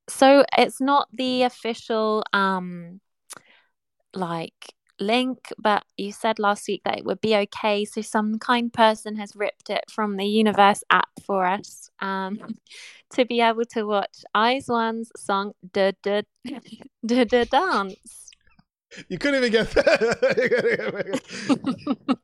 So 0.09 0.45
it's 0.57 0.81
not 0.81 1.09
the 1.13 1.43
official 1.43 2.23
um 2.33 3.01
like 4.15 4.75
link, 5.01 5.53
but 5.59 5.85
you 5.97 6.13
said 6.13 6.39
last 6.39 6.69
week 6.69 6.83
that 6.85 6.99
it 6.99 7.05
would 7.05 7.21
be 7.21 7.35
okay. 7.37 7.85
So 7.85 8.01
some 8.03 8.39
kind 8.39 8.73
person 8.73 9.17
has 9.17 9.35
ripped 9.35 9.71
it 9.71 9.85
from 9.91 10.17
the 10.17 10.27
Universe 10.27 10.83
app 10.91 11.09
for 11.25 11.47
us 11.47 11.89
um 12.01 12.39
to 13.11 13.25
be 13.25 13.41
able 13.41 13.65
to 13.65 13.85
watch 13.85 14.25
IZ*ONE's 14.35 15.11
song 15.17 15.53
"Da 15.73 15.93
Da 16.03 16.23
Da 17.07 17.25
Da 17.25 17.45
Dance." 17.45 18.21
You 19.09 19.19
couldn't 19.19 19.45
even 19.45 19.53
get 19.53 19.71
that. 19.71 20.01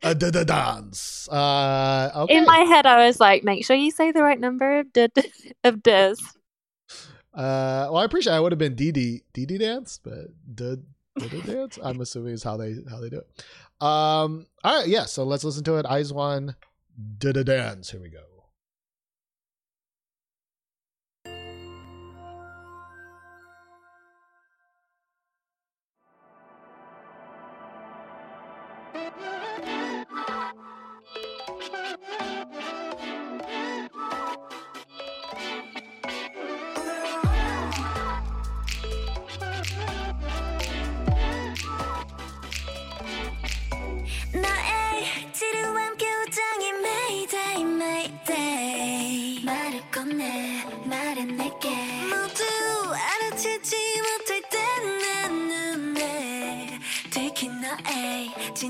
uh, 0.02 0.14
da 0.14 0.30
da 0.30 0.42
dance. 0.42 1.28
Uh, 1.28 2.10
okay. 2.16 2.38
In 2.38 2.44
my 2.44 2.58
head, 2.58 2.86
I 2.86 3.06
was 3.06 3.20
like, 3.20 3.44
"Make 3.44 3.64
sure 3.64 3.76
you 3.76 3.92
say 3.92 4.10
the 4.10 4.22
right 4.22 4.40
number 4.40 4.80
of 4.80 4.92
da, 4.92 5.06
of 5.64 5.82
does." 5.82 6.20
Uh, 7.32 7.86
well, 7.90 7.98
I 7.98 8.04
appreciate. 8.04 8.32
It. 8.32 8.36
I 8.36 8.40
would 8.40 8.52
have 8.52 8.58
been 8.58 8.74
DD 8.74 9.22
DD 9.32 9.60
dance, 9.60 10.00
but 10.02 10.28
da 10.52 10.76
da 11.18 11.28
da 11.28 11.40
dance. 11.40 11.78
I'm 11.82 12.00
assuming 12.00 12.32
is 12.34 12.42
how 12.42 12.56
they 12.56 12.76
how 12.90 13.00
they 13.00 13.08
do 13.08 13.18
it. 13.18 13.44
Um. 13.80 14.46
All 14.64 14.78
right. 14.78 14.88
Yeah. 14.88 15.04
So 15.04 15.24
let's 15.24 15.44
listen 15.44 15.64
to 15.64 15.76
it. 15.76 15.86
IZ*ONE. 15.88 16.54
Da 17.18 17.32
da 17.32 17.42
dance. 17.42 17.90
Here 17.90 18.00
we 18.00 18.08
go. 18.08 18.35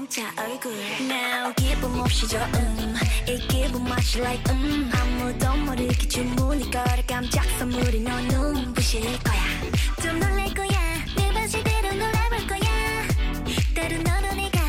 진짜 0.08 0.30
얼굴. 0.40 0.72
Now 1.00 1.52
기쁨 1.56 1.98
없이 2.00 2.28
저음. 2.28 2.94
이 3.28 3.38
기분 3.48 3.82
맛이 3.84 4.20
like 4.20 4.54
음. 4.54 4.90
아무도 4.94 5.56
모르게 5.56 6.08
주문이 6.08 6.70
걸어 6.70 7.02
깜짝 7.06 7.44
선물이 7.58 8.00
너 8.00 8.20
눈부실 8.20 9.02
거야. 9.24 9.42
좀 10.02 10.20
놀랄 10.20 10.54
거야. 10.54 10.68
내 11.16 11.32
방식대로 11.32 11.92
놀아볼 11.92 12.46
거야. 12.46 13.08
때론 13.74 14.04
너도 14.04 14.34
내가 14.36 14.60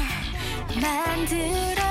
만들어 0.82 1.87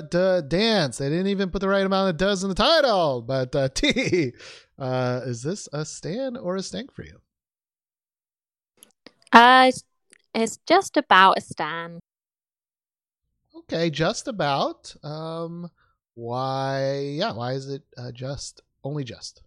duh 0.00 0.40
duh 0.40 0.40
dance. 0.40 0.98
They 0.98 1.08
didn't 1.08 1.28
even 1.28 1.50
put 1.50 1.60
the 1.60 1.68
right 1.68 1.84
amount 1.84 2.10
of 2.10 2.16
does 2.16 2.42
in 2.42 2.48
the 2.48 2.54
title. 2.54 3.22
But 3.22 3.54
uh, 3.54 3.68
T, 3.74 4.32
uh, 4.78 5.20
is 5.24 5.42
this 5.42 5.68
a 5.72 5.84
stan 5.84 6.36
or 6.36 6.56
a 6.56 6.62
stank 6.62 6.92
for 6.92 7.04
you? 7.04 7.18
Uh, 9.32 9.66
it's, 9.68 9.84
it's 10.34 10.58
just 10.66 10.96
about 10.96 11.38
a 11.38 11.40
stan. 11.40 12.00
Okay, 13.56 13.90
just 13.90 14.26
about. 14.26 14.94
Um, 15.04 15.70
why? 16.14 16.98
Yeah, 16.98 17.32
why 17.32 17.52
is 17.52 17.68
it 17.68 17.82
uh, 17.96 18.12
just 18.12 18.62
only 18.82 19.04
just? 19.04 19.42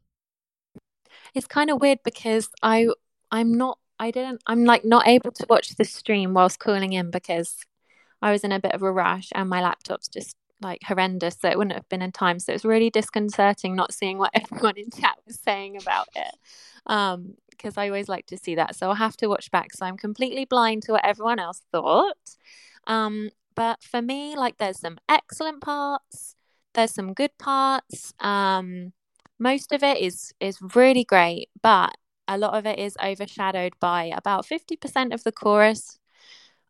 It's 1.34 1.47
kind 1.47 1.69
of 1.69 1.81
weird 1.81 1.99
because 2.03 2.49
I 2.61 2.88
I'm 3.31 3.53
not 3.57 3.80
I 3.99 4.11
didn't 4.11 4.41
I'm 4.47 4.65
like 4.65 4.85
not 4.85 5.07
able 5.07 5.31
to 5.31 5.45
watch 5.49 5.75
the 5.75 5.85
stream 5.85 6.34
whilst 6.34 6.59
calling 6.59 6.93
in 6.93 7.11
because 7.11 7.57
I 8.21 8.31
was 8.31 8.43
in 8.43 8.51
a 8.51 8.59
bit 8.59 8.73
of 8.73 8.81
a 8.81 8.91
rush 8.91 9.30
and 9.34 9.49
my 9.49 9.61
laptop's 9.61 10.07
just 10.07 10.35
like 10.61 10.81
horrendous 10.84 11.38
so 11.39 11.49
it 11.49 11.57
wouldn't 11.57 11.75
have 11.75 11.89
been 11.89 12.01
in 12.01 12.11
time. 12.11 12.39
So 12.39 12.53
it's 12.53 12.65
really 12.65 12.89
disconcerting 12.89 13.75
not 13.75 13.93
seeing 13.93 14.17
what 14.17 14.31
everyone 14.51 14.77
in 14.77 14.89
chat 14.91 15.17
was 15.25 15.39
saying 15.39 15.77
about 15.77 16.07
it 16.15 16.35
um 16.88 17.35
because 17.49 17.77
I 17.77 17.88
always 17.88 18.09
like 18.09 18.25
to 18.27 18.38
see 18.38 18.55
that. 18.55 18.75
So 18.75 18.89
I'll 18.89 18.95
have 18.95 19.15
to 19.17 19.27
watch 19.27 19.51
back. 19.51 19.73
So 19.73 19.85
I'm 19.85 19.97
completely 19.97 20.45
blind 20.45 20.84
to 20.84 20.93
what 20.93 21.05
everyone 21.05 21.39
else 21.39 21.61
thought 21.71 22.17
um 22.88 23.30
but 23.55 23.81
for 23.84 24.01
me 24.01 24.35
like 24.35 24.57
there's 24.57 24.80
some 24.80 24.97
excellent 25.07 25.61
parts 25.61 26.35
there's 26.73 26.93
some 26.93 27.13
good 27.13 27.31
parts 27.38 28.13
um 28.19 28.91
most 29.39 29.71
of 29.71 29.84
it 29.84 29.99
is 29.99 30.34
is 30.39 30.57
really 30.75 31.03
great 31.03 31.49
but 31.61 31.95
a 32.27 32.38
lot 32.38 32.53
of 32.53 32.65
it 32.65 32.80
is 32.80 32.95
overshadowed 33.03 33.73
by 33.81 34.05
about 34.05 34.45
50% 34.45 35.13
of 35.13 35.23
the 35.23 35.31
chorus 35.31 35.99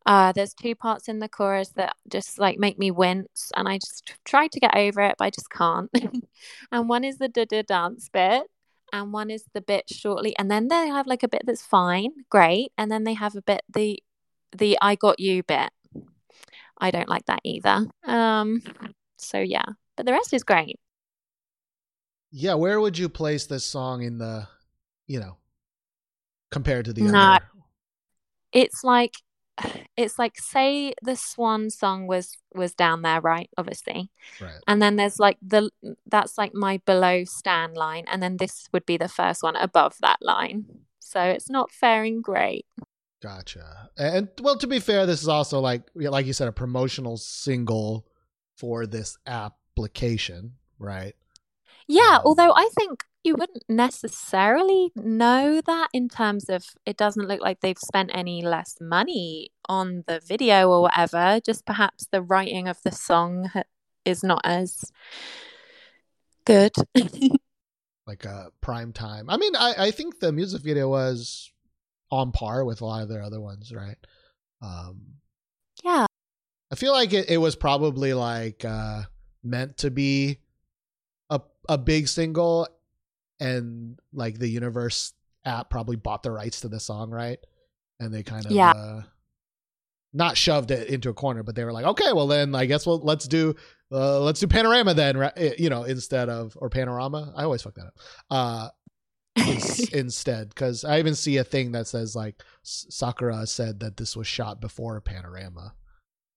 uh 0.06 0.32
there's 0.32 0.54
two 0.54 0.74
parts 0.74 1.08
in 1.08 1.18
the 1.18 1.28
chorus 1.28 1.70
that 1.70 1.96
just 2.08 2.38
like 2.38 2.58
make 2.58 2.78
me 2.78 2.90
wince 2.90 3.50
and 3.56 3.68
i 3.68 3.78
just 3.78 4.14
try 4.24 4.46
to 4.48 4.60
get 4.60 4.76
over 4.76 5.00
it 5.00 5.14
but 5.18 5.24
i 5.24 5.30
just 5.30 5.50
can't 5.50 5.90
and 6.72 6.88
one 6.88 7.04
is 7.04 7.18
the 7.18 7.28
da 7.28 7.44
da 7.44 7.62
dance 7.62 8.08
bit 8.12 8.44
and 8.92 9.12
one 9.12 9.30
is 9.30 9.44
the 9.54 9.60
bit 9.60 9.84
shortly 9.90 10.36
and 10.38 10.50
then 10.50 10.68
they 10.68 10.88
have 10.88 11.06
like 11.06 11.22
a 11.22 11.28
bit 11.28 11.42
that's 11.46 11.64
fine 11.64 12.10
great 12.30 12.70
and 12.78 12.90
then 12.90 13.04
they 13.04 13.14
have 13.14 13.34
a 13.34 13.42
bit 13.42 13.62
the 13.72 14.02
the 14.56 14.78
i 14.80 14.94
got 14.94 15.18
you 15.18 15.42
bit 15.42 15.70
i 16.78 16.90
don't 16.90 17.08
like 17.08 17.24
that 17.26 17.40
either 17.44 17.86
um 18.06 18.62
so 19.18 19.38
yeah 19.38 19.64
but 19.96 20.06
the 20.06 20.12
rest 20.12 20.32
is 20.32 20.44
great 20.44 20.78
Yeah, 22.36 22.54
where 22.54 22.80
would 22.80 22.98
you 22.98 23.08
place 23.08 23.46
this 23.46 23.64
song 23.64 24.02
in 24.02 24.18
the, 24.18 24.48
you 25.06 25.20
know, 25.20 25.36
compared 26.50 26.84
to 26.86 26.92
the 26.92 27.02
No. 27.02 27.36
other? 27.36 27.44
it's 28.52 28.82
like 28.84 29.14
it's 29.96 30.18
like 30.18 30.36
say 30.38 30.92
the 31.02 31.16
swan 31.16 31.70
song 31.70 32.06
was 32.06 32.36
was 32.54 32.74
down 32.74 33.02
there 33.02 33.20
right 33.20 33.48
obviously 33.56 34.10
Right. 34.40 34.60
and 34.66 34.82
then 34.82 34.96
there's 34.96 35.18
like 35.18 35.38
the 35.40 35.70
that's 36.06 36.36
like 36.36 36.54
my 36.54 36.80
below 36.84 37.24
stand 37.24 37.76
line 37.76 38.04
and 38.08 38.22
then 38.22 38.36
this 38.38 38.68
would 38.72 38.86
be 38.86 38.96
the 38.96 39.08
first 39.08 39.42
one 39.42 39.56
above 39.56 39.96
that 40.00 40.18
line 40.20 40.64
so 40.98 41.20
it's 41.20 41.48
not 41.50 41.70
faring 41.70 42.20
great 42.22 42.66
Gotcha. 43.22 43.88
And 43.96 44.28
well, 44.42 44.58
to 44.58 44.66
be 44.66 44.80
fair, 44.80 45.06
this 45.06 45.22
is 45.22 45.28
also 45.28 45.58
like 45.58 45.84
like 45.94 46.26
you 46.26 46.34
said, 46.34 46.46
a 46.46 46.52
promotional 46.52 47.16
single 47.16 48.06
for 48.54 48.86
this 48.86 49.16
application, 49.26 50.56
right? 50.78 51.14
yeah 51.88 52.16
um, 52.16 52.22
although 52.26 52.52
i 52.54 52.68
think 52.78 53.02
you 53.24 53.34
wouldn't 53.34 53.64
necessarily 53.68 54.92
know 54.94 55.60
that 55.66 55.88
in 55.92 56.08
terms 56.08 56.48
of 56.50 56.64
it 56.84 56.96
doesn't 56.96 57.26
look 57.26 57.40
like 57.40 57.60
they've 57.60 57.78
spent 57.78 58.10
any 58.12 58.42
less 58.42 58.76
money 58.80 59.50
on 59.66 60.04
the 60.06 60.20
video 60.20 60.70
or 60.70 60.82
whatever 60.82 61.40
just 61.44 61.64
perhaps 61.64 62.06
the 62.12 62.22
writing 62.22 62.68
of 62.68 62.76
the 62.84 62.92
song 62.92 63.50
is 64.04 64.22
not 64.22 64.42
as 64.44 64.84
good. 66.44 66.72
like 68.06 68.24
a 68.26 68.50
prime 68.60 68.92
time. 68.92 69.30
I 69.30 69.38
mean, 69.38 69.56
I, 69.56 69.74
I 69.78 69.90
think 69.90 70.20
the 70.20 70.32
music 70.32 70.62
video 70.62 70.88
was 70.88 71.50
on 72.10 72.32
par 72.32 72.64
with 72.64 72.82
a 72.82 72.84
lot 72.84 73.02
of 73.02 73.08
their 73.08 73.22
other 73.22 73.40
ones, 73.40 73.72
right? 73.74 73.96
Um, 74.60 75.14
yeah. 75.82 76.06
I 76.70 76.76
feel 76.76 76.92
like 76.92 77.12
it, 77.12 77.30
it 77.30 77.38
was 77.38 77.56
probably 77.56 78.12
like 78.14 78.64
uh, 78.64 79.02
meant 79.42 79.78
to 79.78 79.90
be 79.90 80.40
a 81.30 81.40
a 81.68 81.78
big 81.78 82.08
single, 82.08 82.68
and 83.44 83.98
like 84.12 84.38
the 84.38 84.48
Universe 84.48 85.12
app 85.44 85.70
probably 85.70 85.96
bought 85.96 86.22
the 86.22 86.30
rights 86.30 86.60
to 86.62 86.68
the 86.68 86.80
song, 86.80 87.10
right? 87.10 87.38
And 88.00 88.12
they 88.12 88.22
kind 88.22 88.46
of 88.46 88.52
Yeah. 88.52 88.70
uh, 88.72 89.02
not 90.12 90.36
shoved 90.36 90.70
it 90.70 90.88
into 90.88 91.08
a 91.10 91.14
corner, 91.14 91.42
but 91.42 91.54
they 91.54 91.64
were 91.64 91.72
like, 91.72 91.84
okay, 91.86 92.12
well 92.12 92.26
then 92.26 92.54
I 92.54 92.66
guess 92.66 92.86
we'll 92.86 93.00
let's 93.00 93.26
do 93.28 93.54
uh, 93.92 94.20
let's 94.20 94.40
do 94.40 94.46
Panorama 94.46 94.94
then, 94.94 95.16
right? 95.16 95.32
Eh, 95.36 95.54
You 95.58 95.70
know, 95.70 95.84
instead 95.84 96.28
of 96.28 96.56
or 96.60 96.70
Panorama. 96.70 97.32
I 97.36 97.44
always 97.44 97.62
fuck 97.62 97.74
that 97.74 97.86
up. 97.86 97.94
Uh, 98.30 98.68
ins- 99.36 99.88
instead, 99.92 100.48
because 100.48 100.84
I 100.84 100.98
even 100.98 101.14
see 101.14 101.36
a 101.36 101.44
thing 101.44 101.72
that 101.72 101.86
says 101.86 102.16
like 102.16 102.42
Sakura 102.62 103.46
said 103.46 103.80
that 103.80 103.96
this 103.96 104.16
was 104.16 104.26
shot 104.26 104.60
before 104.60 105.00
Panorama. 105.00 105.74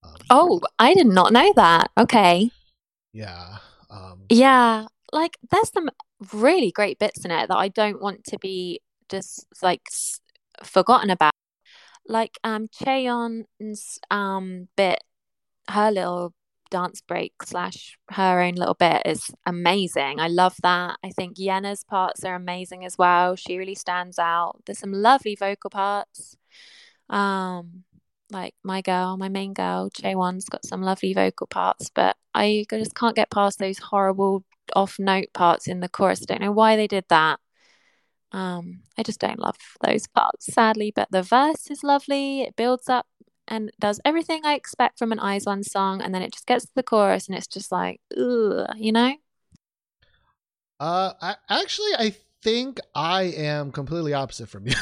Um, 0.03 0.15
Oh, 0.29 0.61
I 0.79 0.93
did 0.93 1.07
not 1.07 1.31
know 1.33 1.51
that. 1.55 1.89
Okay. 1.97 2.51
yeah. 3.13 3.57
Um, 3.89 4.23
Yeah, 4.29 4.87
like 5.13 5.37
there's 5.51 5.71
some 5.71 5.89
really 6.33 6.71
great 6.71 6.99
bits 6.99 7.25
in 7.25 7.31
it 7.31 7.47
that 7.49 7.57
I 7.57 7.67
don't 7.67 8.01
want 8.01 8.23
to 8.25 8.39
be 8.39 8.81
just 9.09 9.45
like 9.61 9.81
forgotten 10.63 11.09
about. 11.09 11.33
Like 12.07 12.37
um 12.43 12.67
Chaeyeon's 12.67 13.99
um 14.11 14.67
bit, 14.75 15.03
her 15.69 15.91
little 15.91 16.33
dance 16.69 17.01
break 17.01 17.33
slash 17.43 17.97
her 18.11 18.41
own 18.41 18.55
little 18.55 18.73
bit 18.73 19.01
is 19.05 19.31
amazing. 19.45 20.19
I 20.19 20.27
love 20.27 20.55
that. 20.63 20.97
I 21.03 21.09
think 21.09 21.37
Yena's 21.37 21.83
parts 21.83 22.23
are 22.23 22.35
amazing 22.35 22.85
as 22.85 22.97
well. 22.97 23.35
She 23.35 23.57
really 23.57 23.75
stands 23.75 24.19
out. 24.19 24.61
There's 24.65 24.79
some 24.79 24.91
lovely 24.93 25.35
vocal 25.35 25.69
parts. 25.69 26.37
Um, 27.09 27.83
like 28.31 28.55
my 28.63 28.81
girl, 28.81 29.17
my 29.17 29.29
main 29.29 29.53
girl, 29.53 29.89
Chaewon's 29.89 30.49
got 30.49 30.65
some 30.65 30.81
lovely 30.81 31.13
vocal 31.13 31.47
parts, 31.47 31.89
but 31.93 32.17
I 32.33 32.65
just 32.69 32.95
can't 32.95 33.15
get 33.15 33.31
past 33.31 33.59
those 33.59 33.79
horrible 33.79 34.43
off 34.75 34.97
note 34.99 35.27
parts 35.33 35.67
in 35.67 35.79
the 35.79 35.89
chorus. 35.89 36.21
I 36.21 36.25
don't 36.25 36.41
know 36.41 36.51
why 36.51 36.75
they 36.75 36.87
did 36.87 37.05
that. 37.09 37.39
Um, 38.31 38.81
I 38.97 39.03
just 39.03 39.19
don't 39.19 39.39
love 39.39 39.57
those 39.81 40.07
parts, 40.07 40.53
sadly, 40.53 40.91
but 40.95 41.09
the 41.11 41.23
verse 41.23 41.69
is 41.71 41.83
lovely. 41.83 42.41
It 42.41 42.55
builds 42.55 42.89
up 42.89 43.07
and 43.47 43.71
does 43.79 44.01
everything 44.03 44.45
I 44.45 44.53
expect 44.55 44.99
from 44.99 45.11
an 45.11 45.19
IZ*ONE 45.19 45.63
song, 45.63 46.01
and 46.01 46.13
then 46.13 46.21
it 46.21 46.33
just 46.33 46.45
gets 46.45 46.65
to 46.65 46.71
the 46.75 46.83
chorus 46.83 47.27
and 47.27 47.37
it's 47.37 47.47
just 47.47 47.71
like, 47.71 48.01
ugh, 48.17 48.67
you 48.75 48.91
know? 48.91 49.15
Uh, 50.79 51.13
I, 51.21 51.35
actually, 51.49 51.91
I 51.97 52.15
think 52.43 52.79
I 52.93 53.23
am 53.23 53.71
completely 53.71 54.13
opposite 54.13 54.49
from 54.49 54.67
you. 54.67 54.75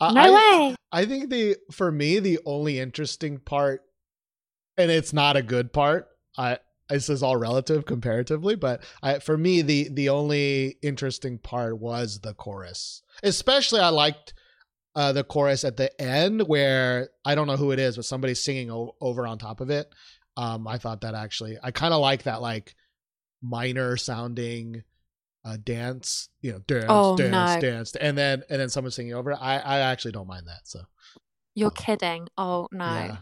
I, 0.00 0.12
No 0.12 0.20
I, 0.20 0.30
way. 0.30 0.76
I 0.92 1.04
think 1.06 1.30
the 1.30 1.56
for 1.70 1.90
me 1.90 2.18
the 2.18 2.38
only 2.44 2.78
interesting 2.78 3.38
part, 3.38 3.82
and 4.76 4.90
it's 4.90 5.12
not 5.12 5.36
a 5.36 5.42
good 5.42 5.72
part. 5.72 6.08
I 6.36 6.58
this 6.92 7.08
is 7.08 7.22
all 7.22 7.36
relative 7.36 7.84
comparatively, 7.86 8.54
but 8.54 8.82
I 9.02 9.18
for 9.18 9.36
me 9.36 9.62
the 9.62 9.88
the 9.90 10.08
only 10.08 10.76
interesting 10.82 11.38
part 11.38 11.78
was 11.78 12.20
the 12.20 12.34
chorus. 12.34 13.02
Especially, 13.22 13.80
I 13.80 13.88
liked 13.88 14.34
uh, 14.94 15.12
the 15.12 15.24
chorus 15.24 15.64
at 15.64 15.76
the 15.76 16.00
end 16.00 16.42
where 16.48 17.08
I 17.24 17.34
don't 17.34 17.46
know 17.46 17.56
who 17.56 17.70
it 17.72 17.78
is, 17.78 17.96
but 17.96 18.04
somebody's 18.04 18.42
singing 18.44 18.70
o- 18.70 18.94
over 19.00 19.26
on 19.26 19.38
top 19.38 19.60
of 19.60 19.70
it. 19.70 19.92
Um, 20.36 20.66
I 20.68 20.78
thought 20.78 21.00
that 21.02 21.14
actually 21.14 21.58
I 21.62 21.70
kind 21.70 21.92
of 21.94 22.00
like 22.00 22.24
that 22.24 22.40
like 22.42 22.74
minor 23.42 23.96
sounding 23.96 24.82
uh 25.44 25.56
dance 25.64 26.28
you 26.40 26.52
know 26.52 26.58
dance 26.68 26.86
Oh, 26.88 27.16
dance 27.16 27.30
no. 27.56 27.60
dance 27.60 27.96
and 27.96 28.16
then 28.16 28.44
and 28.48 28.60
then 28.60 28.68
someone 28.68 28.92
singing 28.92 29.14
over 29.14 29.32
it 29.32 29.38
i 29.40 29.58
i 29.58 29.78
actually 29.80 30.12
don't 30.12 30.28
mind 30.28 30.46
that 30.46 30.60
so 30.62 30.82
You're 31.56 31.72
kidding. 31.72 32.28
Oh, 32.38 32.68
no. 32.70 32.84
yeah 32.94 33.16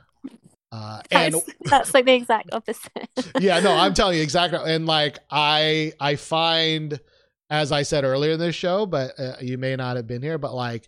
uh 0.72 1.00
and 1.10 1.34
That's, 1.34 1.46
that's 1.64 1.94
like 1.94 2.04
the 2.04 2.14
exact 2.14 2.50
opposite. 2.52 3.08
yeah 3.40 3.58
no 3.60 3.72
i'm 3.74 3.92
telling 3.94 4.16
you 4.16 4.22
exactly 4.22 4.58
and 4.72 4.86
like 4.86 5.18
i 5.30 5.92
i 5.98 6.14
find 6.16 7.00
as 7.48 7.72
i 7.72 7.82
said 7.82 8.04
earlier 8.04 8.32
in 8.32 8.38
this 8.38 8.54
show 8.54 8.86
but 8.86 9.18
uh, 9.18 9.34
you 9.40 9.58
may 9.58 9.74
not 9.74 9.96
have 9.96 10.06
been 10.06 10.22
here 10.22 10.38
but 10.38 10.54
like 10.54 10.86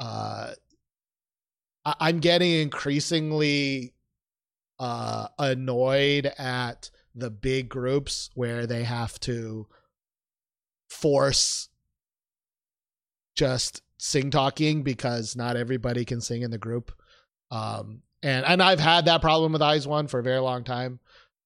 uh 0.00 0.52
I- 1.84 1.94
i'm 2.00 2.20
getting 2.20 2.52
increasingly 2.60 3.94
uh 4.78 5.28
annoyed 5.38 6.30
at 6.38 6.90
the 7.14 7.30
big 7.30 7.70
groups 7.70 8.28
where 8.34 8.66
they 8.66 8.84
have 8.84 9.18
to 9.20 9.66
force 10.90 11.70
just 13.34 13.80
sing 13.98 14.30
talking 14.30 14.82
because 14.82 15.34
not 15.34 15.56
everybody 15.56 16.04
can 16.04 16.20
sing 16.20 16.42
in 16.42 16.50
the 16.50 16.58
group 16.58 16.92
um 17.50 18.02
and 18.26 18.44
and 18.44 18.62
i've 18.62 18.80
had 18.80 19.04
that 19.06 19.20
problem 19.20 19.52
with 19.52 19.62
IZ*ONE 19.62 20.06
for 20.08 20.18
a 20.20 20.22
very 20.22 20.40
long 20.40 20.64
time. 20.64 20.98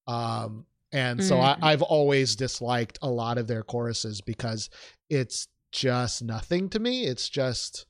Um 0.07 0.65
and 0.91 1.23
so 1.23 1.39
I, 1.39 1.53
Mm. 1.55 1.63
i've 1.63 1.81
always 1.81 2.35
disliked 2.35 2.99
a 3.01 3.09
lot 3.09 3.37
of 3.37 3.47
their 3.47 3.63
choruses 3.63 4.19
because 4.21 4.69
it's 5.09 5.47
just 5.71 6.21
nothing 6.23 6.69
to 6.69 6.79
me. 6.79 7.05
It's 7.05 7.29
just 7.29 7.85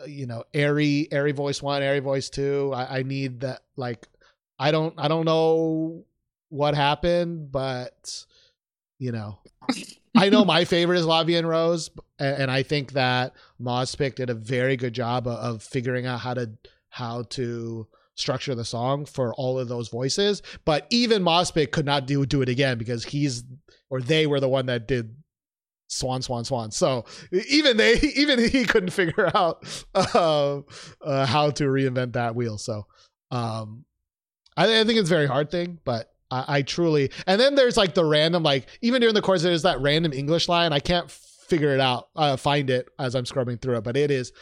uh, 0.00 0.04
you 0.06 0.26
know 0.26 0.44
airy 0.54 1.08
airy 1.10 1.32
voice 1.32 1.60
one 1.62 1.82
airy 1.82 2.00
voice 2.00 2.30
two. 2.30 2.72
I, 2.74 2.98
I 2.98 3.02
need 3.02 3.40
that 3.40 3.62
like 3.76 4.06
i 4.58 4.70
don't 4.70 4.94
i 4.98 5.08
don't 5.08 5.24
know 5.24 6.04
what 6.48 6.74
happened 6.74 7.50
but 7.50 8.24
you 8.98 9.10
know 9.12 9.38
i 10.14 10.28
know 10.28 10.44
my 10.44 10.64
favorite 10.64 10.98
is 10.98 11.06
La 11.06 11.24
Vie 11.24 11.36
en 11.36 11.46
Rose 11.46 11.90
and, 12.18 12.42
and 12.42 12.50
i 12.50 12.62
think 12.62 12.92
that 12.92 13.32
mospic 13.60 14.14
did 14.16 14.28
a 14.30 14.34
very 14.34 14.76
good 14.76 14.92
job 14.92 15.26
of, 15.26 15.38
of 15.38 15.62
figuring 15.62 16.06
out 16.06 16.20
how 16.20 16.34
to 16.34 16.50
how 16.92 17.22
to 17.22 17.88
structure 18.14 18.54
the 18.54 18.64
song 18.64 19.06
for 19.06 19.34
all 19.34 19.58
of 19.58 19.66
those 19.66 19.88
voices. 19.88 20.42
But 20.66 20.86
even 20.90 21.22
mospic 21.22 21.72
could 21.72 21.86
not 21.86 22.06
do 22.06 22.24
do 22.26 22.42
it 22.42 22.50
again 22.50 22.76
because 22.76 23.02
he's 23.02 23.44
or 23.88 24.02
they 24.02 24.26
were 24.26 24.40
the 24.40 24.48
one 24.48 24.66
that 24.66 24.86
did 24.86 25.16
swan 25.88 26.20
swan 26.20 26.44
swan. 26.44 26.70
So 26.70 27.06
even 27.48 27.78
they 27.78 27.94
even 28.16 28.38
he 28.38 28.64
couldn't 28.64 28.90
figure 28.90 29.30
out 29.34 29.64
uh, 29.94 30.60
uh, 31.00 31.26
how 31.26 31.50
to 31.52 31.64
reinvent 31.64 32.12
that 32.12 32.34
wheel. 32.34 32.58
So 32.58 32.86
um 33.30 33.86
I, 34.54 34.80
I 34.80 34.84
think 34.84 34.98
it's 34.98 35.08
a 35.08 35.14
very 35.14 35.26
hard 35.26 35.50
thing 35.50 35.78
but 35.84 36.10
I, 36.30 36.44
I 36.58 36.62
truly 36.62 37.10
and 37.26 37.40
then 37.40 37.54
there's 37.54 37.78
like 37.78 37.94
the 37.94 38.04
random 38.04 38.42
like 38.42 38.68
even 38.82 39.00
during 39.00 39.14
the 39.14 39.22
course 39.22 39.42
there's 39.42 39.62
that 39.62 39.80
random 39.80 40.12
english 40.12 40.46
line. 40.46 40.74
I 40.74 40.80
can't 40.80 41.10
figure 41.10 41.72
it 41.72 41.80
out 41.80 42.08
uh, 42.16 42.36
find 42.36 42.70
it 42.70 42.88
as 42.98 43.14
i'm 43.14 43.26
scrubbing 43.26 43.58
through 43.58 43.76
it 43.76 43.84
but 43.84 43.94
it 43.96 44.10
is 44.10 44.32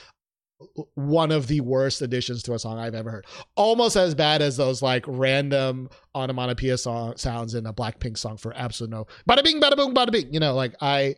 one 0.95 1.33
of 1.33 1.47
the 1.47 1.61
worst 1.61 2.03
additions 2.03 2.43
to 2.45 2.55
a 2.55 2.59
song 2.59 2.79
I've 2.79 2.95
ever 2.95 3.11
heard. 3.11 3.27
Almost 3.57 3.97
as 3.97 4.15
bad 4.15 4.43
as 4.43 4.57
those 4.57 4.83
like 4.83 5.05
random 5.07 5.89
onomatopoeia 6.15 6.79
song, 6.79 7.17
sounds 7.17 7.55
in 7.55 7.67
a 7.67 7.73
Blackpink 7.73 8.19
song 8.19 8.37
for 8.37 8.55
absolute 8.57 8.91
no. 8.91 9.07
Bada 9.29 9.43
bing, 9.43 9.61
bada 9.61 9.77
boom, 9.77 9.95
bada 9.95 10.13
bing. 10.13 10.33
You 10.33 10.41
know, 10.41 10.55
like 10.55 10.75
I, 10.81 11.17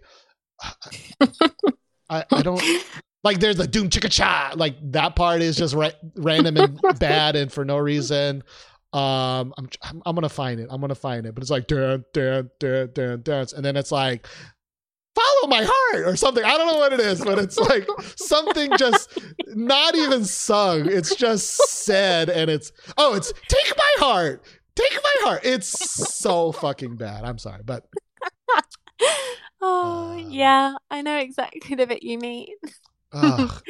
I, 2.09 2.25
I 2.31 2.43
don't 2.43 2.63
like. 3.25 3.41
There's 3.41 3.59
a 3.59 3.67
doom 3.67 3.89
chicka 3.89 4.11
cha. 4.11 4.53
Like 4.57 4.77
that 4.93 5.17
part 5.17 5.43
is 5.43 5.57
just 5.57 5.75
ra- 5.75 5.91
random 6.17 6.57
and 6.57 6.81
bad 6.99 7.37
and 7.37 7.53
for 7.53 7.65
no 7.65 7.79
reason. 7.79 8.43
Um, 8.93 9.55
I'm, 9.57 9.69
I'm 9.83 10.03
I'm 10.05 10.15
gonna 10.15 10.29
find 10.29 10.61
it. 10.61 10.69
I'm 10.71 10.81
gonna 10.81 10.95
find 10.95 11.25
it. 11.25 11.35
But 11.35 11.43
it's 11.43 11.51
like 11.51 11.67
dun 11.67 12.05
dun 12.13 12.51
dun 12.61 12.91
dun 12.93 13.23
dance, 13.23 13.55
and 13.55 13.65
then 13.65 13.77
it's 13.77 13.91
like 13.91 14.29
follow 15.15 15.49
my 15.49 15.67
heart 15.69 16.07
or 16.07 16.17
something. 16.17 16.45
I 16.45 16.57
don't 16.57 16.67
know 16.67 16.79
what 16.79 16.93
it 16.93 17.01
is, 17.01 17.25
but 17.25 17.39
it's 17.39 17.59
like 17.59 17.87
something 18.17 18.71
just 18.79 19.19
not 19.49 19.95
even 19.95 20.25
sung. 20.25 20.87
It's 20.87 21.15
just 21.15 21.57
said, 21.69 22.29
and 22.29 22.51
it's 22.51 22.73
oh, 22.97 23.15
it's 23.15 23.33
take 23.49 23.77
my 23.77 24.07
heart, 24.07 24.45
take 24.75 24.95
my 24.95 25.15
heart. 25.29 25.41
It's 25.45 25.69
so 25.69 26.53
fucking 26.53 26.97
bad. 26.97 27.25
I'm 27.25 27.39
sorry, 27.39 27.63
but 27.65 27.87
Oh, 29.65 30.17
yeah, 30.29 30.75
I 30.91 31.03
know 31.03 31.19
exactly 31.19 31.77
the 31.77 31.87
bit 31.87 32.03
you 32.03 32.19
mean. 32.19 32.49
ugh. 33.13 33.63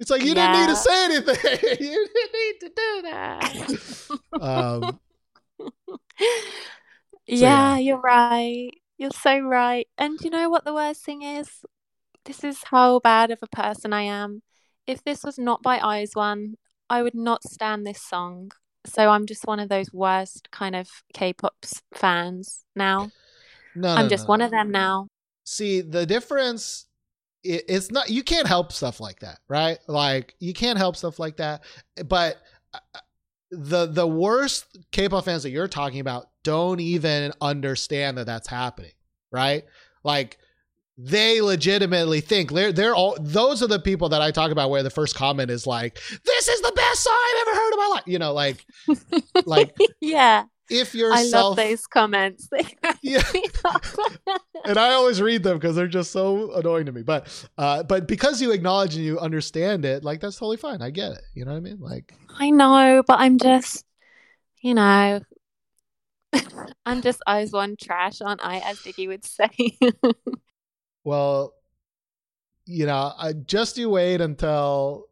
it's 0.00 0.10
like 0.10 0.22
you 0.22 0.34
didn't 0.34 0.52
need 0.52 0.68
to 0.68 0.76
say 0.76 1.04
anything. 1.04 1.36
you 1.80 2.08
didn't 2.14 2.32
need 2.32 2.60
to 2.60 2.68
do 2.68 3.02
that. 3.02 4.18
um, 4.40 5.00
yeah, 7.26 7.76
you're 7.76 8.00
right. 8.00 8.70
You're 8.98 9.10
so 9.12 9.38
right. 9.38 9.86
And 9.96 10.20
you 10.20 10.30
know 10.30 10.50
what 10.50 10.64
the 10.64 10.74
worst 10.74 11.04
thing 11.04 11.22
is? 11.22 11.48
This 12.24 12.44
is 12.44 12.64
how 12.64 12.98
bad 13.00 13.30
of 13.30 13.38
a 13.42 13.46
person 13.46 13.92
I 13.92 14.02
am. 14.02 14.42
If 14.86 15.02
this 15.04 15.22
was 15.22 15.38
not 15.38 15.62
by 15.62 15.78
IZ*ONE, 16.00 16.56
I 16.90 17.02
would 17.02 17.14
not 17.14 17.44
stand 17.44 17.86
this 17.86 18.02
song. 18.02 18.50
So 18.84 19.10
I'm 19.10 19.26
just 19.26 19.46
one 19.46 19.60
of 19.60 19.68
those 19.68 19.92
worst 19.92 20.50
kind 20.50 20.74
of 20.74 20.88
K-pop 21.14 21.54
fans 21.94 22.64
now. 22.74 23.10
no, 23.74 23.88
I'm 23.88 24.04
no, 24.06 24.08
just 24.08 24.24
no. 24.24 24.28
one 24.28 24.40
of 24.40 24.50
them 24.50 24.70
now. 24.70 25.08
see 25.44 25.80
the 25.80 26.04
difference 26.04 26.86
it's 27.44 27.90
not 27.90 28.10
you 28.10 28.22
can't 28.22 28.48
help 28.48 28.72
stuff 28.72 29.00
like 29.00 29.20
that 29.20 29.38
right 29.48 29.78
like 29.86 30.34
you 30.40 30.52
can't 30.52 30.76
help 30.76 30.96
stuff 30.96 31.18
like 31.20 31.36
that 31.36 31.62
but 32.06 32.36
uh, 32.74 32.78
the 33.50 33.86
the 33.86 34.06
worst 34.06 34.78
K-pop 34.90 35.24
fans 35.24 35.42
that 35.42 35.50
you're 35.50 35.68
talking 35.68 36.00
about 36.00 36.28
don't 36.42 36.80
even 36.80 37.32
understand 37.40 38.18
that 38.18 38.26
that's 38.26 38.48
happening, 38.48 38.92
right? 39.30 39.64
Like 40.04 40.38
they 40.96 41.40
legitimately 41.40 42.20
think 42.20 42.52
they're 42.52 42.72
they're 42.72 42.94
all 42.94 43.16
those 43.20 43.62
are 43.62 43.68
the 43.68 43.78
people 43.78 44.08
that 44.10 44.20
I 44.20 44.32
talk 44.32 44.50
about 44.50 44.70
where 44.70 44.82
the 44.82 44.90
first 44.90 45.14
comment 45.14 45.50
is 45.50 45.66
like, 45.66 45.94
"This 46.24 46.48
is 46.48 46.60
the 46.60 46.72
best 46.74 47.04
song 47.04 47.14
I've 47.14 47.48
ever 47.48 47.56
heard 47.56 47.72
in 47.72 47.78
my 47.78 47.88
life." 47.94 48.02
You 48.06 48.18
know, 48.18 48.32
like 48.32 48.66
like 49.46 49.76
yeah. 50.00 50.44
If 50.70 50.94
you're 50.94 51.12
I 51.12 51.22
love 51.24 51.56
those 51.56 51.86
comments. 51.86 52.48
yeah. 53.02 53.22
and 54.64 54.78
I 54.78 54.92
always 54.92 55.22
read 55.22 55.42
them 55.42 55.56
because 55.58 55.74
they're 55.74 55.86
just 55.86 56.10
so 56.10 56.52
annoying 56.52 56.86
to 56.86 56.92
me. 56.92 57.02
But 57.02 57.48
uh, 57.56 57.82
but 57.82 58.06
because 58.06 58.42
you 58.42 58.52
acknowledge 58.52 58.94
and 58.94 59.04
you 59.04 59.18
understand 59.18 59.84
it, 59.84 60.04
like 60.04 60.20
that's 60.20 60.36
totally 60.36 60.58
fine. 60.58 60.82
I 60.82 60.90
get 60.90 61.12
it. 61.12 61.22
You 61.34 61.44
know 61.44 61.52
what 61.52 61.58
I 61.58 61.60
mean? 61.60 61.80
Like 61.80 62.12
I 62.38 62.50
know, 62.50 63.02
but 63.06 63.18
I'm 63.18 63.38
just, 63.38 63.84
you 64.60 64.74
know, 64.74 65.20
I'm 66.86 67.00
just 67.00 67.22
IZ*ONE 67.26 67.76
trash, 67.80 68.20
aren't 68.20 68.44
I? 68.44 68.58
As 68.58 68.78
Diggy 68.78 69.08
would 69.08 69.24
say. 69.24 69.48
well, 71.04 71.54
you 72.66 72.84
know, 72.84 73.12
I 73.18 73.32
just 73.32 73.78
you 73.78 73.88
wait 73.88 74.20
until 74.20 75.06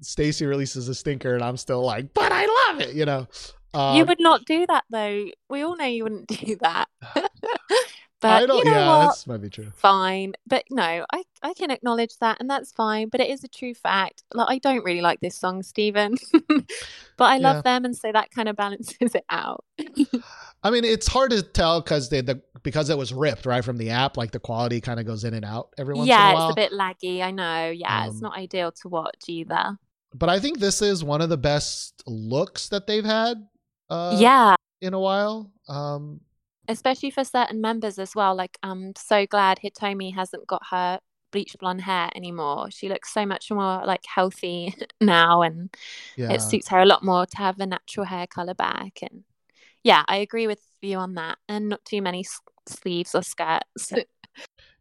STAYC 0.00 0.48
releases 0.48 0.88
a 0.88 0.94
stinker, 0.94 1.34
and 1.34 1.44
I'm 1.44 1.56
still 1.56 1.82
like, 1.84 2.12
but 2.14 2.32
I 2.32 2.46
love 2.70 2.80
it. 2.80 2.94
You 2.94 3.04
know. 3.04 3.28
Um, 3.74 3.96
you 3.96 4.04
would 4.06 4.20
not 4.20 4.44
do 4.44 4.66
that 4.66 4.84
though. 4.90 5.26
We 5.50 5.62
all 5.62 5.76
know 5.76 5.84
you 5.84 6.04
wouldn't 6.04 6.26
do 6.46 6.56
that. 6.62 6.88
but 8.20 8.42
I 8.42 8.46
don't. 8.46 8.64
you 8.64 8.70
know 8.70 8.72
yeah, 8.72 9.06
what? 9.06 9.16
that 9.24 9.32
might 9.32 9.42
be 9.42 9.50
true. 9.50 9.70
Fine, 9.76 10.32
but 10.46 10.64
no, 10.70 11.04
I 11.12 11.22
I 11.42 11.54
can 11.54 11.70
acknowledge 11.70 12.16
that, 12.18 12.38
and 12.40 12.50
that's 12.50 12.72
fine. 12.72 13.08
But 13.08 13.20
it 13.20 13.30
is 13.30 13.44
a 13.44 13.48
true 13.48 13.74
fact. 13.74 14.22
Like 14.34 14.48
I 14.50 14.58
don't 14.58 14.84
really 14.84 15.00
like 15.02 15.20
this 15.20 15.36
song, 15.36 15.62
Stephen, 15.62 16.16
but 16.48 17.24
I 17.24 17.38
love 17.38 17.56
Yeah. 17.56 17.62
them, 17.62 17.84
and 17.84 17.96
so 17.96 18.10
that 18.12 18.30
kind 18.30 18.48
of 18.48 18.56
balances 18.56 19.14
it 19.14 19.24
out. 19.30 19.64
I 20.64 20.70
mean, 20.70 20.84
it's 20.84 21.06
hard 21.06 21.30
to 21.30 21.42
tell 21.42 21.80
because 21.80 22.08
they 22.08 22.20
the 22.20 22.42
because 22.64 22.90
it 22.90 22.98
was 22.98 23.12
ripped 23.12 23.46
right 23.46 23.64
from 23.64 23.76
the 23.76 23.90
app. 23.90 24.16
Like 24.16 24.32
the 24.32 24.40
quality 24.40 24.80
kind 24.80 24.98
of 24.98 25.06
goes 25.06 25.22
in 25.24 25.34
and 25.34 25.44
out 25.44 25.68
every 25.78 25.94
once 25.94 26.08
yeah, 26.08 26.30
in 26.30 26.32
a 26.32 26.34
while. 26.34 26.48
it's 26.48 26.58
a 26.58 26.60
bit 26.60 26.72
laggy. 26.72 27.22
I 27.22 27.30
know. 27.30 27.70
Yeah, 27.70 28.06
it's 28.06 28.16
Um, 28.16 28.20
not 28.20 28.36
ideal 28.36 28.72
to 28.82 28.88
watch 28.88 29.24
either. 29.28 29.78
but 30.14 30.28
I 30.28 30.40
think 30.40 30.58
this 30.58 30.82
is 30.82 31.04
one 31.04 31.20
of 31.20 31.28
the 31.28 31.36
best 31.36 32.02
looks 32.06 32.68
that 32.70 32.86
they've 32.88 33.04
had. 33.04 33.46
Uh, 33.90 34.16
yeah, 34.20 34.54
in 34.80 34.94
a 34.94 35.00
while. 35.00 35.50
Um, 35.68 36.20
especially 36.68 37.10
for 37.10 37.24
certain 37.24 37.60
members 37.60 37.98
as 37.98 38.14
well. 38.14 38.34
Like 38.34 38.58
I'm 38.62 38.92
so 38.96 39.26
glad 39.26 39.58
Hitomi 39.62 40.14
hasn't 40.14 40.46
got 40.46 40.62
her 40.70 41.00
bleached 41.30 41.58
blonde 41.58 41.82
hair 41.82 42.10
anymore. 42.14 42.70
She 42.70 42.88
looks 42.88 43.12
so 43.12 43.26
much 43.26 43.50
more 43.50 43.84
like 43.84 44.04
healthy 44.06 44.74
now, 45.00 45.42
and 45.42 45.74
yeah, 46.16 46.32
it 46.32 46.42
suits 46.42 46.68
her 46.68 46.80
a 46.80 46.86
lot 46.86 47.04
more 47.04 47.26
to 47.26 47.36
have 47.38 47.56
the 47.58 47.66
natural 47.66 48.06
hair 48.06 48.26
color 48.26 48.54
back. 48.54 48.98
And 49.02 49.24
yeah, 49.82 50.04
I 50.08 50.16
agree 50.16 50.46
with 50.46 50.60
you 50.82 50.98
on 50.98 51.14
that. 51.14 51.38
And 51.48 51.68
not 51.68 51.84
too 51.84 52.02
many 52.02 52.20
s- 52.20 52.40
sleeves 52.66 53.14
or 53.14 53.22
skirts. 53.22 53.92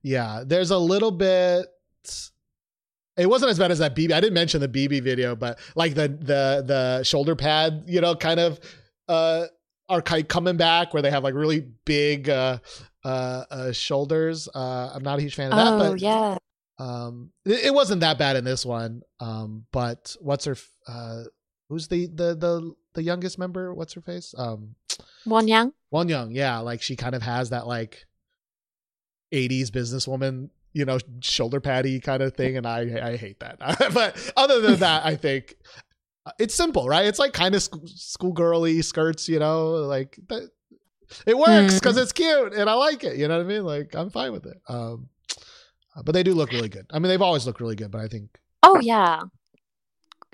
yeah. 0.01 0.43
There's 0.45 0.71
a 0.71 0.77
little 0.77 1.11
bit. 1.11 1.67
It 3.17 3.27
wasn't 3.27 3.49
as 3.49 3.57
bad 3.57 3.71
as 3.71 3.79
that 3.79 3.95
BIBI. 3.95 4.13
I 4.13 4.19
didn't 4.21 4.35
mention 4.35 4.61
the 4.61 4.67
BIBI 4.67 5.01
video, 5.01 5.35
but 5.35 5.59
like 5.75 5.95
the 5.95 6.07
the 6.07 6.63
the 6.65 7.03
shoulder 7.03 7.35
pad, 7.35 7.83
you 7.87 7.99
know, 7.99 8.15
kind 8.15 8.39
of 8.39 8.59
uh 9.07 9.45
are 9.89 10.01
kind 10.01 10.21
of 10.21 10.27
coming 10.27 10.57
back 10.57 10.93
where 10.93 11.01
they 11.01 11.11
have 11.11 11.23
like 11.23 11.33
really 11.33 11.61
big 11.85 12.29
uh 12.29 12.59
uh, 13.03 13.43
uh 13.49 13.71
shoulders. 13.71 14.49
Uh 14.53 14.91
I'm 14.93 15.03
not 15.03 15.19
a 15.19 15.21
huge 15.21 15.35
fan 15.35 15.51
of 15.51 15.57
that, 15.57 15.73
oh 15.73 15.91
but 15.91 15.99
yeah, 15.99 16.37
um 16.79 17.31
it, 17.45 17.65
it 17.65 17.73
wasn't 17.73 18.01
that 18.01 18.17
bad 18.17 18.35
in 18.35 18.43
this 18.43 18.65
one. 18.65 19.01
Um 19.19 19.65
but 19.71 20.15
what's 20.19 20.45
her 20.45 20.57
uh 20.87 21.23
who's 21.69 21.87
the 21.87 22.07
the 22.07 22.35
the 22.35 22.73
the 22.93 23.03
youngest 23.03 23.39
member? 23.39 23.73
What's 23.73 23.93
her 23.93 24.01
face? 24.01 24.33
Um 24.37 24.75
Wonyoung. 25.25 25.73
One 25.89 26.09
Young, 26.09 26.31
yeah, 26.31 26.59
like 26.59 26.81
she 26.81 26.95
kind 26.95 27.15
of 27.15 27.21
has 27.21 27.51
that 27.51 27.67
like 27.67 28.05
80s 29.33 29.69
businesswoman, 29.69 30.49
you 30.73 30.85
know, 30.85 30.99
shoulder 31.21 31.59
patty 31.59 31.99
kind 31.99 32.21
of 32.21 32.33
thing, 32.35 32.57
and 32.57 32.65
I 32.65 33.11
I 33.11 33.17
hate 33.17 33.39
that. 33.39 33.59
but 33.93 34.31
other 34.35 34.61
than 34.61 34.79
that, 34.79 35.05
I 35.05 35.15
think 35.15 35.55
it's 36.39 36.55
simple, 36.55 36.87
right? 36.87 37.05
It's 37.05 37.19
like 37.19 37.33
kind 37.33 37.55
of 37.55 37.63
school 37.63 37.83
schoolgirly 37.85 38.81
skirts, 38.81 39.27
you 39.29 39.39
know, 39.39 39.75
like 39.75 40.17
that. 40.29 40.49
It 41.25 41.37
works 41.37 41.75
Mm. 41.75 41.79
because 41.81 41.97
it's 41.97 42.11
cute 42.11 42.53
and 42.53 42.69
I 42.69 42.73
like 42.73 43.03
it. 43.03 43.15
You 43.17 43.27
know 43.27 43.37
what 43.37 43.45
I 43.45 43.49
mean? 43.49 43.63
Like 43.63 43.95
I'm 43.95 44.09
fine 44.09 44.33
with 44.33 44.45
it. 44.45 44.57
Um, 44.67 45.09
but 46.03 46.11
they 46.11 46.23
do 46.23 46.33
look 46.33 46.51
really 46.51 46.69
good. 46.69 46.85
I 46.91 46.99
mean, 46.99 47.09
they've 47.09 47.21
always 47.21 47.45
looked 47.45 47.61
really 47.61 47.75
good, 47.75 47.91
but 47.91 48.01
I 48.01 48.07
think 48.07 48.39
Oh 48.63 48.79
yeah, 48.79 49.23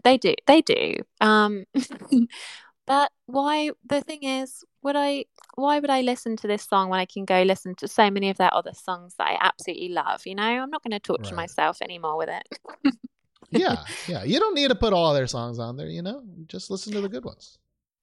they 0.03 0.17
do. 0.17 0.33
They 0.47 0.61
do. 0.61 0.95
Um, 1.21 1.65
but 2.87 3.11
why? 3.27 3.71
The 3.85 4.01
thing 4.01 4.23
is, 4.23 4.63
would 4.81 4.95
I? 4.95 5.25
Why 5.55 5.79
would 5.79 5.89
I 5.89 6.01
listen 6.01 6.35
to 6.37 6.47
this 6.47 6.63
song 6.63 6.89
when 6.89 6.99
I 6.99 7.05
can 7.05 7.25
go 7.25 7.43
listen 7.43 7.75
to 7.75 7.87
so 7.87 8.09
many 8.09 8.29
of 8.29 8.37
their 8.37 8.53
other 8.53 8.73
songs 8.73 9.15
that 9.17 9.27
I 9.27 9.37
absolutely 9.39 9.89
love? 9.89 10.25
You 10.25 10.35
know, 10.35 10.43
I'm 10.43 10.71
not 10.71 10.83
going 10.83 10.91
to 10.91 10.99
torture 10.99 11.35
Right. 11.35 11.43
myself 11.43 11.81
anymore 11.81 12.17
with 12.17 12.29
it. 12.29 12.59
yeah, 13.53 13.83
yeah. 14.07 14.23
You 14.23 14.39
don't 14.39 14.55
need 14.55 14.69
to 14.69 14.75
put 14.75 14.93
all 14.93 15.13
their 15.13 15.27
songs 15.27 15.59
on 15.59 15.77
there. 15.77 15.87
You 15.87 16.01
know, 16.01 16.23
just 16.47 16.69
listen 16.69 16.93
to 16.93 17.01
the 17.01 17.09
good 17.09 17.25
ones. 17.25 17.57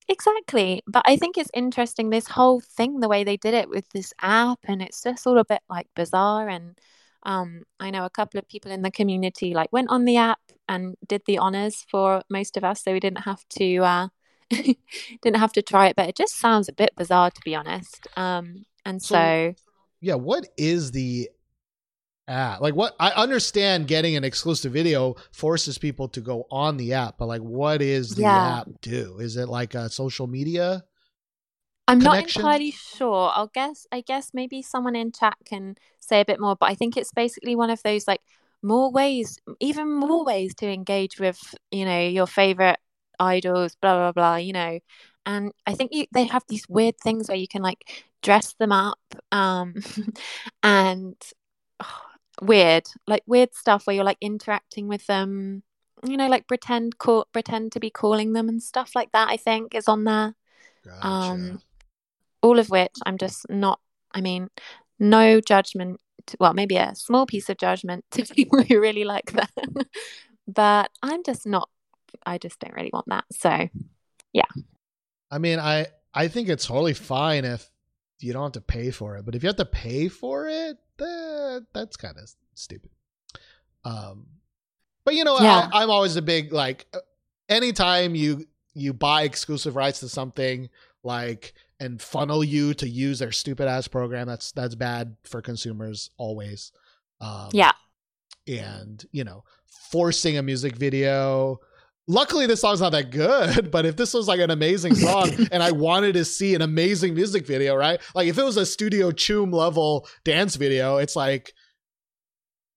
Exactly. 0.09 0.82
But 0.86 1.02
I 1.06 1.16
think 1.16 1.39
it's 1.39 1.51
interesting 1.55 2.10
this 2.10 2.27
whole 2.27 2.60
thing, 2.60 3.01
the 3.01 3.09
way 3.09 3.22
they 3.22 3.36
did 3.36 3.55
it 3.55 3.68
with 3.68 3.89
this 3.90 4.12
app, 4.20 4.59
and 4.64 4.82
it's 4.82 5.02
just 5.02 5.27
all 5.27 5.39
a 5.39 5.44
bit 5.44 5.60
like 5.68 5.86
bizarre. 5.94 6.48
And 6.48 6.77
um, 7.22 7.62
I 7.78 7.90
know 7.90 8.05
a 8.05 8.10
couple 8.10 8.39
of 8.39 8.48
people 8.48 8.72
in 8.72 8.82
the 8.82 8.90
community 8.90 9.55
like 9.55 9.72
went 9.72 9.90
on 9.90 10.05
the 10.05 10.16
app 10.16 10.40
and 10.68 10.97
did 11.06 11.22
the 11.27 11.39
honors 11.39 11.85
for 11.90 12.22
most 12.28 12.56
of 12.56 12.64
us, 12.64 12.82
so 12.82 12.93
we 12.93 13.01
didn't 13.01 13.24
have 13.24 13.44
to 13.51 13.77
uh, 13.78 14.09
didn't 14.51 15.36
have 15.36 15.52
to 15.52 15.62
try 15.62 15.89
it. 15.89 15.97
But 15.97 16.09
it 16.09 16.16
just 16.16 16.36
sounds 16.36 16.68
a 16.68 16.72
bit 16.72 16.90
bizarre, 16.97 17.31
to 17.31 17.40
be 17.44 17.55
honest. 17.55 18.06
Um, 18.16 18.66
and 18.85 19.01
So- 19.02 19.14
so 19.14 19.55
yeah 20.02 20.14
what 20.14 20.48
is 20.56 20.93
the 20.93 21.28
app 22.31 22.61
like 22.61 22.74
what 22.74 22.94
i 23.01 23.11
understand 23.11 23.86
getting 23.89 24.16
an 24.16 24.24
exclusive 24.24 24.73
video 24.73 25.15
forces 25.32 25.78
people 25.78 26.09
to 26.09 26.20
go 26.20 26.47
on 26.51 26.77
the 26.77 26.93
app 26.93 27.19
but 27.19 27.27
like 27.27 27.43
what 27.43 27.82
is 27.82 28.15
the 28.15 28.23
Yeah. 28.23 28.61
app 28.61 28.69
do 28.81 29.19
is 29.19 29.36
it 29.36 29.48
like 29.48 29.74
a 29.74 29.89
social 29.90 30.27
media 30.27 30.85
I'm 31.89 31.98
not 31.98 32.20
entirely 32.20 32.70
sure. 32.70 33.32
I'll 33.35 33.48
guess. 33.52 33.86
I 33.90 34.01
guess 34.01 34.31
maybe 34.32 34.62
someone 34.62 34.94
in 34.94 35.11
chat 35.11 35.36
can 35.44 35.74
say 35.98 36.20
a 36.20 36.24
bit 36.24 36.40
more. 36.40 36.55
But 36.55 36.70
I 36.70 36.74
think 36.74 36.97
it's 36.97 37.12
basically 37.12 37.57
one 37.57 37.70
of 37.70 37.82
those 37.82 38.07
like 38.07 38.20
more 38.62 38.93
ways, 38.93 39.39
even 39.59 39.93
more 39.93 40.24
ways 40.24 40.55
to 40.57 40.69
engage 40.70 41.19
with 41.19 41.39
you 41.73 41.85
know 41.85 42.01
your 42.07 42.28
favorite 42.28 42.78
idols. 43.19 43.77
Blah 43.82 43.97
blah 43.97 44.12
blah. 44.12 44.36
You 44.36 44.52
know, 44.52 44.78
and 45.27 45.52
I 45.66 45.74
think 45.74 45.90
you 45.93 46.07
they 46.12 46.27
have 46.27 46.44
these 46.48 46.69
weird 46.69 46.97
things 46.98 47.28
where 47.28 47.36
you 47.36 47.48
can 47.48 47.62
like 47.62 48.07
dress 48.23 48.55
them 48.61 48.70
up, 48.73 49.01
um, 49.32 49.74
and 50.62 51.16
weird 52.41 52.87
like 53.07 53.23
weird 53.27 53.55
stuff 53.55 53.87
where 53.87 53.95
you're 53.95 54.05
like 54.05 54.19
interacting 54.21 54.89
with 54.89 55.07
them. 55.07 55.62
You 56.07 56.17
know, 56.17 56.29
like 56.29 56.49
pretend 56.49 56.99
call 56.99 57.27
pretend 57.33 57.73
to 57.73 57.81
be 57.81 57.91
calling 57.91 58.33
them 58.33 58.49
and 58.49 58.62
stuff 58.62 58.93
like 58.95 59.12
that. 59.12 59.29
I 59.29 59.37
think 59.37 59.75
is 59.75 59.89
on 59.89 60.05
there 60.05 60.35
gotcha. 60.85 61.07
um 61.07 61.61
all 62.43 62.59
of 62.59 62.71
which 62.71 62.93
i'm 63.07 63.19
just 63.19 63.49
not 63.49 63.81
i 64.12 64.21
mean 64.21 64.49
no 64.99 65.41
judgment 65.41 66.01
well 66.39 66.55
maybe 66.55 66.77
a 66.77 66.95
small 66.95 67.27
piece 67.27 67.49
of 67.49 67.57
judgment 67.57 68.05
to 68.11 68.25
people 68.35 68.62
who 68.62 68.81
really 68.81 69.05
like 69.05 69.33
that 69.33 69.51
but 70.47 70.91
i'm 71.03 71.23
just 71.23 71.47
not 71.47 71.69
i 72.27 72.39
just 72.39 72.59
don't 72.61 72.75
really 72.75 72.91
want 72.93 73.07
that 73.09 73.25
so 73.33 73.69
yeah. 74.33 74.43
i 75.31 75.39
mean 75.39 75.59
i 75.59 75.87
i 76.15 76.29
think 76.29 76.49
it's 76.49 76.67
totally 76.67 76.95
fine 76.95 77.45
if 77.45 77.71
you 78.21 78.33
don't 78.33 78.43
have 78.43 78.53
to 78.53 78.61
pay 78.61 78.91
for 78.91 79.17
it 79.17 79.25
but 79.25 79.35
if 79.35 79.43
you 79.43 79.49
have 79.49 79.57
to 79.57 79.65
pay 79.65 80.09
for 80.09 80.49
it 80.49 80.77
that, 80.99 81.67
that's 81.73 81.97
kind 81.97 82.17
of 82.19 82.31
stupid. 82.55 82.91
Um 83.85 84.27
but 85.05 85.15
you 85.15 85.25
know 85.25 85.39
Yeah. 85.41 85.69
I, 85.73 85.83
i'm 85.83 85.91
always 85.91 86.17
a 86.17 86.23
big 86.23 86.53
like 86.53 86.87
uh, 86.93 86.99
anytime 87.49 88.15
you 88.15 88.45
you 88.75 88.93
buy 88.93 89.23
exclusive 89.23 89.75
rights 89.77 90.01
to 90.01 90.09
something 90.09 90.69
like 91.03 91.55
and 91.81 92.01
funnel 92.01 92.45
you 92.45 92.75
to 92.75 92.89
use 92.89 93.19
their 93.19 93.33
stupid 93.33 93.67
ass 93.67 93.89
program 93.89 94.27
that's 94.27 94.53
that's 94.53 94.75
bad 94.75 95.17
for 95.25 95.41
consumers 95.43 96.11
always. 96.19 96.73
Um 97.21 97.49
yeah. 97.53 97.73
and 98.47 99.05
you 99.13 99.25
know 99.25 99.45
forcing 99.91 100.37
a 100.37 100.43
music 100.43 100.77
video 100.77 101.59
luckily 102.09 102.47
this 102.47 102.60
song's 102.60 102.81
not 102.81 102.90
that 102.93 103.10
good 103.10 103.70
but 103.70 103.86
if 103.86 103.97
this 103.97 104.12
was 104.14 104.27
like 104.27 104.40
an 104.40 104.51
amazing 104.51 104.94
song 104.94 105.31
and 105.52 105.62
i 105.62 105.70
wanted 105.70 106.14
to 106.14 106.24
see 106.24 106.55
an 106.55 106.62
amazing 106.62 107.14
music 107.14 107.47
video 107.47 107.74
right? 107.77 108.01
Like 108.14 108.27
if 108.28 108.36
it 108.39 108.43
was 108.44 108.56
a 108.56 108.66
Studio 108.66 109.10
Choom 109.10 109.52
level 109.52 110.09
dance 110.24 110.56
video 110.56 110.97
it's 110.97 111.14
like 111.14 111.52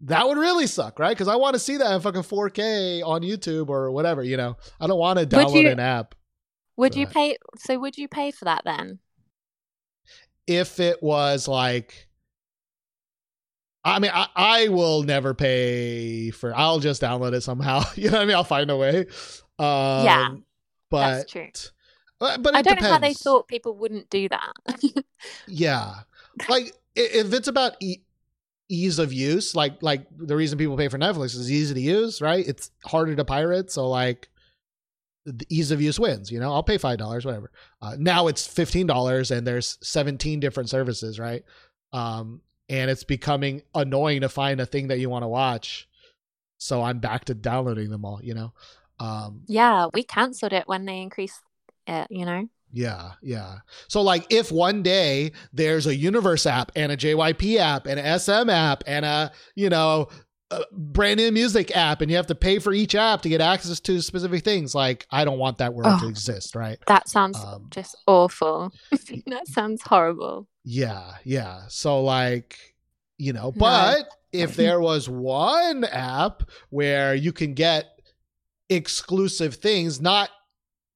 that 0.02 0.28
would 0.28 0.38
really 0.38 0.68
suck 0.68 1.00
right? 1.00 1.16
Because 1.16 1.28
i 1.28 1.36
want 1.36 1.54
to 1.56 1.60
see 1.60 1.78
that 1.78 1.94
in 1.94 2.02
fucking 2.02 2.22
4k 2.24 3.02
on 3.06 3.22
youtube 3.22 3.70
or 3.70 3.90
whatever 3.92 4.22
you 4.24 4.38
know? 4.38 4.56
I 4.80 4.88
don't 4.88 5.00
want 5.00 5.18
to 5.20 5.26
download 5.26 5.64
you- 5.64 5.70
an 5.70 5.80
app 5.80 6.16
would 6.78 6.96
you 6.96 7.06
Right. 7.06 7.14
pay 7.14 7.38
so 7.60 7.80
would 7.80 7.98
you 7.98 8.08
pay 8.08 8.32
for 8.32 8.46
that 8.46 8.64
then? 8.66 9.00
If 10.48 10.80
it 10.80 11.02
was 11.02 11.48
like 11.48 12.08
I 13.86 14.00
mean, 14.00 14.12
I, 14.14 14.28
I 14.36 14.68
will 14.70 15.04
never 15.04 15.34
pay 15.34 16.32
for. 16.32 16.56
I'll 16.56 16.80
just 16.80 17.02
download 17.02 17.34
it 17.34 17.42
somehow. 17.42 17.84
You 17.96 18.10
know 18.10 18.18
what 18.18 18.24
I 18.24 18.26
mean? 18.26 18.36
I'll 18.36 18.44
find 18.44 18.70
a 18.72 18.78
way. 18.78 19.00
Um, 19.60 20.06
Yeah. 20.06 20.36
but 20.90 21.08
That's 21.18 21.32
true. 21.32 21.48
uh, 22.22 22.38
but 22.38 22.56
I 22.56 22.62
don't 22.62 22.82
know 22.82 22.90
how 22.90 23.00
they 23.00 23.14
thought 23.14 23.48
people 23.48 23.76
wouldn't 23.78 24.10
do 24.10 24.30
that. 24.30 24.54
Yeah, 25.48 25.96
like 26.50 26.74
if 26.96 27.34
it's 27.34 27.48
about 27.48 27.74
e- 27.82 28.04
ease 28.70 29.00
of 29.00 29.14
use, 29.14 29.56
like 29.56 29.82
like 29.82 30.06
the 30.18 30.36
reason 30.36 30.58
people 30.58 30.76
pay 30.78 30.88
for 30.90 30.98
Netflix 30.98 31.36
is 31.36 31.52
easy 31.52 31.74
to 31.74 31.80
use, 31.80 32.22
right? 32.22 32.46
It's 32.48 32.72
harder 32.86 33.16
to 33.16 33.24
pirate, 33.26 33.72
so 33.72 33.88
like 33.88 34.30
the 35.26 35.46
ease 35.50 35.72
of 35.72 35.82
use 35.82 35.98
wins. 36.00 36.30
You 36.32 36.40
know, 36.40 36.52
I'll 36.54 36.64
pay 36.64 36.78
five 36.78 36.98
dollars, 36.98 37.26
whatever. 37.26 37.52
Uh, 37.82 37.96
now 37.98 38.28
it's 38.28 38.46
fifteen 38.48 38.86
dollars, 38.88 39.32
and 39.32 39.46
there's 39.48 39.78
seventeen 39.82 40.40
different 40.42 40.70
services, 40.70 41.20
right? 41.20 41.44
Um, 41.94 42.42
and 42.74 42.90
it's 42.90 43.04
becoming 43.04 43.62
annoying 43.76 44.22
to 44.22 44.30
find 44.30 44.60
a 44.60 44.66
thing 44.66 44.88
that 44.88 44.98
you 44.98 45.08
want 45.08 45.22
to 45.22 45.28
watch. 45.28 45.88
So 46.58 46.82
I'm 46.82 46.98
back 46.98 47.26
to 47.26 47.36
downloading 47.36 47.92
them 47.92 48.04
all. 48.04 48.20
You 48.24 48.34
know, 48.34 48.54
um, 49.00 49.42
yeah, 49.46 49.88
we 49.94 50.04
cancelled 50.04 50.54
it 50.54 50.68
when 50.68 50.86
they 50.86 51.02
increased 51.02 51.42
it. 51.86 52.08
You 52.10 52.26
know. 52.26 52.50
Yeah, 52.72 53.12
yeah. 53.22 53.58
So 53.88 54.02
like 54.02 54.26
if 54.32 54.52
one 54.52 54.82
day 54.82 55.34
there's 55.54 55.86
a 55.86 55.96
universe 55.96 56.48
app 56.48 56.72
and 56.76 56.92
a 56.92 56.98
JYP 56.98 57.58
app 57.58 57.86
and 57.86 58.00
a 58.00 58.18
SM 58.18 58.50
app 58.50 58.84
and 58.88 59.06
a, 59.06 59.32
you 59.54 59.70
know, 59.70 60.08
a 60.52 60.62
brand 60.72 61.18
new 61.20 61.32
music 61.32 61.76
app 61.76 62.02
and 62.02 62.12
you 62.12 62.18
have 62.18 62.28
to 62.28 62.36
pay 62.36 62.60
for 62.60 62.74
each 62.74 62.94
app 62.96 63.22
to 63.24 63.30
get 63.30 63.42
access 63.42 63.80
to 63.80 64.02
specific 64.02 64.44
things, 64.44 64.76
like 64.76 65.08
I 65.10 65.26
don't 65.26 65.40
want 65.40 65.58
that 65.58 65.74
world 65.74 66.00
to 66.02 66.06
Oh. 66.06 66.10
exist, 66.10 66.56
right? 66.56 66.78
That 66.88 67.08
sounds 67.10 67.38
Um, 67.40 67.68
just 67.72 67.96
awful. 68.08 68.72
that 69.28 69.48
sounds 69.48 69.82
horrible. 69.82 70.48
Yeah, 70.64 71.16
yeah. 71.24 71.62
So 71.70 72.02
like, 72.04 72.58
you 73.18 73.34
know, 73.34 73.52
but 73.52 74.08
if 74.32 74.56
there 74.56 74.80
was 74.80 75.10
one 75.10 75.84
app 75.86 76.44
where 76.70 77.16
you 77.16 77.32
can 77.32 77.54
get 77.54 77.86
exclusive 78.70 79.56
things, 79.56 80.02
not 80.02 80.30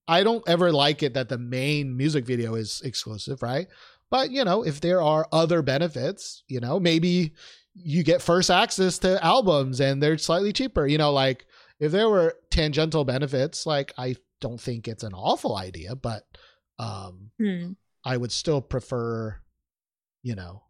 I 0.07 0.24
don't 0.24 0.48
ever 0.48 0.72
like 0.72 1.03
it 1.03 1.15
that 1.15 1.28
the 1.30 1.38
main 1.38 1.95
music 1.98 2.26
video 2.26 2.56
is 2.56 2.82
exclusive, 2.86 3.41
right? 3.41 3.68
But 4.10 4.32
you 4.32 4.45
know, 4.45 4.64
if 4.64 4.80
there 4.82 5.02
are 5.02 5.28
other 5.34 5.61
benefits, 5.61 6.44
you 6.48 6.60
know, 6.61 6.80
maybe 6.80 7.34
you 7.83 8.03
get 8.03 8.21
first 8.21 8.49
access 8.49 8.97
to 8.99 9.23
albums 9.23 9.79
and 9.79 10.01
they're 10.01 10.17
slightly 10.17 10.51
cheaper. 10.51 10.87
You 10.87 10.97
know, 10.97 11.11
like 11.11 11.45
if 11.79 11.91
there 11.91 12.09
were 12.09 12.35
tangential 12.49 13.05
benefits, 13.05 13.65
like 13.65 13.93
I 13.97 14.15
don't 14.41 14.59
think 14.59 14.87
it's 14.87 15.03
an 15.03 15.13
awful 15.13 15.55
idea, 15.55 15.95
but 15.95 16.25
um 16.79 17.31
Hmm. 17.39 17.73
I 18.03 18.17
would 18.17 18.31
still 18.31 18.61
prefer, 18.61 19.37
you 20.23 20.35
know, 20.35 20.63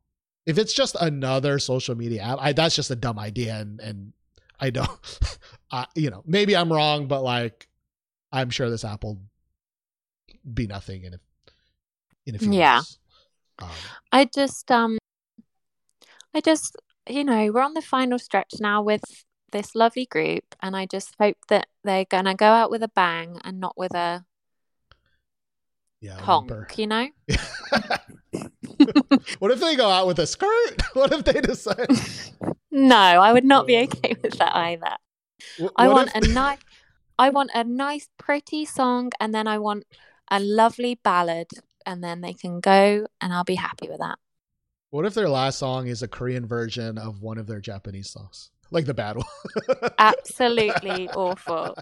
if 0.46 0.58
it's 0.58 0.74
just 0.74 0.96
another 1.00 1.60
social 1.60 1.96
media 1.96 2.22
app, 2.24 2.40
I 2.42 2.54
that's 2.54 2.76
just 2.76 2.92
a 2.92 2.96
dumb 2.96 3.20
idea, 3.20 3.56
and 3.56 3.80
and 3.80 4.14
I 4.60 4.70
don't, 4.72 4.90
I 5.72 5.86
you 5.96 6.10
know, 6.10 6.24
maybe 6.26 6.56
I'm 6.56 6.72
wrong, 6.72 7.08
but 7.08 7.22
like, 7.24 7.68
I'm 8.32 8.50
sure 8.50 8.70
this 8.70 8.84
app 8.86 9.04
will 9.04 9.20
be 10.54 10.68
nothing 10.68 11.04
in 11.04 11.14
a 11.14 11.20
in 12.26 12.36
a 12.36 12.40
few 12.40 12.52
Yeah. 12.52 12.78
years. 12.78 13.00
Um, 13.60 13.68
I 14.12 14.26
just 14.26 14.72
um 14.72 14.98
I 16.34 16.42
just 16.42 16.76
you 17.10 17.24
know, 17.24 17.52
we're 17.52 17.62
on 17.62 17.74
the 17.74 17.82
final 17.82 18.20
stretch 18.20 18.56
now 18.60 18.82
with 18.82 19.04
this 19.52 19.76
lovely 19.76 20.06
group 20.06 20.44
and 20.62 20.76
I 20.76 20.86
just 20.86 21.16
hope 21.20 21.38
that 21.50 21.68
they're 21.84 22.06
gonna 22.06 22.36
go 22.36 22.48
out 22.48 22.70
with 22.70 22.84
a 22.84 22.90
bang 22.90 23.40
and 23.44 23.60
not 23.60 23.78
with 23.78 23.96
a 23.96 24.26
yeah, 26.02 26.20
honk, 26.20 26.78
you 26.78 26.86
know? 26.88 27.08
what 29.40 29.52
if 29.52 29.60
they 29.60 29.76
go 29.76 29.90
out 29.90 30.06
with 30.08 30.20
a 30.20 30.28
skirt? 30.28 30.82
What 30.94 31.12
if 31.12 31.24
they 31.26 31.42
decide? 31.42 31.88
No, 32.72 32.96
I 32.96 33.34
would 33.34 33.46
not 33.46 33.68
be 33.68 33.78
okay 33.84 34.16
with 34.22 34.38
that 34.38 34.56
either. 34.56 34.96
Wh- 35.60 35.68
I 35.76 35.88
want 35.88 36.12
if- 36.16 36.24
a 36.24 36.34
nice 36.34 36.60
I 37.20 37.30
want 37.30 37.50
a 37.54 37.64
nice 37.64 38.10
pretty 38.20 38.66
song 38.66 39.12
and 39.20 39.34
then 39.34 39.48
I 39.48 39.58
want 39.58 39.86
a 40.30 40.40
lovely 40.40 41.00
ballad 41.04 41.48
and 41.86 42.04
then 42.04 42.22
they 42.22 42.34
can 42.34 42.60
go 42.60 43.08
and 43.22 43.34
I'll 43.34 43.44
be 43.44 43.56
happy 43.56 43.88
with 43.90 44.00
that. 44.00 44.20
What 44.90 45.06
if 45.06 45.14
their 45.14 45.30
last 45.30 45.60
song 45.60 45.88
is 45.88 46.02
a 46.02 46.08
Korean 46.08 46.46
version 46.46 46.98
of 46.98 47.22
one 47.22 47.38
of 47.38 47.48
their 47.48 47.60
Japanese 47.60 48.10
songs, 48.10 48.52
like 48.72 48.86
the 48.86 48.94
bad 48.94 49.18
one? 49.18 49.26
Absolutely 49.98 51.10
awful. 51.10 51.78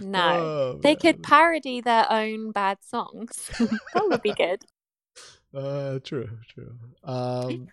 No. 0.00 0.20
Oh, 0.22 0.78
they 0.82 0.96
could 0.96 1.22
parody 1.22 1.80
their 1.80 2.10
own 2.10 2.52
bad 2.52 2.78
songs. 2.82 3.50
that 3.58 4.04
would 4.08 4.22
be 4.22 4.32
good. 4.36 4.64
Uh, 5.52 5.98
true, 6.02 6.28
true. 6.48 6.72
Um, 7.04 7.68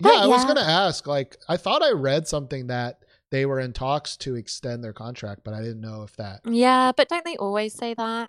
But 0.00 0.14
yeah, 0.14 0.20
I 0.24 0.26
was 0.26 0.44
gonna 0.44 0.60
ask. 0.60 1.06
Like, 1.06 1.36
I 1.48 1.56
thought 1.56 1.82
I 1.82 1.92
read 1.92 2.28
something 2.28 2.66
that 2.66 3.04
they 3.30 3.46
were 3.46 3.60
in 3.60 3.72
talks 3.72 4.16
to 4.18 4.34
extend 4.36 4.84
their 4.84 4.92
contract, 4.92 5.40
but 5.42 5.54
I 5.54 5.60
didn't 5.60 5.80
know 5.80 6.02
if 6.02 6.14
that. 6.16 6.40
Yeah, 6.44 6.92
but 6.94 7.08
don't 7.08 7.24
they 7.24 7.36
always 7.36 7.72
say 7.74 7.94
that? 7.94 8.28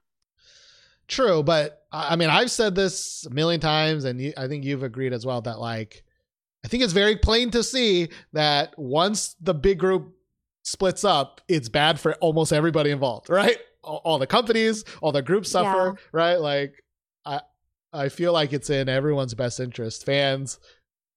True, 1.07 1.43
but 1.43 1.83
I 1.91 2.15
mean, 2.15 2.29
I've 2.29 2.51
said 2.51 2.75
this 2.75 3.25
a 3.25 3.29
million 3.29 3.61
times, 3.61 4.05
and 4.05 4.19
you, 4.19 4.33
I 4.37 4.47
think 4.47 4.63
you've 4.63 4.83
agreed 4.83 5.13
as 5.13 5.25
well 5.25 5.41
that 5.41 5.59
like, 5.59 6.03
I 6.63 6.67
think 6.67 6.83
it's 6.83 6.93
very 6.93 7.15
plain 7.15 7.51
to 7.51 7.63
see 7.63 8.09
that 8.33 8.77
once 8.77 9.35
the 9.39 9.53
big 9.53 9.79
group 9.79 10.15
splits 10.63 11.03
up, 11.03 11.41
it's 11.47 11.69
bad 11.69 11.99
for 11.99 12.15
almost 12.15 12.51
everybody 12.51 12.89
involved, 12.89 13.29
right? 13.29 13.57
All, 13.83 14.01
all 14.03 14.19
the 14.19 14.27
companies, 14.27 14.83
all 15.01 15.11
the 15.11 15.21
groups 15.21 15.51
suffer, 15.51 15.95
right? 16.11 16.37
Like, 16.37 16.83
I 17.23 17.41
I 17.93 18.09
feel 18.09 18.33
like 18.33 18.51
it's 18.51 18.69
in 18.69 18.89
everyone's 18.89 19.35
best 19.35 19.59
interest, 19.59 20.05
fans, 20.05 20.59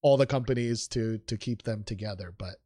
all 0.02 0.16
the 0.18 0.26
companies, 0.26 0.86
to 0.88 1.18
to 1.26 1.36
keep 1.38 1.62
them 1.62 1.82
together. 1.82 2.34
But 2.36 2.56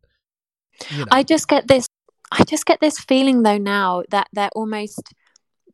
you 0.90 0.98
know, 0.98 1.06
I 1.12 1.22
just 1.22 1.46
get 1.46 1.68
this 1.68 1.86
I 2.32 2.44
just 2.44 2.66
get 2.66 2.80
this 2.80 2.98
feeling 2.98 3.42
though 3.42 3.58
now 3.58 4.02
that 4.10 4.28
they're 4.32 4.50
almost 4.54 5.14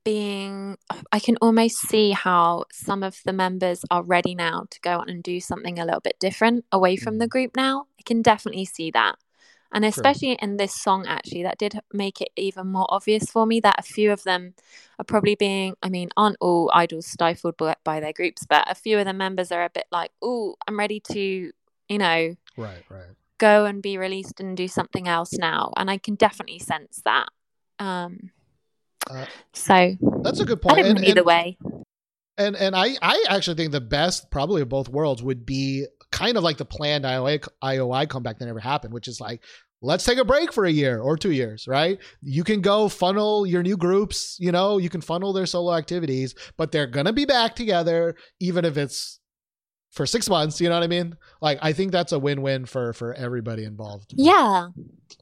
being 0.08 0.78
I 1.12 1.18
can 1.18 1.36
almost 1.42 1.76
see 1.76 2.12
how 2.12 2.64
some 2.72 3.02
of 3.02 3.20
the 3.26 3.32
members 3.34 3.84
are 3.90 4.02
ready 4.02 4.34
now 4.34 4.64
to 4.70 4.80
go 4.80 5.00
on 5.00 5.10
and 5.10 5.22
do 5.22 5.38
something 5.38 5.78
a 5.78 5.84
little 5.84 6.00
bit 6.00 6.18
different 6.18 6.64
away 6.72 6.96
from 6.96 7.18
the 7.18 7.28
group 7.28 7.54
now. 7.54 7.84
I 8.00 8.02
can 8.06 8.22
definitely 8.22 8.64
see 8.64 8.90
that. 8.92 9.16
And 9.70 9.84
especially 9.84 10.32
in 10.40 10.56
this 10.56 10.74
song 10.74 11.04
actually 11.06 11.42
that 11.42 11.58
did 11.58 11.78
make 11.92 12.22
it 12.22 12.30
even 12.36 12.68
more 12.68 12.86
obvious 12.88 13.30
for 13.30 13.44
me 13.44 13.60
that 13.60 13.74
a 13.78 13.82
few 13.82 14.10
of 14.10 14.22
them 14.22 14.54
are 14.98 15.04
probably 15.04 15.34
being 15.34 15.74
I 15.82 15.90
mean 15.90 16.08
aren't 16.16 16.38
all 16.40 16.70
idols 16.72 17.06
stifled 17.06 17.58
by, 17.58 17.74
by 17.84 18.00
their 18.00 18.14
groups 18.14 18.46
but 18.48 18.64
a 18.70 18.74
few 18.74 18.98
of 18.98 19.04
the 19.04 19.12
members 19.12 19.52
are 19.52 19.64
a 19.64 19.70
bit 19.70 19.88
like 19.92 20.10
oh 20.22 20.56
I'm 20.66 20.78
ready 20.78 21.00
to 21.12 21.52
you 21.90 21.98
know 21.98 22.34
right, 22.56 22.82
right. 22.88 23.12
go 23.36 23.66
and 23.66 23.82
be 23.82 23.98
released 23.98 24.40
and 24.40 24.56
do 24.56 24.68
something 24.68 25.06
else 25.06 25.32
now 25.34 25.72
and 25.76 25.90
i 25.90 25.98
can 25.98 26.14
definitely 26.14 26.58
sense 26.58 27.02
that 27.04 27.28
um 27.78 28.30
Uh, 29.10 29.26
so 29.54 29.96
That's 30.22 30.40
a 30.40 30.44
good 30.44 30.60
point. 30.62 30.86
And- 30.86 31.04
either 31.04 31.20
and- 31.20 31.26
way 31.26 31.58
And 32.36 32.56
and 32.56 32.76
I 32.76 32.96
I 33.02 33.24
actually 33.28 33.56
think 33.56 33.72
the 33.72 33.80
best 33.80 34.30
probably 34.30 34.62
of 34.62 34.68
both 34.68 34.88
worlds 34.88 35.22
would 35.22 35.44
be 35.44 35.86
kind 36.12 36.36
of 36.36 36.42
like 36.44 36.56
the 36.56 36.64
planned 36.64 37.04
IOI 37.04 37.42
IOI 37.62 38.08
comeback 38.08 38.38
that 38.38 38.46
never 38.46 38.60
happened, 38.60 38.94
which 38.94 39.08
is 39.08 39.20
like 39.20 39.42
let's 39.80 40.04
take 40.04 40.18
a 40.18 40.24
break 40.24 40.52
for 40.52 40.64
a 40.64 40.70
year 40.70 41.00
or 41.00 41.16
two 41.16 41.30
years, 41.30 41.66
right? 41.68 41.98
You 42.22 42.42
can 42.44 42.60
go 42.60 42.88
funnel 42.88 43.46
your 43.46 43.62
new 43.62 43.76
groups, 43.76 44.36
you 44.40 44.50
know, 44.52 44.78
you 44.78 44.88
can 44.90 45.00
funnel 45.00 45.32
their 45.32 45.46
solo 45.46 45.72
activities, 45.74 46.34
but 46.56 46.70
they're 46.72 46.86
gonna 46.88 47.12
be 47.12 47.24
back 47.24 47.54
together 47.56 48.14
even 48.40 48.64
if 48.64 48.76
it's 48.76 49.20
for 49.90 50.04
six 50.06 50.28
months. 50.28 50.60
You 50.60 50.68
know 50.68 50.74
what 50.76 50.84
I 50.84 50.88
mean? 50.88 51.16
Like 51.40 51.58
I 51.62 51.72
think 51.72 51.92
that's 51.92 52.12
a 52.12 52.18
win-win 52.18 52.66
for 52.66 52.92
for 52.92 53.14
everybody 53.14 53.64
involved. 53.64 54.14
yeah 54.16 54.68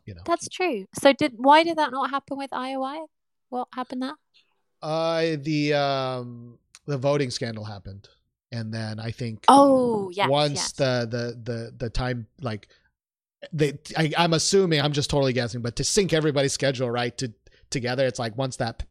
You 0.06 0.14
know. 0.14 0.22
that's 0.26 0.48
true 0.48 0.84
so 1.00 1.12
did 1.12 1.32
why 1.36 1.62
did 1.64 1.76
that 1.78 1.92
not 1.92 2.10
happen 2.10 2.36
with 2.38 2.50
ioi 2.50 3.06
what 3.48 3.68
happened 3.74 4.02
there 4.02 4.14
Uh 4.82 5.36
the 5.40 5.74
um 5.74 6.58
the 6.86 6.98
voting 6.98 7.30
scandal 7.30 7.64
happened, 7.64 8.08
and 8.52 8.72
then 8.72 9.00
I 9.00 9.10
think 9.10 9.44
oh 9.48 10.10
yes 10.10 10.28
once 10.28 10.54
yes. 10.54 10.72
the 10.72 11.08
the 11.10 11.52
the 11.52 11.72
the 11.76 11.90
time 11.90 12.26
like 12.40 12.68
they 13.52 13.78
I, 13.96 14.12
i'm 14.16 14.32
assuming 14.32 14.80
i'm 14.80 14.92
just 14.92 15.10
totally 15.10 15.32
guessing 15.32 15.60
but 15.60 15.76
to 15.76 15.84
sync 15.84 16.12
everybody's 16.12 16.52
schedule 16.52 16.90
right 16.90 17.16
to 17.18 17.32
together 17.70 18.06
it's 18.06 18.18
like 18.18 18.36
once 18.36 18.56
that 18.56 18.82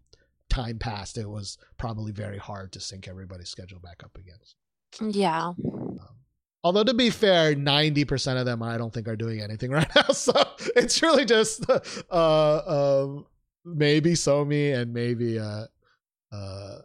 time 0.49 0.77
passed 0.77 1.18
it 1.18 1.30
was 1.30 1.57
probably 1.77 2.11
very 2.11 2.38
hard 2.38 2.72
to 2.73 2.80
sync 2.80 3.07
everybody's 3.07 3.49
schedule 3.49 3.80
back 3.80 4.03
up 4.03 4.18
again. 4.18 5.11
Yeah. 5.14 5.53
Although 6.64 6.84
to 6.84 6.94
be 6.94 7.10
fair 7.10 7.56
90% 7.56 8.40
of 8.40 8.45
them 8.45 8.64
i 8.64 8.77
don't 8.77 8.94
think 8.94 9.07
are 9.07 9.15
doing 9.15 9.41
anything 9.41 9.72
right 9.80 9.90
now. 9.95 10.14
So 10.14 10.34
it's 10.76 11.02
really 11.02 11.26
just 11.26 11.65
uh 12.10 12.61
um 13.06 13.26
maybe 13.65 14.11
somi 14.11 14.73
and 14.73 14.93
maybe 14.93 15.39
uh 15.39 15.65
uh 16.31 16.77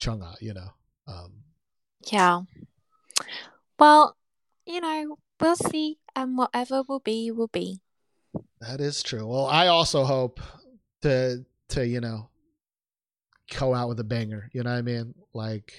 Chungha 0.00 0.34
you 0.40 0.54
know 0.54 0.68
um 1.06 1.32
yeah 2.10 2.42
well 3.78 4.16
you 4.66 4.80
know 4.80 5.18
we'll 5.40 5.56
see 5.56 5.98
and 6.14 6.36
whatever 6.36 6.82
will 6.86 7.00
be 7.00 7.30
will 7.30 7.48
be 7.48 7.80
That 8.60 8.80
is 8.80 9.02
true. 9.02 9.26
Well, 9.26 9.46
I 9.46 9.68
also 9.68 10.04
hope 10.04 10.40
to 11.02 11.44
to 11.68 11.86
you 11.86 12.00
know 12.00 12.28
go 13.58 13.74
out 13.74 13.88
with 13.88 13.98
a 14.00 14.04
banger. 14.04 14.50
You 14.52 14.62
know 14.62 14.70
what 14.70 14.78
I 14.78 14.82
mean? 14.82 15.14
Like 15.32 15.72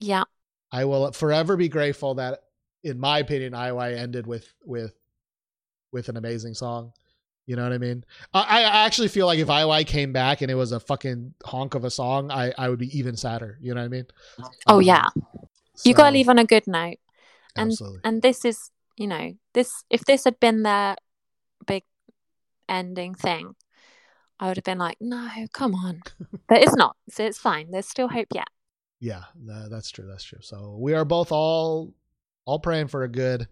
yeah 0.00 0.24
I 0.72 0.84
will 0.84 1.12
forever 1.12 1.56
be 1.56 1.68
grateful 1.68 2.14
that, 2.16 2.42
in 2.82 2.98
my 2.98 3.20
opinion, 3.20 3.52
IOI 3.52 3.96
ended 3.96 4.26
with 4.26 4.52
with 4.64 4.94
with 5.92 6.08
an 6.08 6.16
amazing 6.16 6.54
song. 6.54 6.92
You 7.48 7.56
know 7.56 7.62
what 7.62 7.72
I 7.72 7.78
mean? 7.78 8.04
I, 8.34 8.62
I 8.62 8.84
actually 8.84 9.08
feel 9.08 9.24
like 9.24 9.38
if 9.38 9.48
IOI 9.48 9.86
came 9.86 10.12
back 10.12 10.42
and 10.42 10.50
it 10.50 10.54
was 10.54 10.72
a 10.72 10.78
fucking 10.78 11.32
honk 11.42 11.74
of 11.74 11.82
a 11.84 11.90
song, 11.90 12.30
I, 12.30 12.52
I 12.58 12.68
would 12.68 12.78
be 12.78 12.96
even 12.96 13.16
sadder. 13.16 13.56
You 13.62 13.72
know 13.72 13.80
what 13.80 13.86
I 13.86 13.88
mean? 13.88 14.06
Oh 14.66 14.80
Um, 14.80 14.82
yeah, 14.82 15.08
you 15.82 15.94
gotta 15.94 16.12
leave 16.12 16.28
on 16.28 16.38
a 16.38 16.44
good 16.44 16.66
note. 16.66 16.98
And 17.56 17.70
Absolutely. 17.70 18.00
and 18.04 18.20
this 18.20 18.44
is, 18.44 18.70
you 18.98 19.06
know, 19.06 19.32
this 19.54 19.82
if 19.88 20.04
this 20.04 20.24
had 20.24 20.38
been 20.40 20.62
their 20.62 20.96
big 21.66 21.84
ending 22.68 23.14
thing, 23.14 23.54
I 24.38 24.48
would 24.48 24.58
have 24.58 24.64
been 24.64 24.76
like, 24.76 24.98
no, 25.00 25.30
come 25.54 25.74
on. 25.74 26.02
but 26.50 26.62
it's 26.62 26.76
not, 26.76 26.96
so 27.08 27.24
it's 27.24 27.38
fine. 27.38 27.70
There's 27.70 27.88
still 27.88 28.08
hope 28.08 28.28
yet. 28.34 28.48
Yeah, 29.00 29.22
that's 29.70 29.90
true. 29.90 30.06
That's 30.06 30.24
true. 30.24 30.40
So 30.42 30.76
we 30.78 30.92
are 30.92 31.06
both 31.06 31.32
all 31.32 31.94
all 32.44 32.58
praying 32.58 32.88
for 32.88 33.04
a 33.04 33.08
good 33.08 33.48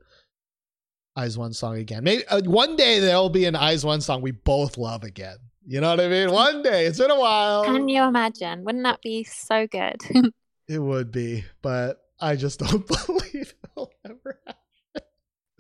IZ*ONE 1.17 1.53
song 1.53 1.77
again. 1.77 2.05
Maybe 2.05 2.27
uh, 2.29 2.43
one 2.45 2.77
day 2.77 2.99
there'll 3.01 3.29
be 3.31 3.45
an 3.47 3.55
IZ*ONE 3.57 4.01
song 4.01 4.23
we 4.23 4.31
both 4.33 4.77
love 4.79 5.03
again. 5.05 5.37
You 5.67 5.81
know 5.81 5.91
what 5.91 6.01
I 6.01 6.09
mean? 6.09 6.31
One 6.31 6.63
day. 6.63 6.87
It's 6.87 6.99
been 6.99 7.11
a 7.11 7.19
while. 7.19 7.65
Can 7.65 7.89
you 7.89 8.03
imagine? 8.05 8.65
Wouldn't 8.65 8.85
that 8.85 9.01
be 9.03 9.25
so 9.25 9.67
good? 9.67 10.03
It 10.69 10.81
would 10.81 11.13
be, 11.13 11.45
but 11.63 12.03
I 12.19 12.35
just 12.35 12.59
don't 12.59 12.85
believe 13.07 13.55
it'll 13.65 13.93
ever 14.05 14.41
happen. 14.45 15.05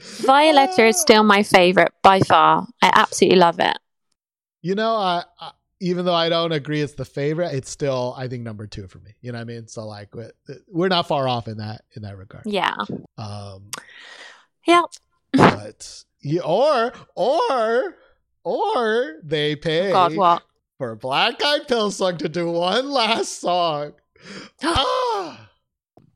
Violetta 0.01 0.87
is 0.87 1.01
still 1.01 1.23
my 1.23 1.45
favorite 1.45 1.93
by 2.03 2.19
far. 2.21 2.67
I 2.83 2.91
absolutely 2.93 3.39
love 3.39 3.61
it. 3.61 3.77
You 4.63 4.75
know, 4.75 4.97
I, 4.97 5.23
I 5.41 5.53
even 5.81 6.05
though 6.07 6.15
I 6.15 6.29
don't 6.29 6.51
agree 6.51 6.81
it's 6.81 6.95
the 6.95 7.05
favorite, 7.05 7.55
it's 7.55 7.71
still 7.71 8.15
I 8.19 8.27
think 8.27 8.43
number 8.43 8.67
two 8.67 8.89
for 8.89 8.99
me. 8.99 9.13
You 9.21 9.31
know 9.31 9.39
what 9.39 9.43
I 9.43 9.45
mean? 9.45 9.69
So 9.69 9.87
like 9.87 10.13
we- 10.15 10.25
we're 10.69 10.89
not 10.89 11.07
far 11.07 11.29
off 11.29 11.47
in 11.47 11.59
that 11.59 11.83
in 11.95 12.03
that 12.03 12.17
regard. 12.17 12.43
Yeah. 12.47 12.75
Um, 13.17 13.71
Yeah. 14.67 14.83
But 15.37 16.05
you, 16.21 16.41
or 16.43 16.93
or 17.15 17.97
or 18.45 19.15
they 19.23 19.57
pay 19.57 19.93
God, 19.93 20.17
what? 20.17 20.43
for 20.79 20.95
Black 20.97 21.43
Eyed 21.45 21.67
Pilseung 21.69 22.19
to 22.19 22.29
do 22.29 22.51
one 22.51 22.91
last 22.91 23.41
song. 23.41 23.93
ah, 24.65 25.49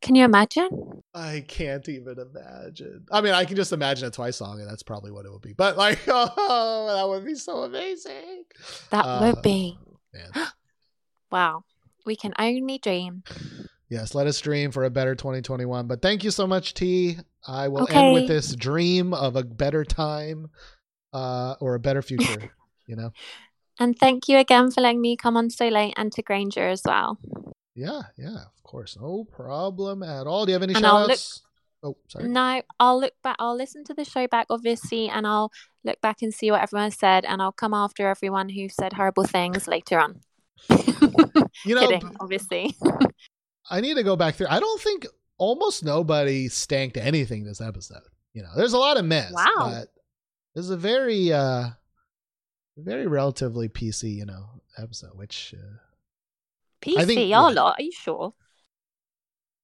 Can 0.01 0.15
you 0.15 0.25
imagine? 0.25 1.03
I 1.15 1.45
can't 1.47 1.89
even 1.89 2.19
imagine. 2.19 3.07
I 3.11 3.21
mean, 3.21 3.35
I 3.35 3.45
can 3.45 3.57
just 3.57 3.73
imagine 3.73 4.09
a 4.09 4.11
Twice 4.11 4.37
song, 4.37 4.61
and 4.61 4.69
that's 4.69 4.83
probably 4.83 5.11
what 5.11 5.27
it 5.27 5.33
would 5.33 5.43
be. 5.43 5.53
But 5.53 5.77
like, 5.77 5.99
oh, 6.09 6.87
that 6.97 7.09
would 7.09 7.25
be 7.25 7.35
so 7.35 7.63
amazing. 7.65 8.45
That 8.91 9.05
Uh, 9.05 9.21
would 9.35 9.43
be. 9.43 9.79
man. 10.13 10.47
wow. 11.31 11.65
We 12.07 12.17
can 12.17 12.33
only 12.39 12.79
dream. 12.79 13.23
Yes, 13.91 14.15
let 14.15 14.29
us 14.29 14.41
dream 14.41 14.71
for 14.71 14.85
a 14.85 14.91
better 14.91 15.17
2021. 15.17 15.89
But 15.89 16.01
thank 16.01 16.23
you 16.23 16.31
so 16.31 16.47
much, 16.47 16.75
T. 16.75 17.19
I 17.47 17.67
will 17.67 17.89
end 17.91 18.15
with 18.15 18.29
this 18.29 18.55
dream 18.55 19.13
of 19.13 19.35
a 19.35 19.43
better 19.43 19.85
time 19.85 20.49
uh, 21.13 21.57
or 21.61 21.75
a 21.75 21.81
better 21.81 22.01
future. 22.01 22.53
you 22.87 22.95
know? 22.95 23.13
And 23.81 23.99
thank 23.99 24.29
you 24.29 24.39
again 24.39 24.71
for 24.71 24.81
letting 24.81 25.01
me 25.01 25.17
come 25.17 25.37
on 25.37 25.51
so 25.51 25.69
late 25.69 25.95
and 25.97 26.13
to 26.13 26.23
Granger 26.23 26.69
as 26.69 26.83
well. 26.85 27.19
Yeah, 27.75 28.03
yeah, 28.17 28.37
of 28.37 28.63
course. 28.63 28.97
No 29.01 29.25
problem 29.25 30.05
at 30.05 30.27
all. 30.27 30.47
Do 30.47 30.51
you 30.51 30.55
have 30.55 30.63
any 30.63 30.75
And 30.75 30.85
shout 30.85 31.09
look-? 31.09 31.19
Oh, 31.83 31.97
sorry. 32.09 32.29
No, 32.29 32.63
I'll 32.79 33.01
look 33.01 33.15
back. 33.25 33.37
I'll 33.39 33.57
listen 33.57 33.83
to 33.85 33.95
the 33.95 34.05
show 34.05 34.27
back, 34.29 34.47
obviously, 34.51 35.09
and 35.09 35.27
I'll 35.27 35.51
look 35.83 36.01
back 36.01 36.21
and 36.23 36.33
see 36.33 36.51
what 36.51 36.63
everyone 36.63 36.91
said, 36.91 37.25
and 37.25 37.41
I'll 37.41 37.53
come 37.53 37.73
after 37.73 38.07
everyone 38.09 38.51
who 38.51 38.69
said 38.69 38.93
horrible 38.93 39.25
things 39.25 39.67
later 39.67 39.99
on. 39.99 40.21
You 41.65 41.75
know, 41.75 41.89
Kidding, 41.89 42.17
obviously. 42.21 42.75
I 43.71 43.81
need 43.81 43.95
to 43.95 44.03
go 44.03 44.17
back 44.17 44.35
through. 44.35 44.49
I 44.51 44.61
don't 44.61 44.81
think 44.81 45.07
almost 45.39 45.85
nobody 45.85 46.49
stanked 46.49 46.97
anything 46.97 47.45
this 47.45 47.61
episode. 47.61 48.03
You 48.35 48.43
know, 48.43 48.51
there's 48.57 48.73
a 48.73 48.79
lot 48.79 48.97
of 48.97 49.05
mess. 49.05 49.33
Wow. 49.33 49.47
But 49.59 49.89
this 50.55 50.65
is 50.65 50.71
a 50.71 50.77
very, 50.77 51.33
uh, 51.33 51.69
very 52.77 53.07
relatively 53.07 53.69
PC, 53.69 54.15
you 54.17 54.27
know, 54.27 54.47
episode, 54.79 55.17
which, 55.17 55.55
uh, 55.57 55.77
PC, 56.83 56.97
I 56.99 57.05
think- 57.05 57.29
yeah. 57.29 57.41
lot. 57.41 57.77
Are 57.79 57.83
you 57.83 57.93
sure? 57.93 58.35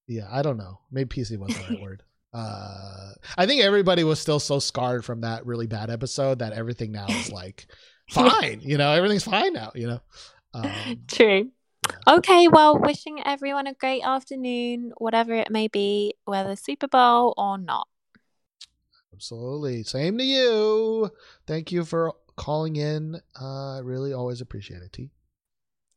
yeah, 0.09 0.29
I 0.31 0.43
don't 0.43 0.57
know. 0.57 0.79
Maybe 0.91 1.09
PC 1.23 1.37
wasn't 1.37 1.67
the 1.67 1.75
right 1.75 1.83
word. 1.83 2.03
Uh, 2.35 3.13
I 3.39 3.47
think 3.47 3.63
everybody 3.63 4.05
was 4.05 4.21
still 4.21 4.41
so 4.41 4.59
scarred 4.59 5.07
from 5.07 5.23
that 5.23 5.47
really 5.47 5.67
bad 5.67 5.89
episode 5.89 6.41
that 6.41 6.53
everything 6.53 6.93
now 6.93 7.07
is 7.09 7.33
like 7.33 7.67
fine. 8.11 8.61
You 8.61 8.77
know, 8.77 8.93
everything's 8.93 9.25
fine 9.25 9.55
now. 9.55 9.73
You 9.75 9.87
know, 9.87 10.01
um, 10.53 10.71
True. 11.09 11.51
Okay, 12.09 12.49
well, 12.49 12.79
wishing 12.79 13.21
everyone 13.27 13.67
a 13.67 13.75
great 13.75 14.03
afternoon, 14.03 14.93
whatever 14.99 15.35
it 15.35 15.51
may 15.51 15.69
be, 15.69 16.15
whether 16.25 16.55
Super 16.57 16.89
Bowl 16.89 17.35
or 17.37 17.59
not. 17.59 17.89
absolutely. 19.13 19.83
Same 19.83 20.19
to 20.19 20.25
you. 20.25 21.11
Thank 21.47 21.73
you 21.73 21.85
for 21.85 22.13
calling 22.37 22.77
in. 22.77 23.21
Uh, 23.41 23.77
I 23.77 23.81
really 23.81 24.13
always 24.13 24.41
appreciate 24.41 24.83
it. 24.83 24.93
T. 24.93 25.11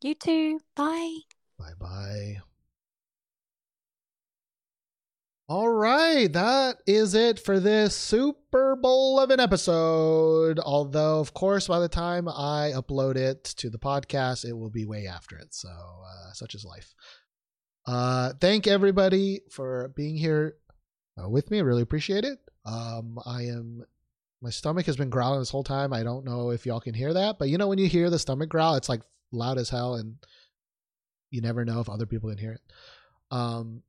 You 0.02 0.14
too. 0.14 0.60
Bye. 0.76 1.20
Bye 1.58 1.74
bye. 1.78 2.42
All 5.50 5.68
right, 5.70 6.32
that 6.32 6.78
is 6.86 7.16
it 7.16 7.40
for 7.40 7.60
this 7.60 7.96
Super 7.96 8.76
Bowl 8.76 9.20
of 9.20 9.32
an 9.32 9.40
episode. 9.40 10.60
Although, 10.60 11.20
of 11.20 11.34
course, 11.34 11.68
by 11.68 11.80
the 11.80 11.90
time 11.90 12.28
I 12.28 12.72
upload 12.76 13.16
it 13.16 13.46
to 13.58 13.72
the 13.72 13.80
podcast, 13.80 14.46
it 14.46 14.54
will 14.54 14.70
be 14.70 14.86
way 14.86 15.08
after 15.08 15.36
it. 15.40 15.56
So, 15.56 15.70
uh, 15.70 16.34
such 16.34 16.54
is 16.54 16.64
life. 16.64 16.94
Uh, 17.88 18.34
thank 18.40 18.68
everybody 18.68 19.40
for 19.50 19.92
being 19.96 20.16
here 20.16 20.54
uh, 21.20 21.28
with 21.28 21.50
me. 21.50 21.58
I 21.58 21.62
really 21.62 21.82
appreciate 21.82 22.26
it. 22.26 22.38
Um, 22.64 23.18
I 23.26 23.46
am. 23.46 23.82
My 24.44 24.52
stomach 24.52 24.86
has 24.86 24.98
been 24.98 25.10
growling 25.10 25.40
this 25.40 25.50
whole 25.50 25.64
time. 25.64 25.94
I 25.94 26.04
don't 26.04 26.26
know 26.26 26.52
if 26.52 26.68
y'all 26.68 26.80
can 26.80 26.94
hear 26.94 27.16
that, 27.16 27.40
but 27.40 27.50
you 27.50 27.58
know 27.58 27.68
when 27.68 27.80
you 27.80 27.88
hear 27.88 28.12
the 28.12 28.20
stomach 28.20 28.50
growl, 28.50 28.76
it's 28.76 28.88
like 28.88 29.02
loud 29.32 29.58
as 29.58 29.72
hell, 29.72 29.96
and 29.96 30.18
you 31.32 31.42
never 31.42 31.66
know 31.66 31.80
if 31.80 31.90
other 31.90 32.06
people 32.06 32.30
can 32.30 32.38
hear 32.38 32.52
it. 32.52 32.62
Um, 33.32 33.82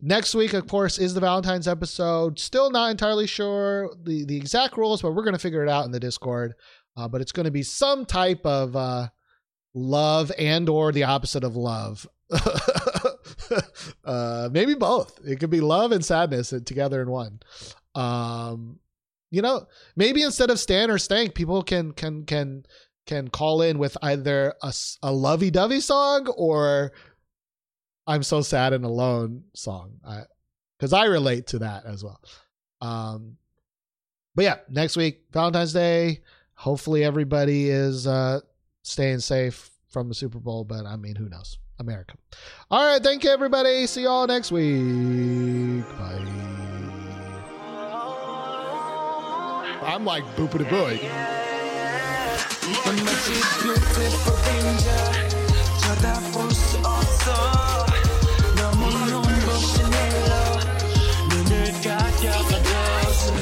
next 0.00 0.34
week, 0.34 0.52
of 0.52 0.66
course, 0.66 0.98
is 0.98 1.14
the 1.14 1.20
Valentine's 1.20 1.68
episode. 1.68 2.38
Still 2.38 2.70
not 2.70 2.90
entirely 2.90 3.26
sure 3.26 3.90
the 4.02 4.24
the 4.24 4.36
exact 4.36 4.76
rules, 4.76 5.02
but 5.02 5.12
we're 5.12 5.24
gonna 5.24 5.38
figure 5.38 5.62
it 5.62 5.68
out 5.68 5.84
in 5.84 5.92
the 5.92 6.00
Discord. 6.00 6.54
Uh, 6.96 7.08
but 7.08 7.20
it's 7.20 7.32
gonna 7.32 7.50
be 7.50 7.62
some 7.62 8.04
type 8.04 8.44
of 8.44 8.76
uh, 8.76 9.08
love 9.74 10.30
and 10.38 10.68
or 10.68 10.92
the 10.92 11.04
opposite 11.04 11.44
of 11.44 11.56
love. 11.56 12.06
uh, 14.04 14.48
maybe 14.52 14.74
both. 14.74 15.18
It 15.24 15.40
could 15.40 15.50
be 15.50 15.60
love 15.60 15.92
and 15.92 16.04
sadness 16.04 16.54
together 16.64 17.02
in 17.02 17.10
one. 17.10 17.40
Um, 17.94 18.78
you 19.30 19.42
know, 19.42 19.66
maybe 19.96 20.22
instead 20.22 20.50
of 20.50 20.60
Stan 20.60 20.90
or 20.90 20.98
Stank, 20.98 21.34
people 21.34 21.62
can 21.62 21.92
can 21.92 22.24
can 22.24 22.64
can 23.06 23.28
call 23.28 23.62
in 23.62 23.78
with 23.78 23.96
either 24.02 24.54
a, 24.62 24.72
a 25.02 25.12
lovey-dovey 25.12 25.80
song 25.80 26.28
or 26.36 26.92
I'm 28.06 28.22
so 28.22 28.40
sad 28.40 28.72
and 28.72 28.84
alone 28.84 29.44
song. 29.54 30.00
I 30.04 30.22
because 30.78 30.92
I 30.92 31.04
relate 31.04 31.46
to 31.48 31.60
that 31.60 31.84
as 31.86 32.02
well. 32.02 32.20
Um, 32.80 33.36
but 34.34 34.44
yeah, 34.44 34.56
next 34.68 34.96
week 34.96 35.22
Valentine's 35.32 35.72
Day. 35.72 36.20
Hopefully 36.54 37.04
everybody 37.04 37.68
is 37.70 38.06
uh, 38.06 38.40
staying 38.82 39.20
safe 39.20 39.70
from 39.88 40.08
the 40.08 40.14
Super 40.14 40.38
Bowl. 40.38 40.64
But 40.64 40.86
I 40.86 40.96
mean, 40.96 41.16
who 41.16 41.28
knows? 41.28 41.58
America. 41.78 42.14
All 42.70 42.92
right, 42.92 43.02
thank 43.02 43.24
you 43.24 43.30
everybody. 43.30 43.86
See 43.86 44.02
y'all 44.04 44.26
next 44.26 44.52
week. 44.52 45.84
Bye. 45.98 46.52
I'm 49.84 50.04
like 50.04 50.24
boopity 50.36 50.64
booey. 50.68 51.02
Yeah, 51.02 51.32
yeah, 54.84 55.22
yeah. 56.02 56.41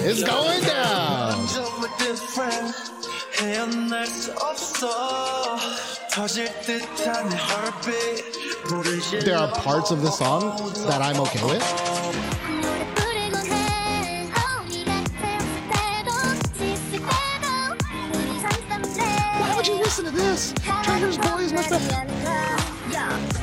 It's 0.09 0.23
going 0.23 0.61
down. 0.63 1.47
정말 1.47 1.89
different 1.97 2.75
헤어날 3.39 4.07
수 4.07 4.31
없어 4.33 5.57
터질 6.11 6.47
듯한 6.61 7.29
내 7.29 7.35
heartbeat 7.35 8.23
불을 8.67 8.99
There 9.23 9.37
are 9.37 9.51
parts 9.51 9.91
of 9.91 10.01
the 10.01 10.11
song 10.11 10.55
that 10.87 11.01
I'm 11.01 11.19
okay 11.21 11.43
with. 11.43 11.63
Why 19.37 19.53
would 19.55 19.67
you 19.67 19.75
listen 19.75 20.05
to 20.05 20.11
this? 20.11 20.53
Treasure's 20.83 21.17
Boy 21.17 21.43
is 21.43 21.53
much 21.53 21.69
better. 21.69 23.38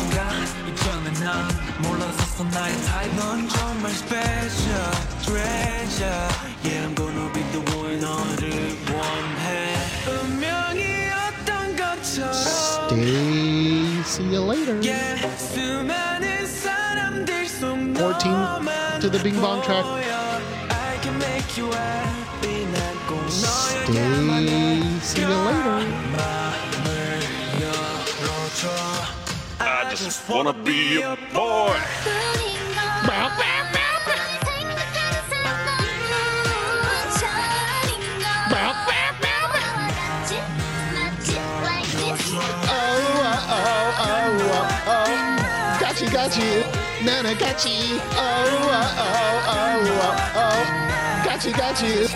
순간 0.00 0.26
이전에 0.68 1.10
난 1.24 1.48
몰랐었어 1.82 2.44
나의 2.44 2.74
타입은 2.84 3.48
정말 3.48 3.90
special 3.92 4.90
treasure 5.22 6.28
Yeah 6.64 6.86
I'm 6.86 6.94
gonna 6.96 7.32
be 7.32 7.42
the 7.52 7.60
one 7.76 8.00
너를 8.00 8.76
원해 8.92 9.76
운명이었던 10.06 11.76
것처럼 11.76 12.32
Stay. 12.32 14.00
See 14.04 14.34
you 14.34 14.50
later. 14.50 14.80
Yeah 14.82 15.36
수많은 15.38 16.46
사람들 16.46 17.46
속 17.46 17.76
14 17.94 19.00
to 19.00 19.10
the 19.10 19.22
Bing 19.22 19.40
Bong 19.40 19.62
track. 19.62 19.84
I 19.84 20.98
can 21.02 21.14
make 21.16 21.56
you 21.58 21.70
happy 21.70 22.64
난꼭 22.72 23.20
너에게만 23.42 24.48
See 25.02 25.22
you 25.22 25.32
later. 25.32 25.84
마음을 26.16 27.20
열어줘 27.60 29.19
I 29.91 29.93
just 29.93 30.29
wanna 30.29 30.53
be 30.53 31.01
a 31.01 31.17
boy. 31.33 31.75
Got 45.81 45.99
you, 45.99 46.09
got 46.09 46.37
you. 46.37 46.63
Nana 47.05 47.35
got 47.35 47.65
you. 47.65 47.99
Oh, 48.13 48.47
oh, 48.71 48.95
oh, 48.97 49.43
oh, 49.47 49.91
oh, 50.05 50.31
oh. 50.35 51.25
Got 51.25 51.45
you, 51.45 51.51
got 51.51 51.83
you. 51.83 52.07